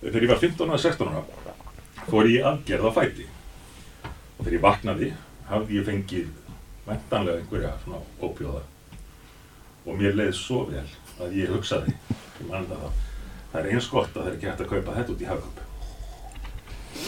þegar 0.00 0.26
ég 0.26 0.32
var 0.32 0.40
15 0.42 0.74
og 0.74 0.82
16 0.82 1.12
ára, 1.12 1.54
fór 2.08 2.30
ég 2.30 2.48
aðgerð 2.50 2.88
á 2.90 2.92
fæti. 2.96 3.28
Og 4.02 4.40
þegar 4.40 4.56
ég 4.56 4.64
vaknaði, 4.64 5.12
hafði 5.52 5.78
ég 5.78 5.86
fengið 5.86 6.32
vendanlega 6.88 7.44
einhverja 7.44 7.72
svona 7.84 8.02
ópjóða. 8.18 8.64
Og 9.86 9.94
mér 10.00 10.18
leiði 10.18 10.34
svo 10.40 10.64
vel 10.72 10.84
að 11.22 11.38
ég 11.38 11.54
hugsaði, 11.54 11.94
ég 12.40 12.50
mann 12.50 12.66
það 12.66 12.82
þá, 12.82 13.06
það 13.52 13.62
er 13.62 13.70
eins 13.76 13.90
gott 13.94 14.10
að 14.10 14.18
það 14.18 14.32
er 14.32 14.36
ekki 14.40 14.50
hægt 14.50 14.66
að 14.66 14.74
kaupa 14.74 14.98
þetta 14.98 15.14
út 15.14 15.22
í 15.22 15.30
hagköp. 15.30 15.64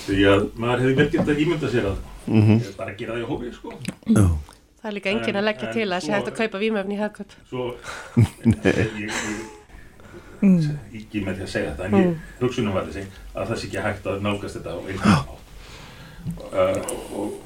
Því 0.06 0.22
að 0.30 0.48
maður 0.54 0.86
hefði 0.86 0.98
vel 1.00 1.10
gett 1.16 1.34
að 1.34 1.42
ímynda 1.42 1.70
sér 1.72 1.90
að 1.90 2.00
Mm 2.26 2.42
-hmm. 2.42 2.76
bara 2.76 2.90
að 2.90 2.96
gera 2.98 3.12
það 3.12 3.22
í 3.22 3.26
hófi, 3.26 3.52
sko. 3.52 3.72
Já. 4.06 4.26
Það 4.82 4.88
er 4.90 4.94
líka 4.96 5.10
enginn 5.12 5.38
að 5.38 5.44
leggja 5.46 5.68
En- 5.68 5.74
til 5.76 5.84
að 5.86 5.92
það 5.92 6.04
sé 6.04 6.12
hægt 6.16 6.30
að 6.32 6.38
kaupa 6.40 6.58
vímöfni 6.62 6.96
í 6.96 6.98
hagkaup. 6.98 7.34
Svo, 7.48 7.66
ég, 8.66 8.80
ég, 8.98 9.20
ég, 10.42 10.64
ekki 10.98 11.22
með 11.22 11.38
því 11.38 11.44
að 11.46 11.52
segja 11.52 11.74
þetta, 11.76 11.86
en 11.86 11.94
ég, 12.00 12.24
hugsunum 12.40 12.74
var 12.74 12.88
þessi 12.88 13.04
að 13.30 13.52
það 13.52 13.60
sé 13.60 13.68
ekki 13.68 13.84
hægt 13.86 14.08
að 14.10 14.24
nálgast 14.26 14.58
þetta 14.58 14.74
á 14.74 14.78
einu 14.88 15.12
átt. 15.12 15.38
Uh, 16.22 16.80
og, 17.18 17.38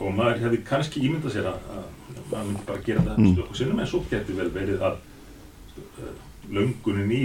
og 0.00 0.16
maður 0.16 0.42
hefði 0.46 0.62
kannski 0.68 1.04
ímyndað 1.04 1.36
sér 1.36 1.50
að, 1.52 1.68
að 1.76 1.84
maður 2.30 2.48
myndi 2.48 2.64
bara 2.70 2.82
gera 2.88 3.04
þetta 3.04 3.28
stöku 3.34 3.58
sinnum, 3.60 3.82
en 3.84 3.90
svo 3.92 4.00
getur 4.10 4.40
vel 4.40 4.48
verið 4.56 4.82
að 4.84 4.96
uh, 4.96 6.10
löngunin 6.56 7.12
í 7.16 7.22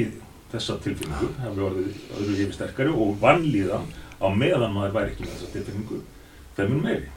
þessa 0.51 0.77
tilfinningu 0.83 1.31
hefði 1.39 1.65
orðið 1.69 1.89
öðru 2.17 2.35
hefði 2.35 2.55
sterkari 2.55 2.91
og 2.91 3.15
vannlíðan 3.23 3.87
á 4.19 4.27
meðan 4.35 4.75
maður 4.75 4.95
væri 4.99 5.13
ekki 5.13 5.25
með 5.25 5.35
þessa 5.37 5.51
tilfinningu 5.55 6.01
þeim 6.57 6.73
mun 6.75 6.85
meiri. 6.89 7.09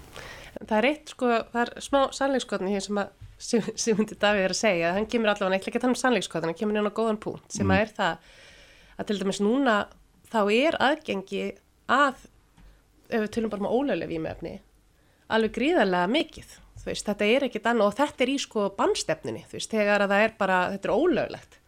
Það 0.65 0.79
er 0.79 0.89
eitt 0.89 1.13
sko, 1.13 1.31
það 1.53 1.61
er 1.65 1.85
smá 1.85 2.01
sannleikskotni 2.17 2.73
hér 2.73 2.85
sem 2.85 3.01
að 3.03 3.13
Sigmundi 3.45 4.17
Davíð 4.17 4.47
er 4.47 4.53
að 4.55 4.59
segja, 4.61 4.93
hann 4.97 5.09
kemur 5.11 5.33
allavega 5.33 5.59
ekki 5.59 5.75
að 5.75 5.83
tala 5.83 5.93
um 5.93 5.99
sannleikskotni, 6.01 6.53
hann 6.53 6.59
kemur 6.59 6.79
inn 6.79 6.89
á 6.89 6.97
góðan 6.97 7.19
punkt 7.21 7.53
sem 7.53 7.73
að 7.75 7.83
er 7.83 7.91
það 7.97 8.29
að 8.95 9.09
til 9.09 9.17
dæmis 9.21 9.41
núna 9.43 9.75
þá 10.31 10.39
er 10.55 10.79
aðgengi 10.87 11.43
að, 11.91 12.23
ef 13.11 13.25
við 13.25 13.33
tölum 13.35 13.53
bara 13.53 13.67
um 13.67 13.75
ólöglega 13.75 14.13
vímefni, 14.13 14.55
alveg 15.35 15.57
gríðarlega 15.59 16.13
mikið, 16.15 16.55
þú 16.79 16.89
veist, 16.89 17.11
þetta 17.11 17.29
er 17.35 17.49
ekkit 17.49 17.69
annað 17.73 17.91
og 17.91 17.99
þetta 17.99 18.25
er 18.25 18.33
í 18.33 18.39
sko 18.47 18.71
bannstefninni, 18.79 19.45
þú 19.51 19.59
veist, 19.59 19.75
þegar 19.75 20.07
að 20.07 20.15
það 20.15 20.25
er 20.29 20.35
bara, 20.41 20.63
þetta 20.77 20.91
er 20.91 20.97
ólöglegt 20.97 21.61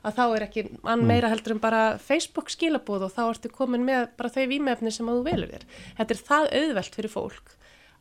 að 0.00 0.16
þá 0.16 0.22
er 0.24 0.44
ekki 0.46 0.62
mann 0.80 1.02
meira 1.04 1.28
heldur 1.28 1.52
en 1.52 1.60
bara 1.60 1.80
Facebook 2.00 2.48
skilabúð 2.48 3.02
og 3.04 3.10
þá 3.12 3.22
ertu 3.26 3.50
komin 3.52 3.84
með 3.84 4.06
bara 4.16 4.32
þau 4.32 4.46
vímefni 4.48 4.92
sem 4.94 5.08
að 5.12 5.18
þú 5.18 5.24
velur 5.26 5.50
þér. 5.50 5.66
Þetta 5.98 6.14
er 6.14 6.22
það 6.30 6.46
auðvelt 6.60 6.96
fyrir 6.96 7.12
fólk 7.12 7.52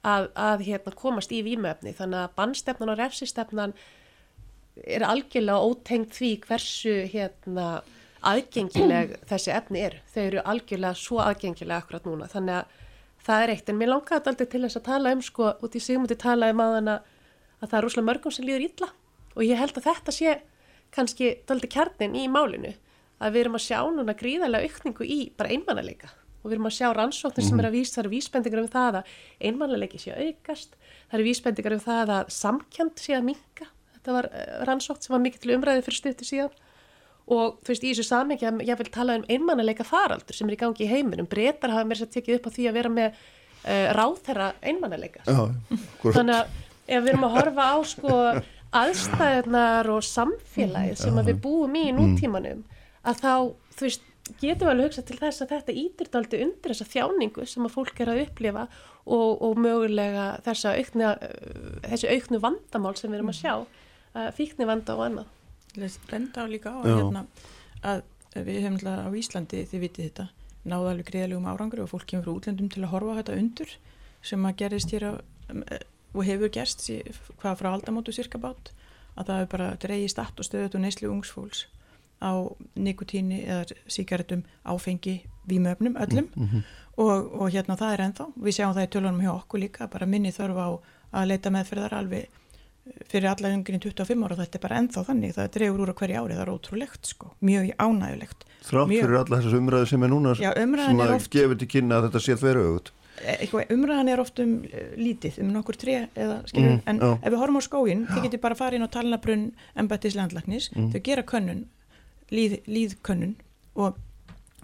að, 0.08 0.30
að 0.36 0.66
hérna, 0.68 0.94
komast 0.96 1.32
í 1.36 1.42
vímefni 1.46 1.94
þannig 1.96 2.24
að 2.24 2.36
bannstefnan 2.38 2.94
og 2.94 3.00
refsistefnan 3.00 3.74
er 4.88 5.04
algjörlega 5.04 5.60
ótengt 5.60 6.14
því 6.16 6.34
hversu 6.46 6.94
hérna, 7.12 7.82
aðgengileg 8.26 9.18
þessi 9.28 9.52
efni 9.56 9.84
er. 9.84 9.98
Þau 10.14 10.22
eru 10.24 10.44
algjörlega 10.54 11.00
svo 11.00 11.20
aðgengilega 11.24 11.84
akkurat 11.84 12.08
núna. 12.08 12.30
Þannig 12.32 12.62
að 12.62 12.78
það 13.26 13.44
er 13.44 13.54
eitt. 13.54 13.72
En 13.72 13.80
mér 13.80 13.92
langaði 13.92 14.16
þetta 14.16 14.34
aldrei 14.34 14.52
til 14.54 14.62
þess 14.66 14.80
að 14.80 14.88
tala 14.88 15.16
um 15.16 15.24
sko 15.26 15.50
út 15.66 15.76
í 15.76 15.84
sigmundi 15.84 16.20
talaði 16.20 16.58
maðan 16.60 16.94
að, 16.96 17.10
að 17.60 17.68
það 17.68 17.78
er 17.80 17.88
rúslega 17.88 18.10
mörgum 18.12 18.36
sem 18.36 18.48
líður 18.48 18.68
illa. 18.70 18.92
Og 19.36 19.44
ég 19.48 19.60
held 19.60 19.80
að 19.80 19.90
þetta 19.90 20.16
sé 20.16 20.38
kannski 20.96 21.34
daldi 21.48 21.72
kjarnin 21.72 22.16
í 22.16 22.28
málinu. 22.32 22.74
Að 23.20 23.36
við 23.36 23.44
erum 23.44 23.60
að 23.60 23.66
sjá 23.68 23.80
núna 23.84 24.16
gríðarlega 24.16 24.72
aukningu 24.72 25.08
í 25.08 25.20
bara 25.36 25.52
einmannaleika 25.52 26.14
og 26.40 26.48
við 26.48 26.56
erum 26.56 26.70
að 26.70 26.76
sjá 26.78 26.88
rannsóknir 26.96 27.46
sem 27.46 27.60
er 27.60 27.68
að 27.70 27.76
vísa, 27.76 27.96
það 27.96 28.04
eru 28.04 28.14
vísbendingar 28.14 28.62
um 28.64 28.72
það 28.72 29.00
að 29.00 29.12
einmannaleiki 29.50 30.00
sé 30.00 30.14
að 30.14 30.30
aukast, 30.30 30.78
það 31.10 31.18
eru 31.20 31.28
vísbendingar 31.28 31.76
um 31.76 31.84
það 31.84 32.14
að 32.16 32.32
samkjönd 32.36 33.04
sé 33.04 33.18
að 33.18 33.26
minka, 33.30 33.68
þetta 33.98 34.16
var 34.16 34.30
eh, 34.32 34.54
rannsókn 34.70 35.06
sem 35.06 35.16
var 35.16 35.24
mikið 35.26 35.44
til 35.44 35.56
umræði 35.58 35.86
fyrir 35.88 36.00
stuttu 36.00 36.28
síðan. 36.28 36.56
Og 37.30 37.60
þú 37.62 37.74
veist 37.74 37.84
í 37.84 37.92
þessu 37.92 38.08
samhengi 38.08 38.48
að 38.50 38.64
ég 38.66 38.80
vil 38.80 38.88
tala 38.90 39.20
um 39.20 39.28
einmannaleika 39.30 39.86
faraldur 39.86 40.38
sem 40.38 40.50
er 40.50 40.56
í 40.56 40.62
gangi 40.64 40.88
í 40.88 40.90
heiminum, 40.90 41.28
breytar 41.30 41.76
hafa 41.76 41.86
mér 41.86 42.00
sér 42.00 42.10
tekið 42.16 42.40
upp 42.40 42.50
á 42.50 42.56
því 42.56 42.66
að 42.72 42.80
vera 42.80 42.94
með 42.96 43.20
uh, 43.20 43.90
ráðherra 44.00 44.48
einmannaleika 44.66 45.22
Já, 45.28 45.44
hvort, 46.02 46.16
þannig 46.16 46.40
að 46.40 46.56
ef 46.90 47.04
við 47.04 47.12
erum 47.12 47.28
að 47.28 47.36
horfa 47.36 47.68
á 47.70 47.78
sko 47.86 48.16
aðstæðunar 48.80 49.90
og 49.94 50.06
samfélagið 50.06 51.02
sem 51.04 51.22
að 51.22 51.32
við 51.32 51.42
búum 51.46 51.78
í 51.78 51.86
nútímanum 51.94 52.66
að 53.08 53.22
þá, 53.22 53.34
þú 53.78 53.88
veist, 53.88 54.09
getum 54.40 54.68
við 54.68 54.72
alveg 54.74 54.88
hugsað 54.88 55.06
til 55.10 55.18
þess 55.20 55.44
að 55.44 55.52
þetta 55.54 55.76
ítir 55.82 56.10
daldi 56.14 56.40
undir 56.46 56.74
þessa 56.74 56.88
þjáningu 56.94 57.46
sem 57.50 57.66
að 57.68 57.76
fólk 57.76 58.02
er 58.04 58.12
að 58.14 58.22
upplifa 58.26 58.66
og, 59.06 59.42
og 59.46 59.60
mögulega 59.62 60.26
þessa 60.46 60.74
aukna, 60.78 61.14
þessi 61.86 62.12
auknu 62.14 62.42
vandamál 62.44 62.96
sem 63.00 63.12
við 63.12 63.20
erum 63.20 63.32
að 63.34 63.40
sjá, 63.40 63.54
uh, 63.64 64.30
fíkni 64.38 64.68
vanda 64.70 64.98
og 64.98 65.06
annað. 65.08 65.32
Benda 66.10 66.44
á 66.44 66.48
líka 66.50 66.74
á 66.74 66.78
að, 66.82 66.90
hérna, 66.92 67.24
að 67.86 68.04
við 68.36 68.62
höfum 68.66 68.80
alltaf 68.80 69.08
á 69.08 69.20
Íslandi, 69.22 69.64
þið 69.70 69.86
vitið 69.86 70.10
þetta, 70.10 70.28
náðu 70.70 70.92
alveg 70.92 71.10
greiðalegum 71.10 71.50
árangri 71.50 71.84
og 71.86 71.92
fólk 71.94 72.10
kemur 72.10 72.28
frá 72.28 72.34
útlöndum 72.36 72.70
til 72.74 72.84
að 72.84 72.94
horfa 72.94 73.16
á 73.16 73.20
þetta 73.22 73.40
undur 73.40 73.74
sem 74.26 74.46
að 74.46 74.60
gerist 74.60 74.94
hér 74.94 75.08
á, 75.08 75.12
eh, 75.72 75.84
og 76.14 76.26
hefur 76.28 76.52
gerst 76.54 76.86
hvað 77.40 77.60
frá 77.62 77.70
aldamótu 77.72 78.14
sirkabát 78.14 78.74
að 79.16 79.30
það 79.30 79.40
hefur 79.40 79.52
bara 79.54 79.70
dreigið 79.82 80.14
statt 80.14 80.42
og 80.42 80.48
stöðut 80.48 80.76
og 80.76 80.84
neyslu 80.84 81.12
ungsfólks 81.14 81.66
á 82.22 82.32
nikotíni 82.76 83.44
eða 83.46 83.66
síkaretum 83.88 84.44
áfengi 84.66 85.22
vímöfnum 85.48 85.96
öllum. 85.98 86.28
Og, 87.00 87.32
og 87.42 87.48
hérna 87.54 87.78
það 87.80 87.94
er 87.96 88.02
ennþá. 88.10 88.26
Við 88.44 88.56
sjáum 88.58 88.74
það 88.76 88.84
í 88.88 88.92
tölunum 88.92 89.22
hjá 89.24 89.32
okkur 89.38 89.60
líka 89.64 89.88
bara 89.90 90.06
minni 90.06 90.32
þörf 90.36 90.58
á 90.60 90.68
að 91.16 91.28
leita 91.32 91.50
meðferðar 91.56 91.94
alveg 91.96 92.28
fyrir 93.08 93.30
alla 93.30 93.52
yngri 93.54 93.78
en 93.78 93.84
25 93.86 94.26
ára. 94.28 94.36
Þetta 94.42 94.58
er 94.60 94.64
bara 94.66 94.80
ennþá 94.82 95.04
þannig. 95.08 95.34
Það 95.38 95.52
dregur 95.56 95.84
úr 95.86 95.92
á 95.94 96.00
hverju 96.02 96.20
ári, 96.20 96.36
það 96.36 96.44
er 96.46 96.52
ótrúlegt 96.54 97.06
sko. 97.14 97.32
Mjög 97.46 97.72
ánægulegt 97.80 98.46
þrátt 98.68 98.90
mjög- 98.92 99.04
fyrir 99.06 99.18
alla 99.22 99.38
þessar 99.40 99.60
umræðu 99.62 99.88
sem 99.88 100.04
er 100.04 100.10
núna 100.12 100.34
Já, 100.36 100.52
sem 100.54 101.00
að 101.00 101.16
oft- 101.16 101.32
gefur 101.32 101.58
til 101.58 101.68
kynna 101.72 101.96
að 102.02 102.10
þetta 102.10 102.20
sé 102.26 102.36
þverju 102.36 102.66
auðvut 102.68 102.92
eitthvað, 103.20 103.72
umræðan 103.76 104.10
er 104.10 104.20
oft 104.20 104.40
um 104.40 104.52
eh, 104.72 104.92
lítið, 104.96 105.40
um 105.44 105.50
nokkur 105.52 105.76
tré 105.76 106.08
eða 106.16 106.38
skilur, 106.48 106.78
Mm, 106.78 106.82
en 106.88 107.00
já. 107.00 107.20
ef 107.24 107.34
við 107.34 107.40
horfum 107.40 107.58
á 107.60 107.64
skógin 107.68 108.06
þið 108.08 108.22
getur 108.24 108.40
bara 108.40 108.56
að 108.56 108.58
fara 108.58 108.76
inn 108.76 108.84
á 108.88 108.90
talnabrunn 108.92 109.52
embættis 109.76 110.16
landlagnis, 110.16 110.70
Mm. 110.76 110.92
þau 110.94 111.02
gera 111.04 111.24
könnun 111.24 111.66
líð, 112.34 112.60
líðkönnun 112.68 113.36
og, 113.80 113.98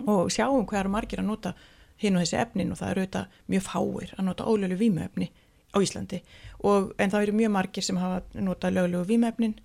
og 0.05 0.29
sjáum 0.33 0.67
hvað 0.67 0.83
eru 0.83 0.93
margir 0.93 1.21
að 1.23 1.29
nota 1.31 1.55
hinn 2.01 2.17
og 2.17 2.25
þessi 2.25 2.39
efnin 2.41 2.73
og 2.73 2.79
það 2.79 2.91
eru 2.91 3.03
auðvitað 3.05 3.41
mjög 3.53 3.65
fáir 3.65 4.13
að 4.17 4.25
nota 4.27 4.47
ólölu 4.51 4.77
vímuefni 4.79 5.29
á 5.75 5.77
Íslandi. 5.83 6.21
Og, 6.63 6.93
en 6.99 7.11
það 7.11 7.27
eru 7.27 7.37
mjög 7.41 7.53
margir 7.55 7.85
sem 7.85 7.99
hafa 7.99 8.23
nota 8.39 8.71
lögulegu 8.71 9.05
vímuefnin 9.09 9.55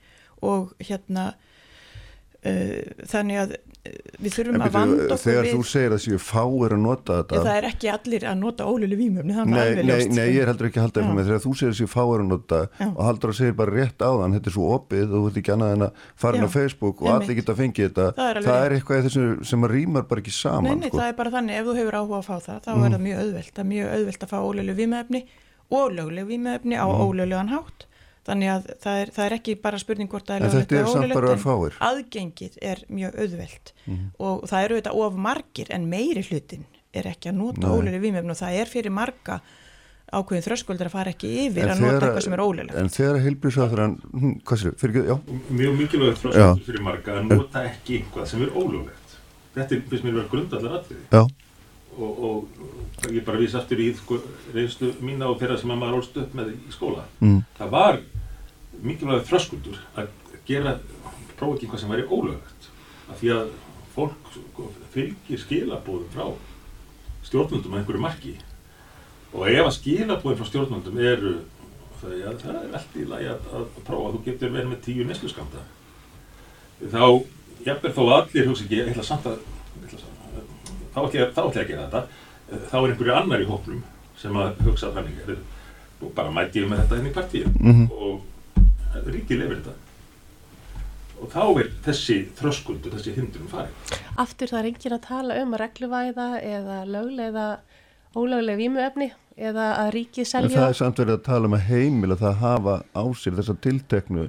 og 0.43 0.75
hérna 0.83 1.33
þannig 2.41 3.37
að 3.43 3.51
uh, 3.53 3.91
við 4.25 4.33
þurfum 4.37 4.63
að 4.65 4.73
vanda 4.73 5.03
okkur 5.05 5.21
þegar 5.25 5.45
við 5.47 5.55
þú 5.57 5.65
segir 5.71 5.93
að 5.97 6.01
séu 6.05 6.19
fáir 6.25 6.73
að 6.77 6.81
nota 6.85 7.17
þetta 7.21 7.41
það 7.45 7.57
er 7.61 7.67
ekki 7.71 7.91
allir 7.93 8.25
að 8.31 8.39
nota 8.41 8.65
ólölu 8.71 8.97
vímöfni, 9.01 9.35
Nei, 9.37 9.45
nei, 9.51 9.83
nei, 9.85 10.01
sko. 10.07 10.25
ég 10.25 10.39
er 10.41 10.51
heldur 10.53 10.69
ekki 10.71 10.81
að 10.81 10.87
halda 10.87 11.01
eitthvað 11.03 11.19
með 11.21 11.29
þegar 11.31 11.43
þú 11.45 11.53
segir 11.61 11.75
þessi 11.75 11.89
fáir 11.93 12.23
að 12.25 12.29
nota 12.31 12.61
Já. 12.81 12.87
og 12.95 13.03
haldur 13.11 13.33
að 13.35 13.39
segir 13.41 13.57
bara 13.61 13.75
rétt 13.77 14.05
áðan, 14.09 14.37
þetta 14.39 14.51
er 14.53 14.57
svo 14.57 14.71
opið 14.79 15.05
þú 15.13 15.23
veit 15.27 15.41
ekki 15.43 15.55
annað 15.57 15.75
en 15.77 15.87
að 15.89 16.07
fara 16.25 16.41
inn 16.41 16.49
á 16.49 16.57
Facebook 16.57 17.03
og 17.05 17.13
allir 17.17 17.39
geta 17.41 17.57
fengið 17.61 17.91
þetta 17.91 18.09
Það 18.21 18.31
er 18.31 18.43
það 18.49 18.65
er 18.71 18.77
eitthvað 18.79 19.11
sem 19.51 19.69
að 19.69 19.75
rýmar 19.77 20.09
bara 20.09 20.25
ekki 20.25 20.33
Nei, 20.35 20.41
saman 20.41 20.81
nei, 20.81 20.89
sko. 20.89 20.99
það 21.03 21.13
er 21.13 21.19
bara 21.21 21.35
þannig, 21.37 21.61
ef 21.61 21.69
þú 21.71 21.77
hefur 21.81 21.99
áhuga 22.01 22.19
að 22.23 22.27
fá 22.31 22.37
það, 22.49 22.59
þá 22.65 22.71
Mm. 22.81 22.85
er 22.87 22.91
það 22.97 23.03
mjög 23.05 23.21
auðvelt. 23.21 23.53
Það 23.55 23.63
er 23.65 23.71
mjög 23.75 23.89
auðvelt 23.97 24.25
að 24.25 24.31
fá 24.31 24.39
ólölu 24.41 24.75
vímöfni 24.81 25.21
lögleg 25.71 26.27
vímöfni 26.27 26.75
á 26.81 26.87
Mm. 26.89 27.01
ólöglegan 27.05 27.49
hátt. 27.53 27.87
Þannig 28.27 28.51
að 28.53 28.67
það 28.85 28.99
er, 29.03 29.11
það 29.17 29.25
er 29.27 29.35
ekki 29.39 29.55
bara 29.63 29.79
spurning 29.81 30.09
hvort 30.13 30.29
er 30.31 30.43
En 30.45 30.51
þetta 30.51 30.77
er 30.81 31.41
fáir. 31.41 31.79
aðgengið 31.81 32.59
er 32.63 32.83
mjög 32.91 33.17
auðvelt 33.23 33.73
Mhm. 33.87 34.11
og 34.19 34.43
það 34.51 34.65
eru 34.65 34.81
þetta 34.81 34.93
of 34.95 35.15
margir 35.17 35.67
en 35.71 35.87
meiri 35.91 36.23
hlutin 36.29 36.65
er 36.93 37.05
ekki 37.05 37.31
að 37.31 37.35
nota 37.41 37.61
Nei. 37.67 37.71
ólölu 37.71 38.01
vímöfni 38.03 38.31
og 38.31 38.37
það 38.37 38.61
er 38.61 38.67
fyrir 38.67 38.91
marga 38.93 39.41
ákveðin 40.13 40.43
þröskuldar 40.43 40.89
að 40.91 40.91
fara 40.91 41.11
ekki 41.15 41.29
yfir 41.47 41.63
En 41.63 41.71
að 41.71 41.81
nota 41.81 42.07
eitthvað 42.07 42.23
sem 42.25 42.33
er 42.33 42.41
ólöglegt. 42.43 42.79
En 42.81 42.89
þegar 42.89 43.19
heilbríðsáþurann, 43.25 43.93
hm, 44.11 44.33
mjög 45.55 45.77
mikilvægt 45.79 46.19
frásöldur 46.19 46.65
fyrir 46.67 46.83
marga 46.83 47.13
að 47.21 47.29
nota 47.31 47.63
ekki 47.65 48.01
eitthvað 48.03 48.27
sem 48.27 48.43
er 48.43 48.49
ólöglegt. 48.51 49.15
Þetta 49.55 49.73
er, 49.77 49.83
vera 50.17 50.29
grundallar 50.33 50.81
atriði. 50.81 51.05
Og, 52.01 52.21
og 52.25 53.11
ég 53.13 53.25
bara 53.27 53.41
vísa 53.41 53.59
aftur 53.61 53.81
í 53.83 53.91
sko, 53.99 54.17
reynslu 54.55 54.93
mína 55.05 55.27
og 55.29 55.39
þeirra 55.41 55.59
sem 55.61 55.73
að 55.75 55.81
maður 55.83 55.99
ólst 56.01 56.17
upp 56.23 56.35
með 56.39 56.53
í 56.55 56.73
skóla. 56.73 57.03
mm, 57.21 57.41
Það 57.59 57.71
var 57.75 57.99
mikilvægt 58.83 59.29
þröskuldur 59.29 59.81
að 60.01 60.09
gera, 60.49 60.77
prófa 61.37 61.57
ekki 61.59 61.67
eitthvað 61.67 61.81
sem 61.83 61.93
væri 61.93 62.07
ólöglegt. 62.09 62.69
Af 63.11 63.21
því 63.21 63.33
að 63.37 63.51
fólk 63.95 64.31
sko, 64.33 64.69
fylgir 64.95 65.43
skilabóðum 65.43 66.09
frá 66.15 66.27
stjórnvöldum 67.29 67.75
að 67.75 67.83
einhverju 67.83 68.01
marki. 68.07 68.35
Og 69.35 69.45
ef 69.51 69.67
að 69.67 69.77
skilabóðum 69.77 70.39
frá 70.41 70.49
stjórnvöldum 70.49 70.99
eru 71.05 71.35
þau 72.01 72.15
að 72.31 72.39
það 72.41 72.57
er 72.63 72.77
allt 72.79 72.97
í 72.97 73.05
lagi 73.11 73.29
að, 73.35 73.51
að 73.61 73.67
prófa, 73.85 74.15
þú 74.17 74.23
getur 74.25 74.55
verið 74.55 74.71
með 74.73 74.81
tíu 74.87 75.05
nesluskamta 75.05 75.67
þá, 76.81 77.03
jafnveg 77.67 77.93
þó 77.93 78.03
allir 78.17 78.47
hugsa 78.49 78.65
ekki, 78.65 78.79
ég 78.81 78.89
ætla 78.95 79.05
samt 79.05 79.27
ég 79.29 79.35
að- 79.35 79.43
þá 80.95 80.99
ætla 81.07 81.21
ég 81.21 81.35
þá 81.37 81.41
ætla 81.47 81.61
ég 81.61 81.65
að 81.65 81.71
gera 81.73 81.87
þetta, 81.87 82.03
þá 82.71 82.75
er 82.81 82.89
einhverju 82.95 83.15
annar 83.21 83.45
í 83.45 83.49
hóknum 83.51 83.83
sem 84.21 84.33
að 84.37 84.59
hugsa 84.67 84.91
þannig, 84.97 85.21
er, 85.29 85.37
og 86.03 86.15
bara 86.17 86.31
mæti 86.35 86.61
ég 86.63 86.69
með 86.71 86.83
þetta 86.85 86.97
henni 87.01 87.11
í 87.11 87.17
partíu 87.19 87.47
Mhm. 87.61 87.87
og 87.91 89.07
ríkið 89.07 89.39
lefur 89.45 89.57
þetta. 89.61 89.75
Og 91.21 91.29
þá 91.29 91.43
er 91.61 91.67
þessi 91.85 92.15
þröskuld 92.39 92.87
og 92.89 92.95
þessi 92.97 93.13
hindrun 93.15 93.49
farið. 93.53 93.97
Aftur 94.19 94.49
það 94.49 94.59
er 94.63 94.69
enginn 94.71 94.95
að 94.97 95.03
tala 95.05 95.35
um 95.43 95.53
að 95.55 95.61
regluvæða 95.67 96.29
eða 96.43 96.79
lögleiða 96.89 97.45
ólöglega 98.17 98.57
vímuefni 98.63 99.11
eða 99.39 99.67
að 99.83 99.91
ríkið 99.99 100.25
En 100.25 100.31
selja. 100.33 100.57
það 100.57 100.69
er 100.73 100.79
samt 100.81 100.97
verið 101.03 101.19
að 101.19 101.23
tala 101.29 101.45
um 101.51 101.55
að 101.59 101.67
heimila 101.69 102.17
það 102.17 102.35
hafa 102.41 102.75
á 102.97 103.03
sér 103.21 103.37
þessa 103.37 103.57
tilteknu 103.61 104.25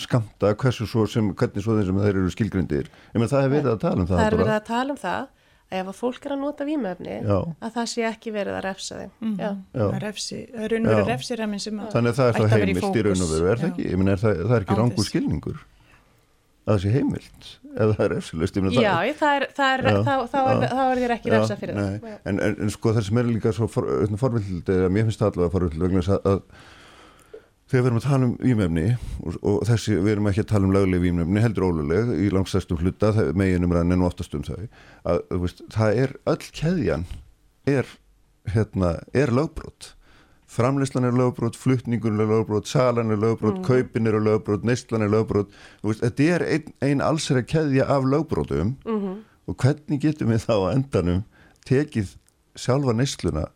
skamta, 0.00 0.54
hversu 0.54 0.86
svo 0.88 1.04
sem, 1.06 1.28
hvernig 1.34 1.62
svo 1.62 1.76
þeim 1.76 1.86
sem 1.90 2.00
þeir 2.00 2.16
eru 2.16 2.30
skilgrindir. 2.32 2.88
Ég 3.14 3.20
menn 3.20 3.28
það 3.28 3.44
er 3.44 3.52
verið 3.54 3.72
að 3.74 3.80
tala 3.84 4.00
um 4.00 4.06
það. 4.08 4.16
það 4.18 4.26
er 4.32 4.36
verið 4.40 4.56
að 4.56 4.64
tala 4.72 4.90
um 4.96 5.00
það 5.04 5.28
að 5.70 5.80
ef 5.80 5.90
að 5.90 5.98
fólk 6.00 6.26
er 6.26 6.34
að 6.34 6.40
nota 6.42 6.66
vímuefni 6.66 7.16
Já. 7.22 7.36
að 7.62 7.74
það 7.76 7.88
sé 7.92 8.06
ekki 8.08 8.32
verið 8.34 8.56
að 8.58 8.64
refsa 8.66 9.00
þeim. 9.00 9.34
Já. 9.38 9.50
Það 9.74 9.94
er 9.96 10.04
refsi, 10.06 10.38
það 10.50 10.64
er 10.66 10.74
raun 10.74 10.86
og 10.86 10.94
veru 10.94 11.04
Já. 11.04 11.10
refsiramin 11.12 11.62
sem 11.62 11.80
að 11.80 11.92
Þannig 11.94 12.10
að 12.10 12.18
það 12.20 12.30
er 12.30 12.40
að 12.40 12.46
í 12.46 12.54
heimilt 12.56 12.80
í 12.80 12.86
fókus. 12.86 13.04
raun 13.06 13.26
og 13.26 13.34
veru, 13.34 13.50
er 13.50 13.60
það 13.62 13.70
ekki? 13.70 13.86
Ég 13.90 14.00
menn, 14.00 14.10
er 14.10 14.22
það, 14.24 14.40
það 14.40 14.56
er 14.56 14.66
ekki 14.66 14.78
rangur 14.80 15.08
skilningur 15.10 15.60
að 16.60 16.74
það 16.74 16.82
sé 16.82 16.94
heimilt 16.94 17.52
eða 17.70 17.94
það 17.94 18.04
er 18.04 18.12
refsilust. 18.16 18.58
Já, 18.74 18.96
það 19.20 19.36
er, 19.36 19.46
það 19.56 19.70
er, 19.70 19.86
þá, 20.08 20.12
þá, 20.32 20.38
er, 20.40 20.66
er 20.74 21.00
þér 21.04 21.14
ekki 21.16 21.32
refsa 21.34 21.56
fyrir 21.60 21.78
það. 21.78 22.10
En, 22.24 22.40
en, 22.42 22.58
en 22.66 22.74
sko 22.74 22.92
það 22.96 23.06
sem 23.06 23.20
er 23.22 23.30
líka 23.30 23.54
svo 23.54 23.70
for, 23.70 23.88
forvild, 24.20 24.70
eða 24.74 24.90
mér 24.92 25.06
finnst 25.08 25.22
það 25.22 25.32
allavega 25.32 25.54
forvild 25.54 25.84
vegna 25.84 26.02
þess 26.02 26.16
að, 26.16 26.28
að 26.34 26.68
þegar 27.70 27.84
við 27.84 27.88
erum 27.90 28.00
að 28.00 28.06
tala 28.08 28.26
um 28.26 28.34
vímefni 28.40 28.86
og, 29.22 29.36
og 29.46 29.60
þessi, 29.68 29.94
við 30.00 30.12
erum 30.16 30.28
ekki 30.30 30.42
að 30.42 30.50
tala 30.50 30.66
um 30.66 30.74
lögleg 30.74 31.04
vímefni, 31.04 31.42
heldur 31.44 31.68
óluleg 31.68 32.10
í 32.18 32.30
langstæstum 32.34 32.80
hluta, 32.82 33.12
meginum 33.38 33.74
rann 33.76 33.94
en 33.94 34.04
oftast 34.06 34.34
um 34.34 34.42
þau, 34.46 34.66
að 35.06 35.22
veist, 35.44 35.62
það 35.70 36.02
er 36.04 36.14
öll 36.32 36.50
keðjan 36.56 37.06
er, 37.70 37.88
hérna, 38.50 38.96
er 39.14 39.32
lögbrot. 39.36 39.94
Framleyslan 40.50 41.06
er 41.06 41.14
lögbrot, 41.14 41.54
flutningun 41.54 42.18
er 42.18 42.26
lögbrot 42.26 42.66
salan 42.66 43.14
er 43.14 43.20
lögbrot, 43.22 43.60
kaupin 43.66 44.10
er 44.10 44.18
lögbrot 44.18 44.66
neyslan 44.66 45.06
er 45.06 45.12
lögbrot, 45.12 45.52
þú 45.84 45.92
veist, 45.92 46.02
þetta 46.02 46.30
er 46.34 46.46
ein, 46.48 46.72
ein 46.82 47.04
allsera 47.06 47.44
keðja 47.46 47.86
af 47.86 48.08
lögbrotum. 48.10 48.74
Og 49.46 49.56
hvernig 49.62 50.02
getum 50.02 50.34
við 50.34 50.42
þá 50.48 50.54
á 50.58 50.74
endanum 50.74 51.22
tekið 51.66 52.16
sjálfa 52.58 52.96
neysluna 52.98 53.46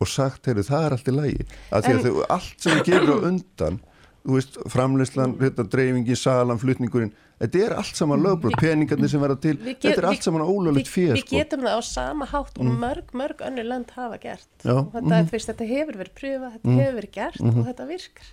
og 0.00 0.08
sagt, 0.08 0.46
heyrðu, 0.48 0.64
það 0.70 0.84
er 0.86 0.92
allt 0.96 1.08
í 1.08 1.14
lagi. 1.16 1.46
Að 1.70 1.82
því 1.84 1.90
að 1.90 1.98
En- 1.98 2.04
þau, 2.04 2.26
allt 2.36 2.60
sem 2.66 2.78
við 2.78 2.84
gerum 2.90 3.10
á 3.10 3.18
undan 3.30 3.80
þú 4.20 4.34
veist, 4.36 4.56
framleyslan, 4.68 5.34
hérna, 5.40 5.64
dreifingi 5.72 6.16
salan, 6.16 6.58
flutningurinn, 6.60 7.12
þetta 7.40 7.60
er 7.64 7.72
allt 7.80 7.96
saman 7.96 8.20
lögbrot, 8.20 8.56
peningarnir 8.60 9.08
sem 9.08 9.20
verða 9.22 9.38
til 9.40 9.54
get- 9.56 9.80
þetta 9.80 9.98
er 10.02 10.08
allt 10.10 10.22
saman 10.26 10.42
Við, 10.44 10.90
fér 10.92 11.14
við 11.16 11.22
sko. 11.24 11.36
getum 11.38 11.60
það 11.64 11.78
á 11.80 11.82
sama 11.84 12.26
hátt 12.26 12.58
og 12.60 12.66
mörg, 12.66 13.12
mörg 13.16 13.40
önnur 13.48 13.64
land 13.64 13.90
hafa 13.96 14.18
gert. 14.20 14.48
Já, 14.62 14.76
Og 14.76 14.92
Þetta, 14.92 15.22
þú 15.24 15.30
veist, 15.32 15.48
þetta 15.48 15.68
hefur 15.70 15.96
verið 16.02 16.14
pröfað, 16.20 16.52
þetta 16.58 16.76
hefur 16.80 16.98
verið 17.00 17.12
gert 17.12 17.40
og 17.40 17.64
þetta 17.70 17.86
virkar. 17.88 18.28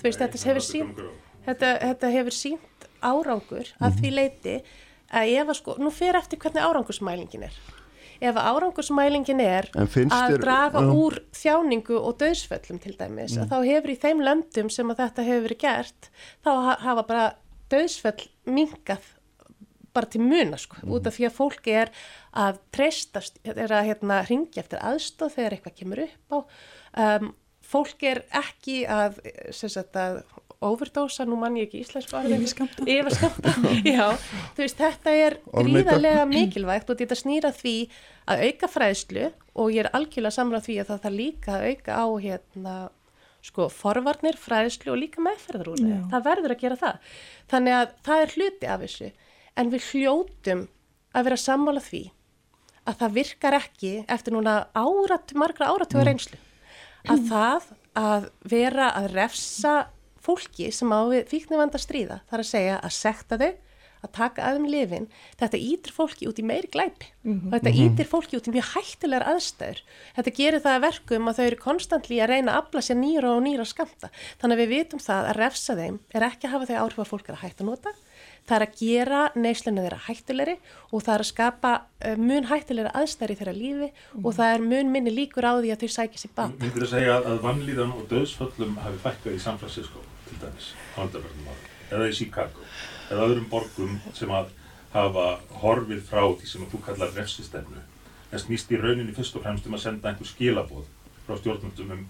Þú 0.00 0.02
veist, 0.08 0.18
þetta 0.24 0.44
hefur 0.48 0.64
sínt 0.64 1.02
þetta, 1.46 1.68
þetta 1.80 2.12
hefur 2.16 2.32
sínt 2.32 2.88
árangur 3.02 3.66
að 3.80 4.00
því 4.00 4.10
leiti 4.14 4.62
að 5.12 5.34
ef 5.36 5.48
að 5.48 5.56
sko, 5.56 5.74
nú 5.78 5.90
fer 5.92 6.14
eftir 6.14 6.38
hvernig 6.38 6.64
árangursmælingin 6.64 7.42
er 7.44 7.52
ef 8.20 8.36
árangursmælingin 8.36 9.40
er 9.40 9.68
að 9.74 10.36
draga 10.42 10.82
já. 10.84 10.90
úr 10.92 11.18
þjáningu 11.36 11.96
og 12.00 12.18
döðsföllum 12.20 12.80
til 12.82 12.96
dæmis, 12.98 13.36
að 13.40 13.48
þá 13.52 13.58
hefur 13.70 13.94
í 13.94 14.00
þeim 14.02 14.20
löndum 14.26 14.70
sem 14.70 14.90
að 14.92 15.00
þetta 15.04 15.26
hefur 15.28 15.46
verið 15.48 15.62
gert 15.64 16.10
þá 16.44 16.50
ha- 16.66 16.78
hafa 16.84 17.06
bara 17.08 17.24
döðsföll 17.72 18.28
minkað 18.46 19.08
bara 19.92 20.06
til 20.06 20.20
muna 20.22 20.58
sko, 20.60 20.76
út 20.86 21.06
af 21.08 21.16
því 21.16 21.26
að 21.26 21.34
fólk 21.34 21.66
er 21.66 21.90
að 22.38 22.60
treystast, 22.70 23.40
er 23.42 23.72
að 23.74 23.88
hérna 23.88 24.20
ringja 24.28 24.62
eftir 24.62 24.78
aðstóð 24.86 25.34
þegar 25.34 25.56
eitthvað 25.56 25.78
kemur 25.80 26.02
upp 26.04 26.30
á. 26.30 26.38
Um, 26.94 27.32
fólk 27.70 28.02
er 28.06 28.22
ekki 28.30 28.84
að, 28.86 29.18
sem 29.54 29.72
sagt 29.72 29.98
að 29.98 30.22
overdósa, 30.60 31.24
nú 31.24 31.38
mann 31.40 31.56
ég 31.56 31.68
ekki 31.68 31.80
íslensku 31.80 32.16
orðið 32.18 32.42
Yfirskamta. 32.42 32.84
yfirskamta, 32.84 33.52
já 33.96 34.06
þú 34.56 34.60
veist, 34.60 34.80
þetta 34.80 35.14
er 35.16 35.36
gríðarlega 35.48 36.26
mikilvægt 36.28 36.92
og 36.92 37.00
þetta 37.00 37.16
snýra 37.16 37.50
því 37.56 37.74
að 38.28 38.42
auka 38.48 38.68
fræðslu 38.68 39.26
og 39.56 39.70
ég 39.72 39.86
er 39.86 39.90
algjörlega 39.96 40.36
samráð 40.36 40.66
því 40.68 40.76
að 40.82 40.90
það 40.90 41.00
þarf 41.06 41.16
líka 41.16 41.54
að 41.56 41.66
auka 41.70 41.96
á 41.96 42.06
hérna 42.26 42.74
sko 43.40 43.70
forvarnir, 43.72 44.36
fræðslu 44.36 44.92
og 44.92 45.00
líka 45.00 45.22
meðferðarúrið, 45.24 45.88
Já. 45.88 46.00
það 46.12 46.24
verður 46.28 46.54
að 46.54 46.60
gera 46.60 46.76
það. 46.82 47.12
Þannig 47.48 47.76
að 47.78 47.94
það 48.04 48.24
er 48.24 48.34
hluti 48.36 48.68
af 48.68 48.82
þessu. 48.84 49.08
En 49.56 49.70
við 49.72 49.86
hljótum 49.94 50.64
að 51.16 51.26
vera 51.30 51.38
sammála 51.40 51.82
því 51.84 52.02
að 52.84 52.98
það 53.00 53.16
virkar 53.16 53.56
ekki 53.56 53.92
eftir 54.12 54.36
núna 54.36 54.56
árat, 54.76 55.32
margra 55.40 55.70
áratuga 55.72 56.04
reynslu. 56.10 56.36
Að 57.08 57.24
það 57.30 57.70
að 57.96 58.28
vera 58.52 58.90
að 59.00 59.08
refsa 59.14 59.74
fólki 60.20 60.70
sem 60.74 60.92
á 60.92 61.00
við 61.10 61.26
fíknivanda 61.30 61.80
stríða 61.80 62.20
þar 62.30 62.44
að 62.44 62.50
segja 62.50 62.78
að 62.80 62.96
sekta 62.96 63.40
þau 63.40 63.52
að 64.00 64.12
taka 64.16 64.44
að 64.46 64.56
þeim 64.56 64.68
lifin, 64.72 65.06
þetta 65.40 65.58
ítir 65.60 65.92
fólki 65.92 66.28
út 66.30 66.38
í 66.40 66.44
meiri 66.46 66.70
glæpi. 66.72 67.10
Og 67.28 67.50
þetta 67.52 67.72
ítir 67.84 68.08
fólki 68.08 68.38
út 68.38 68.48
í 68.48 68.54
mjög 68.54 68.70
hættulegar 68.72 69.26
aðstæður. 69.28 69.82
Þetta 70.16 70.32
gerir 70.38 70.62
það 70.64 70.76
að 70.78 70.84
verkum 70.86 71.28
að 71.28 71.36
þau 71.36 71.44
eru 71.44 71.58
konstantli 71.60 72.20
að 72.20 72.30
reyna 72.32 72.54
að 72.54 72.62
afla 72.62 72.84
sér 72.86 72.96
nýra 72.96 73.34
og 73.34 73.42
nýra 73.44 73.66
skamta 73.68 74.08
þannig 74.40 74.56
að 74.56 74.62
við 74.62 74.72
vitum 74.72 75.04
það 75.04 75.28
að 75.28 75.36
refsa 75.40 75.76
þeim 75.76 75.98
er 76.16 76.26
ekki 76.30 76.48
að 76.48 76.54
hafa 76.54 76.70
þau 76.70 76.78
áhrif 76.80 77.02
að 77.04 77.10
fólk 77.12 77.28
er 77.28 77.36
að 77.36 77.44
hætta 77.44 77.64
að 77.64 77.70
nota 77.70 77.94
það 78.48 78.56
er 78.56 78.64
að 78.66 78.76
gera 78.80 79.22
neyslunni 79.36 79.84
þeirra 79.84 80.00
hættulegri 80.06 80.56
og 80.90 81.04
það 81.06 81.14
er 81.14 81.24
að 81.24 81.28
skapa 81.30 81.72
uh, 81.80 82.14
mun 82.20 82.48
hættulegri 82.50 82.94
aðstæður 83.00 83.34
í 83.34 83.38
þeirra 83.40 83.56
lífi 83.56 83.90
og 84.22 84.30
það 84.38 84.54
er 84.54 84.64
mun 84.72 84.94
minni 84.94 85.14
líkur 85.14 85.48
á 85.48 85.52
því 85.58 85.74
að 85.74 85.84
þau 85.84 85.96
sækja 85.96 86.22
sér 86.22 86.34
bata. 86.36 86.60
Myndir 86.62 86.86
að 86.86 86.94
segja 86.94 87.18
að 87.20 87.42
vannlíðan 87.44 87.96
og 87.96 88.06
döðsföllum 88.12 88.78
hafi 88.84 89.02
fækkað 89.04 89.36
í 89.36 89.42
San 89.44 89.60
Francisco 89.60 90.06
til 90.28 90.40
dæmis 90.44 90.72
eða 91.90 92.06
í 92.06 92.14
Chicago 92.14 92.66
eða 93.10 93.26
öðrum 93.26 93.48
borgum 93.50 93.96
sem 94.14 94.30
að 94.30 94.52
hafa 94.94 95.26
horfið 95.62 96.02
frá 96.06 96.22
því 96.22 96.48
sem 96.50 96.66
þú 96.70 96.80
kallar 96.86 97.12
refsistefnu. 97.14 97.82
En 98.30 98.42
snýst 98.42 98.70
í 98.70 98.78
rauninni 98.78 99.14
fyrst 99.14 99.36
og 99.38 99.44
fremst 99.44 99.66
um 99.66 99.74
að 99.74 99.84
senda 99.84 100.10
einhver 100.10 100.28
skilaboð 100.28 100.86
frá 101.26 101.38
stjórnvöldum 101.38 101.94
um 101.96 102.04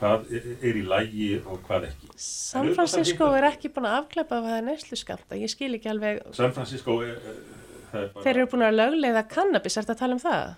hvað 0.00 0.26
er 0.34 0.78
í 0.78 0.82
lægi 0.84 1.28
og 1.42 1.62
hvað 1.66 1.88
ekki. 1.90 2.10
San 2.20 2.70
Francisco 2.76 3.30
er 3.36 3.48
ekki 3.50 3.70
búin 3.74 3.88
að 3.88 3.98
afklæpa 4.02 4.40
af 4.40 4.48
það 4.50 4.68
neyslu 4.68 4.98
skamta, 4.98 5.38
ég 5.38 5.52
skil 5.52 5.72
ekki 5.78 5.90
alveg 5.92 6.20
San 6.36 6.54
Francisco 6.56 6.98
er, 7.04 7.16
er, 7.16 7.40
það 7.92 8.02
er 8.02 8.12
bara... 8.14 8.26
þeir 8.26 8.34
eru 8.34 8.50
búin 8.52 8.66
að 8.68 8.78
lögleiða 8.80 9.24
kannabis, 9.30 9.76
er 9.76 9.86
þetta 9.86 9.96
að 9.96 10.02
tala 10.02 10.18
um 10.18 10.22
það? 10.24 10.54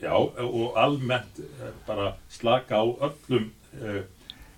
Já, 0.00 0.14
og 0.16 0.78
almennt 0.80 1.42
eh, 1.44 1.72
bara 1.86 2.14
slaka 2.32 2.80
á 2.80 2.84
öllum 2.88 3.50
uh, 3.76 4.00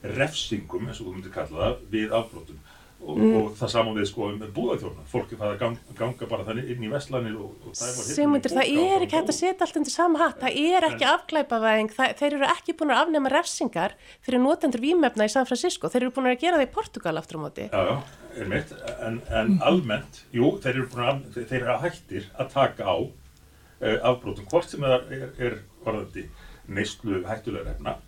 refsingum, 0.02 0.86
eins 0.86 1.00
og 1.02 1.08
þú 1.08 1.16
myndir 1.16 1.34
kalla 1.34 1.64
það, 1.64 1.80
við 1.90 2.14
afbrotum. 2.18 2.60
Og, 3.02 3.18
og 3.18 3.46
það 3.58 3.70
saman 3.72 3.96
við 3.96 4.04
sko 4.12 4.28
með 4.36 4.50
búðaþjóna. 4.54 5.04
Fólki 5.10 5.36
það 5.38 5.52
að 5.52 5.78
ganga, 5.98 6.26
bara 6.30 6.44
þannig 6.46 6.68
inn 6.70 6.84
í 6.86 6.90
vestlanir 6.92 7.38
Sigmundur, 7.74 8.52
það 8.54 8.68
er 8.70 9.04
ekki 9.06 9.16
hægt 9.18 9.32
að 9.32 9.36
setja 9.38 9.66
allt 9.66 9.78
undir 9.80 9.94
sama 9.94 10.20
hatt, 10.20 10.36
það 10.38 10.58
er 10.70 10.86
ekki 10.86 11.08
afklæpavæðing, 11.10 11.90
það, 11.96 12.12
þeir 12.20 12.36
eru 12.36 12.50
ekki 12.52 12.76
búin 12.78 12.92
að 12.94 13.00
afnema 13.02 13.32
refsingar 13.32 13.96
fyrir 14.22 14.42
notendur 14.44 14.84
vímefna 14.84 15.26
í 15.26 15.32
San 15.34 15.48
Francisco, 15.48 15.90
þeir 15.90 16.04
eru 16.04 16.14
búin 16.14 16.30
að 16.30 16.44
gera 16.44 16.60
það 16.60 16.68
í 16.68 16.70
Portugal 16.76 17.14
aftur 17.18 17.40
á 17.42 17.44
móti. 17.44 17.66
Já, 17.72 17.82
já, 17.88 17.96
er 18.38 18.52
mitt, 18.52 18.74
en, 19.08 19.18
en 19.40 19.52
almennt, 19.66 20.22
jú, 20.36 20.52
þeir 20.62 20.76
eru, 20.76 20.86
búin 20.94 21.08
að, 21.08 21.24
þeir 21.40 21.58
eru 21.58 21.74
að 21.74 21.82
hættir 21.88 22.30
að 22.38 22.54
taka 22.54 22.86
á 22.86 22.96
uh, 23.02 23.98
afbrotum, 24.12 24.46
hvort 24.52 24.70
sem 24.70 24.86
það 24.86 25.10
er, 25.18 25.26
er 25.42 25.58
varðandi 25.82 26.28
neyslu 26.70 27.24
hættulega 27.26 27.72
refna, 27.72 27.98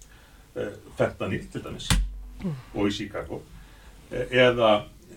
uh, 0.55 0.71
fentanil 1.01 1.43
til 1.51 1.67
dæmis 1.67 1.91
og 2.45 2.87
í 2.87 2.95
Chicago, 2.95 3.41
eða, 4.15 4.73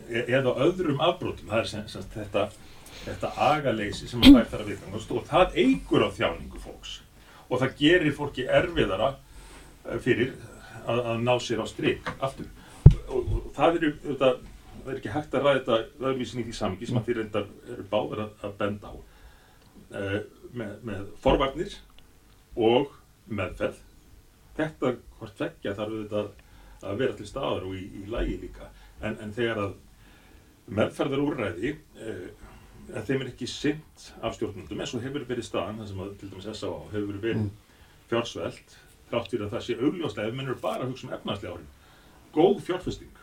eða 0.10 0.53
öðrum 0.65 1.02
afbrotum, 1.03 1.49
það 1.49 1.61
er 1.61 1.69
sem, 1.72 1.88
sem 1.91 2.06
þetta, 2.14 2.48
þetta 3.03 3.32
agaleysi 3.48 4.10
sem 4.10 4.24
að 4.24 4.38
fær 4.38 4.52
þar 4.52 4.64
að 4.64 4.72
viðgangast 4.74 5.15
og 5.15 5.26
það 5.30 5.57
eigur 5.64 6.06
á 6.06 6.10
þjáningu 6.18 6.61
fólks. 6.64 6.99
Og 7.48 7.61
það 7.61 7.76
gerir 7.80 8.15
fólki 8.15 8.48
erfiðara 8.60 9.14
eh, 9.15 9.99
fyrir 10.03 10.34
að, 10.86 11.02
að 11.14 11.26
ná 11.28 11.34
sér 11.44 11.64
á 11.64 11.65
strik 11.69 12.10
aftur. 12.18 12.49
Og, 13.07 13.18
og, 13.18 13.36
og 13.40 13.52
það 13.56 13.80
eru 13.80 13.91
auðvitað, 13.98 14.40
það 14.78 14.94
er 14.94 15.02
ekki 15.02 15.14
hægt 15.15 15.36
að 15.36 15.45
ræða 15.45 15.60
þetta 15.60 15.80
öðruvísin 16.07 16.41
í 16.41 16.48
því 16.48 16.57
samingi 16.57 16.90
sem 16.90 16.99
að 16.99 17.07
því 17.07 17.18
reyndar 17.19 17.48
eru 17.76 17.88
báður 17.91 18.24
að, 18.26 18.34
að 18.48 18.57
benda 18.64 18.91
á. 18.91 18.95
Uh, 19.88 20.18
með, 20.52 20.74
með 20.84 21.03
forvarnir 21.24 21.78
og 22.60 22.91
meðferð. 23.32 23.80
Þetta 24.57 24.91
hvort 25.19 25.40
vekkja 25.40 25.76
þarf 25.78 25.94
auðvitað 25.94 26.34
að 26.88 26.99
vera 27.02 27.15
til 27.18 27.28
staðar 27.28 27.65
og 27.68 27.78
í, 27.78 27.86
í 28.02 28.03
lægi 28.11 28.38
líka 28.41 28.68
en, 29.02 29.18
en 29.24 29.34
þegar 29.36 29.64
að 29.65 29.76
meðferðar 30.78 31.24
úrræði 31.24 31.74
uh, 32.02 32.28
að 32.95 33.10
þeim 33.10 33.24
er 33.24 33.32
ekki 33.32 33.48
sint 33.52 34.10
af 34.24 34.36
stjórnundum 34.38 34.82
eins 34.82 34.94
og 34.95 35.03
hefur 35.03 35.26
verið 35.28 35.48
staðan 35.48 35.82
það 35.82 35.90
sem 35.91 36.03
að 36.03 36.14
til 36.22 36.30
dæmis 36.32 36.49
S.A.A. 36.53 36.84
hefur 36.94 37.18
verið 37.24 37.49
fjársvelt 38.07 38.78
þrátt 39.10 39.32
fyrir 39.32 39.48
að 39.48 39.56
það 39.56 39.65
sé 39.65 39.78
augljóslega 39.82 40.32
ef 40.32 40.38
menn 40.38 40.48
eru 40.48 40.61
bara 40.61 40.88
hugsa 40.88 41.07
um 41.07 41.15
efnaðslega 41.18 41.57
árin 41.57 41.74
góð 42.36 42.61
fjárfesting 42.68 43.19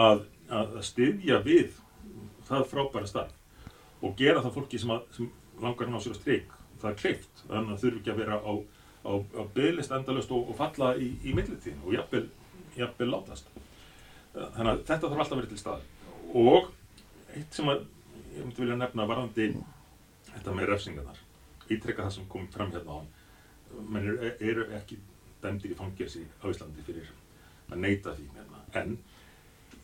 að, 0.00 0.24
að 0.48 0.78
styðja 0.86 1.40
við 1.44 1.76
það 2.48 2.66
frábæra 2.72 3.10
starf 3.10 3.36
og 4.00 4.16
gera 4.16 4.42
það 4.44 4.56
fólki 4.56 4.80
sem, 4.80 4.92
að, 4.94 5.06
sem 5.16 5.30
langar 5.60 5.88
hann 5.88 6.00
á 6.00 6.04
sér 6.04 6.16
að 6.16 6.20
strik 6.22 6.52
það 6.80 6.90
er 6.90 7.00
kleift, 7.02 7.42
þannig 7.46 7.74
að 7.74 7.82
þurfi 7.82 8.00
ekki 8.00 8.12
að 8.14 8.20
vera 8.22 8.38
á, 8.40 8.52
á, 9.04 9.12
á 9.20 9.42
bygglist 9.56 9.96
endalust 9.96 10.32
og, 10.32 10.48
og 10.48 10.56
falla 10.56 10.94
í, 10.96 11.10
í 11.20 11.34
millitíðin 11.36 11.82
og 11.84 11.96
jafnvel 12.78 13.10
látast 13.10 13.50
þannig 14.34 14.72
að 14.72 14.84
þetta 14.88 15.08
þarf 15.08 15.22
alltaf 15.24 15.32
að 15.32 15.40
vera 15.40 15.50
til 15.50 15.60
stað 15.60 15.86
og 16.40 16.70
eitt 17.34 17.56
sem 17.56 17.70
að 17.70 17.84
ég 18.36 18.44
myndi 18.44 18.62
vilja 18.62 18.78
nefna 18.78 19.06
varðandi 19.10 19.46
þetta 20.30 20.54
með 20.54 20.70
refsingarnar. 20.70 21.22
Ítrekka 21.70 22.06
það 22.06 22.14
sem 22.16 22.28
kom 22.30 22.46
fram 22.54 22.70
hérna 22.74 22.94
á 22.94 22.98
hann 23.00 23.08
menn 23.90 24.06
eru, 24.06 24.32
eru 24.42 24.66
ekki 24.78 24.98
dæmdir 25.42 25.74
í 25.74 25.78
fangelsi 25.78 26.24
á 26.42 26.46
Íslandi 26.50 26.84
fyrir 26.86 27.10
að 27.70 27.82
neyta 27.84 28.14
því 28.16 28.26
hérna. 28.34 28.62
en 28.80 28.98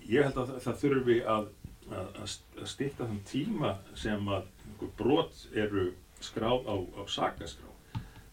ég 0.06 0.26
held 0.26 0.38
að 0.42 0.52
það, 0.64 0.78
þurfi 0.82 1.16
að, 1.34 1.48
að, 1.90 2.10
að 2.22 2.68
stýtta 2.72 3.06
þann 3.06 3.22
tíma 3.30 3.72
sem 3.98 4.28
að 4.28 4.50
brot 4.98 5.46
eru 5.54 5.88
skráð 6.22 6.66
á, 6.70 6.74
á 6.74 7.02
sakaskrá. 7.10 7.70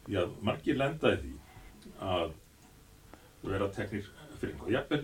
Því 0.06 0.18
að 0.20 0.38
margir 0.46 0.78
lendaði 0.80 1.20
því 1.24 1.34
að 2.04 2.34
vera 3.44 3.70
teknir 3.76 4.08
fyrir 4.40 4.54
einhvað 4.54 4.74
jafnvel, 4.76 5.04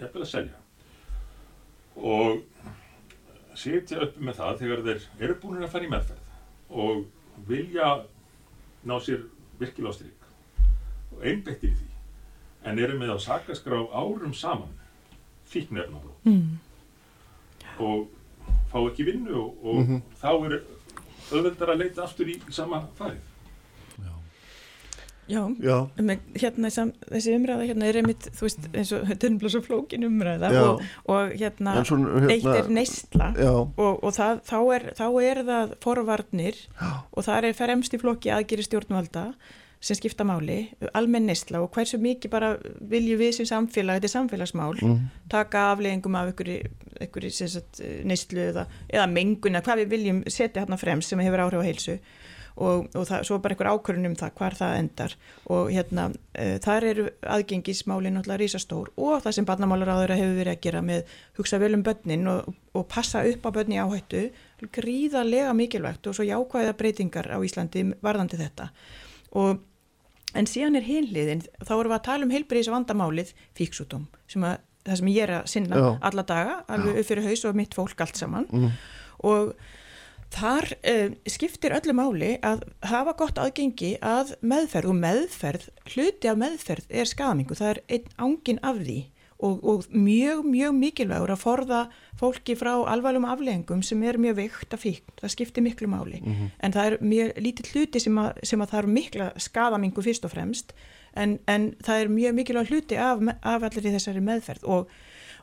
jafnvel 0.00 0.22
að 0.22 0.30
selja 0.30 0.58
og 1.96 2.42
sitja 3.56 4.02
upp 4.04 4.16
með 4.20 4.38
það 4.40 4.58
þegar 4.60 4.82
þeir 4.86 5.04
eru 5.26 5.36
búin 5.42 5.62
að 5.64 5.72
fara 5.72 5.86
í 5.88 5.92
meðferð 5.92 6.74
og 6.82 7.04
vilja 7.48 7.90
ná 8.86 8.96
sér 9.02 9.22
virkilega 9.60 9.96
stryk 9.96 10.26
og 11.16 11.22
einbettir 11.24 11.72
í 11.72 11.76
því 11.78 11.88
en 12.68 12.82
eru 12.82 12.98
með 13.00 13.14
á 13.16 13.18
sakaskrá 13.22 13.78
árum 13.96 14.34
saman 14.36 14.74
fíknefnabrót 15.48 16.26
mm. 16.26 16.58
og 17.80 18.08
fá 18.72 18.78
ekki 18.90 19.06
vinnu 19.06 19.32
og, 19.40 19.64
og 19.64 19.80
Mhm. 19.84 20.02
þá 20.20 20.28
er 20.48 20.58
auðveldar 21.32 21.72
að 21.72 21.80
leita 21.80 22.04
aftur 22.04 22.28
í 22.30 22.36
sama 22.50 22.84
farið 22.98 23.22
Já, 25.26 25.42
Já, 25.58 25.76
hérna 26.38 26.70
þessi 26.70 27.34
umræða 27.34 27.66
hérna 27.66 27.88
er 27.88 27.98
einmitt, 28.00 28.28
þú 28.36 28.46
veist, 28.46 28.68
eins 28.70 28.92
og 28.94 29.06
þetta 29.08 29.26
er 29.26 29.32
umblá 29.32 29.50
svo 29.50 29.62
flókin 29.64 30.06
umræða 30.06 30.50
og, 30.60 30.82
og 31.10 31.34
hérna, 31.34 31.74
svona 31.88 32.30
eitt 32.30 32.46
er 32.46 32.60
hérna 32.60 33.32
Já, 33.34 33.50
og, 33.50 33.92
og 34.06 34.14
það, 34.14 34.42
þá, 34.46 34.58
er, 34.76 34.88
þá 34.94 35.06
er 35.24 35.42
það 35.50 35.76
forvarnir 35.82 36.60
Já. 36.62 36.90
og 37.10 37.26
það 37.26 37.48
er 37.50 37.58
fremst 37.58 37.96
í 37.96 38.02
flokki 38.02 38.34
aðgeri 38.36 38.66
stjórnvalda 38.66 39.30
sem 39.86 39.98
skipta 39.98 40.24
máli, 40.26 40.70
almenn 40.96 41.28
neysla 41.28 41.60
og 41.62 41.74
hversu 41.74 41.98
mikið 42.00 42.32
bara 42.32 42.52
viljum 42.90 43.20
við 43.20 43.34
sem 43.36 43.48
samfélag, 43.50 43.98
þetta 43.98 44.08
er 44.08 44.14
samfélagsmál, 44.14 44.78
mm, 44.80 45.02
taka 45.30 45.66
afleggingum 45.72 46.16
af 46.16 46.30
einhverju, 46.32 47.34
neyslu 48.08 48.46
eða, 48.46 48.64
eða 48.88 49.10
menguna, 49.10 49.62
hvað 49.62 49.84
við 49.84 49.92
viljum 49.92 50.22
setja 50.26 50.64
hérna 50.64 50.78
fremst 50.80 51.12
sem 51.12 51.20
hefur 51.22 51.44
áhrif 51.44 51.60
á 51.62 51.68
heilsu 51.68 51.98
og, 52.56 52.88
og 52.96 53.06
það, 53.08 53.22
svo 53.28 53.38
bara 53.44 53.54
einhver 53.54 53.70
ákvörðun 53.72 54.10
um 54.10 54.16
það 54.18 54.34
hvar 54.40 54.56
það 54.58 54.74
endar. 54.80 55.14
Og 55.52 55.70
hérna 55.74 56.08
uh, 56.10 56.56
þar 56.64 56.88
eru 56.90 57.06
aðgengismáli 57.36 58.12
náttúrulega 58.14 58.42
rísastór 58.42 58.90
og 58.96 59.22
það 59.24 59.38
sem 59.38 59.48
barnamálar 59.48 59.92
áður 59.92 60.16
hefur 60.16 60.36
verið 60.40 60.52
að 60.54 60.62
gera 60.66 60.82
með 60.86 61.16
hugsa 61.38 61.60
vel 61.62 61.72
um 61.76 61.84
börnin 61.86 62.28
og, 62.32 62.52
og 62.76 62.86
passa 62.92 63.24
upp 63.28 63.48
á 63.48 63.50
börni 63.56 63.80
áhættu 63.80 64.26
gríðarlega 64.72 65.56
mikilvægt 65.56 66.08
og 66.08 66.16
svo 66.16 66.26
jákvæða 66.26 66.76
breytingar 66.78 67.28
á 67.28 67.38
Íslandi 67.44 67.90
varðandi 68.04 68.40
þetta. 68.40 68.70
Og 69.36 69.60
en 70.36 70.48
síðan 70.48 70.78
er 70.80 70.86
hinliðin, 70.86 71.44
þá 71.64 71.74
erum 71.76 71.92
við 71.92 71.98
að 71.98 72.06
tala 72.08 72.26
um 72.26 72.32
heilbriðis 72.32 72.72
vandamálið 72.72 73.36
fíksútum 73.56 74.08
sem 74.30 74.44
að 74.48 74.62
það 74.86 75.00
sem 75.00 75.10
ég 75.10 75.24
er 75.24 75.32
að 75.40 75.48
sinna 75.50 75.80
Já. 75.80 75.88
alla 76.08 76.24
daga, 76.26 76.60
alveg 76.70 77.00
upp 77.00 77.08
fyrir 77.08 77.26
haus 77.26 77.44
og 77.48 77.58
mitt 77.58 77.74
fólk 77.74 78.02
allt 78.04 78.20
saman. 78.20 78.46
Mm, 78.52 78.68
og 79.26 79.52
þar 80.36 80.70
uh, 80.76 81.10
skiptir 81.30 81.74
öllu 81.76 81.96
máli 81.96 82.36
að 82.44 82.64
hafa 82.86 83.16
gott 83.18 83.40
aðgengi 83.40 83.96
að 84.04 84.36
meðferð 84.44 84.92
og 84.92 84.98
meðferð, 85.02 85.68
hluti 85.92 86.30
af 86.30 86.40
meðferð 86.40 86.88
er 87.02 87.10
skamingu, 87.10 87.58
það 87.58 87.74
er 87.74 87.84
einn 87.96 88.16
ángin 88.28 88.62
af 88.66 88.80
því 88.82 88.98
og, 89.36 89.64
og 89.68 89.86
mjög, 89.92 90.44
mjög 90.48 90.76
mikilvægur 90.76 91.32
að 91.34 91.42
forða 91.42 91.80
fólki 92.16 92.56
frá 92.56 92.72
alvarlegum 92.88 93.28
afleggingum 93.28 93.82
sem 93.84 94.02
er 94.08 94.16
mjög 94.20 94.38
veikt 94.38 94.72
að 94.72 94.82
fíkn, 94.84 95.16
það 95.20 95.32
skiptir 95.34 95.64
miklu 95.66 95.88
máli. 95.92 96.22
En 96.64 96.72
það 96.72 96.86
er 96.86 96.96
mjög 97.04 97.40
lítið 97.44 97.72
hluti 97.74 98.00
sem 98.00 98.20
að, 98.22 98.40
sem 98.48 98.62
að 98.64 98.70
það 98.72 98.78
eru 98.78 98.94
mikla 98.96 99.26
skadamingu 99.36 100.04
fyrst 100.06 100.24
og 100.24 100.32
fremst 100.32 100.72
en, 101.16 101.38
en 101.48 101.74
það 101.84 102.00
er 102.00 102.12
mjög 102.12 102.38
mikilvæg 102.38 102.72
hluti 102.72 102.96
af, 103.00 103.20
af 103.42 103.68
allir 103.68 103.88
í 103.88 103.92
þessari 103.96 104.24
meðferð 104.24 104.64
og, 104.72 104.96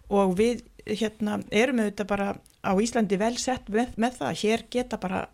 og 0.10 0.34
við 0.40 0.64
hérna 0.90 1.40
erum 1.52 1.84
auðvitað 1.84 2.10
bara 2.10 2.34
á 2.64 2.72
Íslandi 2.80 3.20
vel 3.20 3.36
sett 3.42 3.70
með, 3.72 3.94
með 4.00 4.20
það, 4.22 4.38
hér 4.42 4.66
geta 4.72 5.00
bara 5.02 5.26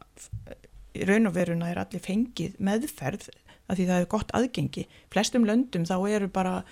raun 1.05 1.29
og 1.29 1.35
veruna 1.35 1.69
er 1.69 1.81
allir 1.83 2.03
fengið 2.03 2.57
meðferð 2.59 3.29
af 3.69 3.77
því 3.77 3.85
það 3.85 3.99
er 4.01 4.07
gott 4.09 4.31
aðgengi. 4.33 4.85
Flestum 5.13 5.45
löndum 5.45 5.85
þá 5.85 5.97
eru 6.09 6.29
bara 6.33 6.63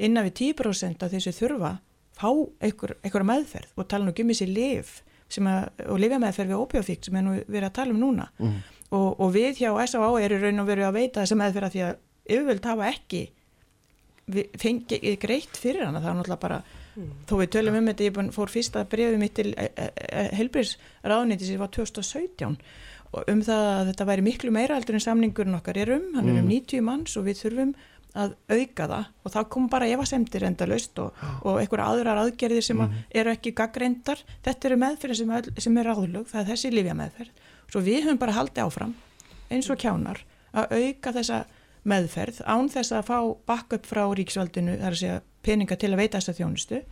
innan 0.00 0.26
við 0.28 0.54
10% 0.56 1.04
af 1.04 1.12
þessi 1.12 1.34
þurfa 1.36 1.76
fá 2.16 2.30
einhver, 2.64 2.96
einhver 3.04 3.26
meðferð 3.28 3.76
og 3.76 3.88
tala 3.90 4.06
nú 4.06 4.14
um 4.14 4.32
þessi 4.32 4.48
lif 4.48 5.02
að, 5.36 5.68
og 5.90 6.00
lifja 6.00 6.20
meðferð 6.22 6.52
við 6.52 6.62
óbjófíkt 6.62 7.08
sem 7.08 7.18
er 7.18 7.24
nú 7.26 7.36
verið 7.44 7.68
að 7.68 7.76
tala 7.76 7.92
um 7.92 8.00
núna 8.00 8.28
mm, 8.38 8.56
og, 8.94 9.08
og 9.20 9.32
við 9.34 9.62
hjá 9.62 9.70
S.A.A. 9.84 10.10
eru 10.22 10.40
raun 10.40 10.62
og 10.62 10.68
veru 10.70 10.86
að 10.86 10.96
veita 11.00 11.24
þessa 11.24 11.38
meðferð 11.40 11.68
af 11.68 11.74
því 11.74 11.84
að 11.86 11.96
yfirvöld 12.36 12.68
hafa 12.70 12.90
ekki 12.92 13.22
fengið 14.58 15.08
greitt 15.22 15.58
fyrir 15.60 15.86
hana 15.86 16.00
það 16.00 16.10
er 16.10 16.18
náttúrulega 16.20 16.42
bara, 16.42 16.60
þó 17.28 17.34
við 17.42 17.50
tölum 17.56 17.78
um 17.80 17.90
þetta 17.90 18.06
ég 18.06 18.14
búin, 18.16 18.32
fór 18.34 18.52
fyrsta 18.52 18.84
brefið 18.88 19.18
mitt 19.20 19.34
til 19.36 19.50
helbriðsráðniti 20.36 21.48
sem 21.48 21.60
var 21.60 21.72
2017 21.74 22.56
og 23.16 23.28
um 23.32 23.42
það 23.46 23.66
að 23.72 23.90
þetta 23.90 24.06
væri 24.08 24.24
miklu 24.26 24.52
meira 24.54 24.78
heldur 24.78 24.98
en 24.98 25.04
samningurinn 25.04 25.58
okkar 25.58 25.78
er 25.82 25.92
um 25.96 26.08
hann 26.16 26.30
er 26.32 26.40
um 26.40 26.48
90 26.50 26.84
manns 26.84 27.16
og 27.16 27.28
við 27.28 27.44
þurfum 27.44 27.76
að 28.16 28.32
auka 28.48 28.86
það. 28.88 29.08
Og 29.22 29.32
þá 29.34 29.40
kom 29.52 29.66
bara 29.72 29.88
efasemtir 29.92 30.46
endalaust 30.48 31.00
og, 31.02 31.18
og 31.44 31.58
einhverja 31.60 31.88
aðrar 31.90 32.20
aðgerðir 32.22 32.64
sem 32.64 32.80
að 32.80 32.94
eru 33.20 33.32
ekki 33.34 33.52
gaggreindar 33.56 34.22
þetta 34.46 34.70
eru 34.70 34.78
meðferðir 34.80 35.20
sem, 35.20 35.34
sem 35.66 35.76
er 35.82 35.90
áðurlög 35.92 36.30
það 36.30 36.40
er 36.42 36.48
þessi 36.52 36.72
lifja 36.72 36.96
meðferð 36.96 37.44
svo 37.66 37.82
við 37.84 38.06
höfum 38.06 38.22
bara 38.22 38.36
haldið 38.38 38.64
áfram 38.64 38.94
eins 39.52 39.68
og 39.70 39.80
kjánar 39.82 40.22
að 40.56 40.74
auka 40.78 41.12
þessa 41.18 41.42
meðferð 41.88 42.42
án 42.46 42.70
þess 42.72 42.96
að 42.96 43.06
fá 43.10 43.18
backup 43.48 43.86
frá 43.88 44.04
ríksvaldinu, 44.18 44.78
það 44.80 44.88
er 44.90 44.96
að 44.96 45.02
segja 45.04 45.20
peninga 45.46 45.78
til 45.78 45.92
að 45.92 46.02
veita 46.02 46.20
þessa 46.20 46.36
þjónustu. 46.40 46.82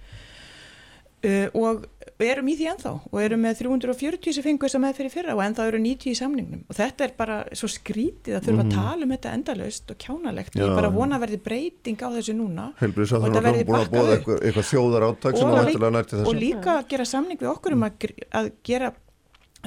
Uh, 1.24 1.46
og 1.56 1.86
erum 2.20 2.48
í 2.52 2.54
því 2.58 2.66
ennþá 2.68 2.90
og 3.08 3.14
erum 3.22 3.40
með 3.40 3.62
340 3.62 4.34
sem 4.36 4.44
fengu 4.44 4.66
þessa 4.66 4.80
meðferð 4.82 5.08
í 5.08 5.12
fyrra 5.14 5.36
og 5.38 5.40
ennþá 5.40 5.68
eru 5.70 5.78
90 5.80 6.10
í 6.10 6.18
samningnum. 6.18 6.64
Og 6.68 6.76
þetta 6.76 7.06
er 7.06 7.14
bara 7.16 7.38
svo 7.56 7.70
skrítið 7.72 8.36
að 8.36 8.50
þurfa 8.50 8.66
að 8.66 8.74
tala 8.74 9.06
um 9.06 9.14
þetta 9.14 9.32
endalaust 9.38 9.94
og 9.94 10.00
kjánalegt. 10.04 10.52
Og 10.52 10.60
Já. 10.60 10.66
ég 10.68 10.76
bara 10.76 10.90
vona 10.92 11.16
að 11.16 11.24
verði 11.24 11.38
breyting 11.46 12.04
á 12.04 12.08
þessu 12.18 12.36
núna 12.36 12.66
Helbriðs 12.82 13.14
að 13.16 13.24
Og 13.24 13.38
það 13.38 13.48
verði 13.48 13.64
búin 13.70 13.80
að 13.80 13.94
bóða 13.94 14.04
upp. 14.04 14.12
eitthvað, 14.18 14.42
eitthvað 14.50 14.68
þjóðar 14.68 15.08
áttak 15.08 15.40
Og 15.40 15.54
að 15.54 16.28
og 16.28 16.36
líka 16.36 16.76
að 16.76 16.84
gera 16.92 17.08
samning 17.08 17.40
við 17.40 17.50
okkur 17.54 17.78
um 17.78 17.88
að, 17.88 18.06
að 18.42 18.52
gera 18.68 18.92
að 18.92 19.00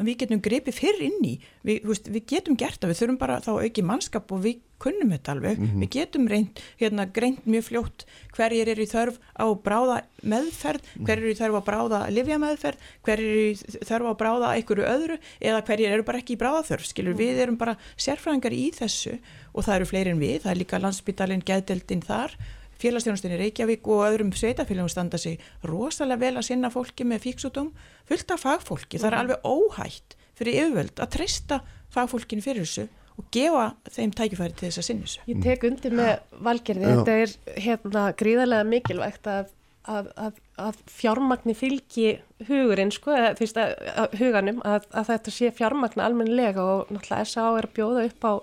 við 0.05 0.23
getum 0.23 0.41
gripið 0.43 0.77
fyrr 0.77 1.03
inn 1.07 1.19
í. 1.25 1.33
Við, 1.67 1.83
veist, 1.87 2.07
við 2.11 2.25
getum 2.33 2.57
gert 2.59 2.81
það, 2.81 2.91
við 2.91 3.01
þurfum 3.01 3.19
bara 3.21 3.37
þá 3.43 3.51
auki 3.57 3.83
mannskap 3.85 4.33
og 4.33 4.41
við 4.43 4.63
kunnum 4.81 5.13
þetta 5.15 5.33
alveg. 5.33 5.61
Við 5.81 5.89
getum 5.95 6.27
reynd, 6.29 6.59
hérna, 6.77 7.07
greint 7.09 7.47
mjög 7.49 7.65
fljótt 7.69 8.05
hverjir 8.35 8.69
eru 8.73 8.85
í 8.85 8.91
þörf 8.91 9.17
á 9.33 9.45
bráða 9.65 9.97
meðferð, 10.21 10.91
hverjir 11.01 11.23
eru 11.23 11.33
í 11.33 11.39
þörf 11.39 11.57
á 11.57 11.61
bráða 11.69 12.01
livja 12.13 12.37
meðferð, 12.41 12.85
hverjir 13.07 13.31
eru 13.31 13.47
í 13.47 13.87
þörf 13.89 14.11
á 14.11 14.13
bráða 14.21 14.53
einhverju 14.53 14.85
öðru 14.85 15.17
eða 15.41 15.63
hverjir 15.65 15.95
eru 15.97 16.05
bara 16.05 16.21
ekki 16.21 16.37
í 16.37 16.41
bráðaþörf, 16.43 16.85
skilur, 16.91 17.17
við 17.17 17.41
erum 17.47 17.57
bara 17.57 17.77
sérfræðingar 17.97 18.53
í 18.53 18.69
þessu 18.77 19.17
og 19.53 19.65
það 19.65 19.75
eru 19.79 19.89
fleiri 19.89 20.13
en 20.13 20.21
við, 20.21 20.37
það 20.45 20.53
er 20.53 20.61
líka 20.61 20.81
landsbytalinn, 20.83 21.45
geðdeldin 21.47 22.05
þar 22.05 22.37
félagsstjónustinni 22.81 23.39
Reykjavík 23.41 23.87
og 23.89 24.05
öðrum 24.07 24.31
sveitafélagum 24.35 24.91
standa 24.91 25.19
sig 25.21 25.41
rosalega 25.65 26.21
vel 26.21 26.35
að 26.37 26.47
sinna 26.49 26.71
fólki 26.73 27.07
með 27.07 27.25
fíksútum, 27.25 27.73
fullt 28.09 28.31
af 28.35 28.45
fagfólki. 28.45 29.01
Það 29.01 29.09
er 29.11 29.19
alveg 29.21 29.47
óhætt 29.47 30.17
fyrir 30.37 30.61
yfirvöld 30.61 31.01
að 31.01 31.13
treysta 31.17 31.61
fagfólkinu 31.93 32.45
fyrir 32.45 32.65
þessu 32.65 32.87
og 33.17 33.29
gefa 33.33 33.67
þeim 33.89 34.13
tækifæri 34.13 34.55
til 34.57 34.69
þess 34.69 34.81
að 34.81 34.87
sinna 34.87 35.07
þessu. 35.07 35.21
Ég 35.31 35.39
tek 35.45 35.63
undir 35.67 35.95
með 35.97 36.11
valgerði, 36.45 36.89
þetta 36.91 37.15
er 37.23 37.61
hérna 37.65 38.03
gríðarlega 38.19 38.67
mikilvægt 38.69 39.29
að, 39.31 39.49
að, 39.89 40.11
að, 40.27 40.37
að 40.67 40.83
fjármagni 40.93 41.57
fylgi 41.57 42.11
hugurinn, 42.45 42.93
sko, 42.93 43.17
veist, 43.39 43.57
að, 43.57 43.73
að 44.03 44.15
huganum, 44.21 44.61
að, 44.61 44.85
að 44.93 45.09
þetta 45.09 45.33
sé 45.33 45.51
fjármagna 45.57 46.05
almennilega 46.05 46.61
og 46.61 46.93
náttúrulega 46.93 47.25
S.A. 47.25 47.49
er 47.57 47.69
að 47.69 47.75
bjóða 47.79 48.05
upp 48.11 48.29
á 48.29 48.33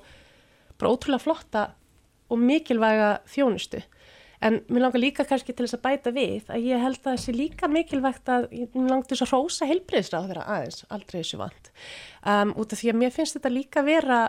bara 0.80 0.90
ótrúlega 0.90 1.22
flotta 1.22 1.64
og 2.32 2.40
mikilvæga 2.42 3.10
þjónustu. 3.30 3.84
En 4.44 4.58
mér 4.68 4.84
langar 4.84 5.00
líka 5.00 5.24
kannski 5.24 5.54
til 5.56 5.64
þess 5.64 5.78
að 5.78 5.84
bæta 5.86 6.12
við 6.12 6.50
að 6.52 6.66
ég 6.68 6.82
held 6.82 6.98
að 7.00 7.06
það 7.06 7.20
sé 7.22 7.32
líka 7.32 7.68
mikilvægt 7.70 8.28
að 8.28 8.46
mér 8.52 8.90
langar 8.90 9.08
til 9.08 9.16
þess 9.16 9.26
að 9.26 9.32
rósa 9.32 9.68
heilbreyðsráð 9.70 10.28
þeirra 10.30 10.46
aðeins, 10.56 10.84
aldrei 10.92 11.18
þessu 11.22 11.40
vant. 11.40 11.70
Um, 12.28 12.52
út 12.60 12.74
af 12.74 12.82
því 12.82 12.92
að 12.92 13.00
mér 13.00 13.14
finnst 13.14 13.38
þetta 13.38 13.54
líka 13.54 13.84
vera 13.86 14.20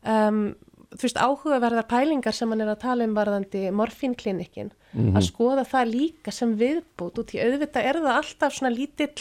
um, 0.00 0.42
þú 0.90 1.04
veist, 1.04 1.20
áhugaverðar 1.20 1.88
pælingar 1.90 2.34
sem 2.34 2.50
hann 2.50 2.64
er 2.64 2.72
að 2.72 2.82
tala 2.82 3.06
um 3.06 3.14
varðandi 3.14 3.68
morfínklinikin, 3.76 4.72
að 5.14 5.26
skoða 5.28 5.64
það 5.68 5.92
líka 5.92 6.34
sem 6.34 6.56
viðbútt 6.58 7.20
út 7.22 7.34
í 7.36 7.42
auðvitað 7.44 7.90
er 7.92 8.00
það 8.00 8.16
alltaf 8.16 8.56
svona 8.56 8.72
lítill 8.74 9.12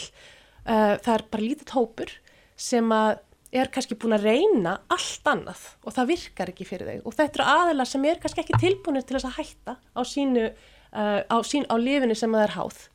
uh, 0.65 0.95
það 0.97 1.13
er 1.13 1.25
bara 1.29 1.45
lítið 1.45 1.75
hópur 1.75 2.15
sem 2.59 2.95
að 2.95 3.19
er 3.51 3.71
kannski 3.73 3.97
búin 3.97 4.13
að 4.17 4.27
reyna 4.30 4.76
allt 4.93 5.30
annað 5.30 5.63
og 5.81 5.95
það 5.95 6.11
virkar 6.13 6.51
ekki 6.51 6.67
fyrir 6.67 6.91
þau 6.91 7.09
og 7.09 7.17
þetta 7.17 7.39
eru 7.39 7.47
aðeila 7.55 7.88
sem 7.89 8.05
er 8.05 8.21
kannski 8.21 8.43
ekki 8.43 8.61
tilbúinir 8.61 9.05
til 9.07 9.17
þess 9.17 9.30
að 9.31 9.38
hætta 9.39 9.76
á 9.80 10.01
sínu, 10.05 10.45
uh, 10.93 11.19
á, 11.26 11.38
sín, 11.47 11.65
á 11.65 11.76
lifinu 11.81 12.17
sem 12.17 12.34
það 12.35 12.45
er 12.45 12.55
háð. 12.59 12.88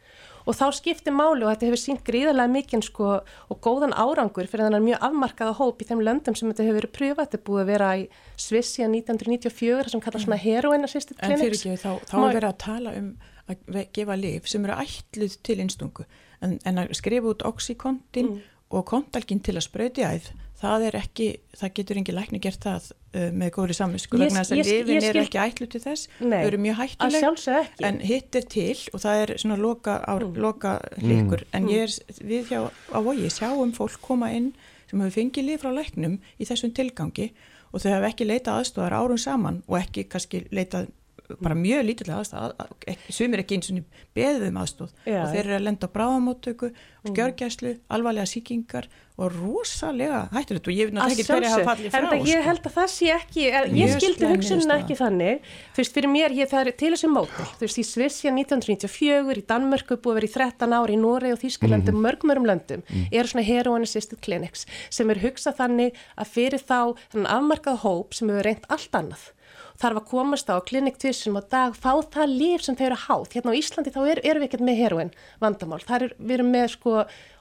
Og 0.44 0.52
þá 0.52 0.66
skiptir 0.76 1.14
máli 1.16 1.40
og 1.40 1.48
þetta 1.48 1.66
hefur 1.70 1.80
sínt 1.80 2.02
gríðarlega 2.04 2.52
mikinn 2.52 2.82
sko 2.84 3.14
og 3.24 3.60
góðan 3.64 3.94
árangur 3.96 4.44
fyrir 4.44 4.68
þannig 4.68 4.82
mjög 4.90 5.06
afmarkaða 5.08 5.54
hóp 5.56 5.80
í 5.80 5.86
þeim 5.88 6.02
löndum 6.04 6.36
sem 6.36 6.50
þetta 6.50 6.66
hefur 6.66 6.78
verið 6.82 6.92
pröfað, 6.98 7.22
þetta 7.22 7.38
er 7.38 7.44
búið 7.46 7.62
að 7.62 7.70
vera 7.72 7.88
í 7.96 8.02
Sviss 8.44 8.74
síðan 8.76 8.98
1994 8.98 9.94
sem 9.94 10.02
kallar 10.04 10.24
svona 10.26 10.38
heroin 10.42 10.84
assisted 10.84 11.16
En 11.16 11.32
fyrir 11.32 11.56
clinics. 11.56 11.64
ekki, 11.64 11.80
þá, 11.80 12.12
þá 12.12 12.18
er 12.20 12.36
verið 12.36 12.50
að 12.50 12.60
tala 12.66 12.94
um 13.00 13.08
að 13.48 13.80
gefa 13.96 14.18
lif 14.20 14.52
sem 14.52 14.68
eru 14.68 14.76
ætluð 14.84 15.38
til 15.48 15.58
innstungu 15.64 16.04
en, 16.44 16.58
en 16.60 16.80
að 16.84 16.92
skrifa 17.00 17.32
út 17.32 17.44
oxykontin 17.48 18.34
og 18.68 18.84
kontalgin 18.88 19.40
til 19.44 19.56
að 19.56 19.66
sprauti 19.66 20.04
æð 20.04 20.28
það 20.64 20.84
er 20.88 20.96
ekki, 20.98 21.28
það 21.60 21.72
getur 21.78 22.00
engin 22.00 22.16
lækni 22.18 22.40
gert 22.44 22.64
það 22.64 22.88
uh, 22.90 23.30
með 23.40 23.50
góðri 23.56 23.76
samvisku 23.78 24.16
Ég- 24.18 24.24
vegna 24.24 24.42
þess 24.42 24.54
að 24.54 24.60
lifin 24.64 24.96
er 24.98 25.06
skil- 25.08 25.22
ekki 25.24 25.40
ætluð 25.44 25.70
til 25.74 25.82
þess. 25.84 26.08
Nei, 26.20 26.38
þau 26.40 26.48
eru 26.50 26.60
mjög 26.64 26.78
hættuleg 26.82 27.88
en 27.88 27.98
hitt 28.10 28.38
er 28.40 28.46
til 28.56 28.76
og 28.92 29.00
það 29.04 29.22
er 29.24 29.34
svona 29.44 29.58
loka, 29.60 29.96
á, 30.04 30.14
loka 30.46 30.74
hlikur 30.98 31.44
en 31.52 31.68
ég 31.68 31.86
er, 31.88 31.96
við 32.24 32.50
hjá 32.52 32.60
á 32.68 32.98
vogi 33.04 33.30
sjáum 33.30 33.72
fólk 33.76 34.00
koma 34.02 34.32
inn 34.32 34.52
sem 34.90 35.00
hefur 35.00 35.16
fengið 35.20 35.46
lif 35.48 35.62
frá 35.64 35.72
læknum 35.74 36.18
í 36.40 36.44
þessum 36.48 36.74
tilgangi 36.76 37.30
og 37.74 37.80
þau 37.82 37.90
hafa 37.96 38.10
ekki 38.12 38.26
leitað 38.28 38.60
aðstofar 38.60 38.94
árum 38.94 39.18
saman 39.18 39.62
og 39.66 39.78
ekki 39.80 40.04
kannski 40.12 40.44
leitað 40.54 40.90
bara 41.40 41.54
mjög 41.56 41.84
lítilega 41.88 42.18
aðstof 42.20 43.14
sumir 43.16 43.40
ekki 43.40 43.56
eins 43.56 43.70
og 43.72 44.02
beðið 44.16 44.48
um 44.50 44.58
aðstof 44.60 44.90
Já, 45.08 45.22
og 45.24 45.30
þeir 45.32 45.44
eru 45.46 45.54
að 45.56 45.64
lenda 45.68 45.88
á 45.88 45.94
bráðamóttöku 45.94 46.68
skjörgæslu, 47.04 47.70
alvarlega 47.92 48.24
sýkingar 48.28 48.86
og 49.20 49.30
rosalega 49.36 50.24
hættulegt. 50.32 50.66
Og 50.66 50.74
ég 50.74 50.88
veit 50.88 50.94
Að 50.94 50.96
náttúrulega 50.96 51.14
ekki 51.14 51.26
hverja 51.28 51.66
fallið 51.68 51.84
En 51.86 51.92
frá 51.92 52.08
það- 52.10 52.24
ég 52.26 52.38
sko. 52.40 52.46
held 52.48 52.62
að 52.64 52.74
það 52.74 52.88
sé 52.94 53.08
ekki, 53.14 53.42
er, 53.52 53.66
ég 53.68 53.74
Mjög 53.74 53.92
skildi 54.00 54.24
niðurstaða. 54.24 54.78
ekki 54.82 54.96
þannig, 54.98 55.40
þú 55.74 55.78
veist, 55.82 55.94
fyrir 55.94 56.10
mér, 56.14 56.30
ég, 56.34 56.52
er 56.54 56.70
til 56.72 56.90
þessu 56.94 57.10
mótel, 57.12 57.46
þú 57.54 57.60
veist, 57.66 57.78
í 57.78 57.84
Svissia 57.84 58.30
1994, 58.32 59.36
í 59.38 59.44
Danmörku 59.46 59.96
búið 60.00 60.12
að 60.12 60.18
vera 60.18 60.26
í 60.26 60.34
13 60.34 60.72
ári, 60.80 60.92
í 60.96 60.98
Noregi 60.98 61.32
og 61.32 61.40
Þýskalandi, 61.44 61.92
mörgum 61.94 62.28
mörgum 62.32 62.46
löndum, 62.48 62.82
eru 63.12 63.28
svona 63.28 63.44
heroin 63.44 63.82
assisted 63.82 64.20
clinics 64.20 64.66
sem 64.90 65.08
er 65.10 65.16
hugsað 65.22 65.56
þannig 65.60 65.92
að 66.18 66.26
fyrir 66.26 66.58
þá 66.64 66.96
þennan 67.12 67.30
afmarkað 67.38 67.78
hóp 67.84 68.14
sem 68.14 68.28
hefur 68.28 68.42
reynt 68.48 68.64
allt 68.68 68.90
annað 68.92 69.30
þarf 69.80 70.00
að 70.00 70.08
komast 70.10 70.50
á 70.50 70.56
klinik 70.66 70.98
tvisum 71.02 71.38
á 71.38 71.42
dag, 71.42 71.74
fá 71.74 71.98
það 72.14 72.34
líf 72.38 72.64
sem 72.64 72.76
þau 72.78 72.84
eru 72.88 72.98
háð. 73.04 73.24
Hérna 73.34 73.54
á 73.54 73.58
Íslandi 73.58 73.92
þá 73.94 74.00
er, 74.06 74.20
erum 74.22 74.44
við 74.44 74.48
ekkert 74.48 74.66
með 74.68 74.80
heroin 74.80 75.14
vandamál. 75.42 75.80
Það 75.84 76.06
er, 76.06 76.14
við 76.18 76.36
erum 76.38 76.52
með 76.54 76.68
sko 76.76 76.94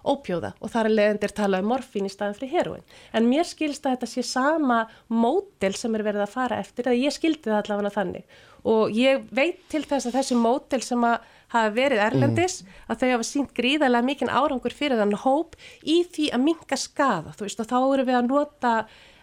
ópjóða 0.03 0.51
og 0.59 0.71
þar 0.73 0.89
er 0.89 0.95
leðendir 0.97 1.33
talað 1.35 1.63
um 1.63 1.69
morfín 1.71 2.07
í 2.07 2.11
staðan 2.11 2.35
fyrir 2.39 2.55
heroin. 2.57 2.87
En 3.15 3.29
mér 3.29 3.47
skilst 3.47 3.85
að 3.85 3.95
þetta 3.95 4.09
sé 4.11 4.25
sama 4.27 4.79
mótel 5.07 5.71
sem 5.79 5.93
er 5.95 6.03
verið 6.03 6.25
að 6.25 6.33
fara 6.33 6.59
eftir, 6.59 6.89
að 6.89 6.99
ég 7.05 7.15
skildi 7.15 7.47
það 7.47 7.61
allavega 7.61 7.93
þannig. 7.99 8.41
Og 8.73 8.91
ég 8.95 9.23
veit 9.35 9.63
til 9.71 9.83
þess 9.85 10.09
að 10.09 10.17
þessi 10.19 10.39
mótel 10.39 10.81
sem 10.83 11.07
að 11.07 11.31
hafa 11.53 11.73
verið 11.75 12.01
erlendis, 12.01 12.61
að 12.89 13.03
þau 13.03 13.09
hafa 13.11 13.27
sínt 13.27 13.51
gríðarlega 13.55 14.07
mikinn 14.07 14.31
árangur 14.33 14.73
fyrir 14.73 14.99
þann 14.99 15.19
hóp 15.21 15.57
í 15.85 16.01
því 16.09 16.31
að 16.33 16.45
minka 16.47 16.79
skaða. 16.79 17.35
Þú 17.37 17.45
veist, 17.45 17.61
og 17.61 17.69
þá 17.69 17.77
eru 17.81 18.07
við 18.07 18.17
að 18.17 18.31
nota, 18.31 18.73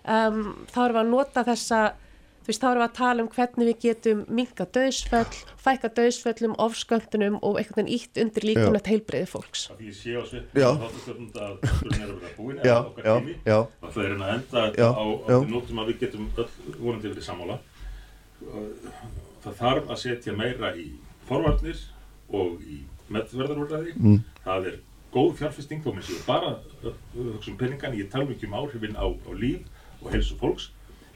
um, 0.05 0.45
þá 0.71 0.79
eru 0.85 0.95
við 0.95 1.03
að 1.03 1.11
nota 1.11 1.45
þessa 1.49 1.81
veist, 2.51 2.63
þá 2.63 2.69
erum 2.71 2.83
við 2.83 2.87
að 2.89 2.97
tala 2.99 3.23
um 3.25 3.29
hvernig 3.35 3.69
við 3.71 3.79
getum 3.85 4.21
minka 4.41 4.67
döðsföll, 4.77 5.39
fækka 5.65 5.91
döðsföllum, 5.99 6.55
ofsköndunum 6.67 7.39
og 7.41 7.59
einhvern 7.61 7.87
veginn 7.87 7.95
ítt 7.97 8.21
undir 8.25 8.47
líkunat 8.51 8.91
heilbreyði 8.91 9.29
fólks. 9.33 9.65
að 9.71 9.81
því 9.81 9.89
ég 9.91 9.99
sé 10.01 10.15
á 10.19 10.23
svið 10.31 10.61
Já. 10.61 10.69
þáttastofnund 10.83 11.41
að 11.41 11.57
þátturinn 11.65 12.03
er 12.05 12.11
að 12.11 12.21
vera 12.21 12.35
búin 12.37 12.61
Já, 12.61 12.65
eða 12.71 12.81
okkar 12.91 13.05
já, 13.11 13.15
tími 13.21 13.35
já. 13.47 13.59
að 13.61 13.91
það 13.97 14.05
er 14.05 14.15
að 14.17 14.35
enda 14.37 14.61
Já, 14.61 14.71
þetta 14.71 14.91
á, 15.01 15.07
á 15.31 15.37
nótum 15.55 15.83
að 15.85 15.91
við 15.93 15.99
getum 16.05 16.29
öll 16.37 16.49
vonandi 16.81 17.13
verið 17.15 17.27
sammála 17.31 17.59
það 19.45 19.57
þarf 19.61 19.91
að 19.95 20.01
setja 20.05 20.35
meira 20.37 20.71
í 20.77 20.87
forvarnir 21.29 21.81
og 22.31 22.61
í 22.65 22.81
meðverðarúrræði 23.11 23.95
Mm. 23.99 24.21
það 24.45 24.67
er 24.71 24.77
góð 25.13 25.33
fjárfesting 25.41 25.83
þó 25.85 25.91
með 25.97 26.05
séu 26.09 26.21
bara 26.27 26.51
uh, 26.87 26.93
hugsa 27.15 27.51
um 27.51 27.57
peningan, 27.59 27.97
ég 27.99 28.11
tala 28.13 28.29
mikið 28.29 28.47
um 28.49 28.59
áhrifin 28.61 28.95
á, 28.95 29.07
á 29.11 29.31
líf 29.35 29.65
og 30.01 30.13
helsu 30.15 30.37
fólks 30.39 30.69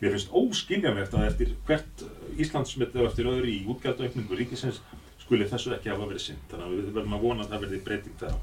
mér 0.05 0.13
finnst 0.19 0.35
óskiljanlegt 0.37 1.17
að 1.17 1.31
eftir 1.31 1.55
hvert 1.69 2.05
Íslandsmynd 2.35 2.97
og 2.99 3.09
eftir 3.09 3.31
öðru 3.31 3.49
í 3.49 3.63
útgjaldaukningu 3.73 4.37
ríkisins 4.37 4.83
skuli 5.25 5.47
þessu 5.49 5.73
ekki 5.73 5.89
hafa 5.89 6.05
verið 6.05 6.21
sinn 6.21 6.41
þannig 6.51 6.67
að 6.67 6.73
við 6.75 6.89
verðum 6.99 7.15
að 7.17 7.23
vona 7.25 7.45
að 7.45 7.53
það 7.53 7.63
verði 7.65 7.79
breyting 7.87 8.19
þar 8.21 8.35
á. 8.35 8.39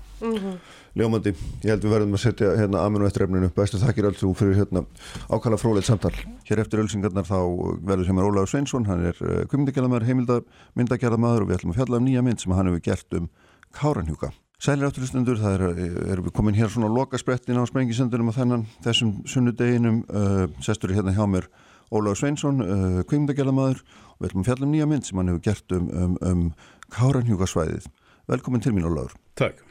Ljómandi, 0.98 1.34
ég 1.62 1.70
held 1.70 1.86
við 1.86 1.94
verðum 1.94 2.18
að 2.18 2.24
setja 2.24 2.54
hérna 2.58 2.86
aminu 2.88 3.06
eftir 3.06 3.26
efninu, 3.28 3.52
bestu 3.54 3.82
þakkir 3.84 4.10
alls 4.10 4.24
þú 4.24 4.32
fyrir 4.40 4.58
hérna 4.58 4.84
ákala 5.30 5.62
fróleitt 5.62 5.90
samtal. 5.90 6.14
Hér 6.50 6.64
eftir 6.66 6.82
ölsingarnar 6.82 7.30
þá 7.30 7.38
verður 7.86 8.10
sem 8.10 8.22
er 8.22 8.30
Ólaður 8.32 8.54
Sveinsson 8.56 8.90
hann 8.90 9.06
er 9.12 9.22
uh, 9.22 9.44
kvimdagjörðamæður, 9.54 10.10
heimildagjörðamæður 10.10 11.46
og 11.46 11.52
við 11.52 11.60
ætlum 11.60 11.76
að 11.76 11.84
fjalla 11.84 12.02
um 12.02 12.10
nýja 12.10 12.26
mynd 12.26 12.42
sem 12.42 12.58
hann 12.58 12.72
hefur 12.72 12.88
gert 12.90 13.20
um 13.22 13.30
Káranhjúka 13.78 14.34
Sælir 14.62 14.86
átturistundur, 14.86 15.40
það 15.42 15.56
er, 15.56 15.62
erum 16.14 16.28
við 16.28 16.34
komin 16.38 16.54
hér 16.54 16.70
svona 16.70 16.86
á 16.86 16.94
lokasprettin 16.94 17.58
á 17.58 17.66
sprengisendunum 17.66 18.28
á 18.30 18.34
þennan 18.36 18.66
þessum 18.86 19.16
sunnudeginum. 19.26 20.04
Uh, 20.06 20.44
sestur 20.62 20.94
hérna 20.94 21.16
hjá 21.16 21.24
mér 21.26 21.48
Ólaður 21.90 22.20
Sveinsson 22.20 22.62
uh, 22.62 23.00
kvimdagjörðamæður 23.10 23.82
og 23.82 24.20
við 24.22 24.30
ætlum 24.30 24.44
að 24.44 24.52
fjalla 24.52 24.68
um 24.68 24.76
nýja 24.76 24.88
mynd 24.92 25.08
sem 25.08 25.18
hann 25.18 25.32
hefur 25.32 25.42
gert 25.48 25.74
um, 25.74 25.88
um, 25.90 26.14
um 26.30 26.44
Káranhjúkasvæðið 26.94 27.88
Velkomin 28.30 28.62
til 28.62 28.76
mín 28.78 28.86
Ólaður 28.86 29.18
Takk. 29.42 29.66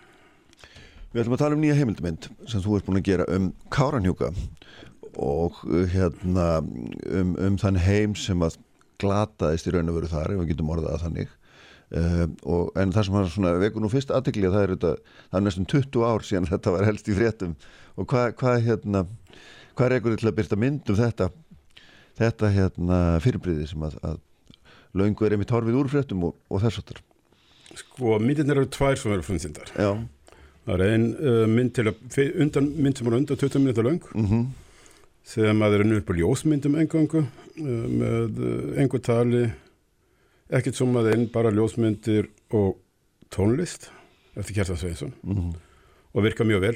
Við 1.14 1.22
ætlum 1.22 1.38
að 1.38 1.42
tala 1.44 1.58
um 1.60 1.62
nýja 1.62 1.78
heimildamind 1.78 2.28
sem 2.50 2.66
þú 2.66 2.80
ert 2.80 2.90
búin 2.90 2.98
að 2.98 3.06
gera 3.12 3.30
um 3.30 3.46
Káranhjúka 3.70 4.32
og 5.22 5.62
uh, 5.70 5.84
hérna 5.94 6.48
um, 6.66 7.36
um 7.38 7.62
þann 7.62 7.78
heim 7.86 8.18
sem 8.18 8.42
að 8.42 8.58
glataðist 8.98 9.70
í 9.70 9.76
raun 9.76 9.94
og 9.94 10.00
veru 10.00 10.10
þar 10.10 10.34
ef 10.34 10.42
við 10.42 10.56
getum 10.56 10.74
orðað 10.74 10.96
að 10.96 11.06
þannig 11.06 11.36
uh, 11.96 12.24
og, 12.44 12.72
en 12.80 12.94
það 12.94 13.06
sem 13.08 13.18
var 13.18 13.30
svona 13.34 13.54
veku 13.62 13.82
nú 13.82 13.90
fyrst 13.92 14.12
aðtegli 14.14 14.50
það 14.50 14.64
er, 14.64 14.74
þetta, 14.76 15.18
það 15.30 15.40
er 15.40 15.46
næstum 15.46 15.68
20 15.74 16.06
ár 16.06 16.26
síðan 16.28 16.50
þetta 16.52 16.74
var 16.76 16.88
helst 16.88 17.10
í 17.10 17.18
fréttum. 17.18 17.54
Og 18.00 18.08
hvað 18.10 18.34
hva, 18.40 18.56
hérna, 18.64 19.04
hvað 19.74 19.86
er 19.86 19.96
ekkur 19.98 20.18
til 20.20 20.30
að 20.30 20.38
byrta 20.40 20.60
mynd 20.60 20.90
um 20.92 21.00
þetta 21.00 21.30
þetta 22.20 22.50
hérna 22.52 22.96
fyrirbriði 23.24 23.68
sem 23.70 23.84
að, 23.86 23.96
að 24.04 24.18
löngu 24.98 25.24
er 25.24 25.36
einmitt 25.36 25.52
horfið 25.54 25.78
úr 25.80 25.88
fréttum 25.92 26.26
og, 26.28 26.36
og 26.50 26.64
þess 26.64 26.82
aftur 26.82 27.04
Sko, 27.78 28.16
myndirnir 28.18 28.58
eru 28.58 28.66
tvær 28.66 28.98
sem 28.98 29.12
eru 29.14 29.22
frumsýndar. 29.22 29.68
Já, 29.78 29.92
Það 30.66 30.82
er 30.84 30.92
ein 30.92 31.06
uh, 31.16 31.44
mynd, 31.48 31.72
til 31.76 31.88
að, 31.88 32.00
undan, 32.44 32.66
mynd 32.76 32.98
sem 32.98 33.08
er 33.08 33.16
undan 33.16 33.38
20 33.40 33.62
minútur 33.64 33.86
löng 33.86 34.02
mhm, 34.12 34.42
sem 35.30 35.64
að 35.64 35.76
er 35.76 35.84
enn 35.84 35.96
upp 35.96 36.12
á 36.12 36.18
ljósmyndum 36.18 36.76
engangu 36.82 37.22
uh, 37.24 37.86
með 37.88 38.42
uh, 38.44 38.68
engu 38.82 39.00
tali, 39.02 39.46
ekkert 40.50 40.78
som 40.78 40.96
að 40.98 41.12
einn 41.14 41.28
bara 41.32 41.52
ljósmyndir 41.54 42.30
og 42.56 42.78
tónlist 43.32 43.90
eftir 44.38 44.58
Kjartan 44.58 44.80
Sveinsson 44.80 45.14
mhm, 45.22 45.52
og 46.14 46.26
virka 46.26 46.46
mjög 46.46 46.64
vel. 46.64 46.74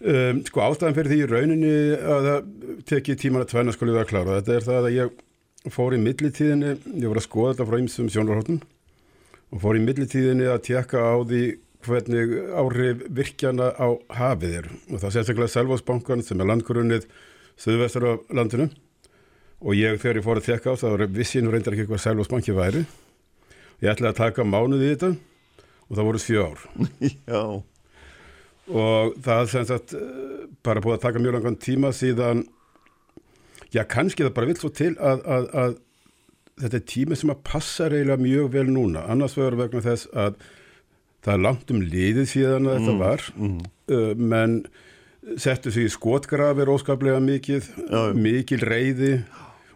Um, 0.00 0.40
sko 0.46 0.62
ástæðan 0.64 0.96
fyrir 0.96 1.12
því 1.12 1.24
rauninni 1.28 1.72
að 1.98 2.28
það 2.28 2.52
teki 2.88 3.16
tíman 3.20 3.44
að 3.44 3.50
tvenna 3.52 3.74
skulle 3.74 3.92
við 3.92 4.04
að 4.04 4.12
klára. 4.12 4.36
Þetta 4.38 4.54
er 4.56 4.66
það 4.68 4.86
að 4.88 4.94
ég 4.96 5.72
fór 5.74 5.96
í 5.96 6.00
millitíðinni, 6.00 6.76
ég 7.02 7.10
voru 7.10 7.20
að 7.20 7.26
skoða 7.26 7.50
þetta 7.52 7.66
frá 7.68 7.80
ýmsum 7.82 8.12
sjónarhóttum 8.14 8.62
og 9.50 9.60
fór 9.60 9.76
í 9.76 9.82
millitíðinni 9.84 10.46
að 10.48 10.62
tjekka 10.70 11.02
á 11.04 11.14
því 11.20 11.42
hvernig 11.84 12.32
áhrif 12.60 13.02
virkjana 13.16 13.70
á 13.76 13.88
hafið 14.12 14.56
er 14.60 14.70
og 14.70 15.00
það 15.02 15.14
sérstaklega 15.16 15.52
Selvósbankan 15.54 16.24
sem 16.24 16.40
er 16.40 16.48
landgrunnið 16.50 17.06
söðvestur 17.60 18.06
á 18.08 18.12
landinu 18.36 18.68
og 19.60 19.74
ég 19.76 19.98
þegar 20.00 20.20
ég 20.20 20.24
fór 20.26 20.40
að 20.40 20.46
tjekka 20.48 20.72
á 20.72 20.80
það 20.80 20.94
var 20.94 21.06
vissi 21.18 21.42
nú 21.44 21.52
reyndar 21.52 21.76
ekki 21.76 21.88
hvað 21.90 22.02
Selvósbanki 22.04 22.54
væri. 22.56 22.84
Ég 23.80 23.90
ætlaði 23.92 24.12
að 24.14 24.20
taka 24.22 24.44
mánuði 24.48 24.86
í 24.88 24.94
þetta 24.94 25.10
og 25.90 25.98
það 25.98 26.06
voru 26.10 26.22
sjö 26.22 26.46
ár 26.46 26.64
já. 27.34 27.42
Og 28.70 29.14
það 29.24 29.44
sem 29.50 29.64
sagt 29.66 29.94
eh, 29.98 30.48
bara 30.64 30.82
búið 30.84 30.98
að 30.98 31.04
taka 31.06 31.22
mjög 31.22 31.36
langan 31.38 31.56
tíma 31.60 31.90
síðan 31.96 32.44
já 33.74 33.82
kannski 33.90 34.24
það 34.26 34.34
bara 34.36 34.50
vill 34.50 34.60
svo 34.60 34.70
til 34.74 34.92
að, 34.98 35.24
að, 35.26 35.48
að 35.64 35.74
þetta 36.60 36.78
er 36.80 36.86
tími 36.92 37.18
sem 37.18 37.32
að 37.32 37.42
passa 37.46 37.88
eiginlega 37.88 38.20
mjög 38.22 38.48
vel 38.54 38.66
núna. 38.70 39.04
Annars 39.10 39.36
vegar 39.38 39.56
vegna 39.60 39.82
þess 39.84 40.08
að 40.12 40.38
það 41.24 41.34
er 41.34 41.42
langt 41.44 41.72
um 41.74 41.82
liðið 41.84 42.30
síðan 42.32 42.68
að 42.70 42.78
þetta 42.78 42.96
var. 43.00 43.26
uh, 43.40 44.12
menn 44.16 44.54
settu 45.40 45.68
því 45.74 45.84
skotgrafir 45.92 46.70
óskaplega 46.72 47.20
mikið 47.20 47.66
Já. 47.90 48.00
mikil 48.16 48.60
reyði 48.64 49.10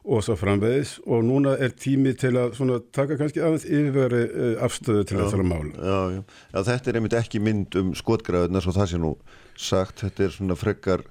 og 0.05 0.25
svo 0.25 0.37
framvegis. 0.37 0.99
Og 1.09 1.25
núna 1.25 1.57
er 1.57 1.73
tími 1.73 2.13
til 2.21 2.35
að 2.37 2.57
taka 2.95 3.19
kannski 3.21 3.43
aðeins 3.43 3.67
yfirveri 3.67 4.23
uh, 4.29 4.55
afstöðu 4.65 5.09
til 5.09 5.21
þessara 5.23 5.49
mála. 5.49 5.73
Já, 5.75 5.99
já. 6.19 6.23
já, 6.53 6.61
þetta 6.71 6.93
er 6.93 7.01
einmitt 7.01 7.19
ekki 7.19 7.43
mynd 7.43 7.81
um 7.81 7.93
skotgraðuna 7.99 8.63
svo 8.65 8.77
það 8.77 8.91
sé 8.93 9.03
nú 9.03 9.15
sagt, 9.55 10.03
þetta 10.05 10.27
er 10.27 10.35
svona 10.35 10.59
frekar 10.59 11.05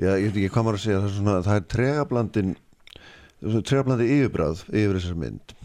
já, 0.00 0.14
ég 0.16 0.28
veit 0.30 0.42
ekki 0.42 0.50
hvað 0.54 0.66
maður 0.66 0.80
að 0.80 0.84
segja 0.84 0.98
það 1.00 1.08
er, 1.08 1.16
svona, 1.16 1.38
það 1.46 1.60
er 1.60 1.70
tregablandin 1.74 2.58
tregablandi 3.40 4.10
yfirbráð 4.18 4.66
yfir 4.68 4.98
þessar 4.98 5.18
mynd 5.20 5.56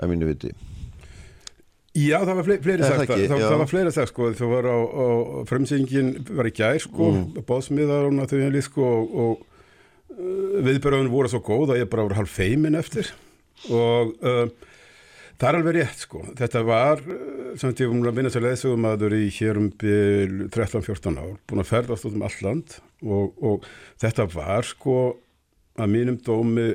að 0.00 0.12
mínu 0.12 0.28
viti. 0.30 0.52
Já, 1.90 2.20
það 2.22 2.36
var 2.38 2.46
fleiri, 2.46 2.62
fleiri 2.62 2.84
það 2.84 3.00
sagt 3.00 3.10
það, 3.10 3.32
Já. 3.34 3.44
það 3.44 3.60
var 3.60 3.70
fleiri 3.70 3.92
sagt 3.94 4.10
sko, 4.12 4.26
þú 4.38 4.48
var 4.52 4.66
á, 4.70 4.78
á 4.78 5.06
fremsingin 5.50 6.10
var 6.38 6.46
í 6.46 6.52
gær 6.54 6.78
sko, 6.84 7.08
mm. 7.10 7.40
bóðsmiðar 7.48 8.06
og 8.06 8.34
henni 8.36 8.62
sko 8.62 8.86
og, 8.86 9.40
og 10.16 10.64
viðbörðun 10.66 11.12
voru 11.12 11.30
svo 11.30 11.42
góð 11.44 11.74
að 11.74 11.82
ég 11.82 11.92
bara 11.92 12.08
var 12.08 12.18
halv 12.20 12.32
feimin 12.32 12.78
eftir. 12.78 13.12
Og 13.70 14.12
uh, 14.24 14.44
það 15.40 15.48
er 15.48 15.58
alveg 15.58 15.76
rétt 15.76 16.04
sko, 16.04 16.22
þetta 16.38 16.62
var 16.66 17.02
uh, 17.04 17.54
samt 17.60 17.80
ég 17.82 17.92
múin 17.92 18.10
að 18.10 18.20
vinna 18.20 18.32
til 18.32 18.44
leðsögum 18.44 18.88
aður 18.90 19.16
í 19.18 19.24
hér 19.36 19.60
um 19.60 19.70
bil 19.80 20.36
13-14 20.48 21.18
ár, 21.20 21.34
búin 21.48 21.64
að 21.64 21.72
ferðast 21.72 22.08
út 22.08 22.16
um 22.16 22.26
all 22.26 22.38
land. 22.46 22.78
Og, 23.00 23.34
og 23.40 23.66
þetta 24.02 24.28
var 24.32 24.68
sko 24.68 25.00
að 25.80 25.92
mínum 25.92 26.20
dómi 26.24 26.72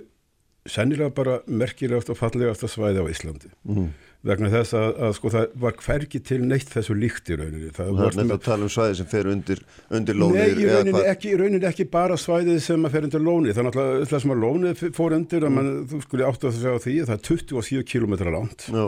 sennilega 0.66 1.14
bara 1.14 1.40
merkilegast 1.46 2.10
og 2.10 2.18
fallegasta 2.18 2.70
svæði 2.70 3.04
á 3.04 3.12
Íslandi. 3.12 3.52
Mm. 3.70 3.92
Vegna 4.26 4.50
þess 4.50 4.76
að, 4.78 4.88
að 5.06 5.14
sko 5.20 5.32
það 5.34 5.56
var 5.62 5.78
hvergi 5.84 6.22
til 6.26 6.40
neitt 6.44 6.72
þessu 6.74 6.98
líkt 6.98 7.30
í 7.30 7.38
rauninni. 7.40 7.72
Það 7.76 7.92
og 7.92 8.00
það 8.00 8.08
er 8.08 8.20
nefnt 8.20 8.36
að 8.36 8.44
tala 8.48 8.68
um 8.68 8.72
svæði 8.74 9.00
sem 9.00 9.10
fer 9.12 9.32
undir, 9.32 9.64
undir 10.00 10.20
lónir 10.20 10.40
Nei, 10.42 10.64
í 10.64 10.70
rauninni, 10.70 11.04
ekki, 11.12 11.34
í 11.34 11.40
rauninni 11.42 11.70
ekki 11.70 11.88
bara 11.94 12.18
svæðið 12.20 12.62
sem 12.66 12.88
að 12.88 12.96
fer 12.96 13.10
undir 13.10 13.26
lóni 13.26 13.54
það 13.54 13.64
er 13.64 13.68
náttúrulega 13.70 14.12
það 14.12 14.24
sem 14.24 14.36
að 14.36 14.46
lónið 14.46 14.86
fór 14.98 15.18
undir 15.20 15.50
mm. 15.50 15.60
að 15.62 15.74
þú 15.92 16.00
skulle 16.06 16.32
áttu 16.32 16.50
að 16.50 16.56
segja 16.58 16.74
á 16.74 16.84
því 16.86 16.96
að 17.04 17.12
það 17.12 17.20
er 17.20 17.28
27 17.30 17.86
km 17.92 18.16
langt. 18.34 18.68
Já, 18.72 18.86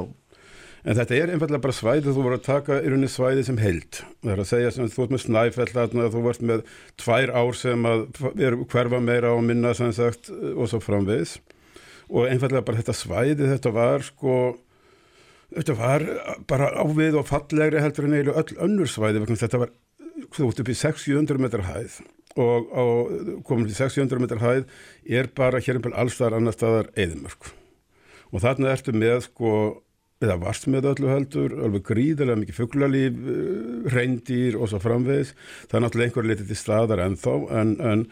en 0.87 0.97
þetta 1.01 1.17
er 1.17 1.33
einfallega 1.35 1.65
bara 1.67 1.77
svæðið 1.77 2.15
þú 2.15 2.25
voru 2.25 2.39
að 2.39 2.45
taka 2.47 2.79
í 2.79 2.87
rauninni 2.87 3.11
svæðið 3.11 3.49
sem 3.49 3.59
held 3.61 4.01
það 4.23 4.33
er 4.33 4.41
að 4.41 4.51
segja 4.53 4.73
sem 4.73 4.93
þú 4.93 5.03
ert 5.05 5.13
með 5.13 5.23
snæfell 5.25 5.67
þú 6.15 6.23
vart 6.25 6.47
með 6.49 6.63
tvær 7.01 7.33
ár 7.35 7.57
sem 7.59 7.89
að 7.89 8.05
er 8.47 8.57
hverfa 8.71 9.01
meira 9.03 9.33
og 9.35 9.43
minna 9.45 9.73
sem 9.77 9.93
sagt 9.93 10.31
og 10.31 10.65
svo 10.71 10.81
framvegis. 10.81 11.37
Og 12.07 12.29
einfallega 12.29 12.63
bara 12.63 12.79
þetta 12.79 12.95
svæði 12.95 13.49
þetta 13.51 13.73
var 13.75 14.05
sko 14.05 14.37
þetta 15.55 15.77
var 15.79 16.05
bara 16.49 16.71
ávið 16.75 17.21
og 17.21 17.27
fallegri 17.29 17.83
heldur 17.83 18.07
en 18.07 18.17
eiginlega 18.17 18.43
öll 18.43 18.61
önnur 18.67 18.91
svæði 18.91 19.23
vegna 19.23 19.39
þetta 19.43 19.61
var 19.63 19.73
þú 20.35 20.49
ert 20.49 20.63
upp 20.63 20.71
í 20.73 20.77
600 20.77 21.43
metrar 21.43 21.67
hæð. 21.69 22.01
Og 22.37 22.67
á, 22.69 22.83
komin 23.47 23.69
til 23.69 23.77
600 23.77 24.21
metrar 24.21 24.43
hæð 24.43 24.67
er 25.05 25.29
bara 25.33 25.61
hér 25.63 25.79
um 25.79 25.87
vel 25.87 25.95
allstaðar 25.97 26.37
annar 26.37 26.57
staðar 26.57 26.91
eðimörk 26.93 27.53
og 28.33 28.43
þarna 28.43 28.71
ertu 28.73 28.93
með 28.95 29.21
sko 29.27 29.51
eða 30.23 30.39
varst 30.41 30.65
með 30.71 30.89
öllu 30.91 31.11
heldur, 31.11 31.53
alveg 31.61 31.83
gríðilega 31.85 32.39
mikið 32.41 32.57
fugglalíf, 32.57 33.19
reyndýr 33.93 34.57
og 34.57 34.71
svo 34.71 34.79
framvegis, 34.81 35.35
það 35.69 35.77
er 35.77 35.83
náttúrulega 35.85 36.09
einhver 36.09 36.29
litið 36.31 36.49
til 36.49 36.57
staðar 36.57 37.03
ennþá 37.05 37.35
en, 37.61 37.73
en 37.91 38.05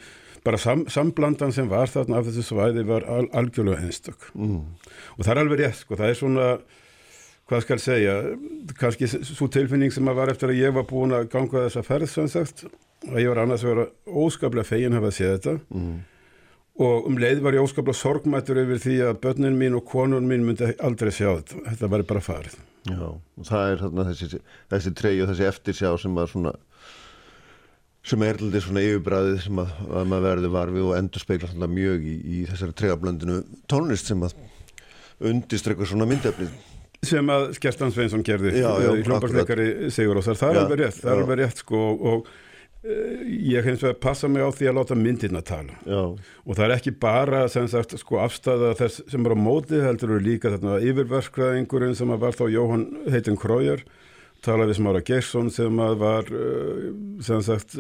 bara 0.46 0.60
sam, 0.62 0.84
samblandan 0.94 1.56
sem 1.56 1.70
var 1.72 1.90
þarna 1.90 2.20
af 2.22 2.30
þessu 2.30 2.46
svæði 2.46 2.86
var 2.86 3.08
al, 3.10 3.26
algjörlega 3.34 3.82
einstök. 3.82 4.30
Mm. 4.38 4.62
og 5.18 5.26
það 5.26 5.34
er 5.34 5.42
alveg 5.42 5.64
rétt 5.64 5.82
sko, 5.82 5.98
það 5.98 6.12
er 6.12 6.20
svona 6.22 6.50
hvað 7.50 7.62
skal 7.66 7.82
segja, 7.82 8.16
kannski 8.80 9.10
svo 9.10 9.48
tilfinning 9.54 9.94
sem 9.94 10.08
að 10.10 10.20
var 10.20 10.34
eftir 10.34 10.52
að 10.52 10.62
ég 10.64 10.76
var 10.76 10.88
búin 10.90 11.14
að 11.14 11.30
ganga 11.34 11.66
þessa 11.68 11.86
ferð 11.86 12.10
sem 12.10 12.30
sagt, 12.32 12.66
að 13.06 13.22
ég 13.22 13.32
var 13.32 13.44
annars 13.44 13.66
að 13.66 13.74
vera 13.74 13.88
óskaplega 14.26 14.70
fegin 14.72 14.98
hafa 14.98 15.12
að 15.12 15.18
sé 15.20 15.32
þetta. 15.36 15.58
Mm. 15.70 15.96
og 16.86 17.06
um 17.08 17.18
leið 17.22 17.40
var 17.40 17.56
ég 17.56 17.64
óskaplega 17.64 17.96
sorgmættur 17.96 18.58
yfir 18.60 18.82
því 18.84 18.96
að 19.08 19.20
börnin 19.24 19.60
mín 19.60 19.78
og 19.78 19.86
konun 19.88 20.26
mín 20.28 20.44
myndi 20.44 20.74
aldrei 20.84 21.12
sjá 21.14 21.30
þetta, 21.38 21.62
þetta 21.70 21.92
var 21.94 22.04
bara 22.10 22.24
farið. 22.26 22.58
Já, 22.86 23.06
og 23.16 23.48
það 23.48 23.70
er 23.70 23.84
þarna 23.86 24.08
þessi, 24.10 24.42
þessi 24.74 24.96
trey 25.00 25.22
og 25.22 25.30
þessi 25.32 25.48
eftirsjá 25.48 25.94
sem 26.02 26.20
að 26.20 26.32
svona 26.34 26.56
sem 28.06 28.22
er 28.22 28.38
alltaf 28.38 28.68
svona 28.68 28.84
yfirbræðið 28.86 29.40
sem 29.48 29.62
að, 29.64 29.72
að 29.90 30.12
maður 30.12 30.28
verði 30.28 30.52
varfi 30.54 30.84
og 30.86 30.94
endur 30.98 31.24
speikla 31.24 31.50
svona 31.50 31.70
mjög 31.72 32.04
í, 32.06 32.16
í 32.22 32.44
þessari 32.52 32.76
tregablöndinu 32.82 33.40
tónlist 33.72 34.12
sem 34.12 34.22
að 34.28 34.36
undistrekkur 35.26 35.90
svona 35.90 36.06
myndefnið 36.10 36.54
sem 37.10 37.30
að 37.32 37.46
Skerstan 37.58 37.94
Sveinsson 37.94 38.26
gerði 38.26 38.56
já, 38.60 38.70
hljómbarsleikari 39.06 39.92
Sigur 39.94 40.22
Ósar, 40.22 40.40
það 40.40 40.52
er 40.52 40.60
alveg 40.64 40.82
rétt 40.84 41.00
það 41.02 41.12
er 41.14 41.22
alveg 41.24 41.40
rétt 41.42 41.62
sko 41.64 41.84
og 41.96 42.28
uh, 42.30 43.22
ég 43.56 43.70
hins 43.70 43.84
vegar 43.84 44.00
passa 44.08 44.30
mig 44.32 44.46
á 44.46 44.50
því 44.56 44.70
að 44.72 44.78
láta 44.80 44.98
myndirna 45.00 45.44
tala. 45.46 45.78
Já, 45.88 46.02
og 46.16 46.52
það 46.58 46.66
er 46.68 46.76
ekki 46.78 46.96
bara 47.06 47.46
sem 47.52 47.70
sagt 47.72 47.98
sko 48.02 48.20
afstæða 48.24 48.74
þess 48.82 49.06
sem 49.12 49.26
er 49.26 49.36
á 49.36 49.38
móti 49.40 49.84
heldur 49.84 50.16
eru 50.16 50.26
líka 50.26 50.54
þarna 50.56 50.82
yfirverkræðingurinn 50.86 51.98
sem 51.98 52.14
að 52.14 52.26
var 52.26 52.40
þá 52.40 52.46
Jóhann 52.56 52.90
heitin 53.14 53.40
Krójar 53.40 53.86
talaði 54.46 54.74
við 54.74 54.80
Smára 54.82 55.02
Geirsson 55.06 55.50
sem 55.54 55.82
að 55.82 55.98
var 56.04 56.30
uh, 56.30 56.86
sem 57.26 57.42
sagt 57.46 57.80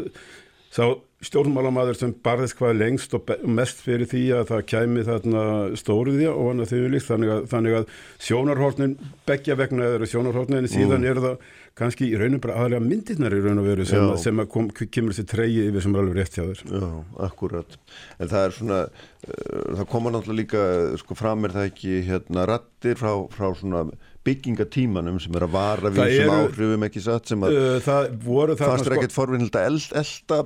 sá 0.75 0.83
stjórnmálamaður 1.25 1.97
sem 1.97 2.11
barðist 2.25 2.57
hvað 2.59 2.75
lengst 2.77 3.13
og 3.17 3.29
mest 3.47 3.79
fyrir 3.81 4.09
því 4.11 4.23
að 4.35 4.49
það 4.51 4.63
kæmi 4.71 5.03
þarna 5.07 5.43
stóriðja 5.79 6.33
og 6.35 6.49
annað 6.51 6.71
því 6.73 6.79
líkt 6.93 7.07
þannig 7.07 7.31
að, 7.33 7.45
þannig 7.53 7.77
að 7.79 7.85
sjónarhornin 8.27 8.95
beggja 9.29 9.55
vegna 9.57 9.87
eru 9.95 10.09
sjónarhornin 10.11 10.59
en 10.59 10.69
síðan 10.69 11.07
eru 11.07 11.23
það 11.23 11.45
kannski 11.79 12.09
í 12.11 12.19
raunum 12.19 12.41
bara 12.43 12.57
aðalega 12.59 12.85
myndirnar 12.85 13.35
í 13.35 13.39
raun 13.43 13.61
og 13.63 13.67
veru 13.67 13.87
sem, 13.87 14.05
sem 14.21 14.43
að 14.43 14.49
kom, 14.53 14.67
kemur 14.75 15.15
þessi 15.15 15.27
treyji 15.31 15.63
yfir 15.69 15.85
sem 15.85 15.95
er 15.95 16.03
alveg 16.03 16.19
rétt 16.19 16.37
hjá 16.37 16.43
þér. 16.45 16.61
Já, 16.71 16.89
akkurat. 17.27 17.77
En 18.19 18.31
það 18.31 18.45
er 18.47 18.55
svona 18.59 18.81
uh, 18.85 19.71
það 19.79 19.87
koma 19.95 20.13
náttúrulega 20.15 20.39
líka 20.43 20.65
sko 21.01 21.17
fram 21.19 21.47
er 21.47 21.55
það 21.55 21.71
ekki 21.71 21.95
hérna 22.11 22.45
rattir 22.51 22.99
frá, 22.99 23.11
frá 23.33 23.49
svona 23.59 23.87
byggingatímanum 24.25 25.19
sem 25.21 25.35
er 25.37 25.47
að 25.47 25.55
vara 25.55 25.91
við 25.93 25.99
Það 26.03 26.19
eru- 26.19 26.37
áhrifum 26.45 26.85
ekki 26.87 27.03
satt 27.07 27.33
sem 27.33 27.43
að 27.45 27.57
uh, 27.59 27.73
það 27.85 28.55
fannst 28.61 28.87
er 28.89 28.95
ekkert 28.99 29.15
forvinnild 29.15 29.59
að 29.59 29.67
eld, 29.73 29.89
elda 30.03 30.39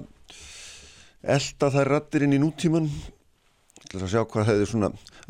elda 1.24 1.70
þær 1.74 1.90
rattir 1.96 2.24
inn 2.26 2.34
í 2.38 2.40
nútíman 2.42 2.88
til 3.90 4.00
að 4.04 4.12
sjá 4.12 4.22
hvað 4.30 4.46
hefði 4.52 4.66
svona 4.70 4.90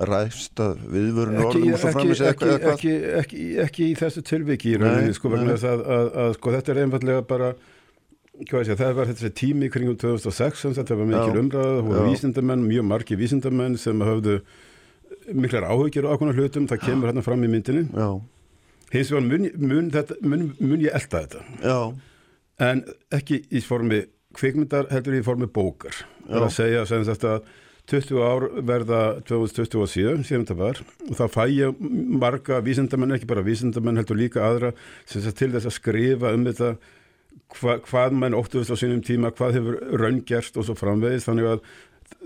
ræfst 0.09 0.59
að 0.63 0.79
viðvörun 0.91 1.37
ekki, 1.39 1.47
orðum 1.49 1.73
og 1.73 1.79
svo 1.79 1.89
ekki, 1.89 1.95
framins 1.95 2.21
eða 2.21 2.29
ekki, 2.33 2.45
eitthvað- 2.45 2.53
eitthvað 2.53 2.73
ekki, 2.73 2.93
ekki, 3.21 3.43
ekki 3.63 3.83
í 3.89 3.97
þessu 3.99 4.23
tilviki 4.27 4.71
í 4.73 4.79
rauninni 4.81 5.13
sko, 5.15 5.29
vegna 5.33 5.53
þess 5.55 5.67
að, 5.69 5.83
að, 5.97 6.09
að 6.23 6.33
sko, 6.37 6.53
þetta 6.55 6.71
er 6.73 6.81
einfallega 6.83 7.21
bara 7.29 7.51
segja, 8.39 8.75
það 8.79 8.93
var 8.99 9.09
þessi 9.11 9.31
tími 9.35 9.69
kringum 9.71 9.97
2006 9.99 10.61
sem 10.65 10.73
þetta 10.77 10.95
var 10.99 11.09
mikil 11.09 11.33
Já. 11.35 11.39
umræða 11.43 11.71
það 11.77 11.87
voru 11.89 12.03
vísindamenn, 12.09 12.65
mjög 12.67 12.85
margi 12.87 13.17
vísindamenn 13.19 13.77
sem 13.79 13.99
höfðu 13.99 14.37
miklar 15.35 15.67
áhugir 15.69 16.07
á 16.07 16.11
ákveðna 16.15 16.35
hlutum, 16.37 16.67
það 16.69 16.83
kemur 16.85 17.09
hérna 17.11 17.23
fram 17.25 17.43
í 17.43 17.49
myndinni. 17.51 17.83
Já, 17.93 18.07
hins 18.93 19.11
vegar 19.11 19.25
mun, 19.27 19.49
mun, 19.59 19.91
mun, 20.21 20.45
mun 20.59 20.79
ég 20.83 20.95
elda 20.95 21.23
þetta. 21.25 21.43
Já, 21.63 21.79
en 22.69 22.83
ekki 23.13 23.43
í 23.51 23.61
formi 23.65 24.03
kvikmyndar 24.37 24.89
heldur 24.93 25.17
í 25.17 25.23
formi 25.25 25.49
bókar. 25.49 26.03
Það 26.27 26.37
er 26.37 26.45
að 26.45 26.55
segja 26.55 26.85
sem 26.89 27.07
að 27.07 27.49
20 27.89 28.21
ár 28.21 28.45
verða 28.69 29.01
2027 29.25 30.23
sem 30.27 30.43
þetta 30.43 30.57
var. 30.59 30.79
Og 31.07 31.17
þá 31.17 31.25
fæ 31.33 31.43
ég 31.49 31.83
marga 32.21 32.61
vísindamenn, 32.65 33.15
ekki 33.17 33.29
bara 33.29 33.45
vísindamenn 33.45 33.97
heldur 33.97 34.19
líka 34.19 34.43
aðra 34.45 34.73
sem 35.09 35.23
sagt 35.25 35.39
til 35.41 35.51
þess 35.55 35.69
að 35.69 35.77
skrifa 35.79 36.33
um 36.37 36.45
þetta 36.45 36.73
hva, 37.57 37.79
hvað 37.85 38.17
menn 38.21 38.37
óttuðist 38.37 38.73
á 38.73 38.77
sínum 38.77 39.01
tíma, 39.05 39.33
hvað 39.33 39.57
hefur 39.57 39.79
raungerst 40.03 40.59
og 40.59 40.67
svo 40.67 40.75
framvegis. 40.77 41.25
Þannig 41.25 41.49
að 41.55 41.63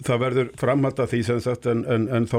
það 0.03 0.25
verður 0.25 0.49
framhald 0.59 0.99
að 0.99 1.13
því 1.13 1.21
sem 1.30 1.39
sagt 1.45 1.69
en, 1.71 1.85
en, 1.88 2.09
en 2.11 2.27
þá 2.27 2.38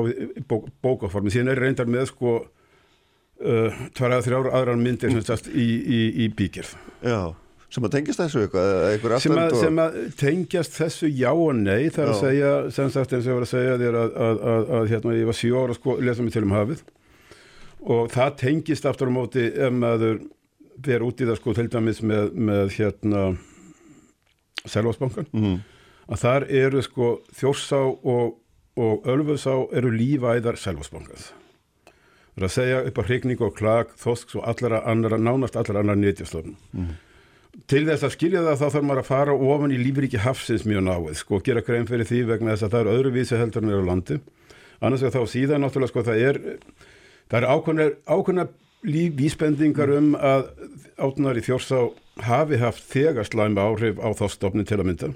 bók, 0.50 0.68
bókaformi. 0.84 1.32
Síðan 1.32 1.54
er 1.54 1.62
reyndar 1.64 1.88
með 1.88 2.10
sko 2.12 2.34
uh, 2.42 3.80
tvara 3.96 4.20
þrjára 4.24 4.52
aðrar 4.60 4.80
myndir 4.80 5.16
sem 5.16 5.24
sagt 5.24 5.48
í, 5.48 5.70
í, 5.80 6.02
í 6.26 6.28
bíkjörð 6.36 6.76
já 7.04 7.43
sem 7.74 7.86
að 7.88 7.92
tengist 7.96 8.20
þessu 8.22 8.42
eitthvað 8.44 9.14
sem, 9.24 9.34
að, 9.42 9.54
sem 9.60 9.78
að 9.82 9.96
tengjast 10.20 10.76
þessu 10.78 11.08
já 11.10 11.30
og 11.34 11.54
nei 11.58 11.88
það 11.90 12.02
er 12.04 12.10
að 12.10 12.14
Já. 12.14 12.20
segja, 12.26 12.52
sem 12.76 12.92
sagt 12.94 13.14
eins 13.16 13.24
og 13.26 13.32
ég 13.32 13.38
var 13.40 13.46
að 13.48 13.52
segja 13.54 13.78
þér 13.82 13.98
að, 14.02 14.12
að, 14.28 14.44
að, 14.52 14.68
að 14.78 14.86
hérna, 14.92 15.16
ég 15.18 15.26
var 15.30 15.38
sjó 15.40 15.62
ára 15.64 15.74
að 15.74 15.80
sko, 15.80 15.96
lesa 16.06 16.22
mig 16.26 16.34
til 16.36 16.44
um 16.46 16.54
hafið. 16.54 16.84
Og 17.84 18.06
það 18.14 18.36
tengist 18.44 18.86
aftur 18.88 19.10
á 19.10 19.16
móti 19.18 19.42
ef 19.50 19.74
maður 19.74 20.22
fer 20.84 21.02
út 21.06 21.20
í 21.20 21.26
það 21.28 21.36
sko 21.42 21.52
til 21.58 21.66
dæmis 21.74 22.00
með, 22.06 22.30
með 22.50 22.70
hérna 22.78 23.24
Selvásbankan 24.64 25.26
Mhm. 25.34 25.58
að 26.08 26.20
þar 26.22 26.46
eru 26.50 26.82
sko 26.82 27.08
Þjórsá 27.36 27.80
og, 28.04 28.36
og 28.80 29.04
Ölfusá 29.08 29.54
eru 29.76 29.90
lífæðar 29.92 30.56
Selvásbankans 30.56 31.32
það 32.34 32.42
er 32.42 32.46
að 32.48 32.54
segja 32.54 32.78
upp 32.88 32.98
á 32.98 33.02
hrigning 33.06 33.40
og 33.44 33.52
klag 33.58 33.92
þosks 34.00 34.34
og 34.40 34.46
allara 34.50 34.80
annara, 34.90 35.18
nánast 35.20 35.54
allara 35.60 35.84
annar 35.84 35.96
nýtjastofn 36.00 36.56
til 37.70 37.84
þess 37.86 38.06
að 38.06 38.14
skilja 38.16 38.42
það 38.44 38.60
þá 38.60 38.64
þarf 38.66 38.86
maður 38.88 39.02
að 39.02 39.10
fara 39.10 39.36
ofan 39.50 39.74
í 39.74 39.78
lífriki 39.80 40.20
hafsins 40.22 40.66
mjög 40.68 40.84
náið 40.88 41.14
sko, 41.20 41.40
gera 41.44 41.62
grein 41.64 41.86
fyrir 41.88 42.08
því 42.08 42.22
vegna 42.32 42.54
þess 42.54 42.66
að 42.66 42.74
það 42.74 42.82
er 42.82 42.92
öðruvísi 42.94 43.38
heldur 43.40 43.64
en 43.64 43.72
er 43.72 43.84
á 43.84 43.88
landi. 43.90 44.18
Annars 44.84 45.04
vegar 45.04 45.14
þá 45.14 45.32
síðan 45.32 45.64
náttúrulega 45.64 45.92
sko 45.92 46.04
það 46.08 46.24
er 46.28 46.40
það 47.30 47.38
er 47.38 47.86
ákveðnar 48.10 48.50
lífvísbendingar 48.84 49.92
um 49.96 50.10
að 50.18 50.48
átnar 51.00 51.38
í 51.40 51.44
þjórsá 51.44 51.78
hafi 52.24 52.58
haft 52.60 52.84
þegar 52.90 53.28
slæmi 53.28 53.62
áhrif 53.62 54.02
á 54.02 54.08
þá 54.12 54.26
stofni 54.32 54.66
til 54.68 54.80
að 54.80 54.88
mynda. 54.90 55.14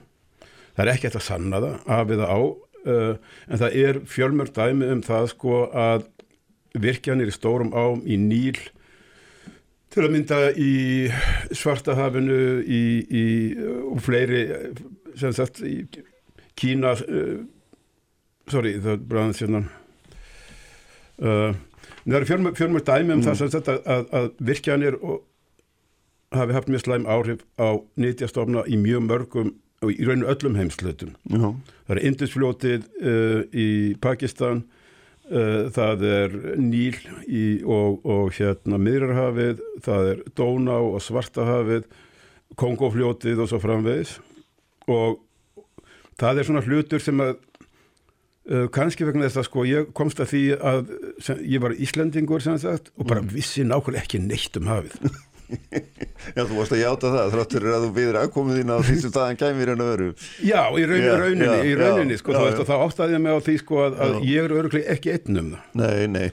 Það 0.74 0.84
er 0.84 0.92
ekki 0.94 1.10
eftir 1.10 1.20
að 1.20 1.26
sanna 1.26 1.60
það 1.62 1.76
hafið 1.90 2.22
það 2.22 2.32
á 2.32 2.40
uh, 2.40 3.12
en 3.48 3.62
það 3.62 3.76
er 3.82 4.00
fjölmörg 4.08 4.54
dæmi 4.56 4.88
um 4.94 5.04
það 5.04 5.30
sko 5.34 5.60
að 5.74 6.08
virkjanir 6.78 7.30
í 7.30 7.34
stórum 7.34 7.74
ám 7.74 8.02
í 8.06 8.18
Níl 8.20 8.56
til 9.92 10.04
að 10.04 10.14
mynda 10.14 10.40
í 10.58 10.72
Svartahafinu 11.56 12.40
í, 12.64 12.82
í 13.08 13.24
og 13.88 14.02
fleiri 14.04 14.42
sem 15.18 15.32
sagt 15.36 15.62
í 15.64 15.80
Kína 16.58 16.94
uh, 16.98 17.38
sorry 18.50 18.76
það 18.82 18.92
er 18.94 19.06
bara 19.08 19.24
aðeins 19.24 19.42
hérna. 19.44 19.62
Uh, 21.18 21.56
það 22.04 22.18
eru 22.20 22.28
fjölmur 22.58 22.84
dæmi 22.84 23.16
um 23.16 23.24
það 23.26 23.40
sem 23.40 23.52
þetta 23.54 23.78
að, 23.84 24.10
að 24.20 24.28
virkjanir 24.50 24.98
og 24.98 25.22
hafi 26.34 26.56
haft 26.56 26.68
mjög 26.68 26.84
slæm 26.84 27.08
áhrif 27.08 27.44
á 27.56 27.80
nýtjastofna 27.98 28.66
í 28.68 28.78
mjög 28.80 29.06
mörgum 29.06 29.54
og 29.84 29.94
í 29.94 30.04
rauninu 30.04 30.28
öllum 30.28 30.58
heimslutum 30.58 31.14
Já, 31.30 31.48
það 31.86 31.94
er 31.94 32.02
Indusfljótið 32.10 32.88
uh, 33.00 33.40
í 33.54 33.68
Pakistan 34.02 34.64
uh, 34.66 34.77
það 35.28 36.04
er 36.08 36.36
Níl 36.56 36.96
í, 37.28 37.42
og, 37.64 37.98
og 38.08 38.30
hérna 38.36 38.78
Miðrarhafið, 38.80 39.64
það 39.84 40.12
er 40.12 40.22
Dóná 40.38 40.78
og 40.80 41.02
Svartahafið 41.04 41.88
Kongofljótið 42.58 43.42
og 43.44 43.50
svo 43.50 43.60
framvegis. 43.60 44.14
Og 44.88 45.18
það 46.18 46.40
er 46.40 46.48
svona 46.48 46.64
hlutur 46.64 47.02
sem 47.02 47.20
að 47.22 47.34
uh, 48.50 48.66
kannski 48.74 49.06
vegna 49.06 49.26
þess 49.28 49.42
að 49.42 49.48
sko 49.50 49.64
ég 49.68 49.92
komst 49.96 50.22
að 50.22 50.32
því 50.32 50.42
að 50.56 50.92
sem, 51.24 51.42
ég 51.44 51.62
var 51.64 51.76
Íslendingur 51.76 52.44
sem 52.44 52.58
sagt 52.62 52.92
og 52.96 53.08
bara 53.10 53.24
vissi 53.24 53.66
nákvæmlega 53.66 54.04
ekki 54.06 54.22
neitt 54.24 54.58
um 54.60 54.70
hafið 54.70 54.96
Já, 56.36 56.42
þú 56.44 56.58
varst 56.58 56.74
að 56.74 56.82
játa 56.82 57.10
það 57.14 57.30
þráttur 57.34 57.66
að 57.72 57.84
þú 57.86 57.90
byður 57.96 58.16
aðkomið 58.22 58.58
þín 58.58 58.72
á 58.74 58.76
því 58.84 58.96
sem 59.00 59.12
staðan 59.12 59.38
kæmir 59.40 59.70
en 59.72 59.82
að 59.84 59.90
veru 59.92 60.08
Já, 60.44 60.60
í 60.76 60.84
raun, 60.90 61.00
Já, 61.00 61.12
rauninni, 61.22 61.46
já, 61.48 61.54
í 61.64 61.76
rauninni 61.78 62.18
sko, 62.20 62.34
já, 62.34 62.64
þá, 62.68 63.04
ég 63.08 63.22
mig 63.24 63.32
á 63.32 63.40
því 63.46 63.54
sko 63.62 63.80
að, 63.86 63.96
að 64.04 64.16
ég 64.28 64.48
er 64.48 64.54
öruglega 64.58 64.96
ekki 64.96 65.14
einn 65.14 65.40
um 65.40 65.48
það. 65.54 65.62
Nei, 65.80 66.02
nei. 66.12 66.26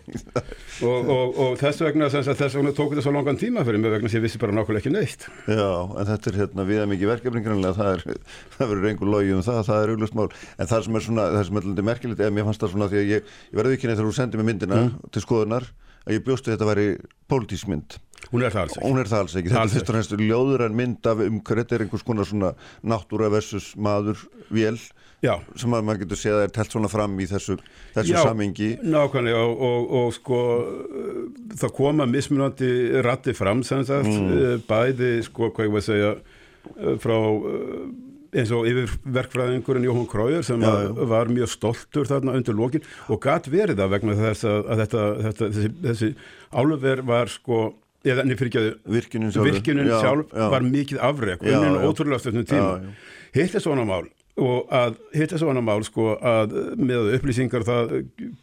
Og, 0.83 1.11
og, 1.15 1.39
og 1.45 1.55
þess 1.61 1.83
vegna 1.85 2.09
vegna 2.11 2.73
tók 2.75 2.91
þetta 2.91 3.05
svo 3.05 3.13
langan 3.15 3.39
tíma 3.39 3.63
fyrir 3.67 3.81
mig 3.81 3.93
vegna 3.93 4.11
sem 4.11 4.19
ég 4.19 4.25
vissi 4.27 4.41
bara 4.41 4.55
nákvæmlega 4.55 4.83
ekki 4.83 4.93
neitt. 4.93 5.27
Já, 5.47 5.69
en 5.85 6.09
þetta 6.11 6.31
er 6.31 6.39
hérna 6.41 6.67
viða 6.67 6.89
mikið 6.91 7.11
verkefni 7.13 7.43
grannlega, 7.45 7.77
það 7.77 7.93
er, 7.93 8.19
það 8.57 8.71
verður 8.73 8.89
einhver 8.91 9.11
logi 9.13 9.35
um 9.35 9.45
það, 9.45 9.61
það 9.69 9.85
er 9.85 9.93
auglust 9.95 10.19
mál, 10.19 10.27
en 10.59 10.71
það 10.71 10.85
sem 10.87 10.99
er 10.99 11.05
svona 11.07 11.27
það 11.37 11.47
sem 11.49 11.61
er 11.61 11.69
lítið 11.69 11.89
merkilegt, 11.91 12.23
eða 12.25 12.35
mér 12.35 12.47
fannst 12.49 12.65
það 12.65 12.75
svona 12.75 12.91
því 12.91 13.01
að 13.01 13.11
ég, 13.13 13.33
ég 13.51 13.59
verði 13.61 13.77
ekki 13.77 13.89
neitt 13.89 13.99
þegar 14.01 14.11
þú 14.11 14.17
sendið 14.19 14.41
mér 14.41 14.49
myndina 14.51 14.81
til 15.15 15.23
skoðunar, 15.23 15.69
að 16.05 16.17
ég 16.17 16.25
bjóstu 16.25 16.53
þetta 16.53 16.69
væri 16.69 16.87
pólitísk 17.31 17.71
mynd, 17.71 17.97
hún 18.31 18.43
er 18.43 18.53
það 18.53 18.65
alls 18.65 18.75
ekki 18.75 18.89
hún 18.89 19.01
er 19.01 19.09
það 19.09 19.23
alls 19.23 19.35
ekki, 19.39 19.51
þetta 19.53 19.63
er 19.63 19.73
fyrst 19.73 19.89
og 19.89 19.95
fremst 19.95 20.15
ljóður 20.21 20.65
en 20.67 20.77
mynd 20.77 21.09
af 21.09 21.23
um 21.25 21.41
hver 21.41 21.61
þetta 21.61 21.77
er 21.77 21.85
einhvers 21.85 22.05
konar 22.05 22.29
svona 22.29 22.53
náttúra 22.85 23.31
versus 23.33 23.73
maður 23.75 24.23
vél, 24.53 24.77
Já, 25.23 25.39
sem 25.57 25.73
að 25.73 25.85
maður 25.87 26.01
getur 26.03 26.19
séð 26.19 26.37
að 26.37 26.43
er 26.45 26.51
telt 26.53 26.73
svona 26.75 26.89
fram 26.91 27.13
í 27.23 27.27
þessu, 27.29 27.55
þessu 27.95 28.13
Já. 28.13 28.21
samingi 28.27 28.71
nákvæmlega 28.83 29.41
og, 29.41 29.61
og, 29.67 29.93
og 29.99 30.09
sko 30.13 30.41
uh, 30.61 31.21
það 31.55 31.75
koma 31.77 32.07
mismunandi 32.09 32.71
ratti 33.05 33.35
fram 33.37 33.63
sem 33.65 33.85
sagt, 33.87 34.11
mm. 34.11 34.65
bæði 34.67 35.13
sko 35.25 35.49
hvað 35.55 35.69
ég 35.69 35.77
var 35.77 35.85
að 35.85 35.87
segja 35.87 36.11
uh, 36.17 36.91
frá 37.01 37.15
uh, 37.15 37.87
eins 38.35 38.51
og 38.51 38.67
yfir 38.67 38.91
verkfræðingurinn 39.15 39.87
Jóhann 39.87 40.09
Krójar 40.11 40.43
sem 40.45 40.61
Já, 40.61 40.73
já. 40.83 40.91
var 41.07 41.31
mjög 41.31 41.53
stoltur 41.53 42.09
þarna 42.09 42.35
undir 42.35 42.57
lokin 42.57 42.83
og 43.07 43.21
gat 43.23 43.47
verið 43.51 43.79
það 43.79 43.95
vegna 43.95 44.17
þess 44.19 44.49
að, 44.49 44.59
að 44.67 44.83
þetta, 44.83 45.05
þetta, 45.23 45.49
þessi, 45.55 45.73
þessi 45.87 46.11
álver 46.51 47.03
var 47.07 47.31
sko 47.31 47.63
eða 48.05 48.25
nefnir 48.25 48.39
fyrir 48.41 48.51
ekki 48.51 48.91
virkinin 48.97 49.33
sjálf, 49.33 49.49
virkunin 49.51 49.89
Já, 49.89 49.97
sjálf 50.03 50.35
já. 50.35 50.45
var 50.53 50.67
mikið 50.67 51.01
Já, 51.01 51.57
unnin 51.57 51.79
já. 51.79 51.87
ótrúlega 51.89 52.21
stöðnum 52.21 52.45
tíma 52.49 52.69
Já, 52.69 52.85
já. 52.85 53.39
hitt 53.39 53.55
er 53.55 53.65
svona 53.65 53.85
mál 53.87 54.05
og 54.35 54.71
að 54.75 54.97
hitt 55.15 55.31
er 55.31 55.39
svona 55.39 55.63
mál 55.63 55.83
sko 55.87 56.15
að 56.19 56.55
með 56.75 57.13
upplýsingar 57.15 57.63
það 57.67 57.93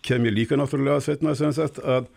kem 0.04 0.24
ég 0.28 0.36
líka 0.36 0.56
náttúrulega 0.56 1.02
setna 1.04 1.34
sem 1.36 1.52
sagt 1.52 1.82
að 1.84 2.08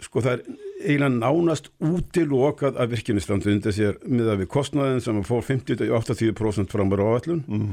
sko 0.00 0.22
það 0.24 0.32
er 0.32 0.42
eiginlega 0.80 1.12
nánast 1.20 1.70
útilokað 1.84 2.78
að 2.80 2.94
virkinu 2.96 3.22
standi 3.22 3.52
undir 3.52 3.74
sér 3.76 3.98
með 4.08 4.32
að 4.32 4.42
við 4.42 4.50
kostnaðin 4.54 5.02
sem 5.04 5.22
fór 5.28 5.44
50-80% 5.46 6.72
fram 6.72 6.90
á 6.90 6.96
áallun 6.98 7.42
mm. 7.44 7.68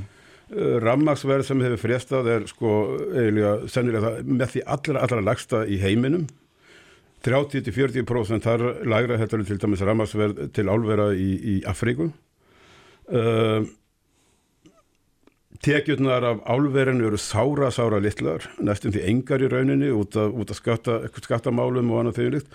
rammaksverð 0.83 1.47
sem 1.47 1.63
hefur 1.65 1.83
frestað 1.87 2.29
er 2.35 2.49
sko 2.51 2.73
eiginlega 3.13 3.71
sennilega 3.71 4.09
það, 4.09 4.33
með 4.41 4.53
því 4.53 4.65
allra 4.75 5.05
allra 5.07 5.23
lagsta 5.31 5.63
í 5.65 5.79
heiminum 5.81 6.27
30-40% 7.25 8.45
þar 8.45 8.63
lægra 8.85 9.17
þetta 9.19 9.39
er 9.39 9.47
til 9.47 9.59
dæmis 9.61 9.83
rammaksverð 9.85 10.47
til 10.53 10.67
álvera 10.69 11.09
í, 11.17 11.31
í 11.37 11.55
Afríku 11.67 12.11
uh, 12.11 13.65
tekjurnar 15.63 16.25
af 16.27 16.43
álverinu 16.45 17.07
eru 17.07 17.17
sára, 17.17 17.71
sára 17.73 17.99
litlar, 18.03 18.45
næstum 18.61 18.93
því 18.93 19.05
engar 19.09 19.43
í 19.43 19.49
rauninni 19.51 19.89
út 19.93 20.17
af, 20.19 20.33
út 20.33 20.53
af 20.53 20.59
skatta, 20.59 20.99
skattamálum 21.17 21.89
og 21.91 22.03
annað 22.03 22.19
þegar. 22.19 22.45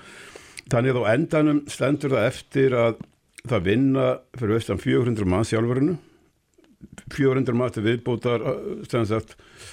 Þannig 0.70 0.94
að 0.94 1.02
á 1.02 1.12
endanum 1.16 1.60
stendur 1.70 2.14
það 2.14 2.28
eftir 2.28 2.76
að 2.78 3.02
það 3.51 3.66
vinna 3.66 4.06
fyrir 4.39 4.55
vestan 4.55 4.82
400 4.82 5.28
manns 5.28 5.52
í 5.52 5.59
álverinu, 5.59 5.97
400 7.10 7.59
manns 7.59 7.74
til 7.74 7.86
viðbótar 7.89 8.47
sem 8.90 9.06
sagt 9.10 9.34
í 9.34 9.72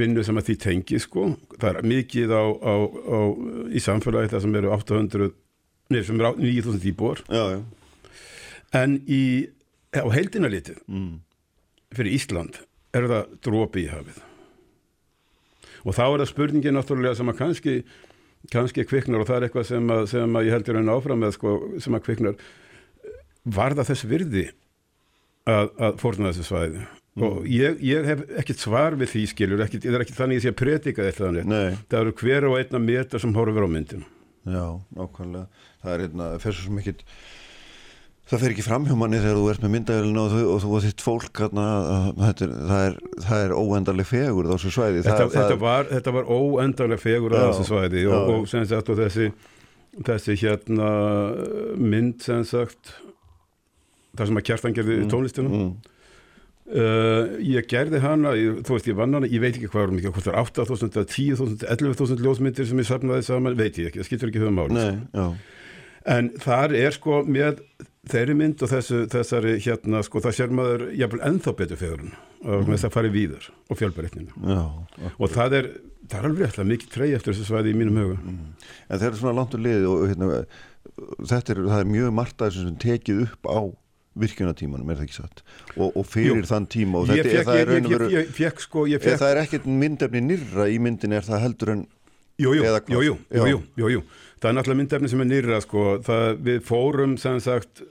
vinnu 0.00 0.24
sem 0.26 0.38
að 0.40 0.50
því 0.50 0.56
tengi 0.64 1.00
sko. 1.02 1.30
Það 1.56 1.70
er 1.70 1.88
mikið 1.94 2.34
á, 2.34 2.44
á, 2.44 2.74
á, 2.84 3.18
í 3.70 3.82
samfélagi 3.82 4.32
það 4.34 4.44
sem 4.46 4.60
eru 4.60 4.74
800, 4.76 5.32
nefnir 5.90 6.06
sem 6.10 6.20
eru 6.20 6.34
9000 6.42 6.88
íbúar. 6.92 7.24
En 8.74 9.00
í, 9.06 9.22
á 9.94 10.06
heildina 10.10 10.50
litið, 10.50 10.80
mm. 10.90 11.10
fyrir 11.94 12.16
Ísland 12.18 12.62
er 12.94 13.10
það 13.10 13.36
drópi 13.44 13.84
í 13.86 13.90
hafið 13.90 14.22
og 15.84 15.92
þá 15.96 16.04
er 16.06 16.20
það 16.22 16.30
spurningin 16.30 16.76
náttúrulega 16.78 17.18
sem 17.18 17.30
að 17.30 17.40
kannski 17.40 17.76
kannski 18.52 18.84
kviknar 18.88 19.22
og 19.22 19.28
það 19.28 19.36
er 19.36 19.46
eitthvað 19.46 19.66
sem 19.70 19.94
að, 19.94 20.04
sem 20.12 20.36
að 20.36 20.46
ég 20.48 20.56
heldur 20.56 20.78
henni 20.78 20.92
áfram 20.92 21.22
með 21.22 21.34
sko, 21.38 21.54
sem 21.80 21.96
að 21.96 22.04
kviknar 22.08 22.36
var 23.56 23.76
það 23.76 23.90
þess 23.92 24.08
virði 24.08 24.44
að, 25.48 25.70
að 25.78 25.98
fórna 26.02 26.32
þessu 26.32 26.48
svæði 26.48 26.84
og 27.22 27.44
ég, 27.46 27.78
ég 27.86 28.08
hef 28.08 28.24
ekkert 28.40 28.64
svar 28.64 28.96
við 28.98 29.12
því 29.12 29.22
skilur, 29.30 29.62
ekkit, 29.62 29.86
það 29.86 30.00
er 30.00 30.04
ekki 30.06 30.16
þannig 30.16 30.40
að 30.40 30.48
ég 30.48 30.56
predika 30.58 31.06
þetta 31.06 31.28
þannig, 31.28 31.46
Nei. 31.46 31.78
það 31.86 32.00
eru 32.00 32.16
hver 32.18 32.48
og 32.48 32.58
einna 32.58 32.80
meter 32.82 33.22
sem 33.22 33.34
horfur 33.36 33.68
á 33.68 33.70
myndin 33.70 34.02
Já, 34.44 34.80
nákvæmlega. 34.92 35.46
Það 35.80 35.94
er 35.94 36.04
einna, 36.04 36.26
fer 36.40 36.52
svo 36.52 36.66
sem 36.66 36.80
ekkit, 36.82 37.00
það 38.28 38.42
fer 38.42 38.54
ekki 38.54 38.64
fram 38.66 38.84
hjá 38.88 38.96
manni 38.98 39.20
þegar 39.22 39.38
þú 39.38 39.46
ert 39.52 39.64
með 39.64 39.72
myndavélina 39.74 40.24
og 40.24 40.34
og 40.42 40.60
þú 40.64 40.72
og 40.76 40.84
þitt 40.84 41.04
fólk, 41.04 41.40
hérna, 41.40 41.64
að, 41.94 42.10
þetta 42.20 42.44
er, 42.44 42.52
það 42.68 42.84
er, 42.88 42.98
það 43.24 43.44
er 43.46 43.54
óendarleg 43.56 44.10
fegur 44.10 44.50
á 44.50 44.52
þessu 44.52 44.74
svæði. 44.76 45.00
þetta, 45.06 45.16
það, 45.22 45.38
þetta, 45.38 45.58
var, 45.64 45.88
þetta 45.92 46.14
var 46.18 46.28
óendanlega 46.28 47.04
fegur 47.04 47.36
á 47.36 47.40
þessu 47.46 47.66
svæði 47.70 48.04
og, 48.10 48.34
og 48.34 48.46
sem 48.52 48.68
sagt 48.68 48.92
og 48.92 49.00
þessi, 49.00 49.30
þessi 50.10 50.38
hérna 50.42 50.92
mynd 51.80 52.20
sem 52.24 52.44
sagt 52.48 52.94
það 54.14 54.28
sem 54.28 54.40
að 54.42 54.48
kjartan 54.50 54.76
gerði 54.76 55.00
mm. 55.00 55.10
tónlistina 55.10 55.50
mm, 55.50 55.72
uh, 56.72 57.34
ég 57.44 57.68
gerði 57.70 58.02
hana, 58.04 58.34
ég, 58.38 58.60
þú 58.66 58.76
veist 58.76 58.90
ég 58.90 58.98
vann 58.98 59.18
hana 59.18 59.30
ég 59.30 59.42
veit 59.42 59.54
ekki 59.54 59.70
hvað 59.70 59.86
var 59.86 59.96
mikið, 59.98 60.14
hvort 60.16 60.28
það 60.28 60.34
er 60.34 60.40
8.000 60.44 60.90
eða 60.90 61.08
10.000, 61.14 61.66
11.000 61.76 62.24
ljósmyndir 62.24 62.70
sem 62.70 62.84
ég 62.84 62.90
safnaði 62.90 63.26
saman 63.26 63.58
veit 63.58 63.80
ég 63.80 63.90
ekki, 63.90 64.02
það 64.02 64.10
skiptur 64.10 64.32
ekki 64.32 64.44
höfum 64.44 64.62
nei, 64.74 64.92
já, 65.14 65.26
en 66.14 66.30
þar 66.44 66.76
er 66.76 66.96
sko 66.96 67.22
með 67.24 67.64
þeirri 68.10 68.36
mynd 68.36 68.62
og 68.64 68.70
þessu, 68.70 69.04
þessari 69.12 69.56
hérna 69.64 70.02
sko 70.04 70.20
það 70.24 70.36
sér 70.36 70.54
maður 70.54 70.86
jafnvel 70.98 71.22
ennþá 71.30 71.54
betur 71.56 71.80
fegurinn 71.80 72.14
og 72.44 72.66
með 72.66 72.74
þess 72.74 72.88
að 72.88 72.94
fara 72.98 73.12
víðar 73.12 73.46
og 73.70 73.80
fjölbreytnina. 73.80 74.34
Já. 74.44 75.10
og 75.16 75.32
það 75.32 75.56
er, 75.58 75.68
það 76.10 76.18
er 76.18 76.28
alveg 76.28 76.42
rétt 76.44 76.70
mikið 76.72 76.92
trey 76.92 77.14
eftir 77.16 77.32
þessu 77.32 77.48
svæði 77.48 77.72
í 77.72 77.78
mínum 77.80 78.00
huga. 78.02 78.18
En 78.88 79.00
þeir 79.00 79.08
eru 79.08 79.20
svona 79.22 79.36
langt 79.38 79.56
úr 79.56 79.64
liði 79.64 79.88
og 79.88 80.04
hérna, 80.10 80.42
þetta 81.32 81.54
er, 81.54 81.62
það 81.70 81.80
er 81.80 81.90
mjög 81.94 82.14
margt 82.20 82.44
að 82.44 82.60
tekið 82.84 83.24
upp 83.24 83.48
á 83.48 83.60
virkjunatímanum, 84.20 84.90
er 84.90 85.00
það 85.00 85.06
ekki 85.08 85.16
satt? 85.18 85.42
Og, 85.74 85.88
og 85.90 86.06
fyrir 86.06 86.40
Jú. 86.42 86.48
þann 86.50 86.68
tíma 86.70 87.00
og 87.00 87.08
þetta 87.10 87.32
fekk, 87.32 87.52
er 87.54 87.72
ég, 87.74 87.88
ég, 87.90 88.04
ég, 88.14 88.28
fekk 88.36 88.62
sko 88.62 88.84
ég 88.90 89.02
er 89.02 89.18
það 89.20 89.32
er 89.32 89.40
ekkert 89.42 89.66
myndefni 89.66 90.22
nýrra 90.22 90.68
í 90.70 90.78
myndin 90.82 91.16
er 91.18 91.26
það 91.26 91.42
heldur 91.48 91.74
en, 91.74 91.82
jú, 92.38 92.54
jú, 92.54 92.62
eða 92.62 92.84
hvað? 92.84 92.94
jú, 92.94 93.02
jú, 93.08 93.16
Já. 93.26 93.40
jú, 93.40 93.48
jú, 93.50 93.64
jú, 93.82 93.90
jú 93.96 94.04
það 94.44 94.50
er 94.50 94.56
náttúrulega 94.58 94.82
myndefni 94.82 95.10
sem 95.10 95.24
er 95.24 95.30
nýra 95.30 95.60
sko 95.64 95.84
það, 96.04 96.24
við 96.46 96.62
fórum 96.68 97.18
sem 97.20 97.40
sagt 97.42 97.84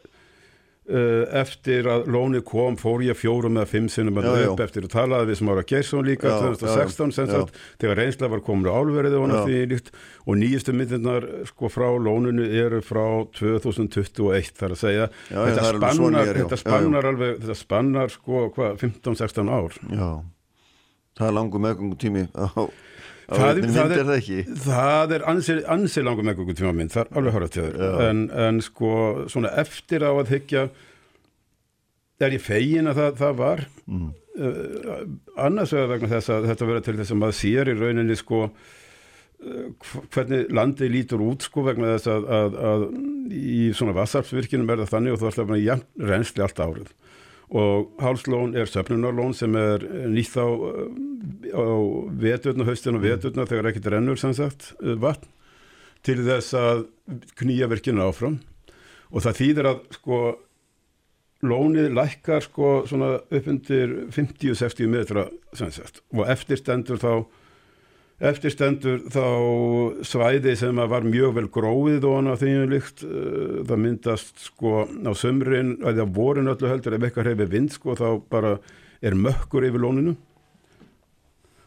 eftir 0.84 1.88
að 1.88 2.10
lóni 2.12 2.42
kom 2.44 2.76
fór 2.76 3.00
ég 3.06 3.16
fjórum 3.16 3.56
eða 3.56 3.70
fimm 3.72 3.86
sinnum 3.92 4.18
að 4.20 4.26
Já, 4.28 4.34
já. 4.44 4.56
eftir 4.66 4.84
og 4.84 4.92
talaði 4.92 5.30
við 5.30 5.38
Smára 5.40 5.64
Geirsson 5.64 6.04
líka 6.04 6.28
Já, 6.28 6.40
2016 6.44 7.14
sem 7.16 7.30
sagt 7.32 7.62
þegar 7.80 8.02
reynsla 8.02 8.30
var 8.34 8.44
komin 8.44 8.68
á 8.68 8.76
álverið 8.76 9.16
og, 9.16 9.32
Já. 9.32 9.40
því, 9.48 9.62
líkt, 9.72 9.94
og 10.28 10.40
nýjustu 10.42 10.76
myndirnar 10.76 11.30
sko 11.48 11.72
frá 11.72 11.88
lóninu 11.96 12.50
eru 12.52 12.82
frá 12.84 13.06
2021 13.40 14.52
þar 14.60 14.76
að 14.76 14.82
segja 14.84 15.08
Já, 15.32 15.40
þetta, 15.40 15.68
er 15.70 15.80
spannar, 15.80 16.28
já. 16.28 16.34
þetta 16.42 16.62
spannar 16.66 17.10
alveg 17.14 17.40
þetta 17.40 17.60
spannar 17.64 18.16
sko 18.18 18.46
hvað 18.58 18.84
15-16 18.84 19.54
ár 19.56 19.80
já, 19.88 20.10
það 21.16 21.30
er 21.30 21.38
langur 21.40 21.64
meðgöngu 21.64 22.00
tími 22.04 22.28
á 22.36 22.68
Það 23.30 23.50
er- 23.50 23.68
það 23.74 23.94
er- 23.98 24.08
það? 24.10 24.58
Það 24.66 25.14
er 25.18 25.24
ansi, 25.32 25.54
ansi 25.78 26.04
langum 26.04 26.26
með 26.28 26.42
okkur 26.44 26.58
tíma 26.60 26.74
mynd, 26.76 26.92
það 26.92 27.06
er 27.06 27.20
alveg 27.22 27.34
horrið 27.38 27.54
til 27.56 27.64
þér 27.70 28.02
en, 28.10 28.24
en 28.48 28.60
sko 28.66 28.92
svona 29.32 29.52
eftir 29.64 30.04
á 30.04 30.12
að 30.12 30.34
hyggja 30.36 30.66
er 32.24 32.36
ég 32.38 32.44
fegin 32.44 32.88
að 32.92 33.00
það, 33.02 33.18
það 33.24 33.34
var 33.40 33.64
Mm. 33.88 34.12
uh, 34.40 35.02
annars 35.44 35.74
vegar 35.76 35.90
vegna 35.92 36.08
þess 36.14 36.30
að 36.32 36.46
þetta 36.52 36.68
verður 36.70 36.86
til 36.88 36.96
þess 37.02 37.12
að 37.12 37.20
maður 37.20 37.36
sér 37.40 37.72
í 37.72 37.76
rauninni 37.80 38.16
sko 38.16 38.38
hv- 39.44 40.06
hvernig 40.14 40.46
landið 40.56 40.94
lítur 40.94 41.24
út 41.26 41.44
sko 41.44 41.66
vegna 41.68 41.90
þess 41.98 42.08
að, 42.14 42.28
að, 42.38 42.56
að 42.70 42.86
í 43.36 43.66
svona 43.76 43.96
vassarpsvirkinum 43.98 44.70
er 44.72 44.84
það 44.86 44.94
þannig 44.94 45.16
og 45.18 45.20
þú 45.20 45.32
ætlar 45.32 45.52
að 45.52 45.84
reynsli 46.12 46.46
allt 46.46 46.62
árið 46.64 46.94
og 47.54 47.92
hálslón 48.02 48.56
er 48.58 48.70
söfnunarlón 48.70 49.36
sem 49.38 49.54
er 49.60 49.84
nýtt 50.10 50.34
á, 50.42 50.48
á 51.54 51.66
veturna, 52.18 52.66
haustin 52.66 52.98
og 52.98 53.06
veturna 53.06 53.46
þegar 53.50 53.70
ekkert 53.70 53.92
rennur 53.94 54.18
sem 54.18 54.34
sagt 54.34 54.72
uh, 54.82 54.96
vatn 54.98 55.30
til 56.04 56.18
þess 56.26 56.56
að 56.58 56.82
knýja 57.40 57.70
virkinu 57.72 58.04
áfram. 58.04 58.42
Og 59.14 59.24
það 59.24 59.38
þýðir 59.40 59.70
að 59.70 59.84
sko 59.96 60.18
lónið 61.44 61.94
lækkar 61.96 62.44
sko 62.44 62.72
svona 62.90 63.14
upp 63.22 63.48
undir 63.52 63.94
50-60 64.16 64.90
metra 64.92 65.28
sem 65.56 65.72
sagt. 65.72 66.02
Og 66.16 66.28
eftir 66.32 66.60
stendur 66.60 67.00
þá 67.00 67.14
eftir 68.22 68.54
stendur 68.54 69.02
þá 69.12 69.26
svæði 70.06 70.54
sem 70.60 70.82
var 70.90 71.08
mjög 71.08 71.34
vel 71.38 71.48
gróið 71.52 72.06
og 72.08 72.20
annað 72.20 72.44
því 72.44 72.52
líkt 72.72 73.04
það 73.04 73.82
myndast 73.86 74.46
sko 74.50 74.86
á 74.86 75.12
sömrin 75.18 75.76
eða 75.82 76.06
vorin 76.06 76.52
öllu 76.52 76.70
heldur 76.70 76.98
ef 76.98 77.08
eitthvað 77.08 77.32
hefur 77.32 77.52
vind 77.52 77.74
sko 77.74 77.98
þá 78.00 78.08
bara 78.30 78.54
er 79.04 79.18
mökkur 79.20 79.66
yfir 79.68 79.84
lóninu. 79.84 80.14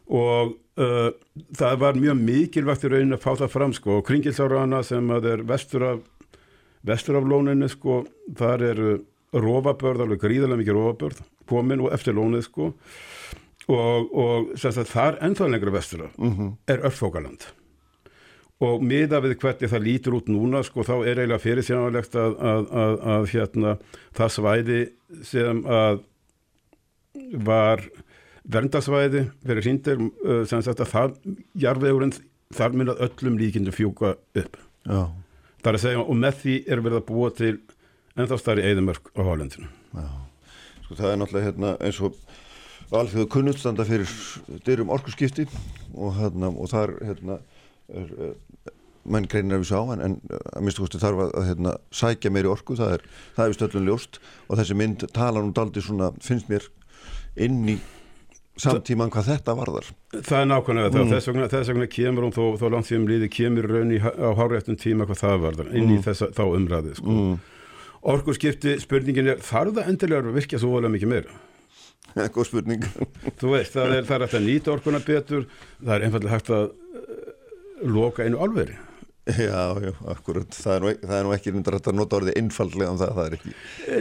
Og 0.07 0.55
uh, 0.79 1.11
það 1.59 1.81
var 1.83 1.99
mjög 1.99 2.21
mikilvægt 2.23 2.87
í 2.87 2.93
rauninu 2.93 3.19
að 3.19 3.25
fá 3.27 3.33
það 3.43 3.53
fram 3.53 3.75
sko 3.77 3.99
og 3.99 4.07
kringilsárana 4.07 4.85
sem 4.87 5.11
að 5.13 5.33
er 5.33 5.43
vestur 5.49 5.85
af 5.91 6.05
vestur 6.87 7.19
af 7.19 7.27
lóninu 7.27 7.69
sko 7.71 8.05
þar 8.39 8.65
eru 8.71 8.97
rófabörð, 9.37 10.05
alveg 10.05 10.23
gríðarlega 10.23 10.63
mikið 10.63 10.79
rófabörð 10.79 11.23
komin 11.51 11.83
og 11.85 11.93
eftir 11.95 12.17
lónið 12.17 12.47
sko 12.47 12.71
og, 13.67 14.11
og 14.15 14.51
sagt, 14.59 14.89
þar 14.91 15.21
ennþá 15.27 15.49
lengra 15.51 15.71
vestur 15.75 16.05
af 16.07 16.19
mm 16.19 16.35
-hmm. 16.35 16.53
er 16.67 16.85
örfókaland 16.87 17.47
og 18.61 18.83
miða 18.83 19.21
við 19.21 19.37
hvernig 19.37 19.71
það 19.71 19.85
lítur 19.85 20.17
út 20.17 20.29
núna 20.33 20.63
sko 20.65 20.85
þá 20.87 20.95
er 21.05 21.19
eiginlega 21.19 21.43
fyrirsjánalegt 21.43 22.15
að, 22.17 22.37
að, 22.41 22.69
að, 22.73 22.95
að 23.15 23.27
hérna 23.33 23.77
það 24.17 24.33
svæði 24.33 24.81
sem 25.23 25.65
að 25.67 26.01
var 27.33 27.83
verndarsvæði 28.47 29.27
fyrir 29.45 29.67
hindir 29.67 30.03
sem 30.47 30.63
sagt 30.63 30.81
að 30.81 30.93
það 30.93 31.15
jarðvegurinn 31.59 32.15
þar 32.55 32.77
myndað 32.79 33.03
öllum 33.09 33.39
líkindu 33.41 33.75
fjúka 33.75 34.15
upp 34.15 34.59
Já. 34.87 35.01
það 35.63 35.71
er 35.71 35.79
að 35.79 35.85
segja 35.85 36.05
og 36.05 36.21
með 36.23 36.41
því 36.43 36.57
er 36.67 36.85
verið 36.85 37.01
að 37.01 37.09
búa 37.11 37.31
til 37.35 37.55
ennþá 38.17 38.39
starri 38.41 38.67
eðimörk 38.71 39.11
á 39.19 39.21
hálendinu 39.27 39.71
sko 40.87 40.99
það 40.99 41.11
er 41.11 41.21
náttúrulega 41.21 41.49
hérna 41.51 41.73
eins 41.83 42.01
og 42.01 42.21
alþjóðu 42.95 43.29
kunnutstanda 43.33 43.87
fyrir 43.87 44.11
dyrum 44.67 44.93
orkusskipti 44.95 45.47
og, 45.95 46.15
hérna, 46.21 46.53
og 46.53 46.71
þar 46.71 46.95
hérna 47.03 47.39
er, 47.91 48.13
menn 49.07 49.27
greinir 49.31 49.59
að 49.59 49.65
við 49.65 49.71
sá 49.71 49.81
en, 49.95 50.03
en 50.03 50.17
að 50.29 50.63
minnstu 50.63 50.85
kosti 50.85 51.03
þarf 51.03 51.27
að, 51.27 51.35
hérna, 51.49 51.75
sækja 51.95 52.33
meiri 52.35 52.51
orku, 52.51 52.77
það 52.79 52.97
er, 52.99 53.05
það 53.37 53.49
er 53.49 53.59
stöldun 53.59 53.91
ljóst 53.91 54.21
og 54.47 54.61
þessi 54.61 54.79
mynd 54.79 55.07
tala 55.17 55.43
nú 55.43 55.55
daldi 55.57 55.83
svona, 55.85 56.13
finnst 56.23 56.51
mér 56.53 56.67
inn 57.47 57.63
í 57.75 57.77
samtíman 58.61 59.11
hvað 59.13 59.33
þetta 59.33 59.55
varðar 59.57 59.91
Það 60.15 60.39
er 60.39 60.47
nákvæmlega 60.49 60.93
það, 60.93 61.03
mm. 61.03 61.11
þess, 61.13 61.29
vegna, 61.31 61.49
þess 61.53 61.73
vegna 61.73 61.89
kemur 61.93 62.27
hún 62.27 62.37
þó, 62.37 62.45
þó 62.61 62.67
langt 62.73 62.89
því 62.89 63.01
um 63.01 63.11
líði 63.11 63.29
kemur 63.35 63.69
raun 63.69 63.93
í, 63.93 63.99
á 64.01 64.31
háréttum 64.39 64.79
tíma 64.81 65.09
hvað 65.09 65.21
það 65.23 65.43
varðar 65.45 65.75
inn 65.75 65.91
í 65.91 65.99
mm. 65.99 66.07
þessa, 66.07 66.31
þá 66.37 66.43
umræði 66.47 66.97
sko. 66.97 67.17
mm. 67.17 67.37
Orkurskipti, 68.07 68.77
spurningin 68.81 69.33
er 69.35 69.43
þarf 69.43 69.77
það 69.77 69.91
endilega 69.91 70.31
að 70.31 70.39
virkja 70.39 70.61
svo 70.63 70.73
volið 70.77 70.95
mikið 70.95 71.13
meira? 71.13 71.39
Góð 72.35 72.49
spurning. 72.49 72.89
Þú 73.41 73.55
veist, 73.55 73.77
það 73.77 73.99
er, 73.99 74.09
það 74.09 74.17
er 74.17 74.27
hægt 74.27 74.41
að 74.41 74.49
nýta 74.49 74.75
orkuna 74.75 75.03
betur. 75.05 75.47
Það 75.83 75.95
er 75.97 76.09
einfallega 76.09 76.37
hægt 76.37 76.53
að 76.57 76.69
loka 77.87 78.25
einu 78.25 78.41
alveri 78.41 78.77
Já, 79.27 79.75
já, 79.83 79.91
akkurat, 80.07 80.55
það 80.55 80.75
er 80.77 80.85
nú, 80.85 80.91
það 81.03 81.17
er 81.17 81.25
nú 81.27 81.33
ekki 81.35 81.53
myndir 81.55 81.75
að 81.81 81.89
nota 81.99 82.19
orðið 82.21 82.37
einfallega 82.39 82.93
um 82.93 82.99
það, 83.01 83.15
það 83.17 83.25
er 83.25 83.33
ekki. 83.35 83.55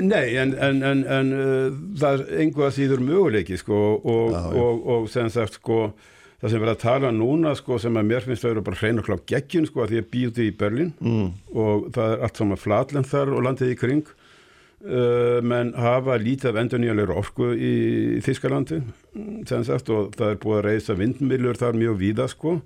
Nei, 0.06 0.26
en, 0.38 0.52
en, 0.68 0.82
en, 0.86 1.00
en 1.16 1.32
uh, 1.34 1.80
það 1.98 2.20
er 2.20 2.44
einhvað 2.44 2.76
síður 2.76 3.02
möguleiki 3.08 3.58
sko 3.58 3.80
og, 3.96 4.36
já, 4.36 4.44
já. 4.44 4.60
og, 4.62 4.84
og 4.94 5.08
sem 5.10 5.32
sagt 5.34 5.58
sko 5.58 5.80
það 5.96 6.54
sem 6.54 6.62
verður 6.62 6.76
að 6.76 6.84
tala 6.84 7.12
núna 7.16 7.56
sko 7.58 7.80
sem 7.82 7.98
að 7.98 8.08
mér 8.12 8.28
finnst 8.28 8.46
að 8.46 8.54
vera 8.54 8.66
bara 8.68 8.80
hrein 8.84 9.02
og 9.02 9.10
klá 9.10 9.18
geggjum 9.34 9.66
sko 9.66 9.82
að 9.82 9.96
því 9.96 10.04
að 10.04 10.12
býði 10.14 10.46
í 10.46 10.54
Berlin 10.62 10.94
mm. 11.02 11.28
og 11.58 11.90
það 11.98 12.14
er 12.14 12.26
allt 12.28 12.42
saman 12.44 12.62
flatlend 12.62 13.10
þar 13.10 13.34
og 13.34 13.46
landið 13.48 13.74
í 13.74 13.80
kring 13.82 14.14
menn 14.86 15.72
hafa 15.82 16.18
lítið 16.22 16.52
af 16.52 16.58
endur 16.62 16.82
nýjanlegur 16.82 17.18
orku 17.18 17.50
í, 17.58 17.74
Þískalandi 18.26 18.82
sagt 19.50 19.90
og 19.90 20.12
það 20.14 20.34
er 20.34 20.42
búið 20.44 20.60
að 20.60 20.66
reysa 20.68 20.96
vindmilur 21.00 21.58
þar 21.58 21.80
mjög 21.80 21.96
víða 22.02 22.28
sko. 22.30 22.60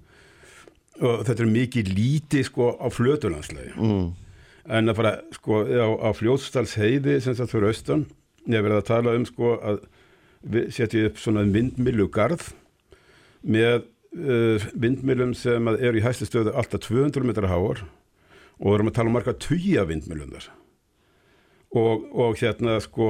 Og 0.99 1.21
þetta 1.23 1.45
er 1.45 1.51
mikið 1.53 1.91
lítið 1.95 2.47
sko 2.49 2.73
á 2.75 2.87
flötulandslega 2.91 3.75
mm. 3.77 4.07
en 4.75 4.91
að 4.91 4.97
fara 4.99 5.13
sko 5.37 5.61
á, 5.63 5.87
á 5.95 6.09
fljótstalsheiði 6.17 7.21
sem 7.23 7.37
sagt 7.37 7.53
fyrir 7.53 7.71
austan 7.71 8.03
ég 8.49 8.65
verði 8.65 8.81
að 8.81 8.89
tala 8.89 9.15
um 9.15 9.27
sko 9.27 9.53
að 9.63 9.79
setja 10.75 11.07
upp 11.07 11.19
svona 11.19 11.45
vindmilugarð 11.47 12.49
með 13.47 13.85
uh, 14.19 14.67
vindmilum 14.75 15.31
sem 15.37 15.71
eru 15.71 15.99
í 15.99 16.03
hæstu 16.03 16.27
stöðu 16.27 16.55
alltaf 16.59 16.83
200 16.87 17.27
metrar 17.27 17.51
háar 17.51 17.85
og 18.59 18.65
við 18.67 18.75
erum 18.75 18.91
að 18.91 18.97
tala 18.99 19.11
um 19.11 19.15
marga 19.15 19.39
tuja 19.39 19.87
vindmilum 19.87 20.35
þar 20.35 20.49
og, 21.77 22.07
og 22.13 22.39
hérna 22.39 22.79
sko 22.83 23.09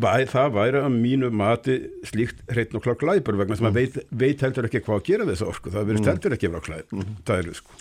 Væ, 0.00 0.22
það 0.30 0.52
væri 0.54 0.80
að 0.84 0.92
mínu 1.02 1.28
mati 1.34 1.74
slíkt 2.06 2.44
hreitn 2.46 2.78
og 2.78 2.84
klár 2.84 2.94
glæpur 3.00 3.34
vegna 3.34 3.56
sem 3.58 3.66
mm. 3.66 3.72
að 3.72 3.78
veit, 3.80 3.96
veit 4.20 4.42
heldur 4.46 4.68
ekki 4.68 4.80
hvað 4.86 5.00
að 5.00 5.08
gera 5.08 5.24
þessu 5.26 5.48
orku 5.50 5.72
það 5.74 5.88
verður 5.88 6.04
mm. 6.04 6.10
heldur 6.12 6.36
ekki 6.36 6.46
að 6.46 6.54
vera 6.54 6.76
mm. 6.84 7.16
það 7.26 7.40
er 7.40 7.58
sko 7.58 7.80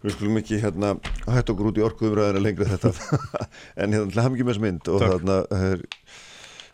Við 0.00 0.14
skulum 0.14 0.38
ekki 0.40 0.58
hérna 0.62 0.94
hætt 1.28 1.50
okkur 1.52 1.68
út 1.68 1.76
í 1.76 1.82
orkuðumræðina 1.84 2.40
lengri 2.40 2.68
þetta 2.70 2.92
en 3.84 3.96
hérna 3.98 4.14
hlæm 4.14 4.38
ekki 4.38 4.46
með 4.46 4.54
þessu 4.54 4.64
mynd 4.64 4.88
og 4.88 5.04
þarna 5.04 5.36
er, 5.58 5.82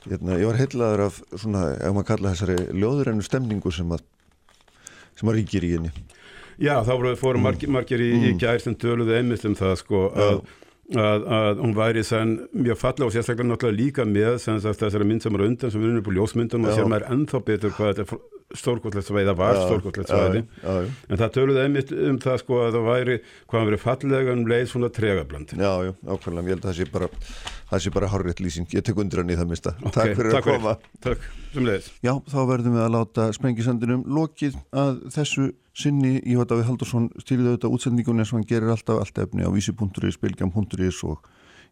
hérna, 0.07 0.37
ég 0.39 0.47
var 0.53 0.61
heilaður 0.61 1.03
af 1.09 1.19
svona, 1.33 1.65
ef 1.75 1.97
maður 1.97 2.09
kalla 2.13 2.35
þessari 2.37 2.79
ljóðurennu 2.85 3.27
stemningu 3.27 3.73
sem 3.75 3.91
að 3.97 4.05
sem 5.19 5.33
að 5.33 5.41
ríkir 5.41 5.67
í 5.67 5.73
henni 5.75 5.91
Já, 6.57 6.79
þá 6.87 6.95
fórum 7.19 7.43
mm. 7.43 7.49
margir, 7.49 7.75
margir 7.75 8.07
í, 8.07 8.13
í 8.15 8.31
mm. 8.31 8.39
gær 8.41 8.63
sem 8.63 8.79
töluðu 8.79 9.19
einmitt 9.19 9.43
um 9.49 9.59
það 9.59 9.75
sko 9.83 10.07
að 10.15 10.39
Að, 10.95 11.25
að 11.35 11.61
hún 11.65 11.73
væri 11.75 12.03
sann 12.07 12.37
mjög 12.55 12.77
falla 12.79 13.09
og 13.09 13.11
sérstaklega 13.11 13.49
náttúrulega 13.49 13.75
líka 13.81 14.05
með 14.07 14.37
þessari 14.39 15.09
mynd 15.09 15.25
sem 15.25 15.35
er 15.35 15.43
undan 15.43 15.73
sem 15.75 15.83
erum 15.83 15.97
upp 15.99 16.11
á 16.11 16.17
ljósmyndum 16.21 16.69
og 16.69 16.77
sér 16.77 16.87
maður 16.87 17.09
ennþá 17.11 17.41
betur 17.49 17.73
hvað 17.75 17.91
þetta 18.05 18.21
stórkvöldlegt 18.61 19.09
svæði 19.09 19.29
það 19.31 19.41
var 19.41 19.61
stórkvöldlegt 19.63 20.13
svæði. 20.13 20.43
en 21.11 21.21
það 21.23 21.35
töluði 21.37 21.65
einmitt 21.65 21.93
um 21.97 22.21
það 22.23 22.41
sko 22.43 22.63
að 22.65 22.79
það 22.79 22.89
væri 22.91 23.19
hvað 23.25 23.59
hann 23.59 23.69
verið 23.71 23.85
fallega 23.85 24.37
um 24.37 24.47
leið 24.53 24.67
svona 24.73 24.93
tregabrand 25.01 25.55
Já, 25.57 25.73
já, 25.89 25.93
ákveðlega, 26.07 26.47
ég 26.47 26.57
held 26.57 26.65
að 26.65 26.71
það 26.71 26.79
sé 26.81 26.89
bara 26.97 27.11
það 27.67 27.85
sé 27.85 27.95
bara 27.97 28.11
horrið 28.13 28.43
lýsing, 28.47 28.73
ég 28.75 28.87
tek 28.87 28.99
undir 29.03 29.23
hann 29.23 29.35
í 29.35 29.39
það 29.39 29.53
mista 29.53 29.75
okay, 29.81 29.95
Takk 29.97 30.19
fyrir 30.21 30.37
takk 30.37 30.51
að 30.51 30.59
koma. 30.59 30.75
Takk, 31.03 31.29
sem 31.53 31.67
leiðis 31.67 31.93
Já, 32.07 32.13
þá 32.31 32.41
verðum 32.53 32.77
við 32.79 32.85
að 32.87 32.93
láta 32.97 33.31
sprengisandinum 33.37 34.05
lokið 34.17 34.59
að 34.77 35.01
þessu 35.17 35.53
sinni. 35.77 36.17
Í 36.25 36.37
hvað 36.37 36.53
Davíð 36.53 36.69
Haldursson 36.71 37.09
stýrði 37.21 37.53
auðvitað 37.53 37.75
útsendingun 37.77 38.23
eins 38.23 38.33
og 38.33 38.41
hann 38.41 38.49
gerir 38.49 38.73
alltaf 38.73 39.03
allt 39.03 39.25
efni 39.25 39.47
á 39.47 39.51
vísi.is, 39.53 40.21
bilgjam.is 40.23 41.03
og 41.09 41.27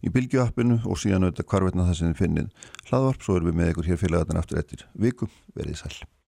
í 0.04 0.12
bilgjuappinu 0.12 0.82
og 0.84 1.00
síðan 1.00 1.28
auðvitað 1.28 1.48
hvarvetna 1.52 1.86
það 1.88 2.00
sem 2.00 2.10
þið 2.10 2.20
finnið 2.20 2.74
hlaðvarp, 2.90 3.24
svo 3.24 3.38
erum 3.38 3.52
við 3.52 3.60
með 3.60 3.72
ykkur 3.72 3.92
hér 3.92 4.02
félagarinn 4.02 4.42
aftur 4.42 4.60
eftir. 4.60 4.84
Viku, 5.06 5.30
verið 5.56 5.80
sæl 5.80 5.96